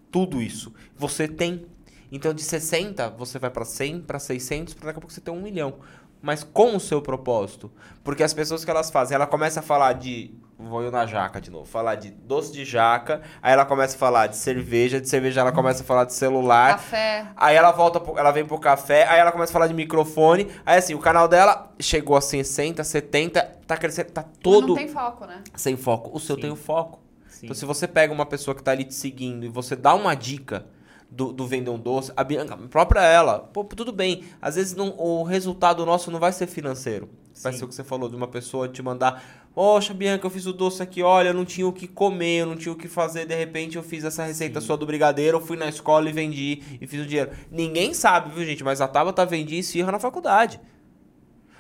tudo 0.10 0.42
isso. 0.42 0.74
Você 0.96 1.28
tem. 1.28 1.66
Então 2.10 2.34
de 2.34 2.42
60 2.44 3.10
você 3.10 3.38
vai 3.38 3.50
pra 3.50 3.66
100, 3.66 4.02
pra 4.02 4.20
600, 4.20 4.74
pra 4.74 4.86
daqui 4.88 5.00
a 5.00 5.02
pouco 5.02 5.14
você 5.14 5.20
tem 5.20 5.34
um 5.34 5.42
milhão. 5.42 5.76
Mas 6.22 6.44
com 6.46 6.78
o 6.78 6.80
seu 6.80 7.02
propósito. 7.02 7.70
Porque 8.06 8.24
as 8.24 8.34
pessoas 8.34 8.64
que 8.64 8.72
elas 8.72 8.90
fazem, 8.90 9.16
ela 9.16 9.28
começa 9.28 9.60
a 9.60 9.64
falar 9.64 9.94
de. 9.94 10.34
Vou 10.70 10.82
eu 10.82 10.92
na 10.92 11.06
jaca 11.06 11.42
de 11.42 11.52
novo. 11.52 11.66
Falar 11.66 11.96
de 11.96 12.10
doce 12.12 12.52
de 12.52 12.64
jaca. 12.64 13.22
Aí 13.42 13.52
ela 13.54 13.66
começa 13.66 13.96
a 13.96 14.00
falar 14.00 14.28
de 14.28 14.38
cerveja. 14.38 15.00
De 15.02 15.08
cerveja 15.10 15.42
ela 15.42 15.52
começa 15.52 15.84
a 15.84 15.86
falar 15.86 16.06
de 16.06 16.14
celular. 16.14 16.74
Café. 16.74 17.28
Aí 17.36 17.56
ela 17.56 17.72
volta, 17.72 18.00
pro- 18.00 18.18
ela 18.18 18.32
vem 18.32 18.46
pro 18.46 18.58
café, 18.60 19.08
aí 19.08 19.20
ela 19.20 19.32
começa 19.32 19.52
a 19.52 19.54
falar 19.54 19.68
de 19.68 19.74
microfone. 19.74 20.48
Aí 20.66 20.78
assim, 20.78 20.94
o 20.94 21.00
canal 21.00 21.28
dela 21.28 21.72
chegou 21.80 22.16
a 22.16 22.22
60, 22.22 22.84
70, 22.84 23.42
tá 23.68 23.76
crescendo, 23.78 24.12
tá 24.12 24.24
todo 24.42 24.70
Não 24.70 24.76
tem 24.76 24.88
foco, 24.88 25.26
né? 25.26 25.42
sem 25.56 25.76
foco. 25.76 26.10
O 26.16 26.20
seu 26.20 26.36
Sim. 26.36 26.42
tem 26.42 26.52
o 26.52 26.56
foco. 26.56 27.00
Sim. 27.28 27.46
Então 27.48 27.56
se 27.56 27.66
você 27.66 27.88
pega 27.88 28.14
uma 28.14 28.26
pessoa 28.26 28.56
que 28.56 28.64
tá 28.64 28.72
ali 28.72 28.84
te 28.86 28.94
seguindo 28.94 29.46
e 29.46 29.50
você 29.50 29.76
dá 29.76 29.94
uma 29.94 30.16
dica 30.16 30.66
do, 31.12 31.32
do 31.34 31.46
vender 31.46 31.70
um 31.70 31.78
doce, 31.78 32.12
a 32.16 32.24
Bianca, 32.24 32.54
a 32.56 32.58
própria 32.58 33.02
ela, 33.02 33.40
pô, 33.40 33.64
tudo 33.66 33.92
bem. 33.92 34.24
Às 34.42 34.56
vezes 34.56 34.76
não- 34.76 34.96
o 34.98 35.24
resultado 35.24 35.86
nosso 35.86 36.10
não 36.10 36.20
vai 36.20 36.32
ser 36.32 36.48
financeiro. 36.48 37.10
Vai 37.42 37.52
Sim. 37.52 37.60
ser 37.60 37.66
o 37.66 37.68
que 37.68 37.74
você 37.76 37.84
falou, 37.84 38.08
de 38.10 38.16
uma 38.16 38.28
pessoa 38.28 38.68
te 38.68 38.82
mandar, 38.84 39.24
poxa, 39.54 39.94
Bianca, 39.94 40.26
eu 40.26 40.32
fiz 40.32 40.46
o 40.46 40.54
doce 40.54 40.82
aqui, 40.82 41.02
olha, 41.04 41.30
eu 41.30 41.34
não 41.34 41.46
tinha 41.46 41.68
o 41.68 41.74
que 41.74 41.88
comer, 41.88 42.42
eu 42.42 42.46
não 42.46 42.56
tinha 42.56 42.72
o 42.72 42.76
que 42.76 42.88
fazer, 42.88 43.26
de 43.26 43.36
repente 43.36 43.76
eu 43.76 43.84
fiz 43.84 44.04
essa 44.04 44.24
receita 44.26 44.60
Sim. 44.60 44.68
sua 44.68 44.78
do 44.78 44.86
brigadeiro, 44.86 45.38
eu 45.38 45.42
fui 45.42 45.58
na 45.58 45.68
escola 45.68 46.10
e 46.10 46.12
vendi 46.12 46.62
e 46.82 46.88
fiz 46.88 47.02
o 47.02 47.06
dinheiro. 47.06 47.32
Ninguém 47.52 47.94
sabe, 47.94 48.34
viu, 48.34 48.46
gente? 48.46 48.64
Mas 48.64 48.82
a 48.82 48.88
Tabata 48.88 49.26
vendia 49.26 49.60
esfirra 49.60 49.92
na 49.92 50.00
faculdade. 50.00 50.60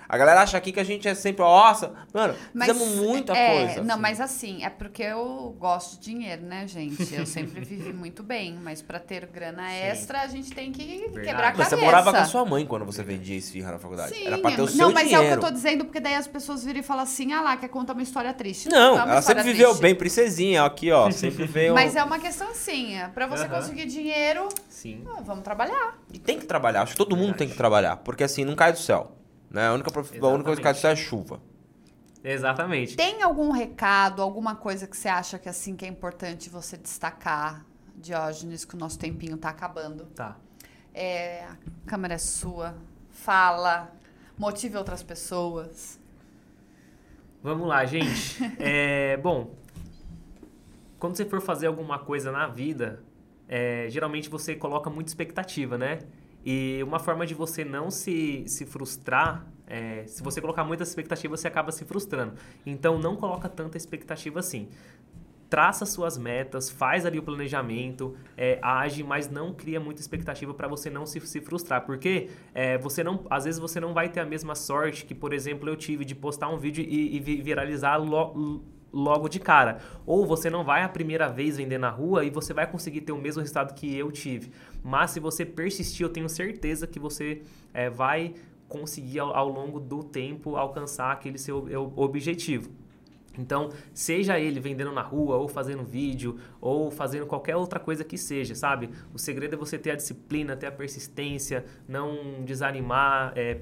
A 0.07 0.17
galera 0.17 0.41
acha 0.41 0.57
aqui 0.57 0.71
que 0.71 0.79
a 0.79 0.83
gente 0.83 1.07
é 1.07 1.15
sempre, 1.15 1.43
nossa, 1.43 1.93
mano, 2.13 2.35
Mas, 2.53 2.71
fizemos 2.71 2.95
muita 2.97 3.33
é, 3.35 3.65
coisa. 3.65 3.83
Não, 3.83 3.93
assim. 3.95 4.01
mas 4.01 4.21
assim, 4.21 4.63
é 4.63 4.69
porque 4.69 5.01
eu 5.03 5.55
gosto 5.59 5.99
de 5.99 6.11
dinheiro, 6.11 6.41
né, 6.43 6.67
gente? 6.67 7.13
Eu 7.13 7.25
sempre 7.25 7.61
vivi 7.65 7.93
muito 7.93 8.21
bem, 8.23 8.57
mas 8.61 8.81
pra 8.81 8.99
ter 8.99 9.25
grana 9.25 9.71
extra, 9.71 10.21
a 10.21 10.27
gente 10.27 10.51
tem 10.51 10.71
que 10.71 10.83
Verdade. 10.83 11.21
quebrar 11.27 11.47
a 11.53 11.57
Mas 11.57 11.69
cabeça. 11.69 11.69
você 11.77 11.85
morava 11.85 12.11
com 12.11 12.17
a 12.17 12.25
sua 12.25 12.45
mãe 12.45 12.65
quando 12.65 12.85
você 12.85 13.03
vendia 13.03 13.35
esfirra 13.37 13.71
na 13.73 13.79
faculdade. 13.79 14.13
Sim, 14.15 14.27
Era 14.27 14.37
pra 14.37 14.51
ter 14.51 14.61
o 14.61 14.65
não, 14.65 14.67
seu 14.67 14.91
mas 14.91 15.03
dinheiro. 15.07 15.23
é 15.23 15.25
o 15.25 15.29
que 15.39 15.45
eu 15.45 15.49
tô 15.49 15.51
dizendo, 15.53 15.85
porque 15.85 15.99
daí 15.99 16.15
as 16.15 16.27
pessoas 16.27 16.63
viram 16.63 16.79
e 16.79 16.83
falam 16.83 17.03
assim, 17.03 17.31
ah 17.33 17.41
lá, 17.41 17.57
quer 17.57 17.69
contar 17.69 17.93
uma 17.93 18.03
história 18.03 18.33
triste. 18.33 18.69
Não, 18.69 18.97
é 18.99 19.03
uma 19.03 19.11
ela 19.13 19.21
sempre 19.21 19.43
viveu 19.43 19.69
triste. 19.69 19.81
bem, 19.81 19.95
princesinha, 19.95 20.63
aqui, 20.63 20.91
ó. 20.91 21.09
Sempre 21.11 21.45
veio. 21.47 21.73
Mas 21.73 21.95
é 21.95 22.03
uma 22.03 22.19
questão 22.19 22.49
assim, 22.51 22.95
é 22.95 23.07
pra 23.07 23.25
você 23.27 23.43
Aham. 23.45 23.55
conseguir 23.55 23.85
dinheiro, 23.85 24.49
Sim. 24.69 25.03
ah, 25.15 25.21
vamos 25.21 25.43
trabalhar. 25.43 25.97
E 26.11 26.19
tem 26.19 26.37
que 26.39 26.45
trabalhar, 26.45 26.81
acho 26.83 26.91
que 26.93 26.97
todo 26.97 27.15
mundo 27.15 27.33
tem 27.35 27.47
que 27.49 27.55
trabalhar. 27.55 27.97
Porque 27.97 28.23
assim, 28.23 28.43
não 28.45 28.55
cai 28.55 28.71
do 28.71 28.79
céu. 28.79 29.17
Né? 29.53 29.67
A, 29.67 29.73
única, 29.73 29.91
prof- 29.91 30.11
a 30.19 30.27
única 30.27 30.45
coisa 30.45 30.59
que 30.59 30.63
cai 30.63 30.73
do 30.73 30.79
céu 30.79 30.91
é 30.91 30.95
chuva. 30.95 31.39
Exatamente. 32.23 32.95
Tem 32.95 33.21
algum 33.21 33.51
recado, 33.51 34.21
alguma 34.21 34.55
coisa 34.55 34.87
que 34.87 34.97
você 34.97 35.07
acha 35.07 35.37
que 35.37 35.47
assim 35.47 35.75
que 35.75 35.85
é 35.85 35.87
importante 35.87 36.49
você 36.49 36.75
destacar, 36.75 37.63
Diógenes, 37.95 38.65
que 38.65 38.73
o 38.75 38.77
nosso 38.77 38.97
tempinho 38.97 39.37
tá 39.37 39.49
acabando? 39.49 40.05
Tá. 40.07 40.37
É, 40.93 41.43
a 41.45 41.55
câmera 41.85 42.15
é 42.15 42.17
sua. 42.17 42.75
Fala, 43.11 43.91
motive 44.37 44.75
outras 44.77 45.03
pessoas. 45.03 45.99
Vamos 47.43 47.67
lá, 47.67 47.85
gente. 47.85 48.39
É, 48.59 49.17
bom, 49.17 49.53
quando 50.97 51.15
você 51.15 51.25
for 51.25 51.41
fazer 51.41 51.67
alguma 51.67 51.99
coisa 51.99 52.31
na 52.31 52.47
vida, 52.47 53.03
é, 53.47 53.85
geralmente 53.89 54.29
você 54.29 54.55
coloca 54.55 54.89
muita 54.89 55.09
expectativa, 55.09 55.77
né? 55.77 55.99
E 56.45 56.81
uma 56.83 56.99
forma 56.99 57.25
de 57.25 57.33
você 57.33 57.63
não 57.63 57.89
se, 57.89 58.43
se 58.47 58.65
frustrar, 58.65 59.47
é, 59.65 60.05
se 60.05 60.21
você 60.21 60.41
colocar 60.41 60.63
muita 60.63 60.83
expectativa, 60.83 61.35
você 61.35 61.47
acaba 61.47 61.71
se 61.71 61.85
frustrando. 61.85 62.33
Então, 62.65 62.99
não 62.99 63.15
coloca 63.15 63.47
tanta 63.47 63.77
expectativa 63.77 64.39
assim. 64.39 64.67
Traça 65.49 65.85
suas 65.85 66.17
metas, 66.17 66.69
faz 66.69 67.05
ali 67.05 67.19
o 67.19 67.23
planejamento, 67.23 68.15
é, 68.35 68.57
age, 68.61 69.03
mas 69.03 69.29
não 69.29 69.53
cria 69.53 69.79
muita 69.79 70.01
expectativa 70.01 70.51
para 70.51 70.67
você 70.67 70.89
não 70.89 71.05
se, 71.05 71.19
se 71.21 71.39
frustrar. 71.41 71.85
Porque 71.85 72.29
é, 72.55 72.77
você 72.77 73.03
não, 73.03 73.23
às 73.29 73.45
vezes 73.45 73.59
você 73.59 73.79
não 73.79 73.93
vai 73.93 74.09
ter 74.09 74.19
a 74.19 74.25
mesma 74.25 74.55
sorte 74.55 75.05
que, 75.05 75.13
por 75.13 75.31
exemplo, 75.31 75.69
eu 75.69 75.75
tive 75.75 76.03
de 76.05 76.15
postar 76.15 76.49
um 76.49 76.57
vídeo 76.57 76.83
e, 76.83 77.15
e 77.15 77.19
vi- 77.19 77.41
viralizar 77.41 77.97
lo- 77.97 78.63
logo 78.93 79.27
de 79.27 79.39
cara. 79.39 79.79
Ou 80.05 80.25
você 80.25 80.49
não 80.49 80.63
vai 80.63 80.83
a 80.83 80.89
primeira 80.89 81.27
vez 81.27 81.57
vender 81.57 81.79
na 81.79 81.89
rua 81.89 82.23
e 82.23 82.29
você 82.29 82.53
vai 82.53 82.69
conseguir 82.69 83.01
ter 83.01 83.11
o 83.11 83.17
mesmo 83.17 83.41
resultado 83.41 83.73
que 83.73 83.97
eu 83.97 84.11
tive. 84.11 84.51
Mas 84.83 85.11
se 85.11 85.19
você 85.19 85.43
persistir, 85.43 86.05
eu 86.05 86.09
tenho 86.09 86.29
certeza 86.29 86.85
que 86.85 86.99
você 86.99 87.41
é, 87.73 87.89
vai 87.89 88.35
conseguir 88.69 89.19
ao, 89.19 89.35
ao 89.35 89.49
longo 89.49 89.79
do 89.79 90.03
tempo 90.03 90.55
alcançar 90.55 91.11
aquele 91.11 91.37
seu 91.37 91.67
é, 91.69 91.77
objetivo. 91.77 92.69
Então, 93.37 93.69
seja 93.93 94.39
ele 94.39 94.59
vendendo 94.59 94.91
na 94.91 95.01
rua, 95.01 95.37
ou 95.37 95.47
fazendo 95.47 95.83
vídeo, 95.83 96.37
ou 96.61 96.91
fazendo 96.91 97.25
qualquer 97.25 97.55
outra 97.55 97.79
coisa 97.79 98.03
que 98.03 98.17
seja, 98.17 98.53
sabe? 98.53 98.91
O 99.11 99.17
segredo 99.17 99.55
é 99.55 99.57
você 99.57 99.77
ter 99.77 99.91
a 99.91 99.95
disciplina, 99.95 100.55
ter 100.55 100.67
a 100.67 100.71
persistência, 100.71 101.65
não 101.87 102.43
desanimar, 102.43 103.33
é, 103.35 103.61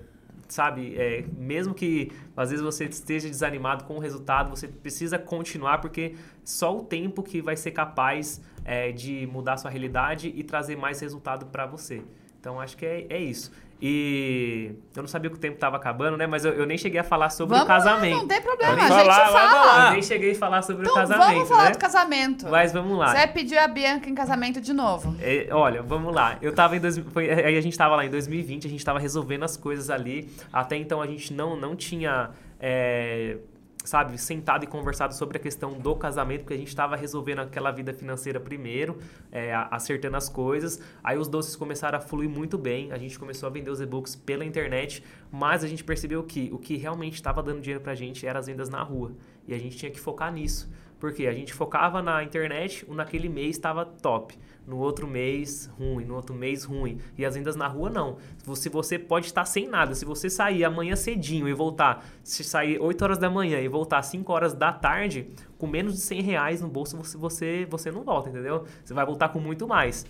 sabe? 0.52 0.96
É, 0.98 1.24
mesmo 1.38 1.74
que 1.74 2.12
às 2.36 2.50
vezes 2.50 2.64
você 2.64 2.86
esteja 2.86 3.30
desanimado 3.30 3.86
com 3.86 3.96
o 3.96 4.00
resultado, 4.00 4.50
você 4.50 4.68
precisa 4.68 5.18
continuar, 5.18 5.80
porque 5.80 6.16
só 6.44 6.78
o 6.78 6.84
tempo 6.84 7.24
que 7.24 7.42
vai 7.42 7.56
ser 7.56 7.72
capaz 7.72 8.42
é, 8.66 8.92
de 8.92 9.28
mudar 9.28 9.58
sua 9.58 9.72
realidade 9.72 10.32
e 10.36 10.44
trazer 10.44 10.76
mais 10.76 11.00
resultado 11.00 11.46
para 11.48 11.66
você. 11.66 12.02
Então, 12.40 12.60
acho 12.60 12.76
que 12.76 12.86
é, 12.86 13.06
é 13.10 13.20
isso. 13.20 13.52
E 13.82 14.74
eu 14.96 15.02
não 15.02 15.08
sabia 15.08 15.28
que 15.32 15.38
o 15.38 15.40
tempo 15.40 15.56
estava 15.56 15.76
acabando, 15.76 16.16
né? 16.16 16.28
Mas 16.28 16.46
eu, 16.46 16.54
eu 16.54 16.68
nem 16.68 16.78
cheguei 16.78 17.00
a 17.00 17.04
falar 17.04 17.32
sobre 17.32 17.58
vamos 17.58 17.64
o 17.66 17.68
casamento. 17.68 18.14
lá, 18.14 18.22
não 18.22 18.28
tem 18.28 18.42
problema, 18.42 18.76
Pode 18.76 18.94
a 18.94 18.98
gente 18.98 19.06
falar, 19.06 19.28
fala. 19.28 19.88
Eu 19.88 19.92
nem 19.94 20.02
cheguei 20.04 20.32
a 20.32 20.36
falar 20.36 20.62
sobre 20.62 20.84
Então 20.84 20.94
o 20.94 20.96
casamento, 20.96 21.34
vamos 21.34 21.50
falar 21.50 21.64
né? 21.64 21.72
do 21.72 21.78
casamento. 21.80 22.48
Mas 22.48 22.72
vamos 22.72 22.96
lá. 22.96 23.08
Você 23.08 23.18
vai 23.18 23.28
pedir 23.34 23.58
a 23.58 23.68
Bianca 23.68 24.08
em 24.08 24.14
casamento 24.14 24.62
de 24.62 24.72
novo. 24.72 25.16
É, 25.20 25.48
olha, 25.52 25.82
vamos 25.82 26.14
lá. 26.14 26.38
Eu 26.44 26.54
tava 26.54 26.78
em 26.78 26.80
dois, 26.80 27.00
foi, 27.12 27.32
aí 27.32 27.58
a 27.58 27.62
gente 27.62 27.76
tava 27.76 27.96
lá 27.96 28.06
em 28.06 28.10
2020, 28.12 28.68
a 28.68 28.70
gente 28.70 28.86
tava 28.86 29.00
resolvendo 29.00 29.44
as 29.44 29.58
coisas 29.58 29.90
ali. 29.90 30.30
Até 30.54 30.76
então 30.76 31.02
a 31.02 31.08
gente 31.08 31.34
não, 31.34 31.56
não 31.56 31.76
tinha, 31.76 32.30
é, 32.60 33.38
sabe, 33.84 34.18
sentado 34.18 34.64
e 34.64 34.68
conversado 34.68 35.14
sobre 35.14 35.38
a 35.38 35.40
questão 35.42 35.74
do 35.74 35.96
casamento, 35.96 36.42
porque 36.42 36.54
a 36.54 36.58
gente 36.58 36.76
tava 36.76 36.96
resolvendo 36.96 37.40
aquela 37.40 37.72
vida 37.72 37.94
financeira 37.94 38.40
primeiro, 38.40 38.98
é, 39.32 39.54
a- 39.54 39.68
acertando 39.72 40.18
as 40.18 40.30
coisas. 40.30 40.80
Aí 41.04 41.18
os 41.18 41.28
doces 41.28 41.56
começaram 41.56 41.98
a 41.98 42.02
fluir 42.02 42.30
muito 42.30 42.58
bem. 42.58 42.92
A 42.92 42.98
gente 42.98 43.18
começou 43.18 43.48
a 43.48 43.50
vender 43.50 43.70
os 43.72 43.82
e-books 43.82 44.16
pela 44.16 44.46
internet, 44.46 45.04
mas 45.32 45.64
a 45.64 45.68
gente 45.68 45.84
percebeu 45.84 46.24
que 46.24 46.50
o 46.54 46.58
que 46.60 46.78
realmente 46.78 47.16
estava 47.16 47.42
dando 47.42 47.62
dinheiro 47.62 47.82
pra 47.84 47.96
gente 47.96 48.26
era 48.26 48.40
as 48.40 48.48
vendas 48.48 48.70
na 48.70 48.82
rua. 48.84 49.12
E 49.48 49.54
a 49.54 49.58
gente 49.58 49.78
tinha 49.78 49.92
que 49.92 50.00
focar 50.00 50.32
nisso. 50.32 50.70
Porque 51.00 51.26
a 51.26 51.34
gente 51.34 51.52
focava 51.52 52.00
na 52.00 52.24
internet, 52.24 52.86
naquele 52.88 53.28
mês 53.28 53.56
estava 53.56 53.84
top. 53.84 54.38
No 54.72 54.78
outro 54.78 55.06
mês, 55.06 55.70
ruim. 55.78 56.06
No 56.06 56.16
outro 56.16 56.34
mês, 56.34 56.64
ruim. 56.64 56.98
E 57.18 57.26
as 57.26 57.36
vendas 57.36 57.58
na 57.58 57.68
rua, 57.68 57.90
não. 57.90 58.16
Se 58.56 58.70
você 58.70 58.98
pode 58.98 59.26
estar 59.26 59.44
sem 59.44 59.68
nada. 59.68 59.94
Se 59.94 60.06
você 60.06 60.30
sair 60.30 60.64
amanhã 60.64 60.96
cedinho 60.96 61.46
e 61.50 61.54
voltar, 61.54 62.06
se 62.24 62.42
sair 62.42 62.80
8 62.80 63.02
horas 63.02 63.18
da 63.18 63.30
manhã 63.30 63.60
e 63.60 63.68
voltar 63.68 64.02
5 64.02 64.32
horas 64.32 64.54
da 64.54 64.72
tarde, 64.72 65.28
com 65.58 65.68
menos 65.68 65.96
de 65.96 66.00
100 66.00 66.22
reais 66.22 66.62
no 66.62 66.70
bolso, 66.70 66.96
você, 66.96 67.18
você, 67.18 67.68
você 67.70 67.92
não 67.92 68.04
volta, 68.04 68.30
entendeu? 68.30 68.64
Você 68.82 68.94
vai 68.94 69.06
voltar 69.06 69.28
com 69.28 69.42
muito 69.42 69.68
mais. 69.68 70.06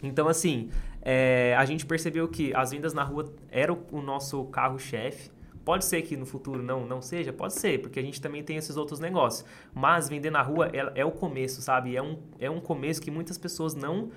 Então, 0.00 0.28
assim, 0.28 0.70
é, 1.02 1.56
a 1.58 1.64
gente 1.64 1.84
percebeu 1.84 2.28
que 2.28 2.54
as 2.54 2.70
vendas 2.70 2.94
na 2.94 3.02
rua 3.02 3.34
era 3.50 3.72
o, 3.72 3.78
o 3.90 4.00
nosso 4.00 4.44
carro-chefe. 4.44 5.32
Pode 5.66 5.84
ser 5.84 6.02
que 6.02 6.16
no 6.16 6.24
futuro 6.24 6.62
não, 6.62 6.86
não 6.86 7.02
seja? 7.02 7.32
Pode 7.32 7.54
ser, 7.54 7.82
porque 7.82 7.98
a 7.98 8.02
gente 8.02 8.20
também 8.20 8.40
tem 8.40 8.56
esses 8.56 8.76
outros 8.76 9.00
negócios. 9.00 9.44
Mas 9.74 10.08
vender 10.08 10.30
na 10.30 10.40
rua 10.40 10.70
é, 10.72 11.00
é 11.00 11.04
o 11.04 11.10
começo, 11.10 11.60
sabe? 11.60 11.96
É 11.96 12.00
um, 12.00 12.22
é 12.38 12.48
um 12.48 12.60
começo 12.60 13.02
que 13.02 13.10
muitas 13.10 13.36
pessoas 13.36 13.74
não 13.74 14.12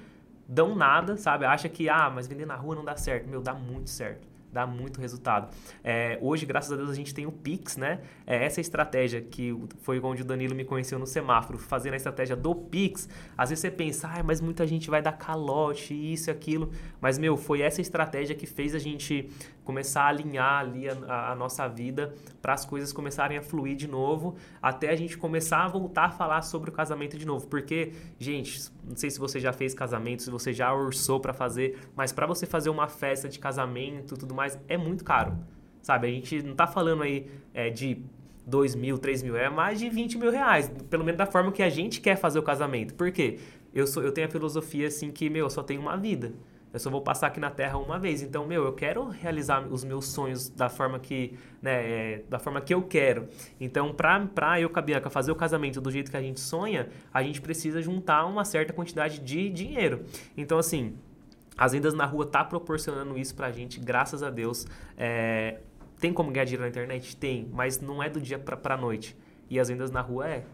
dão 0.48 0.76
nada, 0.76 1.18
sabe? 1.18 1.46
Acha 1.46 1.68
que, 1.68 1.90
ah, 1.90 2.08
mas 2.08 2.28
vender 2.28 2.46
na 2.46 2.56
rua 2.56 2.76
não 2.76 2.86
dá 2.86 2.96
certo. 2.96 3.28
Meu, 3.28 3.42
dá 3.42 3.56
muito 3.56 3.90
certo. 3.90 4.29
Dá 4.52 4.66
muito 4.66 5.00
resultado. 5.00 5.54
É, 5.84 6.18
hoje, 6.22 6.44
graças 6.44 6.72
a 6.72 6.76
Deus, 6.76 6.90
a 6.90 6.96
gente 6.96 7.14
tem 7.14 7.28
o 7.28 7.32
Pix, 7.32 7.78
né? 7.78 8.02
É 8.26 8.44
essa 8.46 8.60
estratégia 8.60 9.22
que 9.22 9.56
foi 9.82 10.00
onde 10.00 10.24
o 10.24 10.26
Danilo 10.26 10.56
me 10.56 10.66
conheceu 10.66 10.98
no 10.98 11.06
semáforo, 11.06 11.60
fazendo 11.60 11.94
a 11.94 11.98
estratégia 11.98 12.36
do 12.36 12.56
Pix. 12.56 13.08
Às 13.38 13.50
vezes 13.50 13.62
você 13.62 13.70
pensa, 13.70 14.08
ah, 14.12 14.24
mas 14.24 14.42
muita 14.42 14.66
gente 14.66 14.90
vai 14.90 15.04
dar 15.04 15.12
calote, 15.12 15.94
isso 15.94 16.30
e 16.30 16.32
aquilo. 16.32 16.72
Mas, 17.00 17.20
meu, 17.20 17.38
foi 17.38 17.62
essa 17.62 17.80
estratégia 17.80 18.36
que 18.36 18.48
fez 18.48 18.74
a 18.74 18.80
gente 18.80 19.30
começar 19.64 20.02
a 20.06 20.08
alinhar 20.08 20.62
ali 20.62 20.90
a, 20.90 21.32
a- 21.32 21.36
nossa 21.36 21.68
vida 21.68 22.12
para 22.42 22.54
as 22.54 22.66
coisas 22.66 22.92
começarem 22.92 23.38
a 23.38 23.42
fluir 23.44 23.76
de 23.76 23.88
novo, 23.88 24.36
até 24.60 24.90
a 24.90 24.96
gente 24.96 25.16
começar 25.16 25.64
a 25.64 25.68
voltar 25.68 26.06
a 26.06 26.10
falar 26.10 26.42
sobre 26.42 26.72
o 26.72 26.74
casamento 26.74 27.20
de 27.20 27.26
novo. 27.26 27.46
Porque, 27.46 27.92
gente, 28.18 28.60
não 28.90 28.96
sei 28.96 29.12
se 29.12 29.20
você 29.20 29.40
já 29.40 29.54
fez 29.54 29.76
casamento, 29.76 30.24
se 30.24 30.32
você 30.32 30.52
já 30.52 30.74
orçou 30.74 31.20
para 31.20 31.32
fazer, 31.32 31.78
mas 31.96 32.12
para 32.12 32.26
você 32.26 32.48
fazer 32.48 32.72
uma 32.72 32.88
festa 32.88 33.30
de 33.30 33.38
casamento 33.38 34.18
tudo 34.18 34.34
mais, 34.34 34.60
é 34.68 34.76
muito 34.76 35.04
caro. 35.04 35.38
Sabe, 35.82 36.08
a 36.08 36.12
gente 36.12 36.42
não 36.42 36.56
tá 36.56 36.68
falando 36.68 37.04
aí 37.04 37.30
é, 37.54 37.70
de 37.70 38.04
2 38.48 38.76
mil, 38.76 38.98
3 38.98 39.22
mil, 39.22 39.38
é 39.38 39.50
mais 39.50 39.80
de 39.80 39.90
20 39.90 40.18
mil 40.18 40.32
reais. 40.32 40.72
Pelo 40.90 41.06
menos 41.06 41.18
da 41.20 41.26
forma 41.26 41.52
que 41.52 41.62
a 41.62 41.70
gente 41.70 42.02
quer 42.02 42.16
fazer 42.16 42.40
o 42.40 42.44
casamento. 42.44 42.96
Por 42.96 43.12
quê? 43.12 43.38
Eu, 43.74 43.86
sou, 43.86 44.02
eu 44.04 44.12
tenho 44.12 44.28
a 44.28 44.30
filosofia 44.30 44.88
assim 44.88 45.12
que, 45.12 45.30
meu, 45.30 45.46
eu 45.46 45.50
só 45.50 45.62
tenho 45.62 45.80
uma 45.80 45.96
vida. 45.96 46.34
Eu 46.72 46.80
só 46.80 46.90
vou 46.90 47.02
passar 47.02 47.28
aqui 47.28 47.40
na 47.40 47.50
Terra 47.50 47.78
uma 47.78 47.98
vez. 47.98 48.22
Então, 48.22 48.46
meu, 48.46 48.64
eu 48.64 48.74
quero 48.74 49.08
realizar 49.08 49.66
os 49.68 49.84
meus 49.84 50.06
sonhos 50.06 50.50
da 50.50 50.70
forma 50.70 51.00
que, 51.00 51.38
né, 51.62 51.72
é, 51.72 52.24
da 52.30 52.38
forma 52.38 52.62
que 52.62 52.74
eu 52.74 52.84
quero. 52.84 53.28
Então, 53.60 53.94
pra, 53.94 54.20
pra 54.28 54.62
eu, 54.62 54.70
com 54.70 54.78
a 54.78 54.82
Bianca, 54.82 55.10
fazer 55.10 55.32
o 55.32 55.36
casamento 55.36 55.82
do 55.82 55.90
jeito 55.90 56.12
que 56.12 56.18
a 56.18 56.22
gente 56.22 56.40
sonha, 56.40 56.90
a 57.14 57.24
gente 57.24 57.42
precisa 57.42 57.82
juntar 57.82 58.26
uma 58.26 58.46
certa 58.46 58.72
quantidade 58.72 59.20
de 59.20 59.50
dinheiro. 59.50 60.06
Então, 60.38 60.60
assim, 60.60 60.96
as 61.58 61.72
vendas 61.72 61.94
na 61.94 62.06
rua 62.06 62.26
tá 62.26 62.44
proporcionando 62.44 63.18
isso 63.18 63.36
pra 63.36 63.52
gente, 63.52 63.80
graças 63.80 64.22
a 64.22 64.30
Deus. 64.30 64.68
É, 64.98 65.60
tem 66.00 66.14
como 66.14 66.32
ganhar 66.32 66.46
dinheiro 66.46 66.64
na 66.64 66.70
internet? 66.70 67.18
Tem, 67.18 67.50
mas 67.52 67.82
não 67.82 68.02
é 68.02 68.10
do 68.10 68.22
dia 68.22 68.40
pra, 68.40 68.56
pra 68.56 68.78
noite. 68.78 69.18
E 69.50 69.60
as 69.60 69.68
vendas 69.68 69.92
na 69.92 70.02
rua 70.02 70.28
é. 70.30 70.46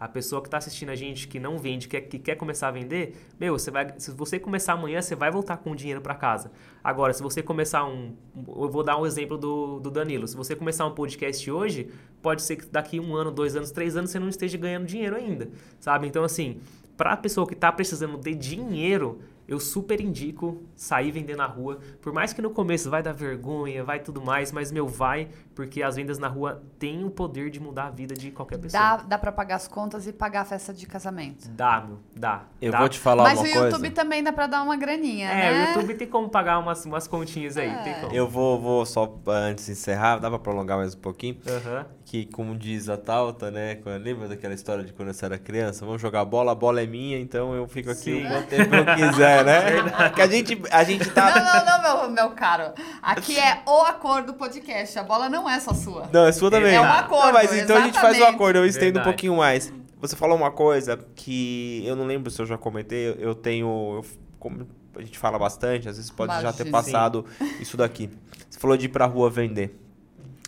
A 0.00 0.08
pessoa 0.08 0.40
que 0.40 0.48
está 0.48 0.56
assistindo 0.56 0.88
a 0.88 0.94
gente, 0.94 1.28
que 1.28 1.38
não 1.38 1.58
vende, 1.58 1.86
que 1.86 2.00
quer, 2.00 2.08
que 2.08 2.18
quer 2.18 2.34
começar 2.34 2.68
a 2.68 2.70
vender, 2.70 3.14
meu, 3.38 3.58
você 3.58 3.70
vai, 3.70 3.92
se 3.98 4.10
você 4.12 4.38
começar 4.38 4.72
amanhã, 4.72 5.02
você 5.02 5.14
vai 5.14 5.30
voltar 5.30 5.58
com 5.58 5.76
dinheiro 5.76 6.00
para 6.00 6.14
casa. 6.14 6.50
Agora, 6.82 7.12
se 7.12 7.22
você 7.22 7.42
começar 7.42 7.84
um. 7.84 8.14
Eu 8.34 8.70
vou 8.70 8.82
dar 8.82 8.96
um 8.98 9.04
exemplo 9.04 9.36
do, 9.36 9.78
do 9.78 9.90
Danilo. 9.90 10.26
Se 10.26 10.36
você 10.36 10.56
começar 10.56 10.86
um 10.86 10.94
podcast 10.94 11.50
hoje, 11.50 11.90
pode 12.22 12.40
ser 12.40 12.56
que 12.56 12.66
daqui 12.66 12.98
um 12.98 13.14
ano, 13.14 13.30
dois 13.30 13.54
anos, 13.54 13.70
três 13.70 13.94
anos 13.94 14.10
você 14.10 14.18
não 14.18 14.30
esteja 14.30 14.56
ganhando 14.56 14.86
dinheiro 14.86 15.14
ainda. 15.14 15.50
Sabe? 15.78 16.06
Então, 16.06 16.24
assim, 16.24 16.58
para 16.96 17.12
a 17.12 17.16
pessoa 17.16 17.46
que 17.46 17.54
está 17.54 17.70
precisando 17.70 18.18
de 18.18 18.34
dinheiro, 18.34 19.20
eu 19.50 19.58
super 19.58 20.00
indico 20.00 20.62
sair 20.76 21.10
vender 21.10 21.36
na 21.36 21.44
rua. 21.44 21.80
Por 22.00 22.12
mais 22.12 22.32
que 22.32 22.40
no 22.40 22.50
começo 22.50 22.88
vai 22.88 23.02
dar 23.02 23.12
vergonha, 23.12 23.82
vai 23.82 23.98
tudo 23.98 24.22
mais, 24.22 24.52
mas 24.52 24.70
meu, 24.70 24.86
vai, 24.86 25.28
porque 25.56 25.82
as 25.82 25.96
vendas 25.96 26.20
na 26.20 26.28
rua 26.28 26.62
têm 26.78 27.04
o 27.04 27.10
poder 27.10 27.50
de 27.50 27.58
mudar 27.58 27.86
a 27.88 27.90
vida 27.90 28.14
de 28.14 28.30
qualquer 28.30 28.58
pessoa. 28.58 28.80
Dá, 28.80 28.96
dá 28.98 29.18
pra 29.18 29.32
pagar 29.32 29.56
as 29.56 29.66
contas 29.66 30.06
e 30.06 30.12
pagar 30.12 30.42
a 30.42 30.44
festa 30.44 30.72
de 30.72 30.86
casamento. 30.86 31.48
Dá, 31.48 31.84
meu, 31.84 31.98
dá. 32.14 32.44
Eu 32.62 32.70
dá. 32.70 32.78
vou 32.78 32.88
te 32.88 33.00
falar 33.00 33.24
Mas 33.24 33.40
uma 33.40 33.48
o 33.48 33.52
coisa. 33.52 33.66
YouTube 33.70 33.90
também 33.90 34.22
dá 34.22 34.32
pra 34.32 34.46
dar 34.46 34.62
uma 34.62 34.76
graninha, 34.76 35.28
É, 35.28 35.34
né? 35.52 35.64
o 35.64 35.68
YouTube 35.78 35.94
tem 35.94 36.06
como 36.06 36.28
pagar 36.28 36.60
umas, 36.60 36.86
umas 36.86 37.08
continhas 37.08 37.56
aí, 37.56 37.74
tem 37.82 37.94
como. 38.00 38.14
Eu 38.14 38.28
vou, 38.28 38.60
vou 38.60 38.86
só 38.86 39.18
antes 39.26 39.66
de 39.66 39.72
encerrar, 39.72 40.18
dá 40.18 40.30
pra 40.30 40.38
prolongar 40.38 40.78
mais 40.78 40.94
um 40.94 40.98
pouquinho? 40.98 41.36
Aham. 41.44 41.86
Que, 42.10 42.24
como 42.26 42.56
diz 42.58 42.88
a 42.88 42.96
Tauta, 42.96 43.52
né? 43.52 43.76
quando- 43.76 44.02
Lembra 44.02 44.26
daquela 44.26 44.52
história 44.52 44.82
de 44.82 44.92
quando 44.92 45.12
você 45.12 45.24
era 45.24 45.38
criança? 45.38 45.86
Vamos 45.86 46.02
jogar 46.02 46.24
bola, 46.24 46.50
a 46.50 46.54
bola 46.56 46.82
é 46.82 46.86
minha, 46.86 47.16
então 47.16 47.54
eu 47.54 47.68
fico 47.68 47.88
aqui 47.88 48.00
Sim. 48.02 48.24
o 48.26 48.28
quanto 48.28 48.48
tempo 48.48 48.74
eu 48.74 48.84
quiser, 48.96 49.44
né? 49.44 50.10
Que 50.12 50.20
a 50.20 50.26
gente, 50.26 50.60
a 50.72 50.82
gente 50.82 51.08
tá. 51.10 51.32
Não, 51.38 51.64
não, 51.64 51.82
não, 51.82 52.00
meu, 52.08 52.10
meu 52.10 52.30
caro. 52.30 52.72
Aqui 53.00 53.38
é 53.38 53.62
o 53.64 53.82
acordo 53.82 54.34
podcast. 54.34 54.98
A 54.98 55.04
bola 55.04 55.28
não 55.28 55.48
é 55.48 55.60
só 55.60 55.72
sua. 55.72 56.08
Não, 56.12 56.26
é 56.26 56.32
sua 56.32 56.50
também. 56.50 56.74
É 56.74 56.80
um 56.80 56.84
acordo, 56.84 57.26
Não, 57.26 57.32
mas 57.32 57.52
então 57.56 57.76
a 57.76 57.80
gente 57.82 57.94
faz 57.94 58.14
o 58.14 58.16
exatamente. 58.16 58.34
acordo, 58.34 58.56
eu 58.58 58.66
estendo 58.66 58.84
Verdade. 58.86 59.08
um 59.08 59.12
pouquinho 59.12 59.36
mais. 59.36 59.72
Você 60.00 60.16
falou 60.16 60.36
uma 60.36 60.50
coisa 60.50 60.98
que 61.14 61.84
eu 61.86 61.94
não 61.94 62.06
lembro 62.06 62.28
se 62.28 62.42
eu 62.42 62.46
já 62.46 62.58
comentei, 62.58 63.14
eu- 63.20 63.36
tenho. 63.36 63.68
eu- 64.02 64.04
como 64.40 64.66
a 64.96 65.00
gente 65.02 65.16
fala 65.16 65.38
bastante, 65.38 65.88
às 65.88 65.94
vezes 65.96 66.10
pode 66.10 66.32
já 66.42 66.52
ter 66.52 66.64
passado 66.72 67.24
isso 67.60 67.76
daqui. 67.76 68.10
Você 68.50 68.58
falou 68.58 68.76
de 68.76 68.86
ir 68.86 68.88
pra 68.88 69.06
rua 69.06 69.30
vender. 69.30 69.78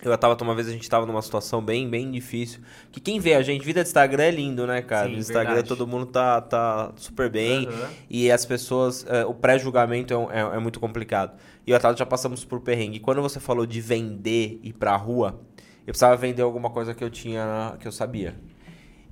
Eu 0.05 0.19
tava, 0.19 0.37
uma 0.43 0.55
vez 0.55 0.66
a 0.66 0.73
gente 0.73 0.89
tava 0.91 1.07
numa 1.07 1.23
situação 1.23 1.62
bem, 1.62 1.89
bem 1.89 2.11
difícil. 2.11 2.61
Que 2.91 3.01
quem 3.01 3.20
vê 3.20 3.35
a 3.35 3.43
gente, 3.43 3.65
vida 3.65 3.83
de 3.83 3.89
Instagram 3.89 4.24
é 4.24 4.31
lindo, 4.33 4.66
né, 4.66 4.83
cara? 4.83 5.09
Sim, 5.09 5.16
Instagram 5.16 5.55
verdade. 5.55 5.69
todo 5.69 5.87
mundo 5.87 6.07
tá, 6.07 6.41
tá 6.41 6.93
super 6.97 7.31
bem. 7.31 7.66
Aham. 7.69 7.89
E 8.11 8.31
as 8.31 8.45
pessoas, 8.45 9.07
é, 9.09 9.24
o 9.24 9.33
pré-julgamento 9.33 10.12
é, 10.12 10.41
é- 10.41 10.57
é 10.57 10.59
muito 10.59 10.81
complicado. 10.81 11.39
E 11.65 11.70
eu 11.70 11.77
e 11.77 11.97
já 11.99 12.05
passamos 12.05 12.45
por 12.45 12.61
perrengue. 12.61 12.97
E 12.97 13.01
quando 13.01 13.23
você 13.23 13.39
falou 13.39 13.65
de 13.65 13.81
vender 13.81 14.59
e 14.62 14.70
ir 14.70 14.73
pra 14.73 14.97
rua, 14.97 15.41
eu 15.81 15.87
precisava 15.93 16.16
vender 16.16 16.43
alguma 16.43 16.69
coisa 16.70 16.93
que 16.95 17.05
eu 17.05 17.09
tinha, 17.11 17.77
que 17.79 17.87
eu 17.87 17.93
sabia. 17.93 18.35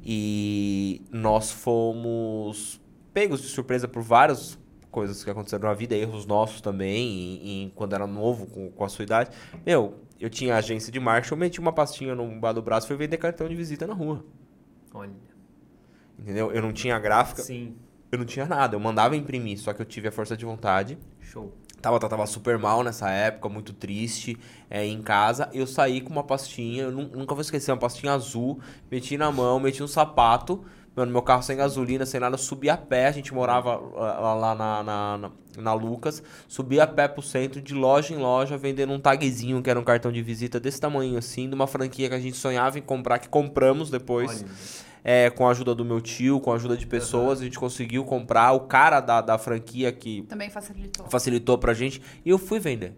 E 0.05 1.03
nós 1.13 1.51
fomos 1.53 2.81
pegos 3.13 3.43
de 3.43 3.49
surpresa 3.49 3.87
por 3.87 4.03
várias 4.03 4.59
coisas 4.91 5.23
que 5.23 5.31
aconteceram 5.31 5.69
na 5.69 5.75
vida, 5.75 5.95
erros 5.95 6.27
nossos 6.27 6.61
também, 6.61 7.07
e, 7.09 7.65
e 7.67 7.73
quando 7.75 7.93
era 7.95 8.07
novo, 8.07 8.47
com, 8.47 8.71
com 8.71 8.85
a 8.85 8.89
sua 8.89 9.03
idade. 9.05 9.31
Meu, 9.65 9.95
eu 10.21 10.31
tinha 10.31 10.55
agência 10.57 10.93
de 10.93 11.01
marketing, 11.01 11.33
eu 11.35 11.39
meti 11.39 11.61
uma 11.61 11.73
pastinha 11.73 12.15
no 12.15 12.29
bar 12.39 12.53
do 12.53 12.63
braço 12.63 12.87
e 12.87 12.89
fui 12.89 12.97
vender 12.97 13.17
cartão 13.17 13.49
de 13.49 13.55
visita 13.55 13.87
na 13.87 13.95
rua. 13.95 14.25
Olha. 14.95 15.11
Entendeu? 16.19 16.53
Eu 16.53 16.61
não 16.63 16.73
tinha 16.73 16.99
gráfica, 16.99 17.43
Sim. 17.43 17.75
eu 18.13 18.19
não 18.19 18.27
tinha 18.27 18.47
nada. 18.47 18.77
Eu 18.77 18.81
mandava 18.81 19.17
imprimir, 19.17 19.59
só 19.59 19.73
que 19.73 19.81
eu 19.81 19.87
tive 19.87 20.09
a 20.09 20.13
força 20.13 20.37
de 20.37 20.45
vontade. 20.45 20.99
Show. 21.21 21.53
Tava, 21.81 21.99
tava 21.99 22.27
super 22.27 22.59
mal 22.59 22.83
nessa 22.83 23.09
época, 23.11 23.49
muito 23.49 23.73
triste, 23.73 24.37
é, 24.69 24.85
em 24.85 25.01
casa. 25.01 25.49
Eu 25.55 25.67
saí 25.67 26.03
com 26.03 26.11
uma 26.11 26.23
pastinha, 26.23 26.83
eu 26.83 26.93
nu- 26.93 27.09
nunca 27.09 27.35
vou 27.35 27.41
esquecer, 27.41 27.73
uma 27.73 27.79
pastinha 27.79 28.13
azul, 28.13 28.61
meti 28.91 29.17
na 29.17 29.33
mão, 29.33 29.59
meti 29.59 29.83
um 29.83 29.89
sapato, 29.89 30.63
meu, 30.97 31.07
no 31.07 31.13
meu 31.13 31.23
carro 31.23 31.43
sem 31.43 31.57
gasolina, 31.57 32.05
sem 32.05 32.19
nada, 32.19 32.37
subi 32.37 32.69
a 32.69 32.77
pé, 32.77 33.07
a 33.07 33.13
gente 33.13 33.33
morava 33.33 33.81
ah, 33.97 34.35
lá 34.35 34.55
na, 34.55 34.83
na, 34.83 35.19
na, 35.19 35.31
na 35.59 35.73
Lucas, 35.73 36.23
subi 36.49 36.81
a 36.81 36.87
pé 36.87 37.07
pro 37.07 37.23
centro, 37.23 37.61
de 37.61 37.75
loja 37.75 38.13
em 38.13 38.19
loja, 38.19 38.57
vendendo 38.57 38.93
um 38.93 38.99
tagzinho, 38.99 39.63
que 39.63 39.71
era 39.71 39.79
um 39.79 39.85
cartão 39.85 40.11
de 40.11 40.21
visita 40.21 40.59
desse 40.59 40.81
tamanho 40.81 41.17
assim, 41.17 41.49
de 41.49 41.55
uma 41.55 41.67
franquia 41.67 42.09
que 42.09 42.15
a 42.15 42.21
gente 42.21 42.37
sonhava 42.37 42.79
em 42.79 42.83
comprar, 42.83 43.19
que 43.19 43.29
compramos 43.29 43.91
depois. 43.91 44.45
É, 45.03 45.31
com 45.31 45.49
a 45.49 45.51
ajuda 45.51 45.75
do 45.75 45.83
meu 45.83 45.99
tio, 45.99 46.41
com 46.41 46.53
a 46.53 46.57
ajuda 46.57 46.77
de 46.77 46.87
pessoas, 46.87 47.41
a 47.41 47.45
gente 47.45 47.59
conseguiu 47.59 48.05
comprar. 48.05 48.53
O 48.53 48.61
cara 48.61 49.01
da, 49.01 49.23
da 49.23 49.39
franquia 49.39 49.91
que 49.91 50.21
Também 50.29 50.51
facilitou. 50.51 51.07
facilitou 51.09 51.57
pra 51.57 51.73
gente 51.73 52.03
e 52.23 52.29
eu 52.29 52.37
fui 52.37 52.61
vender. 52.61 52.93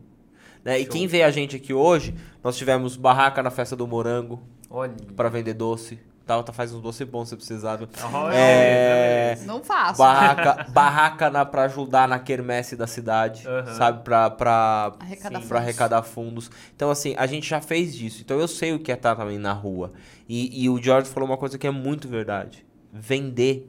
Né? 0.65 0.81
E 0.81 0.85
quem 0.85 1.07
vê 1.07 1.23
a 1.23 1.31
gente 1.31 1.55
aqui 1.55 1.73
hoje, 1.73 2.13
nós 2.43 2.57
tivemos 2.57 2.97
barraca 2.97 3.41
na 3.41 3.53
festa 3.53 3.77
do 3.77 3.87
morango 3.87 4.43
Olha. 4.69 4.95
pra 5.15 5.29
vender 5.29 5.55
doce. 5.55 5.97
Tá, 6.27 6.41
tá 6.43 6.53
faz 6.53 6.73
uns 6.73 6.81
doces 6.81 7.07
bons 7.09 7.29
se 7.29 7.37
precisar. 7.37 7.81
Olha, 8.13 8.35
É. 8.35 9.39
Não 9.45 9.63
faço. 9.63 9.99
Barraca, 9.99 10.67
barraca 10.71 11.31
na, 11.31 11.45
pra 11.45 11.65
ajudar 11.65 12.07
na 12.07 12.19
quermesse 12.19 12.77
da 12.77 12.87
cidade, 12.87 13.47
Aham. 13.47 13.75
sabe? 13.75 14.05
Pra, 14.05 14.31
pra, 14.31 14.93
Arrecadar 15.01 15.31
pra 15.31 15.41
fundos. 15.41 15.53
arrecadar 15.57 16.03
fundos. 16.03 16.51
Então, 16.77 16.91
assim, 16.91 17.15
a 17.19 17.27
gente 17.27 17.49
já 17.49 17.61
fez 17.61 17.95
disso. 17.95 18.23
Então, 18.23 18.39
eu 18.39 18.47
sei 18.49 18.73
o 18.73 18.79
que 18.79 18.93
é 18.93 18.95
estar 18.95 19.17
também 19.17 19.39
na 19.39 19.53
rua. 19.53 19.93
E, 20.29 20.63
e 20.65 20.69
o 20.71 20.81
George 20.81 21.09
falou 21.11 21.29
uma 21.29 21.37
coisa 21.39 21.59
que 21.59 21.67
é 21.67 21.71
muito 21.71 22.09
verdade. 22.09 22.65
Vender 22.93 23.69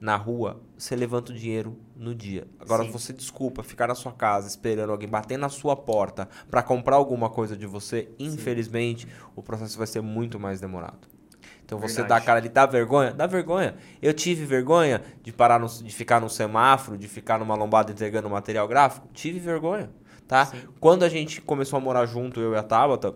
na 0.00 0.16
rua, 0.16 0.60
você 0.76 0.94
levanta 0.94 1.32
o 1.32 1.34
dinheiro 1.34 1.76
no 1.96 2.14
dia. 2.14 2.46
Agora, 2.60 2.84
Sim. 2.84 2.90
você 2.92 3.12
desculpa 3.12 3.62
ficar 3.64 3.88
na 3.88 3.94
sua 3.96 4.12
casa 4.12 4.46
esperando 4.46 4.90
alguém 4.90 5.08
bater 5.08 5.36
na 5.36 5.48
sua 5.48 5.74
porta 5.76 6.28
pra 6.50 6.62
comprar 6.62 6.96
alguma 6.96 7.28
coisa 7.28 7.56
de 7.56 7.66
você, 7.66 8.08
infelizmente, 8.18 9.08
o 9.34 9.42
processo 9.42 9.76
vai 9.76 9.86
ser 9.88 10.00
muito 10.00 10.38
mais 10.38 10.60
demorado. 10.60 11.08
Então 11.68 11.78
você 11.78 11.96
Verdade. 11.96 12.08
dá 12.08 12.16
a 12.16 12.20
cara 12.22 12.38
ali, 12.40 12.48
dá 12.48 12.64
vergonha? 12.64 13.12
Dá 13.12 13.26
vergonha. 13.26 13.74
Eu 14.00 14.14
tive 14.14 14.46
vergonha 14.46 15.02
de 15.22 15.30
parar 15.30 15.60
no, 15.60 15.68
de 15.68 15.94
ficar 15.94 16.18
no 16.18 16.30
semáforo, 16.30 16.96
de 16.96 17.06
ficar 17.06 17.38
numa 17.38 17.54
lombada 17.54 17.92
entregando 17.92 18.30
material 18.30 18.66
gráfico? 18.66 19.06
Tive 19.12 19.38
vergonha, 19.38 19.90
tá? 20.26 20.50
Quando 20.80 21.02
a 21.02 21.10
gente 21.10 21.42
começou 21.42 21.76
a 21.76 21.80
morar 21.80 22.06
junto, 22.06 22.40
eu 22.40 22.54
e 22.54 22.56
a 22.56 22.62
Tabata, 22.62 23.14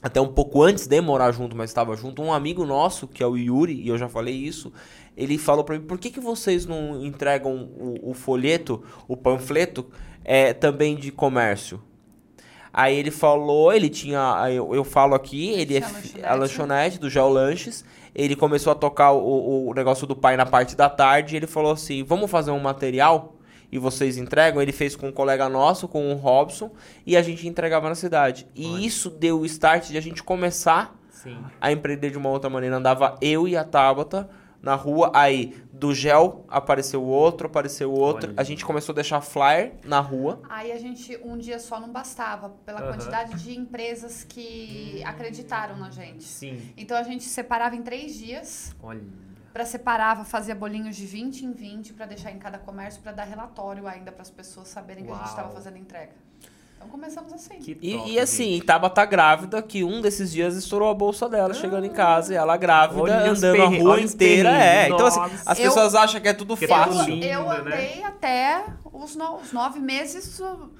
até 0.00 0.20
um 0.20 0.28
pouco 0.28 0.62
antes 0.62 0.86
de 0.86 1.00
morar 1.00 1.32
junto, 1.32 1.56
mas 1.56 1.70
estava 1.70 1.96
junto, 1.96 2.22
um 2.22 2.32
amigo 2.32 2.64
nosso, 2.64 3.08
que 3.08 3.24
é 3.24 3.26
o 3.26 3.36
Yuri, 3.36 3.80
e 3.80 3.88
eu 3.88 3.98
já 3.98 4.08
falei 4.08 4.36
isso, 4.36 4.72
ele 5.16 5.36
falou 5.36 5.64
pra 5.64 5.76
mim, 5.76 5.84
por 5.84 5.98
que, 5.98 6.10
que 6.10 6.20
vocês 6.20 6.66
não 6.66 7.04
entregam 7.04 7.68
o, 7.76 8.10
o 8.10 8.14
folheto, 8.14 8.84
o 9.08 9.16
panfleto, 9.16 9.84
é, 10.24 10.54
também 10.54 10.94
de 10.94 11.10
comércio? 11.10 11.82
Aí 12.72 12.96
ele 12.96 13.10
falou, 13.10 13.72
ele 13.72 13.88
tinha, 13.88 14.46
eu, 14.50 14.74
eu 14.74 14.84
falo 14.84 15.14
aqui, 15.14 15.48
ele 15.50 15.76
é 15.76 15.80
tinha 15.80 15.88
fi- 15.88 16.08
lanchonete. 16.08 16.24
a 16.24 16.34
lanchonete 16.34 16.98
do 17.00 17.10
Geolanches, 17.10 17.84
ele 18.14 18.36
começou 18.36 18.70
a 18.72 18.74
tocar 18.76 19.12
o, 19.12 19.68
o 19.68 19.74
negócio 19.74 20.06
do 20.06 20.14
pai 20.14 20.36
na 20.36 20.46
parte 20.46 20.76
da 20.76 20.88
tarde, 20.88 21.34
e 21.34 21.36
ele 21.36 21.46
falou 21.46 21.72
assim, 21.72 22.02
vamos 22.04 22.30
fazer 22.30 22.50
um 22.52 22.60
material 22.60 23.34
e 23.72 23.78
vocês 23.78 24.16
entregam? 24.16 24.60
Ele 24.62 24.72
fez 24.72 24.94
com 24.96 25.08
um 25.08 25.12
colega 25.12 25.48
nosso, 25.48 25.86
com 25.88 26.12
o 26.12 26.16
Robson, 26.16 26.70
e 27.06 27.16
a 27.16 27.22
gente 27.22 27.46
entregava 27.46 27.88
na 27.88 27.94
cidade. 27.94 28.46
E 28.54 28.66
Olha. 28.66 28.86
isso 28.86 29.10
deu 29.10 29.40
o 29.40 29.46
start 29.46 29.88
de 29.88 29.98
a 29.98 30.00
gente 30.00 30.22
começar 30.22 30.96
Sim. 31.10 31.38
a 31.60 31.70
empreender 31.70 32.10
de 32.10 32.18
uma 32.18 32.28
outra 32.30 32.50
maneira. 32.50 32.76
Andava 32.76 33.16
eu 33.20 33.46
e 33.46 33.56
a 33.56 33.62
Tabata 33.64 34.28
na 34.62 34.74
rua, 34.74 35.10
aí 35.14 35.62
do 35.72 35.94
gel 35.94 36.44
apareceu 36.48 37.02
outro, 37.02 37.46
apareceu 37.46 37.90
outro. 37.90 38.30
Olha. 38.30 38.40
A 38.40 38.42
gente 38.42 38.64
começou 38.64 38.92
a 38.92 38.96
deixar 38.96 39.20
flyer 39.20 39.74
na 39.84 40.00
rua. 40.00 40.42
Aí 40.48 40.70
a 40.72 40.78
gente, 40.78 41.18
um 41.24 41.38
dia 41.38 41.58
só 41.58 41.80
não 41.80 41.90
bastava, 41.90 42.50
pela 42.64 42.82
quantidade 42.82 43.34
de 43.42 43.56
empresas 43.56 44.24
que 44.24 45.02
acreditaram 45.04 45.76
na 45.76 45.90
gente. 45.90 46.24
Sim. 46.24 46.60
Então 46.76 46.96
a 46.96 47.02
gente 47.02 47.24
separava 47.24 47.74
em 47.74 47.82
três 47.82 48.14
dias. 48.14 48.74
Olha. 48.82 49.02
Pra 49.52 49.64
separava, 49.64 50.24
fazia 50.24 50.54
bolinhos 50.54 50.94
de 50.94 51.06
20 51.06 51.44
em 51.44 51.52
20 51.52 51.94
pra 51.94 52.06
deixar 52.06 52.30
em 52.30 52.38
cada 52.38 52.56
comércio 52.56 53.02
pra 53.02 53.10
dar 53.10 53.24
relatório 53.24 53.86
ainda 53.88 54.12
para 54.12 54.22
as 54.22 54.30
pessoas 54.30 54.68
saberem 54.68 55.04
que 55.04 55.10
a 55.10 55.14
gente 55.14 55.24
Uau. 55.24 55.30
estava 55.30 55.50
fazendo 55.50 55.76
entrega. 55.76 56.12
Então 56.80 56.88
começamos 56.88 57.30
assim. 57.34 57.58
Que 57.58 57.76
E, 57.82 57.96
top, 57.98 58.10
e 58.10 58.18
assim, 58.18 58.54
gente. 58.54 58.64
Tabata 58.64 59.04
grávida, 59.04 59.60
que 59.60 59.84
um 59.84 60.00
desses 60.00 60.32
dias 60.32 60.56
estourou 60.56 60.88
a 60.88 60.94
bolsa 60.94 61.28
dela 61.28 61.52
chegando 61.52 61.84
em 61.84 61.90
casa, 61.90 62.32
e 62.32 62.36
ela 62.36 62.56
grávida, 62.56 63.02
Olha 63.02 63.30
andando 63.30 63.62
a 63.62 63.66
rua 63.66 64.00
inteira. 64.00 64.48
É, 64.50 64.88
então 64.88 65.04
assim, 65.06 65.20
as 65.44 65.58
Eu- 65.58 65.64
pessoas 65.66 65.94
acham 65.94 66.20
que 66.20 66.28
é 66.28 66.32
tudo 66.32 66.56
Que 66.56 66.64
é 66.64 66.68
fácil. 66.68 67.04
lindo. 67.04 67.26
eu 67.26 67.44
né? 67.44 67.56
andei 67.58 68.02
até 68.02 68.64
os, 68.92 69.14
no- 69.14 69.36
os 69.36 69.52
nove 69.52 69.78
meses 69.78 70.40
uh, 70.40 70.70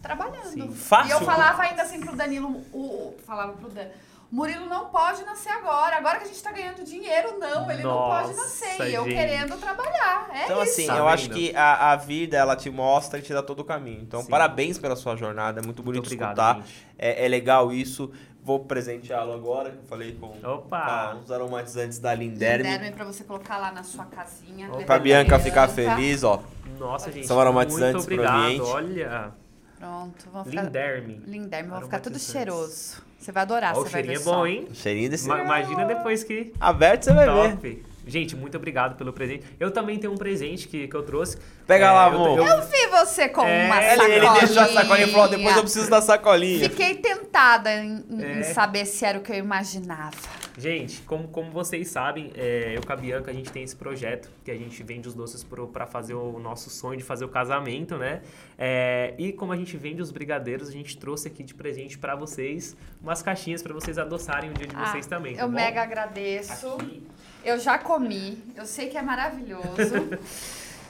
trabalhando. 0.00 0.46
Sim. 0.52 0.70
Fácil. 0.72 1.10
E 1.10 1.12
eu 1.12 1.20
falava 1.20 1.62
ainda 1.64 1.82
assim 1.82 2.00
pro 2.00 2.16
Danilo, 2.16 2.48
o, 2.72 2.78
o- 2.78 3.14
falava 3.26 3.52
pro 3.52 3.68
Dan, 3.68 3.86
Murilo 4.30 4.66
não 4.66 4.86
pode 4.86 5.24
nascer 5.24 5.50
agora. 5.50 5.96
Agora 5.96 6.18
que 6.18 6.24
a 6.24 6.26
gente 6.26 6.42
tá 6.42 6.50
ganhando 6.50 6.82
dinheiro, 6.84 7.38
não, 7.38 7.70
ele 7.70 7.82
não 7.82 7.96
pode 7.96 8.28
Nossa, 8.28 8.42
nascer. 8.42 8.88
E 8.90 8.94
eu 8.94 9.04
gente. 9.04 9.14
querendo 9.14 9.56
trabalhar. 9.56 10.28
É 10.32 10.44
Então, 10.44 10.62
isso. 10.62 10.72
assim, 10.72 10.86
Tá 10.88 10.94
eu 10.94 11.04
vendo? 11.04 11.08
acho 11.14 11.30
que 11.30 11.54
a, 11.56 11.92
a 11.92 11.96
vida, 11.96 12.36
ela 12.36 12.56
te 12.56 12.68
mostra 12.68 13.18
e 13.18 13.22
te 13.22 13.32
dá 13.32 13.42
todo 13.42 13.60
o 13.60 13.64
caminho. 13.64 14.00
Então, 14.02 14.22
Sim. 14.22 14.28
parabéns 14.28 14.78
pela 14.78 14.96
sua 14.96 15.14
jornada, 15.16 15.60
é 15.60 15.64
muito 15.64 15.82
bonito 15.82 16.02
Muito 16.02 16.06
obrigado, 16.24 16.58
escutar. 16.60 16.76
É, 16.98 17.24
é 17.24 17.28
legal 17.28 17.72
isso. 17.72 18.10
Vou 18.42 18.60
presenteá-lo 18.60 19.32
agora, 19.32 19.70
que 19.70 19.78
eu 19.78 19.82
falei 19.84 20.12
com 20.14 20.28
Opa! 20.48 20.76
ah, 20.78 21.16
os 21.22 21.32
aromatizantes 21.32 21.98
da 21.98 22.14
Linderme. 22.14 22.62
Derme 22.62 22.92
pra 22.92 23.04
você 23.04 23.24
colocar 23.24 23.58
lá 23.58 23.72
na 23.72 23.82
sua 23.82 24.04
casinha. 24.06 24.68
Pra 24.86 24.98
Bianca 25.00 25.38
ficar 25.38 25.66
feliz, 25.68 26.22
ó. 26.22 26.42
Nossa, 26.78 27.10
gente. 27.10 27.26
São 27.26 27.40
aromatizantes 27.40 28.06
muito 28.06 28.06
pro 28.06 28.14
obrigado. 28.14 28.44
ambiente. 28.44 28.60
Olha. 28.62 29.32
Pronto, 29.78 30.28
vamos 30.32 30.48
ficar... 30.48 30.62
Linderme. 30.64 31.22
Linderme, 31.26 31.68
vai 31.70 31.82
ficar 31.82 32.00
tudo 32.00 32.18
cheiroso. 32.18 33.02
Você 33.18 33.32
vai 33.32 33.42
adorar, 33.42 33.72
o 33.76 33.82
você 33.82 33.88
vai 33.90 34.02
ver 34.02 34.08
cheirinho 34.08 34.20
é 34.20 34.24
só. 34.24 34.36
bom, 34.36 34.46
hein? 34.46 34.68
O 34.70 34.74
cheirinho 34.74 35.10
desse. 35.10 35.26
Ma- 35.28 35.42
Imagina 35.42 35.84
depois 35.84 36.22
que. 36.22 36.52
Aberto 36.60 37.04
você 37.04 37.12
vai 37.12 37.56
ver. 37.56 37.84
Gente, 38.06 38.36
muito 38.36 38.56
obrigado 38.56 38.96
pelo 38.96 39.12
presente. 39.12 39.44
Eu 39.58 39.70
também 39.70 39.98
tenho 39.98 40.12
um 40.12 40.16
presente 40.16 40.68
que, 40.68 40.86
que 40.86 40.94
eu 40.96 41.02
trouxe. 41.02 41.36
Pega 41.66 41.86
É, 41.86 41.90
lá, 41.90 42.04
amor. 42.06 42.38
eu- 42.38 42.44
Eu 42.46 42.62
vi 42.62 42.86
você 42.88 43.28
com 43.28 43.42
É, 43.44 43.66
uma 43.66 43.82
sacolinha. 43.82 44.16
ele 44.16 44.30
deixou 44.38 44.62
a 44.62 44.68
sacolinha 44.68 45.06
e 45.08 45.10
falou, 45.10 45.28
depois 45.28 45.56
eu 45.56 45.62
preciso 45.62 45.90
da 45.90 46.00
sacolinha. 46.00 46.70
Fiquei 46.70 46.94
tentada 46.94 47.74
em, 47.74 48.04
em 48.08 48.22
É. 48.38 48.42
saber 48.44 48.86
se 48.86 49.04
era 49.04 49.18
o 49.18 49.22
que 49.22 49.32
eu 49.32 49.36
imaginava. 49.36 50.16
Gente, 50.56 51.02
como, 51.02 51.28
como 51.28 51.50
vocês 51.50 51.88
sabem, 51.88 52.30
é, 52.34 52.74
eu 52.76 52.80
com 52.86 52.92
a 52.92 52.96
Bianca, 52.96 53.30
a 53.30 53.34
gente 53.34 53.50
tem 53.52 53.62
esse 53.62 53.76
projeto 53.76 54.30
que 54.44 54.50
a 54.50 54.54
gente 54.54 54.82
vende 54.82 55.06
os 55.08 55.12
doces 55.14 55.44
pra 55.44 55.84
fazer 55.86 56.14
o 56.14 56.38
nosso 56.38 56.70
sonho 56.70 56.96
de 56.96 57.04
fazer 57.04 57.24
o 57.24 57.28
casamento, 57.28 57.96
né? 57.98 58.22
É, 58.56 59.12
e 59.18 59.32
como 59.32 59.52
a 59.52 59.56
gente 59.56 59.76
vende 59.76 60.00
os 60.00 60.10
brigadeiros, 60.10 60.68
a 60.68 60.72
gente 60.72 60.96
trouxe 60.96 61.28
aqui 61.28 61.42
de 61.42 61.54
presente 61.54 61.98
pra 61.98 62.14
vocês 62.14 62.74
umas 63.02 63.20
caixinhas 63.20 63.62
pra 63.62 63.74
vocês 63.74 63.98
adoçarem 63.98 64.48
o 64.50 64.54
dia 64.54 64.66
de 64.68 64.74
vocês 64.76 65.04
Ah, 65.06 65.08
também, 65.10 65.34
tá 65.34 65.42
eu 65.42 65.48
bom? 65.48 65.54
mega 65.54 65.82
agradeço. 65.82 66.68
Aqui. 66.68 67.02
Eu 67.46 67.60
já 67.60 67.78
comi, 67.78 68.42
eu 68.56 68.66
sei 68.66 68.88
que 68.88 68.98
é 68.98 69.02
maravilhoso. 69.02 70.18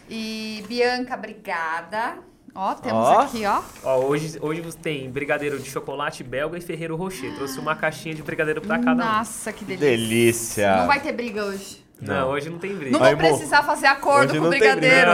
e 0.08 0.64
Bianca, 0.66 1.14
obrigada. 1.14 2.16
Ó, 2.54 2.72
temos 2.72 3.06
Ó. 3.08 3.18
aqui, 3.20 3.44
ó. 3.44 3.62
Ó, 3.84 3.98
hoje, 4.06 4.38
hoje 4.40 4.62
você 4.62 4.78
tem 4.78 5.10
brigadeiro 5.10 5.58
de 5.58 5.68
chocolate 5.68 6.24
belga 6.24 6.56
e 6.56 6.62
Ferreiro 6.62 6.96
Rocher. 6.96 7.34
Trouxe 7.34 7.58
uma 7.58 7.76
caixinha 7.76 8.14
de 8.14 8.22
brigadeiro 8.22 8.62
pra 8.62 8.78
cada 8.78 9.04
um. 9.04 9.06
Nossa, 9.06 9.52
que 9.52 9.66
delícia. 9.66 9.86
Delícia. 9.86 10.76
Não 10.78 10.86
vai 10.86 10.98
ter 10.98 11.12
briga 11.12 11.44
hoje. 11.44 11.85
Não, 12.00 12.14
Não. 12.14 12.28
hoje 12.28 12.50
não 12.50 12.58
tem 12.58 12.74
briga. 12.74 12.90
Não 12.90 12.98
vou 12.98 13.08
amor. 13.08 13.18
precisar 13.18 13.62
fazer 13.62 13.86
acordo 13.86 14.38
com 14.38 14.46
o 14.46 14.48
brigadeiro. 14.50 15.12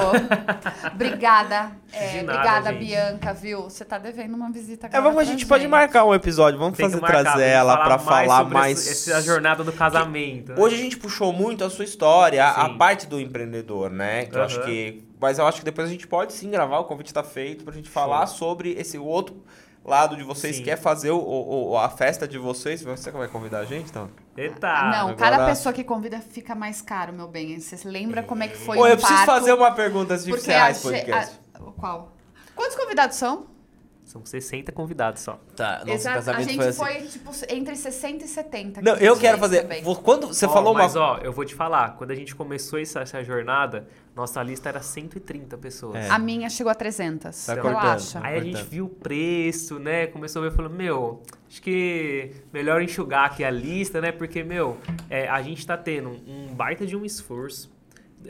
obrigada. 0.92 1.72
É, 1.92 2.22
nada, 2.22 2.32
obrigada, 2.38 2.70
gente. 2.72 2.84
Bianca, 2.86 3.34
viu? 3.34 3.62
Você 3.64 3.84
tá 3.84 3.98
devendo 3.98 4.34
uma 4.34 4.50
visita 4.50 4.88
É, 4.88 5.00
vamos, 5.00 5.12
a 5.12 5.14
pra 5.14 5.24
gente 5.24 5.46
pode 5.46 5.68
marcar 5.68 6.04
um 6.04 6.14
episódio, 6.14 6.58
vamos 6.58 6.76
Tem 6.76 6.86
fazer 6.88 7.00
marcar, 7.00 7.22
trazer 7.22 7.44
ela 7.44 7.76
pra 7.84 7.98
falar 7.98 8.38
sobre 8.38 8.54
mais. 8.54 8.86
esse- 8.86 9.10
essa 9.12 9.22
jornada 9.22 9.62
do 9.62 9.72
casamento. 9.72 10.52
né? 10.52 10.58
Hoje 10.58 10.74
a 10.74 10.78
gente 10.78 10.96
puxou 10.96 11.32
muito 11.32 11.64
a 11.64 11.70
sua 11.70 11.84
história, 11.84 12.44
a 12.44 12.66
Sim. 12.66 12.76
parte 12.78 13.06
do 13.06 13.20
empreendedor, 13.20 13.90
né? 13.90 14.26
Que 14.26 14.36
eu 14.36 14.42
acho 14.42 14.60
que. 14.62 15.04
Mas 15.20 15.38
eu 15.38 15.46
acho 15.46 15.60
que 15.60 15.64
depois 15.64 15.86
a 15.86 15.90
gente 15.90 16.06
pode 16.08 16.32
sim 16.32 16.50
gravar, 16.50 16.80
o 16.80 16.84
convite 16.84 17.14
tá 17.14 17.22
feito 17.22 17.62
pra 17.64 17.72
gente 17.72 17.88
falar 17.88 18.26
sobre 18.26 18.72
esse 18.72 18.98
outro 18.98 19.36
lado 19.84 20.16
de 20.16 20.22
vocês, 20.22 20.56
Sim. 20.56 20.62
que 20.62 20.70
é 20.70 20.76
fazer 20.76 21.10
o, 21.10 21.18
o- 21.18 21.70
o- 21.72 21.78
a 21.78 21.88
festa 21.88 22.26
de 22.28 22.38
vocês. 22.38 22.82
Você 22.82 23.10
vai 23.10 23.28
convidar 23.28 23.58
a 23.60 23.64
gente, 23.64 23.90
então? 23.90 24.08
Eita! 24.36 24.68
Não, 24.84 25.08
agora- 25.08 25.14
cada 25.16 25.46
pessoa 25.46 25.72
que 25.72 25.82
convida 25.84 26.20
fica 26.20 26.54
mais 26.54 26.80
caro, 26.80 27.12
meu 27.12 27.28
bem. 27.28 27.58
Você 27.60 27.76
lembra 27.88 28.22
como 28.22 28.42
é 28.42 28.48
que 28.48 28.56
foi 28.56 28.76
Pô, 28.76 28.84
o 28.84 28.86
eu 28.86 28.96
preciso 28.96 29.14
parto? 29.26 29.26
fazer 29.26 29.52
uma 29.52 29.72
pergunta 29.72 30.14
antes 30.14 30.24
de 30.24 30.30
Porque 30.30 30.50
encerrar 30.50 30.70
esse 30.70 30.82
podcast. 30.82 31.38
a- 31.54 31.58
Qual? 31.78 32.12
Quantos 32.54 32.76
convidados 32.76 33.16
são? 33.16 33.46
São 34.12 34.26
60 34.26 34.70
convidados 34.72 35.22
só. 35.22 35.40
Tá, 35.56 35.78
nosso 35.78 35.90
Exato. 35.90 36.18
A 36.18 36.22
casamento 36.22 36.48
gente 36.50 36.56
foi 36.58 36.68
assim. 36.68 36.78
foi, 37.00 37.08
tipo, 37.08 37.30
entre 37.48 37.74
60 37.74 38.24
e 38.26 38.28
70. 38.28 38.82
Não, 38.82 38.94
que 38.94 39.04
eu 39.06 39.14
a 39.14 39.18
quero 39.18 39.38
fazer. 39.38 39.62
também. 39.62 39.82
Quando 39.82 40.26
você 40.26 40.44
Ó, 40.44 40.50
falou 40.50 40.72
uma. 40.74 40.82
Mas 40.82 40.96
ó, 40.96 41.16
eu 41.22 41.32
vou 41.32 41.46
te 41.46 41.54
falar, 41.54 41.96
quando 41.96 42.10
a 42.10 42.14
gente 42.14 42.34
começou 42.34 42.78
essa, 42.78 43.00
essa 43.00 43.24
jornada, 43.24 43.88
nossa 44.14 44.42
lista 44.42 44.68
era 44.68 44.82
130 44.82 45.56
pessoas. 45.56 45.96
É. 45.96 46.10
A 46.10 46.18
minha 46.18 46.50
chegou 46.50 46.70
a 46.70 46.74
300. 46.74 47.46
Tá 47.46 47.54
Relaxa. 47.54 48.20
cortando. 48.20 48.24
Aí 48.30 48.38
a 48.38 48.44
gente 48.44 48.62
viu 48.64 48.84
o 48.84 48.88
preço, 48.90 49.78
né? 49.78 50.06
Começou 50.08 50.42
a 50.42 50.46
ver 50.46 50.52
e 50.52 50.56
falou, 50.56 50.70
meu, 50.70 51.22
acho 51.48 51.62
que 51.62 52.32
melhor 52.52 52.82
enxugar 52.82 53.24
aqui 53.24 53.42
a 53.42 53.50
lista, 53.50 53.98
né? 53.98 54.12
Porque, 54.12 54.44
meu, 54.44 54.76
é, 55.08 55.26
a 55.26 55.40
gente 55.40 55.66
tá 55.66 55.78
tendo 55.78 56.10
um 56.28 56.48
baita 56.54 56.84
de 56.84 56.94
um 56.94 57.02
esforço. 57.02 57.71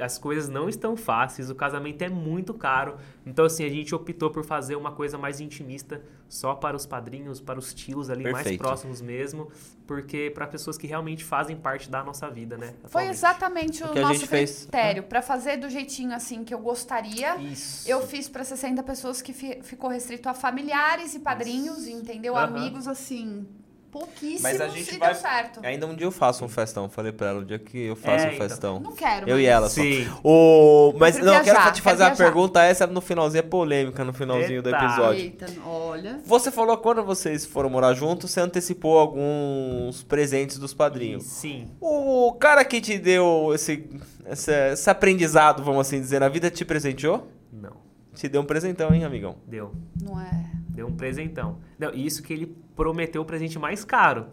As 0.00 0.18
coisas 0.18 0.48
não 0.48 0.68
estão 0.68 0.96
fáceis, 0.96 1.50
o 1.50 1.54
casamento 1.54 2.02
é 2.02 2.08
muito 2.08 2.54
caro. 2.54 2.96
Então, 3.26 3.44
assim, 3.44 3.64
a 3.64 3.68
gente 3.68 3.94
optou 3.94 4.30
por 4.30 4.44
fazer 4.44 4.76
uma 4.76 4.92
coisa 4.92 5.18
mais 5.18 5.40
intimista, 5.40 6.00
só 6.28 6.54
para 6.54 6.76
os 6.76 6.86
padrinhos, 6.86 7.40
para 7.40 7.58
os 7.58 7.74
tios 7.74 8.08
ali 8.10 8.22
mais 8.24 8.36
Perfeito. 8.36 8.58
próximos 8.62 9.00
mesmo, 9.02 9.50
porque 9.86 10.30
para 10.34 10.46
pessoas 10.46 10.78
que 10.78 10.86
realmente 10.86 11.24
fazem 11.24 11.56
parte 11.56 11.90
da 11.90 12.02
nossa 12.02 12.28
vida, 12.30 12.56
né? 12.56 12.68
Foi 12.84 13.02
atualmente. 13.02 13.10
exatamente 13.14 13.82
o, 13.84 13.86
O 13.86 13.92
que 13.92 13.98
a 13.98 14.02
nosso 14.02 14.14
gente 14.14 14.28
fez. 14.28 14.62
critério. 14.62 15.02
Pra 15.04 15.20
fazer 15.22 15.56
do 15.58 15.68
jeitinho 15.68 16.14
assim 16.14 16.42
que 16.44 16.54
eu 16.54 16.58
gostaria. 16.58 17.36
Isso. 17.36 17.88
Eu 17.88 18.06
fiz 18.06 18.28
pra 18.28 18.44
60 18.44 18.82
pessoas 18.82 19.20
que 19.20 19.32
fi- 19.32 19.60
ficou 19.62 19.90
restrito 19.90 20.28
a 20.28 20.34
familiares 20.34 21.14
e 21.14 21.18
padrinhos, 21.20 21.86
entendeu? 21.86 22.36
Aham. 22.36 22.44
Amigos, 22.56 22.88
assim, 22.88 23.46
pouquíssimos 23.92 24.40
Mas 24.42 24.60
a 24.60 24.66
gente 24.68 24.98
vai- 24.98 25.12
deu 25.12 25.20
certo. 25.20 25.60
Ainda 25.62 25.86
um 25.86 25.94
dia 25.94 26.06
eu 26.06 26.10
faço 26.10 26.44
um 26.44 26.48
festão. 26.48 26.88
Falei 26.88 27.12
pra 27.12 27.28
ela, 27.28 27.40
o 27.40 27.44
dia 27.44 27.58
que 27.58 27.78
eu 27.78 27.94
faço 27.94 28.24
É, 28.24 28.30
um 28.30 28.32
então. 28.32 28.48
festão. 28.48 28.80
Não 28.80 28.92
quero, 28.92 29.28
Eu 29.28 29.36
mas... 29.36 29.44
e 29.44 29.46
ela 29.46 29.68
só. 29.68 29.80
Sim. 29.82 30.08
O... 30.24 30.94
Mas 30.98 31.14
quero 31.16 31.26
não, 31.26 31.34
eu 31.34 31.40
quero 31.44 31.54
viajar, 31.56 31.72
te 31.72 31.82
quero 31.82 31.84
fazer 31.84 32.02
uma 32.02 32.08
viajar. 32.14 32.24
pergunta, 32.24 32.62
essa 32.64 32.86
no 32.86 33.00
finalzinho 33.00 33.38
é 33.40 33.42
polêmica, 33.42 34.02
no 34.04 34.12
finalzinho 34.12 34.62
do 34.62 34.70
Eita. 34.70 34.84
episódio. 34.84 35.20
Eita, 35.20 35.46
olha. 35.66 36.20
Você 36.24 36.50
falou 36.50 36.76
que 36.76 36.82
quando 36.82 37.04
vocês 37.04 37.44
foram 37.44 37.68
morar 37.68 37.92
juntos, 37.92 38.30
você 38.30 38.40
antecipou 38.40 38.98
alguns 38.98 40.02
presentes 40.02 40.58
dos 40.58 40.72
padrinhos. 40.72 41.24
Sim. 41.24 41.68
O 41.80 42.32
cara 42.32 42.64
que 42.64 42.80
te 42.80 42.98
deu 42.98 43.52
esse, 43.54 43.88
esse, 44.26 44.50
esse 44.72 44.90
aprendizado, 44.90 45.62
vamos 45.62 45.82
assim 45.86 46.00
dizer, 46.00 46.18
na 46.20 46.28
vida 46.28 46.50
te 46.50 46.64
presenteou? 46.64 47.28
Não. 47.52 47.76
Te 48.14 48.28
deu 48.28 48.40
um 48.42 48.44
presentão, 48.44 48.92
hein, 48.94 49.04
amigão? 49.04 49.36
Deu. 49.46 49.72
Não 50.02 50.20
é. 50.20 50.51
Deu 50.72 50.86
um 50.86 50.96
presentão. 50.96 51.58
Não, 51.78 51.92
isso 51.92 52.22
que 52.22 52.32
ele 52.32 52.56
prometeu 52.74 53.22
o 53.22 53.24
presente 53.24 53.58
mais 53.58 53.84
caro. 53.84 54.26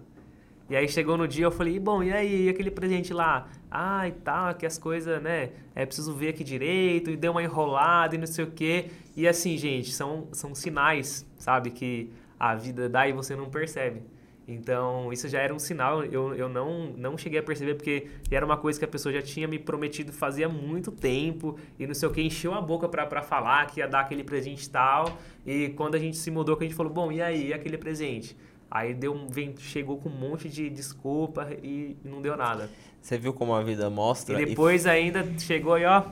E 0.70 0.76
aí 0.76 0.88
chegou 0.88 1.18
no 1.18 1.28
dia, 1.28 1.46
eu 1.46 1.52
falei, 1.52 1.76
"E 1.76 1.80
bom, 1.80 2.04
e 2.04 2.14
aí, 2.14 2.46
e 2.46 2.50
aquele 2.50 2.72
presente 2.72 3.14
lá? 3.14 3.50
Ah, 3.72 4.08
e 4.08 4.12
tal, 4.12 4.54
que 4.56 4.66
as 4.66 4.78
coisas, 4.78 5.22
né? 5.22 5.50
É 5.76 5.86
preciso 5.86 6.14
ver 6.14 6.30
aqui 6.30 6.44
direito, 6.44 7.10
e 7.10 7.18
deu 7.18 7.32
uma 7.32 7.44
enrolada 7.44 8.16
e 8.16 8.18
não 8.18 8.28
sei 8.28 8.46
o 8.46 8.52
quê. 8.52 8.90
E 9.16 9.28
assim, 9.28 9.58
gente, 9.58 9.92
são, 9.92 10.28
são 10.32 10.54
sinais, 10.56 11.26
sabe, 11.38 11.72
que 11.72 12.12
a 12.40 12.56
vida 12.56 12.88
dá 12.88 13.08
e 13.08 13.14
você 13.14 13.36
não 13.36 13.50
percebe. 13.50 14.02
Então, 14.52 15.14
isso 15.14 15.30
já 15.30 15.40
era 15.40 15.54
um 15.54 15.60
sinal, 15.60 16.04
eu, 16.04 16.34
eu 16.34 16.50
não, 16.50 16.88
não 16.98 17.16
cheguei 17.16 17.40
a 17.40 17.44
perceber, 17.44 17.76
porque 17.76 18.08
era 18.32 18.44
uma 18.44 18.58
coisa 18.58 18.80
que 18.80 18.86
a 18.86 18.88
pessoa 18.88 19.14
já 19.14 19.22
tinha 19.22 19.48
me 19.48 19.60
prometido 19.60 20.12
fazia 20.12 20.50
muito 20.50 20.92
tempo, 20.92 21.56
e 21.78 21.86
não 21.86 21.94
sei 21.94 22.10
o 22.10 22.12
que, 22.12 22.20
encheu 22.20 22.56
a 22.56 22.60
boca 22.62 22.90
pra, 22.90 23.06
pra 23.06 23.22
falar 23.22 23.68
que 23.68 23.80
ia 23.80 23.88
dar 23.88 24.00
aquele 24.00 24.24
presente 24.24 24.64
e 24.66 24.70
tal. 24.70 25.20
E 25.46 25.70
quando 25.70 25.94
a 25.94 26.00
gente 26.00 26.18
se 26.18 26.32
mudou, 26.32 26.58
que 26.58 26.64
a 26.64 26.68
gente 26.68 26.76
falou, 26.76 26.92
bom, 26.92 27.12
e 27.12 27.22
aí, 27.22 27.50
e 27.50 27.54
aquele 27.54 27.78
presente? 27.78 28.36
Aí 28.72 28.94
deu 28.94 29.14
um, 29.14 29.28
vem, 29.28 29.56
chegou 29.58 29.98
com 29.98 30.10
um 30.10 30.18
monte 30.18 30.50
de 30.50 30.68
desculpa 30.68 31.48
e 31.62 31.96
não 32.04 32.20
deu 32.20 32.36
nada. 32.36 32.72
Você 33.00 33.20
viu 33.20 33.34
como 33.34 33.54
a 33.54 33.62
vida 33.64 33.86
E 33.86 33.90
mostra? 33.90 34.36
depois 34.44 34.88
ainda 34.88 35.24
chegou 35.40 35.74
aí, 35.76 35.86
ó. 35.86 36.04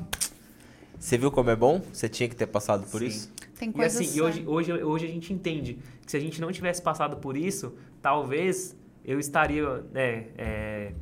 Você 0.99 1.17
viu 1.17 1.31
como 1.31 1.49
é 1.49 1.55
bom? 1.55 1.81
Você 1.91 2.07
tinha 2.07 2.27
que 2.29 2.35
ter 2.35 2.47
passado 2.47 2.85
por 2.89 2.99
Sim. 3.01 3.07
isso? 3.07 3.31
Tem 3.59 3.69
E 3.69 3.73
coisas... 3.73 3.99
assim, 3.99 4.17
e 4.17 4.21
hoje, 4.21 4.43
hoje, 4.47 4.71
hoje 4.83 5.05
a 5.05 5.09
gente 5.09 5.33
entende 5.33 5.79
que 6.05 6.11
se 6.11 6.17
a 6.17 6.19
gente 6.19 6.39
não 6.39 6.51
tivesse 6.51 6.81
passado 6.81 7.17
por 7.17 7.35
isso, 7.35 7.73
talvez 8.07 8.73
eu 9.03 9.19
estaria, 9.19 9.83
né, 9.91 10.27
é, 10.37 10.93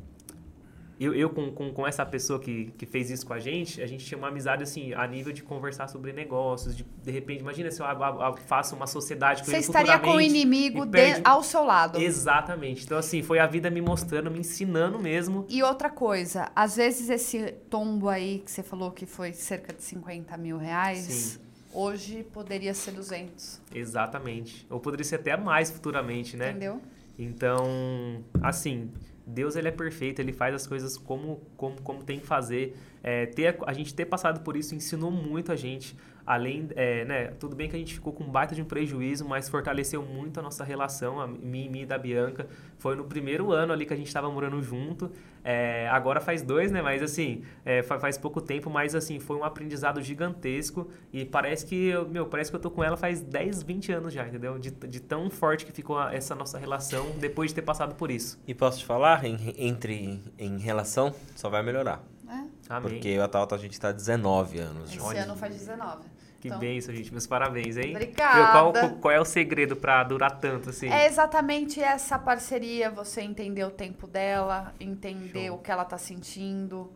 eu, 0.98 1.14
eu 1.14 1.30
com, 1.30 1.52
com, 1.52 1.72
com 1.72 1.86
essa 1.86 2.04
pessoa 2.04 2.40
que, 2.40 2.72
que 2.76 2.84
fez 2.84 3.10
isso 3.10 3.24
com 3.24 3.32
a 3.32 3.38
gente, 3.38 3.80
a 3.80 3.86
gente 3.86 4.04
tinha 4.04 4.18
uma 4.18 4.26
amizade, 4.26 4.64
assim, 4.64 4.92
a 4.92 5.06
nível 5.06 5.32
de 5.32 5.40
conversar 5.42 5.86
sobre 5.86 6.12
negócios, 6.12 6.76
de, 6.76 6.82
de 7.04 7.10
repente, 7.12 7.40
imagina 7.42 7.70
se 7.70 7.80
eu 7.80 7.86
ab- 7.86 8.02
ab- 8.20 8.40
faço 8.40 8.74
uma 8.74 8.88
sociedade 8.88 9.42
com 9.44 9.50
Você 9.52 9.58
estaria 9.58 10.00
com 10.00 10.16
o 10.16 10.20
inimigo 10.20 10.84
de- 10.84 10.90
perde- 10.90 11.20
ao 11.24 11.44
seu 11.44 11.62
lado. 11.64 12.00
Exatamente. 12.00 12.84
Então, 12.84 12.98
assim, 12.98 13.22
foi 13.22 13.38
a 13.38 13.46
vida 13.46 13.70
me 13.70 13.80
mostrando, 13.80 14.30
me 14.32 14.40
ensinando 14.40 14.98
mesmo. 14.98 15.46
E 15.48 15.62
outra 15.62 15.88
coisa, 15.90 16.50
às 16.56 16.74
vezes 16.74 17.08
esse 17.08 17.52
tombo 17.70 18.08
aí 18.08 18.40
que 18.44 18.50
você 18.50 18.64
falou 18.64 18.90
que 18.90 19.06
foi 19.06 19.32
cerca 19.32 19.72
de 19.72 19.82
50 19.82 20.36
mil 20.38 20.56
reais, 20.58 20.98
Sim. 20.98 21.38
hoje 21.72 22.24
poderia 22.32 22.72
ser 22.74 22.90
200, 22.92 23.60
Exatamente. 23.72 24.66
Ou 24.70 24.80
poderia 24.80 25.04
ser 25.04 25.16
até 25.16 25.36
mais 25.36 25.70
futuramente, 25.70 26.36
né? 26.36 26.50
entendeu? 26.50 26.80
Então, 27.18 28.24
assim, 28.42 28.90
Deus 29.26 29.56
ele 29.56 29.68
é 29.68 29.72
perfeito, 29.72 30.20
ele 30.20 30.32
faz 30.32 30.54
as 30.54 30.66
coisas 30.66 30.96
como, 30.96 31.40
como, 31.56 31.80
como 31.82 32.04
tem 32.04 32.20
que 32.20 32.26
fazer. 32.26 32.76
É, 33.02 33.26
ter, 33.26 33.56
a 33.66 33.72
gente 33.72 33.94
ter 33.94 34.06
passado 34.06 34.40
por 34.40 34.56
isso 34.56 34.74
ensinou 34.74 35.10
muito 35.10 35.50
a 35.50 35.56
gente. 35.56 35.96
Além, 36.26 36.68
é, 36.74 37.04
né, 37.04 37.26
tudo 37.38 37.54
bem 37.54 37.68
que 37.68 37.76
a 37.76 37.78
gente 37.78 37.94
ficou 37.94 38.12
com 38.12 38.24
um 38.24 38.28
baita 38.30 38.52
de 38.52 38.60
um 38.60 38.64
prejuízo, 38.64 39.24
mas 39.24 39.48
fortaleceu 39.48 40.02
muito 40.02 40.40
a 40.40 40.42
nossa 40.42 40.64
relação, 40.64 41.20
a 41.20 41.26
mim, 41.28 41.70
e 41.76 41.86
da 41.86 41.96
Bianca. 41.96 42.48
Foi 42.78 42.96
no 42.96 43.04
primeiro 43.04 43.52
ano 43.52 43.72
ali 43.72 43.86
que 43.86 43.94
a 43.94 43.96
gente 43.96 44.08
estava 44.08 44.28
morando 44.28 44.60
junto. 44.60 45.10
É, 45.44 45.88
agora 45.88 46.20
faz 46.20 46.42
dois, 46.42 46.72
né? 46.72 46.82
Mas 46.82 47.00
assim, 47.00 47.44
é, 47.64 47.80
fa- 47.84 48.00
faz 48.00 48.18
pouco 48.18 48.40
tempo, 48.40 48.68
mas 48.68 48.92
assim, 48.96 49.20
foi 49.20 49.36
um 49.36 49.44
aprendizado 49.44 50.02
gigantesco. 50.02 50.90
E 51.12 51.24
parece 51.24 51.64
que, 51.64 51.86
eu, 51.86 52.08
meu, 52.08 52.26
parece 52.26 52.50
que 52.50 52.56
eu 52.56 52.60
tô 52.60 52.72
com 52.72 52.82
ela 52.82 52.96
faz 52.96 53.20
10, 53.20 53.62
20 53.62 53.92
anos 53.92 54.12
já, 54.12 54.26
entendeu? 54.26 54.58
De, 54.58 54.72
de 54.72 54.98
tão 55.00 55.30
forte 55.30 55.64
que 55.64 55.70
ficou 55.70 55.96
a- 55.96 56.12
essa 56.12 56.34
nossa 56.34 56.58
relação 56.58 57.12
depois 57.20 57.50
de 57.50 57.54
ter 57.54 57.62
passado 57.62 57.94
por 57.94 58.10
isso. 58.10 58.36
E 58.48 58.52
posso 58.52 58.80
te 58.80 58.84
falar, 58.84 59.24
em, 59.24 59.54
entre 59.56 60.20
em 60.36 60.58
relação, 60.58 61.14
só 61.36 61.48
vai 61.48 61.62
melhorar. 61.62 62.02
É. 62.28 62.80
Porque 62.80 63.06
eu 63.06 63.14
e 63.14 63.20
a 63.20 63.28
Tauta, 63.28 63.54
a 63.54 63.58
gente 63.58 63.78
tá 63.78 63.92
19 63.92 64.58
anos 64.58 64.90
esse. 64.90 65.00
Olha. 65.00 65.22
ano 65.22 65.36
faz 65.36 65.54
19. 65.54 66.02
Que 66.46 66.54
Então, 66.54 66.58
bênção, 66.58 66.94
gente. 66.94 67.10
Meus 67.12 67.26
parabéns, 67.26 67.76
hein? 67.76 67.90
Obrigada. 67.90 68.36
Meu, 68.72 68.72
qual, 68.72 68.96
qual- 69.00 69.12
é 69.14 69.20
o 69.20 69.24
segredo 69.24 69.76
pra 69.76 70.02
durar 70.04 70.38
tanto, 70.38 70.70
assim? 70.70 70.88
É 70.88 71.06
exatamente 71.06 71.80
essa 71.82 72.18
parceria, 72.18 72.90
você 72.90 73.20
entender 73.20 73.64
o 73.64 73.70
tempo 73.70 74.06
dela, 74.06 74.74
entender 74.80 75.46
Show. 75.48 75.56
o 75.56 75.58
que 75.58 75.70
ela 75.70 75.84
tá 75.84 75.98
sentindo, 75.98 76.92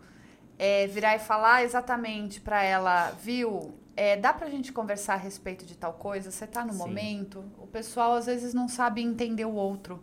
é, 0.58 0.86
virar 0.86 1.16
e 1.16 1.18
falar 1.18 1.64
exatamente 1.64 2.40
pra 2.40 2.62
ela, 2.62 3.10
viu? 3.22 3.74
É, 3.96 4.16
dá 4.16 4.32
pra 4.32 4.48
gente 4.48 4.72
conversar 4.72 5.14
a 5.14 5.16
respeito 5.16 5.66
de 5.66 5.76
tal 5.76 5.92
coisa? 5.94 6.30
Você 6.30 6.46
tá 6.46 6.64
no 6.64 6.72
Sim. 6.72 6.78
momento? 6.78 7.44
O 7.58 7.66
pessoal 7.66 8.14
às 8.14 8.26
vezes 8.26 8.54
não 8.54 8.68
sabe 8.68 9.02
entender 9.02 9.44
o 9.44 9.54
outro. 9.54 10.02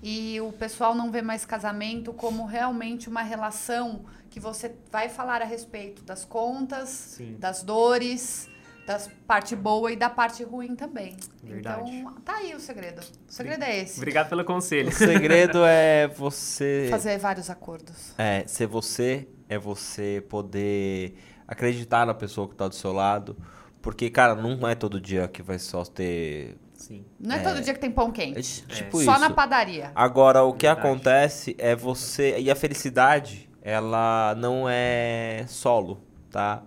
e 0.00 0.40
o 0.40 0.52
pessoal 0.52 0.94
não 0.94 1.10
vê 1.10 1.20
mais 1.22 1.44
casamento 1.44 2.12
como 2.12 2.46
realmente 2.46 3.08
uma 3.08 3.20
relação 3.22 4.04
que 4.30 4.38
você 4.38 4.72
vai 4.92 5.08
falar 5.08 5.42
a 5.42 5.44
respeito 5.44 6.04
das 6.04 6.24
contas, 6.24 6.88
Sim. 6.90 7.34
das 7.36 7.64
dores, 7.64 8.48
da 8.88 8.98
parte 9.26 9.54
boa 9.54 9.92
e 9.92 9.96
da 9.96 10.08
parte 10.08 10.42
ruim 10.42 10.74
também. 10.74 11.14
Verdade. 11.42 11.90
Então, 11.90 12.14
tá 12.24 12.36
aí 12.36 12.54
o 12.54 12.60
segredo. 12.60 13.02
O 13.28 13.30
segredo 13.32 13.62
é 13.62 13.80
esse. 13.80 13.98
Obrigado 13.98 14.30
pelo 14.30 14.42
conselho. 14.46 14.88
O 14.88 14.92
segredo 14.92 15.62
é 15.62 16.08
você. 16.08 16.88
Fazer 16.90 17.18
vários 17.18 17.50
acordos. 17.50 18.14
É, 18.16 18.44
ser 18.46 18.66
você, 18.66 19.28
é 19.46 19.58
você 19.58 20.24
poder 20.30 21.18
acreditar 21.46 22.06
na 22.06 22.14
pessoa 22.14 22.48
que 22.48 22.54
tá 22.54 22.66
do 22.66 22.74
seu 22.74 22.90
lado. 22.90 23.36
Porque, 23.82 24.08
cara, 24.08 24.34
não 24.34 24.66
é 24.66 24.74
todo 24.74 24.98
dia 24.98 25.28
que 25.28 25.42
vai 25.42 25.58
só 25.58 25.84
ter. 25.84 26.56
Sim. 26.72 27.04
Não 27.20 27.36
é, 27.36 27.40
todo 27.40 27.60
dia 27.60 27.74
que 27.74 27.80
tem 27.80 27.90
pão 27.90 28.10
quente. 28.10 28.64
É 28.70 28.74
tipo 28.74 29.02
Só 29.02 29.12
isso. 29.12 29.20
na 29.20 29.30
padaria. 29.30 29.92
Agora, 29.94 30.44
o 30.44 30.54
que 30.54 30.66
Verdade. 30.66 30.86
acontece 30.86 31.54
é 31.58 31.76
você. 31.76 32.38
E 32.38 32.50
a 32.50 32.56
felicidade, 32.56 33.50
ela 33.60 34.34
não 34.38 34.66
é 34.66 35.44
solo, 35.46 36.00
tá? 36.30 36.62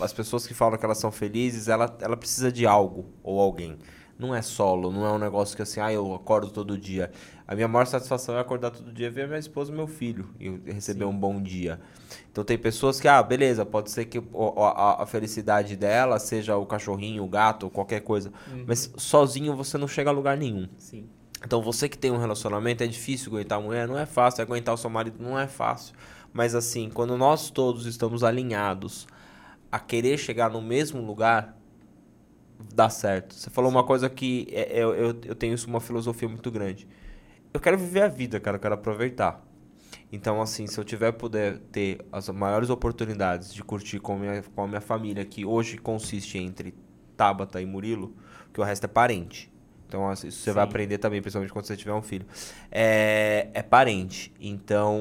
As 0.00 0.12
pessoas 0.12 0.46
que 0.46 0.54
falam 0.54 0.78
que 0.78 0.84
elas 0.84 0.98
são 0.98 1.10
felizes, 1.10 1.68
ela, 1.68 1.96
ela 2.00 2.16
precisa 2.16 2.50
de 2.52 2.66
algo 2.66 3.06
ou 3.22 3.40
alguém. 3.40 3.76
Não 4.18 4.34
é 4.34 4.42
solo, 4.42 4.90
não 4.90 5.06
é 5.06 5.12
um 5.12 5.18
negócio 5.18 5.54
que 5.54 5.62
assim, 5.62 5.78
ah, 5.80 5.92
eu 5.92 6.12
acordo 6.12 6.50
todo 6.50 6.76
dia. 6.76 7.10
A 7.46 7.54
minha 7.54 7.68
maior 7.68 7.86
satisfação 7.86 8.36
é 8.36 8.40
acordar 8.40 8.72
todo 8.72 8.92
dia, 8.92 9.08
ver 9.08 9.28
minha 9.28 9.38
esposa 9.38 9.70
e 9.72 9.74
meu 9.74 9.86
filho 9.86 10.28
e 10.40 10.48
receber 10.72 11.04
Sim. 11.04 11.10
um 11.10 11.16
bom 11.16 11.40
dia. 11.40 11.78
Então 12.32 12.42
tem 12.42 12.58
pessoas 12.58 12.98
que, 12.98 13.06
ah, 13.06 13.22
beleza, 13.22 13.64
pode 13.64 13.92
ser 13.92 14.06
que 14.06 14.18
o- 14.18 14.60
a, 14.60 15.04
a 15.04 15.06
felicidade 15.06 15.76
dela 15.76 16.18
seja 16.18 16.56
o 16.56 16.66
cachorrinho, 16.66 17.22
o 17.22 17.28
gato, 17.28 17.64
ou 17.64 17.70
qualquer 17.70 18.00
coisa. 18.00 18.32
Mas 18.66 18.92
sozinho 18.96 19.54
você 19.54 19.78
não 19.78 19.86
chega 19.86 20.10
a 20.10 20.12
lugar 20.12 20.36
nenhum. 20.36 20.68
Sim. 20.78 21.06
Então 21.44 21.62
você 21.62 21.88
que 21.88 21.96
tem 21.96 22.10
um 22.10 22.18
relacionamento, 22.18 22.82
é 22.82 22.88
difícil 22.88 23.30
aguentar 23.32 23.58
a 23.58 23.62
mulher, 23.62 23.86
não 23.86 23.96
é 23.96 24.04
fácil, 24.04 24.42
aguentar 24.42 24.74
o 24.74 24.78
seu 24.78 24.90
marido 24.90 25.22
não 25.22 25.38
é 25.38 25.46
fácil. 25.46 25.94
Mas 26.32 26.56
assim, 26.56 26.90
quando 26.92 27.16
nós 27.16 27.50
todos 27.50 27.86
estamos 27.86 28.24
alinhados 28.24 29.06
a 29.70 29.78
querer 29.78 30.18
chegar 30.18 30.50
no 30.50 30.62
mesmo 30.62 31.00
lugar, 31.00 31.56
dá 32.74 32.88
certo. 32.88 33.34
Você 33.34 33.50
falou 33.50 33.70
uma 33.70 33.84
coisa 33.84 34.08
que 34.08 34.46
é- 34.50 34.78
é- 34.80 34.82
eu, 34.82 34.94
eu, 34.94 35.34
tenho 35.34 35.54
isso 35.54 35.68
uma 35.68 35.80
filosofia 35.80 36.28
muito 36.28 36.50
grande. 36.50 36.88
Eu 37.52 37.60
quero 37.60 37.78
viver 37.78 38.02
a 38.02 38.08
vida, 38.08 38.40
cara, 38.40 38.56
eu 38.56 38.60
quero 38.60 38.74
aproveitar. 38.74 39.44
Então, 40.12 40.40
assim, 40.40 40.66
se 40.66 40.78
eu 40.78 40.84
tiver 40.84 41.12
puder 41.12 41.58
ter 41.72 42.04
as 42.10 42.28
maiores 42.30 42.70
oportunidades 42.70 43.52
de 43.52 43.62
curtir 43.62 44.00
com 44.00 44.14
a 44.14 44.18
minha, 44.18 44.42
com 44.42 44.62
a 44.62 44.66
minha 44.68 44.80
família, 44.80 45.24
que 45.24 45.44
hoje 45.44 45.76
consiste 45.76 46.38
entre 46.38 46.74
Tabata 47.16 47.60
e 47.60 47.66
Murilo, 47.66 48.14
que 48.52 48.60
o 48.60 48.64
resto 48.64 48.84
é 48.84 48.88
parente. 48.88 49.52
Então, 49.86 50.08
assim, 50.08 50.28
isso 50.28 50.40
você 50.42 50.52
vai 50.52 50.64
Sim. 50.64 50.68
aprender 50.68 50.98
também, 50.98 51.20
principalmente 51.20 51.52
quando 51.52 51.64
você 51.64 51.76
tiver 51.76 51.94
um 51.94 52.02
filho. 52.02 52.26
É, 52.70 53.48
é 53.54 53.62
parente. 53.62 54.32
Então, 54.38 55.00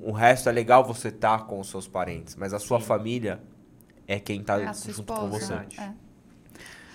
o 0.00 0.12
resto 0.12 0.48
é 0.48 0.52
legal 0.52 0.84
você 0.84 1.08
estar 1.08 1.46
com 1.46 1.58
os 1.58 1.68
seus 1.68 1.88
parentes, 1.88 2.36
mas 2.36 2.54
a 2.54 2.58
sua 2.58 2.80
Sim. 2.80 2.86
família 2.86 3.40
é 4.14 4.18
quem 4.20 4.42
tá 4.42 4.60
É 4.60 4.72
junto 4.72 5.12
com 5.12 5.28
você. 5.30 5.54
esposa. 5.54 5.66
É. 5.78 5.90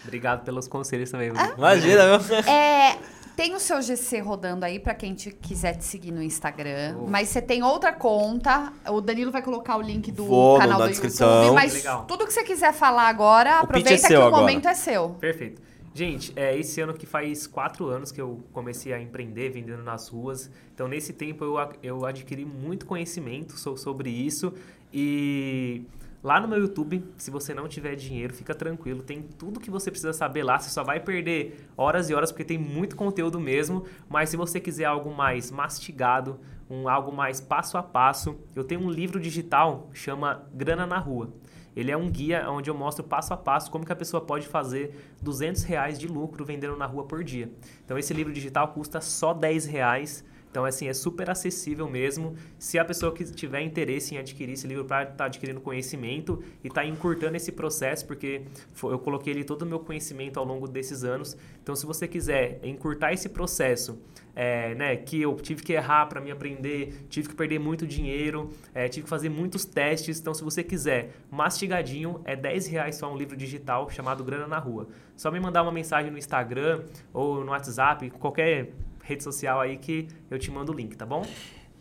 Obrigado 0.04 0.44
pelos 0.44 0.68
conselhos 0.68 1.10
também. 1.10 1.32
Imagina, 1.58 2.06
meu. 2.20 2.20
É, 2.48 2.98
tem 3.36 3.56
o 3.56 3.60
seu 3.60 3.82
GC 3.82 4.20
rodando 4.20 4.64
aí 4.64 4.80
pra 4.80 4.94
quem 4.94 5.14
te, 5.16 5.32
quiser 5.32 5.74
te 5.78 5.84
seguir 5.84 6.12
no 6.12 6.22
Instagram. 6.22 6.98
Oh. 7.02 7.08
Mas 7.08 7.30
você 7.30 7.42
tem 7.42 7.64
outra 7.64 7.92
conta. 7.92 8.72
O 8.88 9.02
Danilo 9.02 9.32
vai 9.32 9.42
colocar 9.42 9.78
o 9.78 9.82
link 9.82 10.12
do 10.12 10.26
Vou, 10.26 10.60
canal 10.60 10.80
na 10.80 10.86
do 10.86 10.90
descrição. 10.92 11.28
YouTube. 11.42 11.56
Mas 11.56 11.74
Legal. 11.74 12.06
tudo 12.06 12.26
que 12.26 12.34
você 12.34 12.44
quiser 12.44 12.72
falar 12.74 13.08
agora, 13.10 13.62
O 13.62 13.64
aproveita 13.64 13.90
pitch 13.92 14.04
é 14.04 14.08
que 14.08 14.14
o 14.16 14.22
agora. 14.24 14.42
momento 14.42 14.68
é 14.68 14.74
seu. 14.76 15.10
Perfeito. 15.20 15.62
Gente, 15.94 16.34
é, 16.36 16.58
esse 16.58 16.80
ano 16.82 16.94
que 16.94 17.06
faz 17.06 17.48
quatro 17.48 17.88
anos 17.88 18.12
que 18.12 18.20
eu 18.22 18.42
comecei 18.54 18.94
a 18.94 19.02
empreender, 19.02 19.50
vendendo 19.50 19.82
nas 19.82 20.10
ruas. 20.10 20.52
Então, 20.74 20.88
nesse 20.90 21.14
tempo, 21.14 21.44
eu, 21.44 21.56
eu 21.82 22.06
adquiri 22.06 22.46
muito 22.46 22.86
conhecimento 22.86 23.58
so- 23.58 23.78
sobre 23.78 24.10
isso. 24.10 24.54
E 24.94 25.84
lá 26.26 26.40
no 26.40 26.48
meu 26.48 26.58
YouTube, 26.58 27.06
se 27.18 27.30
você 27.30 27.54
não 27.54 27.68
tiver 27.68 27.94
dinheiro, 27.94 28.34
fica 28.34 28.56
tranquilo. 28.56 29.04
Tem 29.04 29.22
tudo 29.22 29.60
que 29.60 29.70
você 29.70 29.92
precisa 29.92 30.12
saber 30.12 30.42
lá. 30.42 30.58
Você 30.58 30.72
só 30.72 30.84
vai 30.84 31.00
perder 31.00 31.70
horas 31.78 32.10
e 32.10 32.16
horas, 32.16 32.32
porque 32.32 32.44
tem 32.44 32.58
muito 32.58 32.96
conteúdo 32.96 33.40
mesmo. 33.40 33.86
Mas 34.10 34.32
se 34.32 34.36
você 34.36 34.60
quiser 34.60 34.86
algo 34.86 35.14
mais 35.14 35.52
mastigado, 35.52 36.40
um, 36.68 36.90
algo 36.90 37.12
mais 37.12 37.40
passo 37.40 37.78
a 37.78 37.84
passo, 37.84 38.40
eu 38.56 38.64
tenho 38.64 38.82
um 38.82 38.90
livro 38.90 39.20
digital, 39.20 39.88
chama 39.94 40.44
Grana 40.52 40.88
na 40.88 40.98
Rua. 40.98 41.32
Ele 41.76 41.92
é 41.92 41.98
um 41.98 42.10
guia 42.10 42.50
onde 42.50 42.72
eu 42.72 42.76
mostro 42.76 43.04
passo 43.04 43.32
a 43.32 43.38
passo 43.38 43.70
como 43.70 43.86
que 43.86 43.94
a 43.94 43.96
pessoa 43.96 44.20
pode 44.20 44.48
fazer 44.48 45.14
200 45.22 45.62
reais 45.62 46.00
de 46.00 46.08
lucro 46.08 46.44
vendendo 46.44 46.76
na 46.76 46.88
rua 46.88 47.04
por 47.04 47.24
dia. 47.24 47.52
Então 47.84 48.00
esse 48.00 48.16
livro 48.16 48.34
digital 48.34 48.70
custa 48.70 49.00
só 49.00 49.32
10 49.32 49.68
reais. 49.68 50.26
Então, 50.56 50.64
assim, 50.64 50.88
é 50.88 50.94
super 50.94 51.30
acessível 51.30 51.90
mesmo. 51.90 52.34
Se 52.58 52.80
a 52.80 52.86
pessoa 52.86 53.14
que 53.14 53.26
tiver 53.26 53.60
interesse 53.60 54.16
em 54.16 54.18
adquirir 54.18 54.54
esse 54.54 54.66
livro 54.66 54.86
para 54.86 55.04
estar 55.04 55.26
adquirindo 55.26 55.60
conhecimento 55.60 56.42
e 56.64 56.70
estar 56.70 56.86
encurtando 56.86 57.36
esse 57.36 57.52
processo, 57.52 58.08
porque 58.08 58.44
eu 58.82 58.98
coloquei 58.98 59.34
ali 59.34 59.44
todo 59.44 59.64
o 59.64 59.66
meu 59.66 59.82
conhecimento 59.82 60.40
ao 60.40 60.46
longo 60.46 60.66
desses 60.66 61.04
anos. 61.04 61.36
Então, 61.62 61.76
se 61.76 61.86
você 61.86 62.08
quiser 62.08 62.62
encurtar 62.64 63.12
esse 63.12 63.28
processo, 63.28 64.02
é, 64.34 64.74
né, 64.76 64.96
que 64.96 65.22
eu 65.22 65.36
tive 65.36 65.62
que 65.62 65.74
errar 65.74 66.06
para 66.06 66.22
me 66.22 66.32
aprender, 66.32 67.06
tive 67.10 67.28
que 67.28 67.36
perder 67.36 67.60
muito 67.60 67.86
dinheiro, 67.86 68.50
é, 68.74 68.88
tive 68.88 69.04
que 69.04 69.10
fazer 69.10 69.28
muitos 69.28 69.66
testes. 69.66 70.22
Então, 70.22 70.34
se 70.34 70.42
você 70.42 70.64
quiser 70.64 71.12
mastigadinho, 71.30 72.22
é 72.24 72.34
10 72.34 72.68
reais 72.68 72.96
só 72.96 73.14
um 73.14 73.18
livro 73.18 73.36
digital 73.36 73.90
chamado 73.90 74.24
Grana 74.24 74.48
na 74.48 74.58
Rua. 74.58 74.88
Só 75.18 75.30
me 75.30 75.40
mandar 75.40 75.64
uma 75.64 75.72
mensagem 75.72 76.10
no 76.10 76.18
Instagram 76.18 76.86
ou 77.14 77.44
no 77.44 77.52
WhatsApp, 77.52 78.10
qualquer 78.12 78.72
rede 79.06 79.24
social 79.24 79.62
aí 79.62 79.78
que 79.78 80.08
eu 80.30 80.38
te 80.40 80.52
mando 80.52 80.72
o 80.72 80.76
link, 80.76 80.96
tá 80.98 81.06
bom? 81.06 81.24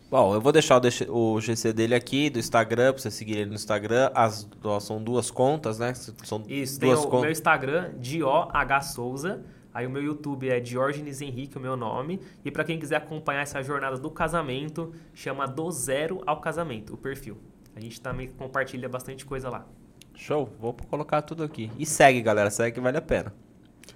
Bom, 0.09 0.35
eu 0.35 0.39
vou 0.39 0.51
deixar 0.51 0.79
o, 1.09 1.41
GC 1.41 1.73
dele 1.73 1.95
aqui, 1.95 2.29
do 2.29 2.37
Instagram, 2.37 2.93
pra 2.93 3.01
você 3.01 3.09
seguir 3.09 3.37
ele 3.37 3.49
no 3.49 3.55
Instagram. 3.55 4.11
As, 4.13 4.47
são 4.79 5.03
duas 5.03 5.31
contas, 5.31 5.79
né? 5.79 5.93
São 5.95 6.43
Isso, 6.47 6.79
tem 6.79 6.89
duas 6.89 7.03
o, 7.03 7.09
o 7.09 7.21
meu 7.21 7.31
Instagram, 7.31 7.91
DioH 7.97 8.81
Souza. 8.81 9.43
Aí 9.73 9.85
o 9.85 9.89
meu 9.89 10.01
YouTube 10.01 10.47
é 10.47 10.59
Diógenes 10.59 11.21
Henrique, 11.21 11.57
o 11.57 11.59
meu 11.59 11.75
nome. 11.75 12.21
E 12.45 12.51
para 12.51 12.63
quem 12.63 12.79
quiser 12.79 12.97
acompanhar 12.97 13.41
essa 13.41 13.61
jornada 13.61 13.97
do 13.97 14.09
casamento, 14.09 14.93
chama 15.13 15.45
Do 15.47 15.69
Zero 15.71 16.21
ao 16.25 16.39
Casamento, 16.39 16.93
o 16.93 16.97
perfil. 16.97 17.37
A 17.75 17.81
gente 17.81 17.99
também 17.99 18.29
compartilha 18.29 18.87
bastante 18.87 19.25
coisa 19.25 19.49
lá. 19.49 19.65
Show, 20.13 20.49
vou 20.59 20.73
colocar 20.73 21.23
tudo 21.23 21.43
aqui. 21.43 21.69
E 21.77 21.85
segue, 21.85 22.21
galera, 22.21 22.49
segue 22.49 22.75
que 22.75 22.79
vale 22.79 22.97
a 22.97 23.01
pena. 23.01 23.33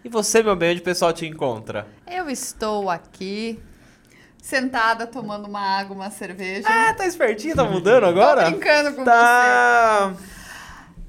E 0.03 0.09
você, 0.09 0.41
meu 0.41 0.55
bem, 0.55 0.71
onde 0.71 0.81
o 0.81 0.83
pessoal 0.83 1.11
te 1.11 1.25
encontra? 1.25 1.87
Eu 2.07 2.29
estou 2.29 2.89
aqui, 2.89 3.59
sentada, 4.41 5.05
tomando 5.05 5.47
uma 5.47 5.59
água, 5.59 5.95
uma 5.95 6.09
cerveja. 6.09 6.67
Ah, 6.69 6.93
tá 6.93 7.05
espertinho, 7.05 7.55
tá 7.55 7.63
mudando 7.63 8.05
agora? 8.05 8.45
Tô 8.45 8.51
brincando 8.51 8.95
com 8.95 9.03
tá. 9.03 10.13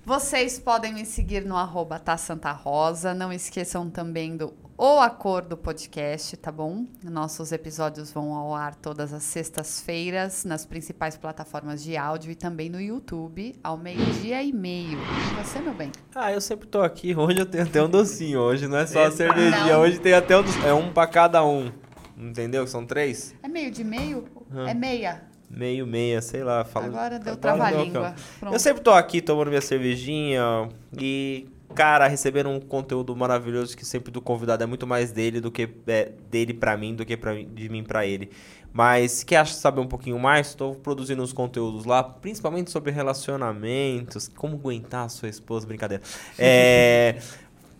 Vocês 0.04 0.58
podem 0.58 0.94
me 0.94 1.06
seguir 1.06 1.44
no 1.44 1.56
arroba 1.56 1.98
tá 1.98 2.16
Santa 2.16 2.50
Rosa. 2.50 3.14
Não 3.14 3.32
esqueçam 3.32 3.88
também 3.88 4.36
do 4.36 4.52
O 4.82 4.98
Acordo 4.98 5.58
Podcast, 5.58 6.38
tá 6.38 6.50
bom? 6.50 6.86
Nossos 7.04 7.52
episódios 7.52 8.10
vão 8.10 8.32
ao 8.32 8.54
ar 8.54 8.74
todas 8.74 9.12
as 9.12 9.24
sextas-feiras 9.24 10.46
nas 10.46 10.64
principais 10.64 11.18
plataformas 11.18 11.82
de 11.82 11.98
áudio 11.98 12.32
e 12.32 12.34
também 12.34 12.70
no 12.70 12.80
YouTube 12.80 13.54
ao 13.62 13.76
meio-dia 13.76 14.42
e 14.42 14.50
meio. 14.54 14.98
E 14.98 15.34
você, 15.34 15.60
meu 15.60 15.74
bem? 15.74 15.92
Ah, 16.14 16.32
eu 16.32 16.40
sempre 16.40 16.66
tô 16.66 16.80
aqui. 16.80 17.12
Hoje 17.14 17.40
eu 17.40 17.44
tenho 17.44 17.64
até 17.64 17.82
um 17.82 17.90
docinho. 17.90 18.40
Hoje 18.40 18.66
não 18.66 18.78
é 18.78 18.86
só 18.86 19.04
a 19.04 19.10
cervejinha. 19.10 19.76
Hoje 19.76 20.00
tem 20.00 20.14
até 20.14 20.34
um 20.34 20.42
docinho. 20.42 20.66
É 20.66 20.72
um 20.72 20.90
pra 20.90 21.06
cada 21.06 21.44
um. 21.44 21.70
Entendeu? 22.16 22.66
São 22.66 22.86
três? 22.86 23.34
É 23.42 23.48
meio 23.48 23.70
de 23.70 23.84
meio? 23.84 24.24
Hum. 24.50 24.66
É 24.66 24.72
meia? 24.72 25.24
Meio, 25.50 25.86
meia, 25.86 26.22
sei 26.22 26.42
lá. 26.42 26.64
Fala... 26.64 26.86
Agora 26.86 27.18
deu 27.18 27.36
trava-língua. 27.36 28.14
Eu 28.50 28.58
sempre 28.58 28.82
tô 28.82 28.92
aqui 28.92 29.20
tomando 29.20 29.48
minha 29.48 29.60
cervejinha 29.60 30.70
e, 30.98 31.50
cara, 31.74 32.06
recebendo 32.08 32.48
um 32.48 32.60
conteúdo 32.60 33.14
maravilhoso 33.14 33.76
que 33.76 33.84
sempre 33.84 34.10
do 34.10 34.20
convidado 34.20 34.62
é 34.62 34.66
muito 34.66 34.86
mais 34.86 35.12
dele 35.12 35.40
do 35.40 35.50
que 35.50 35.68
é, 35.86 36.12
dele 36.30 36.52
pra 36.54 36.76
mim 36.76 36.94
do 36.94 37.04
que 37.04 37.16
pra, 37.16 37.34
de 37.34 37.68
mim 37.68 37.82
pra 37.82 38.06
ele. 38.06 38.30
Mas 38.72 39.24
quer 39.24 39.46
saber 39.46 39.80
um 39.80 39.86
pouquinho 39.86 40.18
mais, 40.18 40.48
estou 40.48 40.74
produzindo 40.76 41.22
uns 41.22 41.32
conteúdos 41.32 41.84
lá, 41.84 42.02
principalmente 42.04 42.70
sobre 42.70 42.92
relacionamentos, 42.92 44.28
como 44.28 44.56
aguentar 44.56 45.06
a 45.06 45.08
sua 45.08 45.28
esposa, 45.28 45.66
brincadeira. 45.66 46.02
É, 46.38 47.18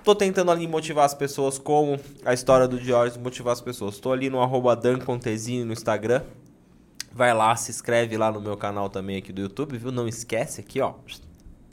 tô 0.04 0.14
tentando 0.14 0.50
ali 0.50 0.66
motivar 0.66 1.04
as 1.04 1.14
pessoas 1.14 1.58
como 1.58 1.98
a 2.24 2.34
história 2.34 2.66
do 2.66 2.78
Diógenes 2.78 3.22
motivar 3.22 3.52
as 3.52 3.60
pessoas. 3.60 3.98
Tô 3.98 4.12
ali 4.12 4.28
no 4.28 4.40
arroba 4.40 4.76
no 4.76 5.72
Instagram. 5.72 6.22
Vai 7.12 7.34
lá, 7.34 7.54
se 7.56 7.70
inscreve 7.70 8.16
lá 8.16 8.30
no 8.30 8.40
meu 8.40 8.56
canal 8.56 8.88
também 8.88 9.16
aqui 9.16 9.32
do 9.32 9.40
YouTube, 9.40 9.76
viu? 9.78 9.90
Não 9.90 10.06
esquece 10.06 10.60
aqui, 10.60 10.80
ó, 10.80 10.94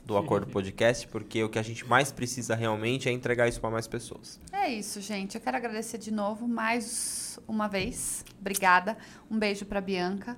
do 0.08 0.16
Acordo 0.16 0.46
Podcast, 0.46 1.06
porque 1.06 1.44
o 1.44 1.50
que 1.50 1.58
a 1.58 1.62
gente 1.62 1.86
mais 1.86 2.10
precisa 2.10 2.54
realmente 2.54 3.10
é 3.10 3.12
entregar 3.12 3.46
isso 3.46 3.60
para 3.60 3.68
mais 3.68 3.86
pessoas. 3.86 4.40
É 4.50 4.70
isso, 4.70 5.02
gente. 5.02 5.34
Eu 5.34 5.40
quero 5.42 5.58
agradecer 5.58 5.98
de 5.98 6.10
novo 6.10 6.48
mais 6.48 7.38
uma 7.46 7.68
vez. 7.68 8.24
Obrigada. 8.40 8.96
Um 9.30 9.38
beijo 9.38 9.66
para 9.66 9.82
Bianca. 9.82 10.34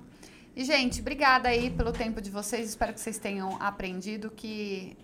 E 0.53 0.65
gente, 0.65 0.99
obrigada 0.99 1.47
aí 1.47 1.69
pelo 1.69 1.93
tempo 1.93 2.19
de 2.19 2.29
vocês. 2.29 2.67
Espero 2.67 2.93
que 2.93 2.99
vocês 2.99 3.17
tenham 3.17 3.55
aprendido 3.61 4.29
que 4.29 4.97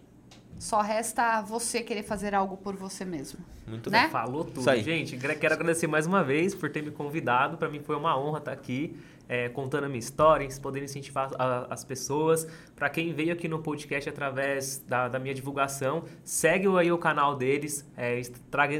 só 0.59 0.81
resta 0.81 1.41
você 1.41 1.81
querer 1.81 2.03
fazer 2.03 2.35
algo 2.35 2.57
por 2.57 2.75
você 2.75 3.05
mesmo. 3.05 3.39
Muito 3.65 3.89
né? 3.89 4.01
bem. 4.01 4.09
Falou 4.11 4.43
tudo. 4.43 4.69
Gente, 4.83 5.15
quero 5.15 5.53
agradecer 5.53 5.87
mais 5.87 6.05
uma 6.05 6.25
vez 6.25 6.53
por 6.53 6.69
ter 6.69 6.83
me 6.83 6.91
convidado. 6.91 7.57
Para 7.57 7.69
mim 7.69 7.79
foi 7.79 7.95
uma 7.95 8.19
honra 8.19 8.39
estar 8.39 8.51
aqui. 8.51 8.97
é, 9.29 9.49
contando 9.49 9.83
a 9.83 9.87
minha 9.89 9.99
história, 9.99 10.47
poder 10.61 10.81
incentivar 10.81 11.29
a- 11.37 11.67
as 11.69 11.83
pessoas. 11.83 12.47
Para 12.77 12.89
quem 12.89 13.11
veio 13.11 13.33
aqui 13.33 13.47
no 13.47 13.57
podcast 13.57 14.07
através 14.07 14.77
da, 14.87 15.07
da 15.07 15.17
minha 15.17 15.33
divulgação, 15.33 16.03
segue 16.23 16.67
aí 16.77 16.91
o 16.91 16.97
canal 16.99 17.35
deles. 17.35 17.83
é, 17.97 18.21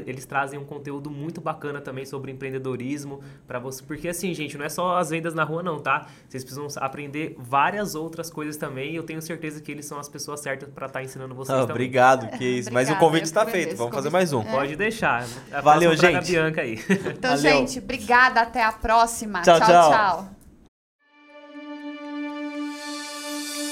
eles, 0.06 0.24
trazem 0.24 0.56
um 0.56 0.64
conteúdo 0.64 1.10
muito 1.10 1.40
bacana 1.40 1.80
também 1.80 2.06
sobre 2.06 2.30
empreendedorismo 2.30 3.20
para 3.44 3.58
você. 3.58 3.82
Porque 3.82 4.08
assim, 4.08 4.32
gente, 4.32 4.56
não 4.56 4.64
é 4.64 4.68
só 4.68 4.98
as 4.98 5.10
vendas 5.10 5.34
na 5.34 5.42
rua 5.42 5.64
não, 5.64 5.80
tá? 5.80 6.06
Vocês 6.28 6.44
precisam 6.44 6.68
aprender 6.76 7.34
várias 7.36 7.96
outras 7.96 8.30
coisas 8.30 8.56
também. 8.56 8.92
E 8.92 8.96
eu 8.96 9.02
tenho 9.02 9.20
certeza 9.20 9.60
que 9.60 9.72
eles 9.72 9.84
são 9.84 9.98
as 9.98 10.08
pessoas 10.08 10.38
certas 10.38 10.68
para 10.68 10.86
estar 10.86 11.02
ensinando 11.02 11.34
vocês 11.34 11.58
Ah, 11.58 11.62
também. 11.62 11.74
obrigado, 11.74 12.38
que 12.38 12.44
isso. 12.58 12.72
Mas 12.72 12.88
o 12.88 12.96
convite 12.98 13.24
está 13.24 13.44
feito. 13.46 13.74
Vamos 13.74 13.92
fazer 13.94 14.10
mais 14.10 14.32
um. 14.32 14.42
É. 14.42 14.52
Pode 14.52 14.76
deixar. 14.76 15.26
Valeu, 15.60 15.96
gente. 15.96 16.30
Bianca 16.30 16.60
aí. 16.60 16.78
Então, 16.88 17.36
Valeu. 17.36 17.38
gente, 17.40 17.80
obrigada. 17.80 18.42
Até 18.42 18.62
a 18.62 18.70
próxima. 18.70 19.42
Tchau, 19.42 19.58
tchau. 19.58 19.66
tchau. 19.66 19.90
tchau. 19.90 20.37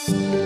Thank 0.06 0.34
you. 0.34 0.45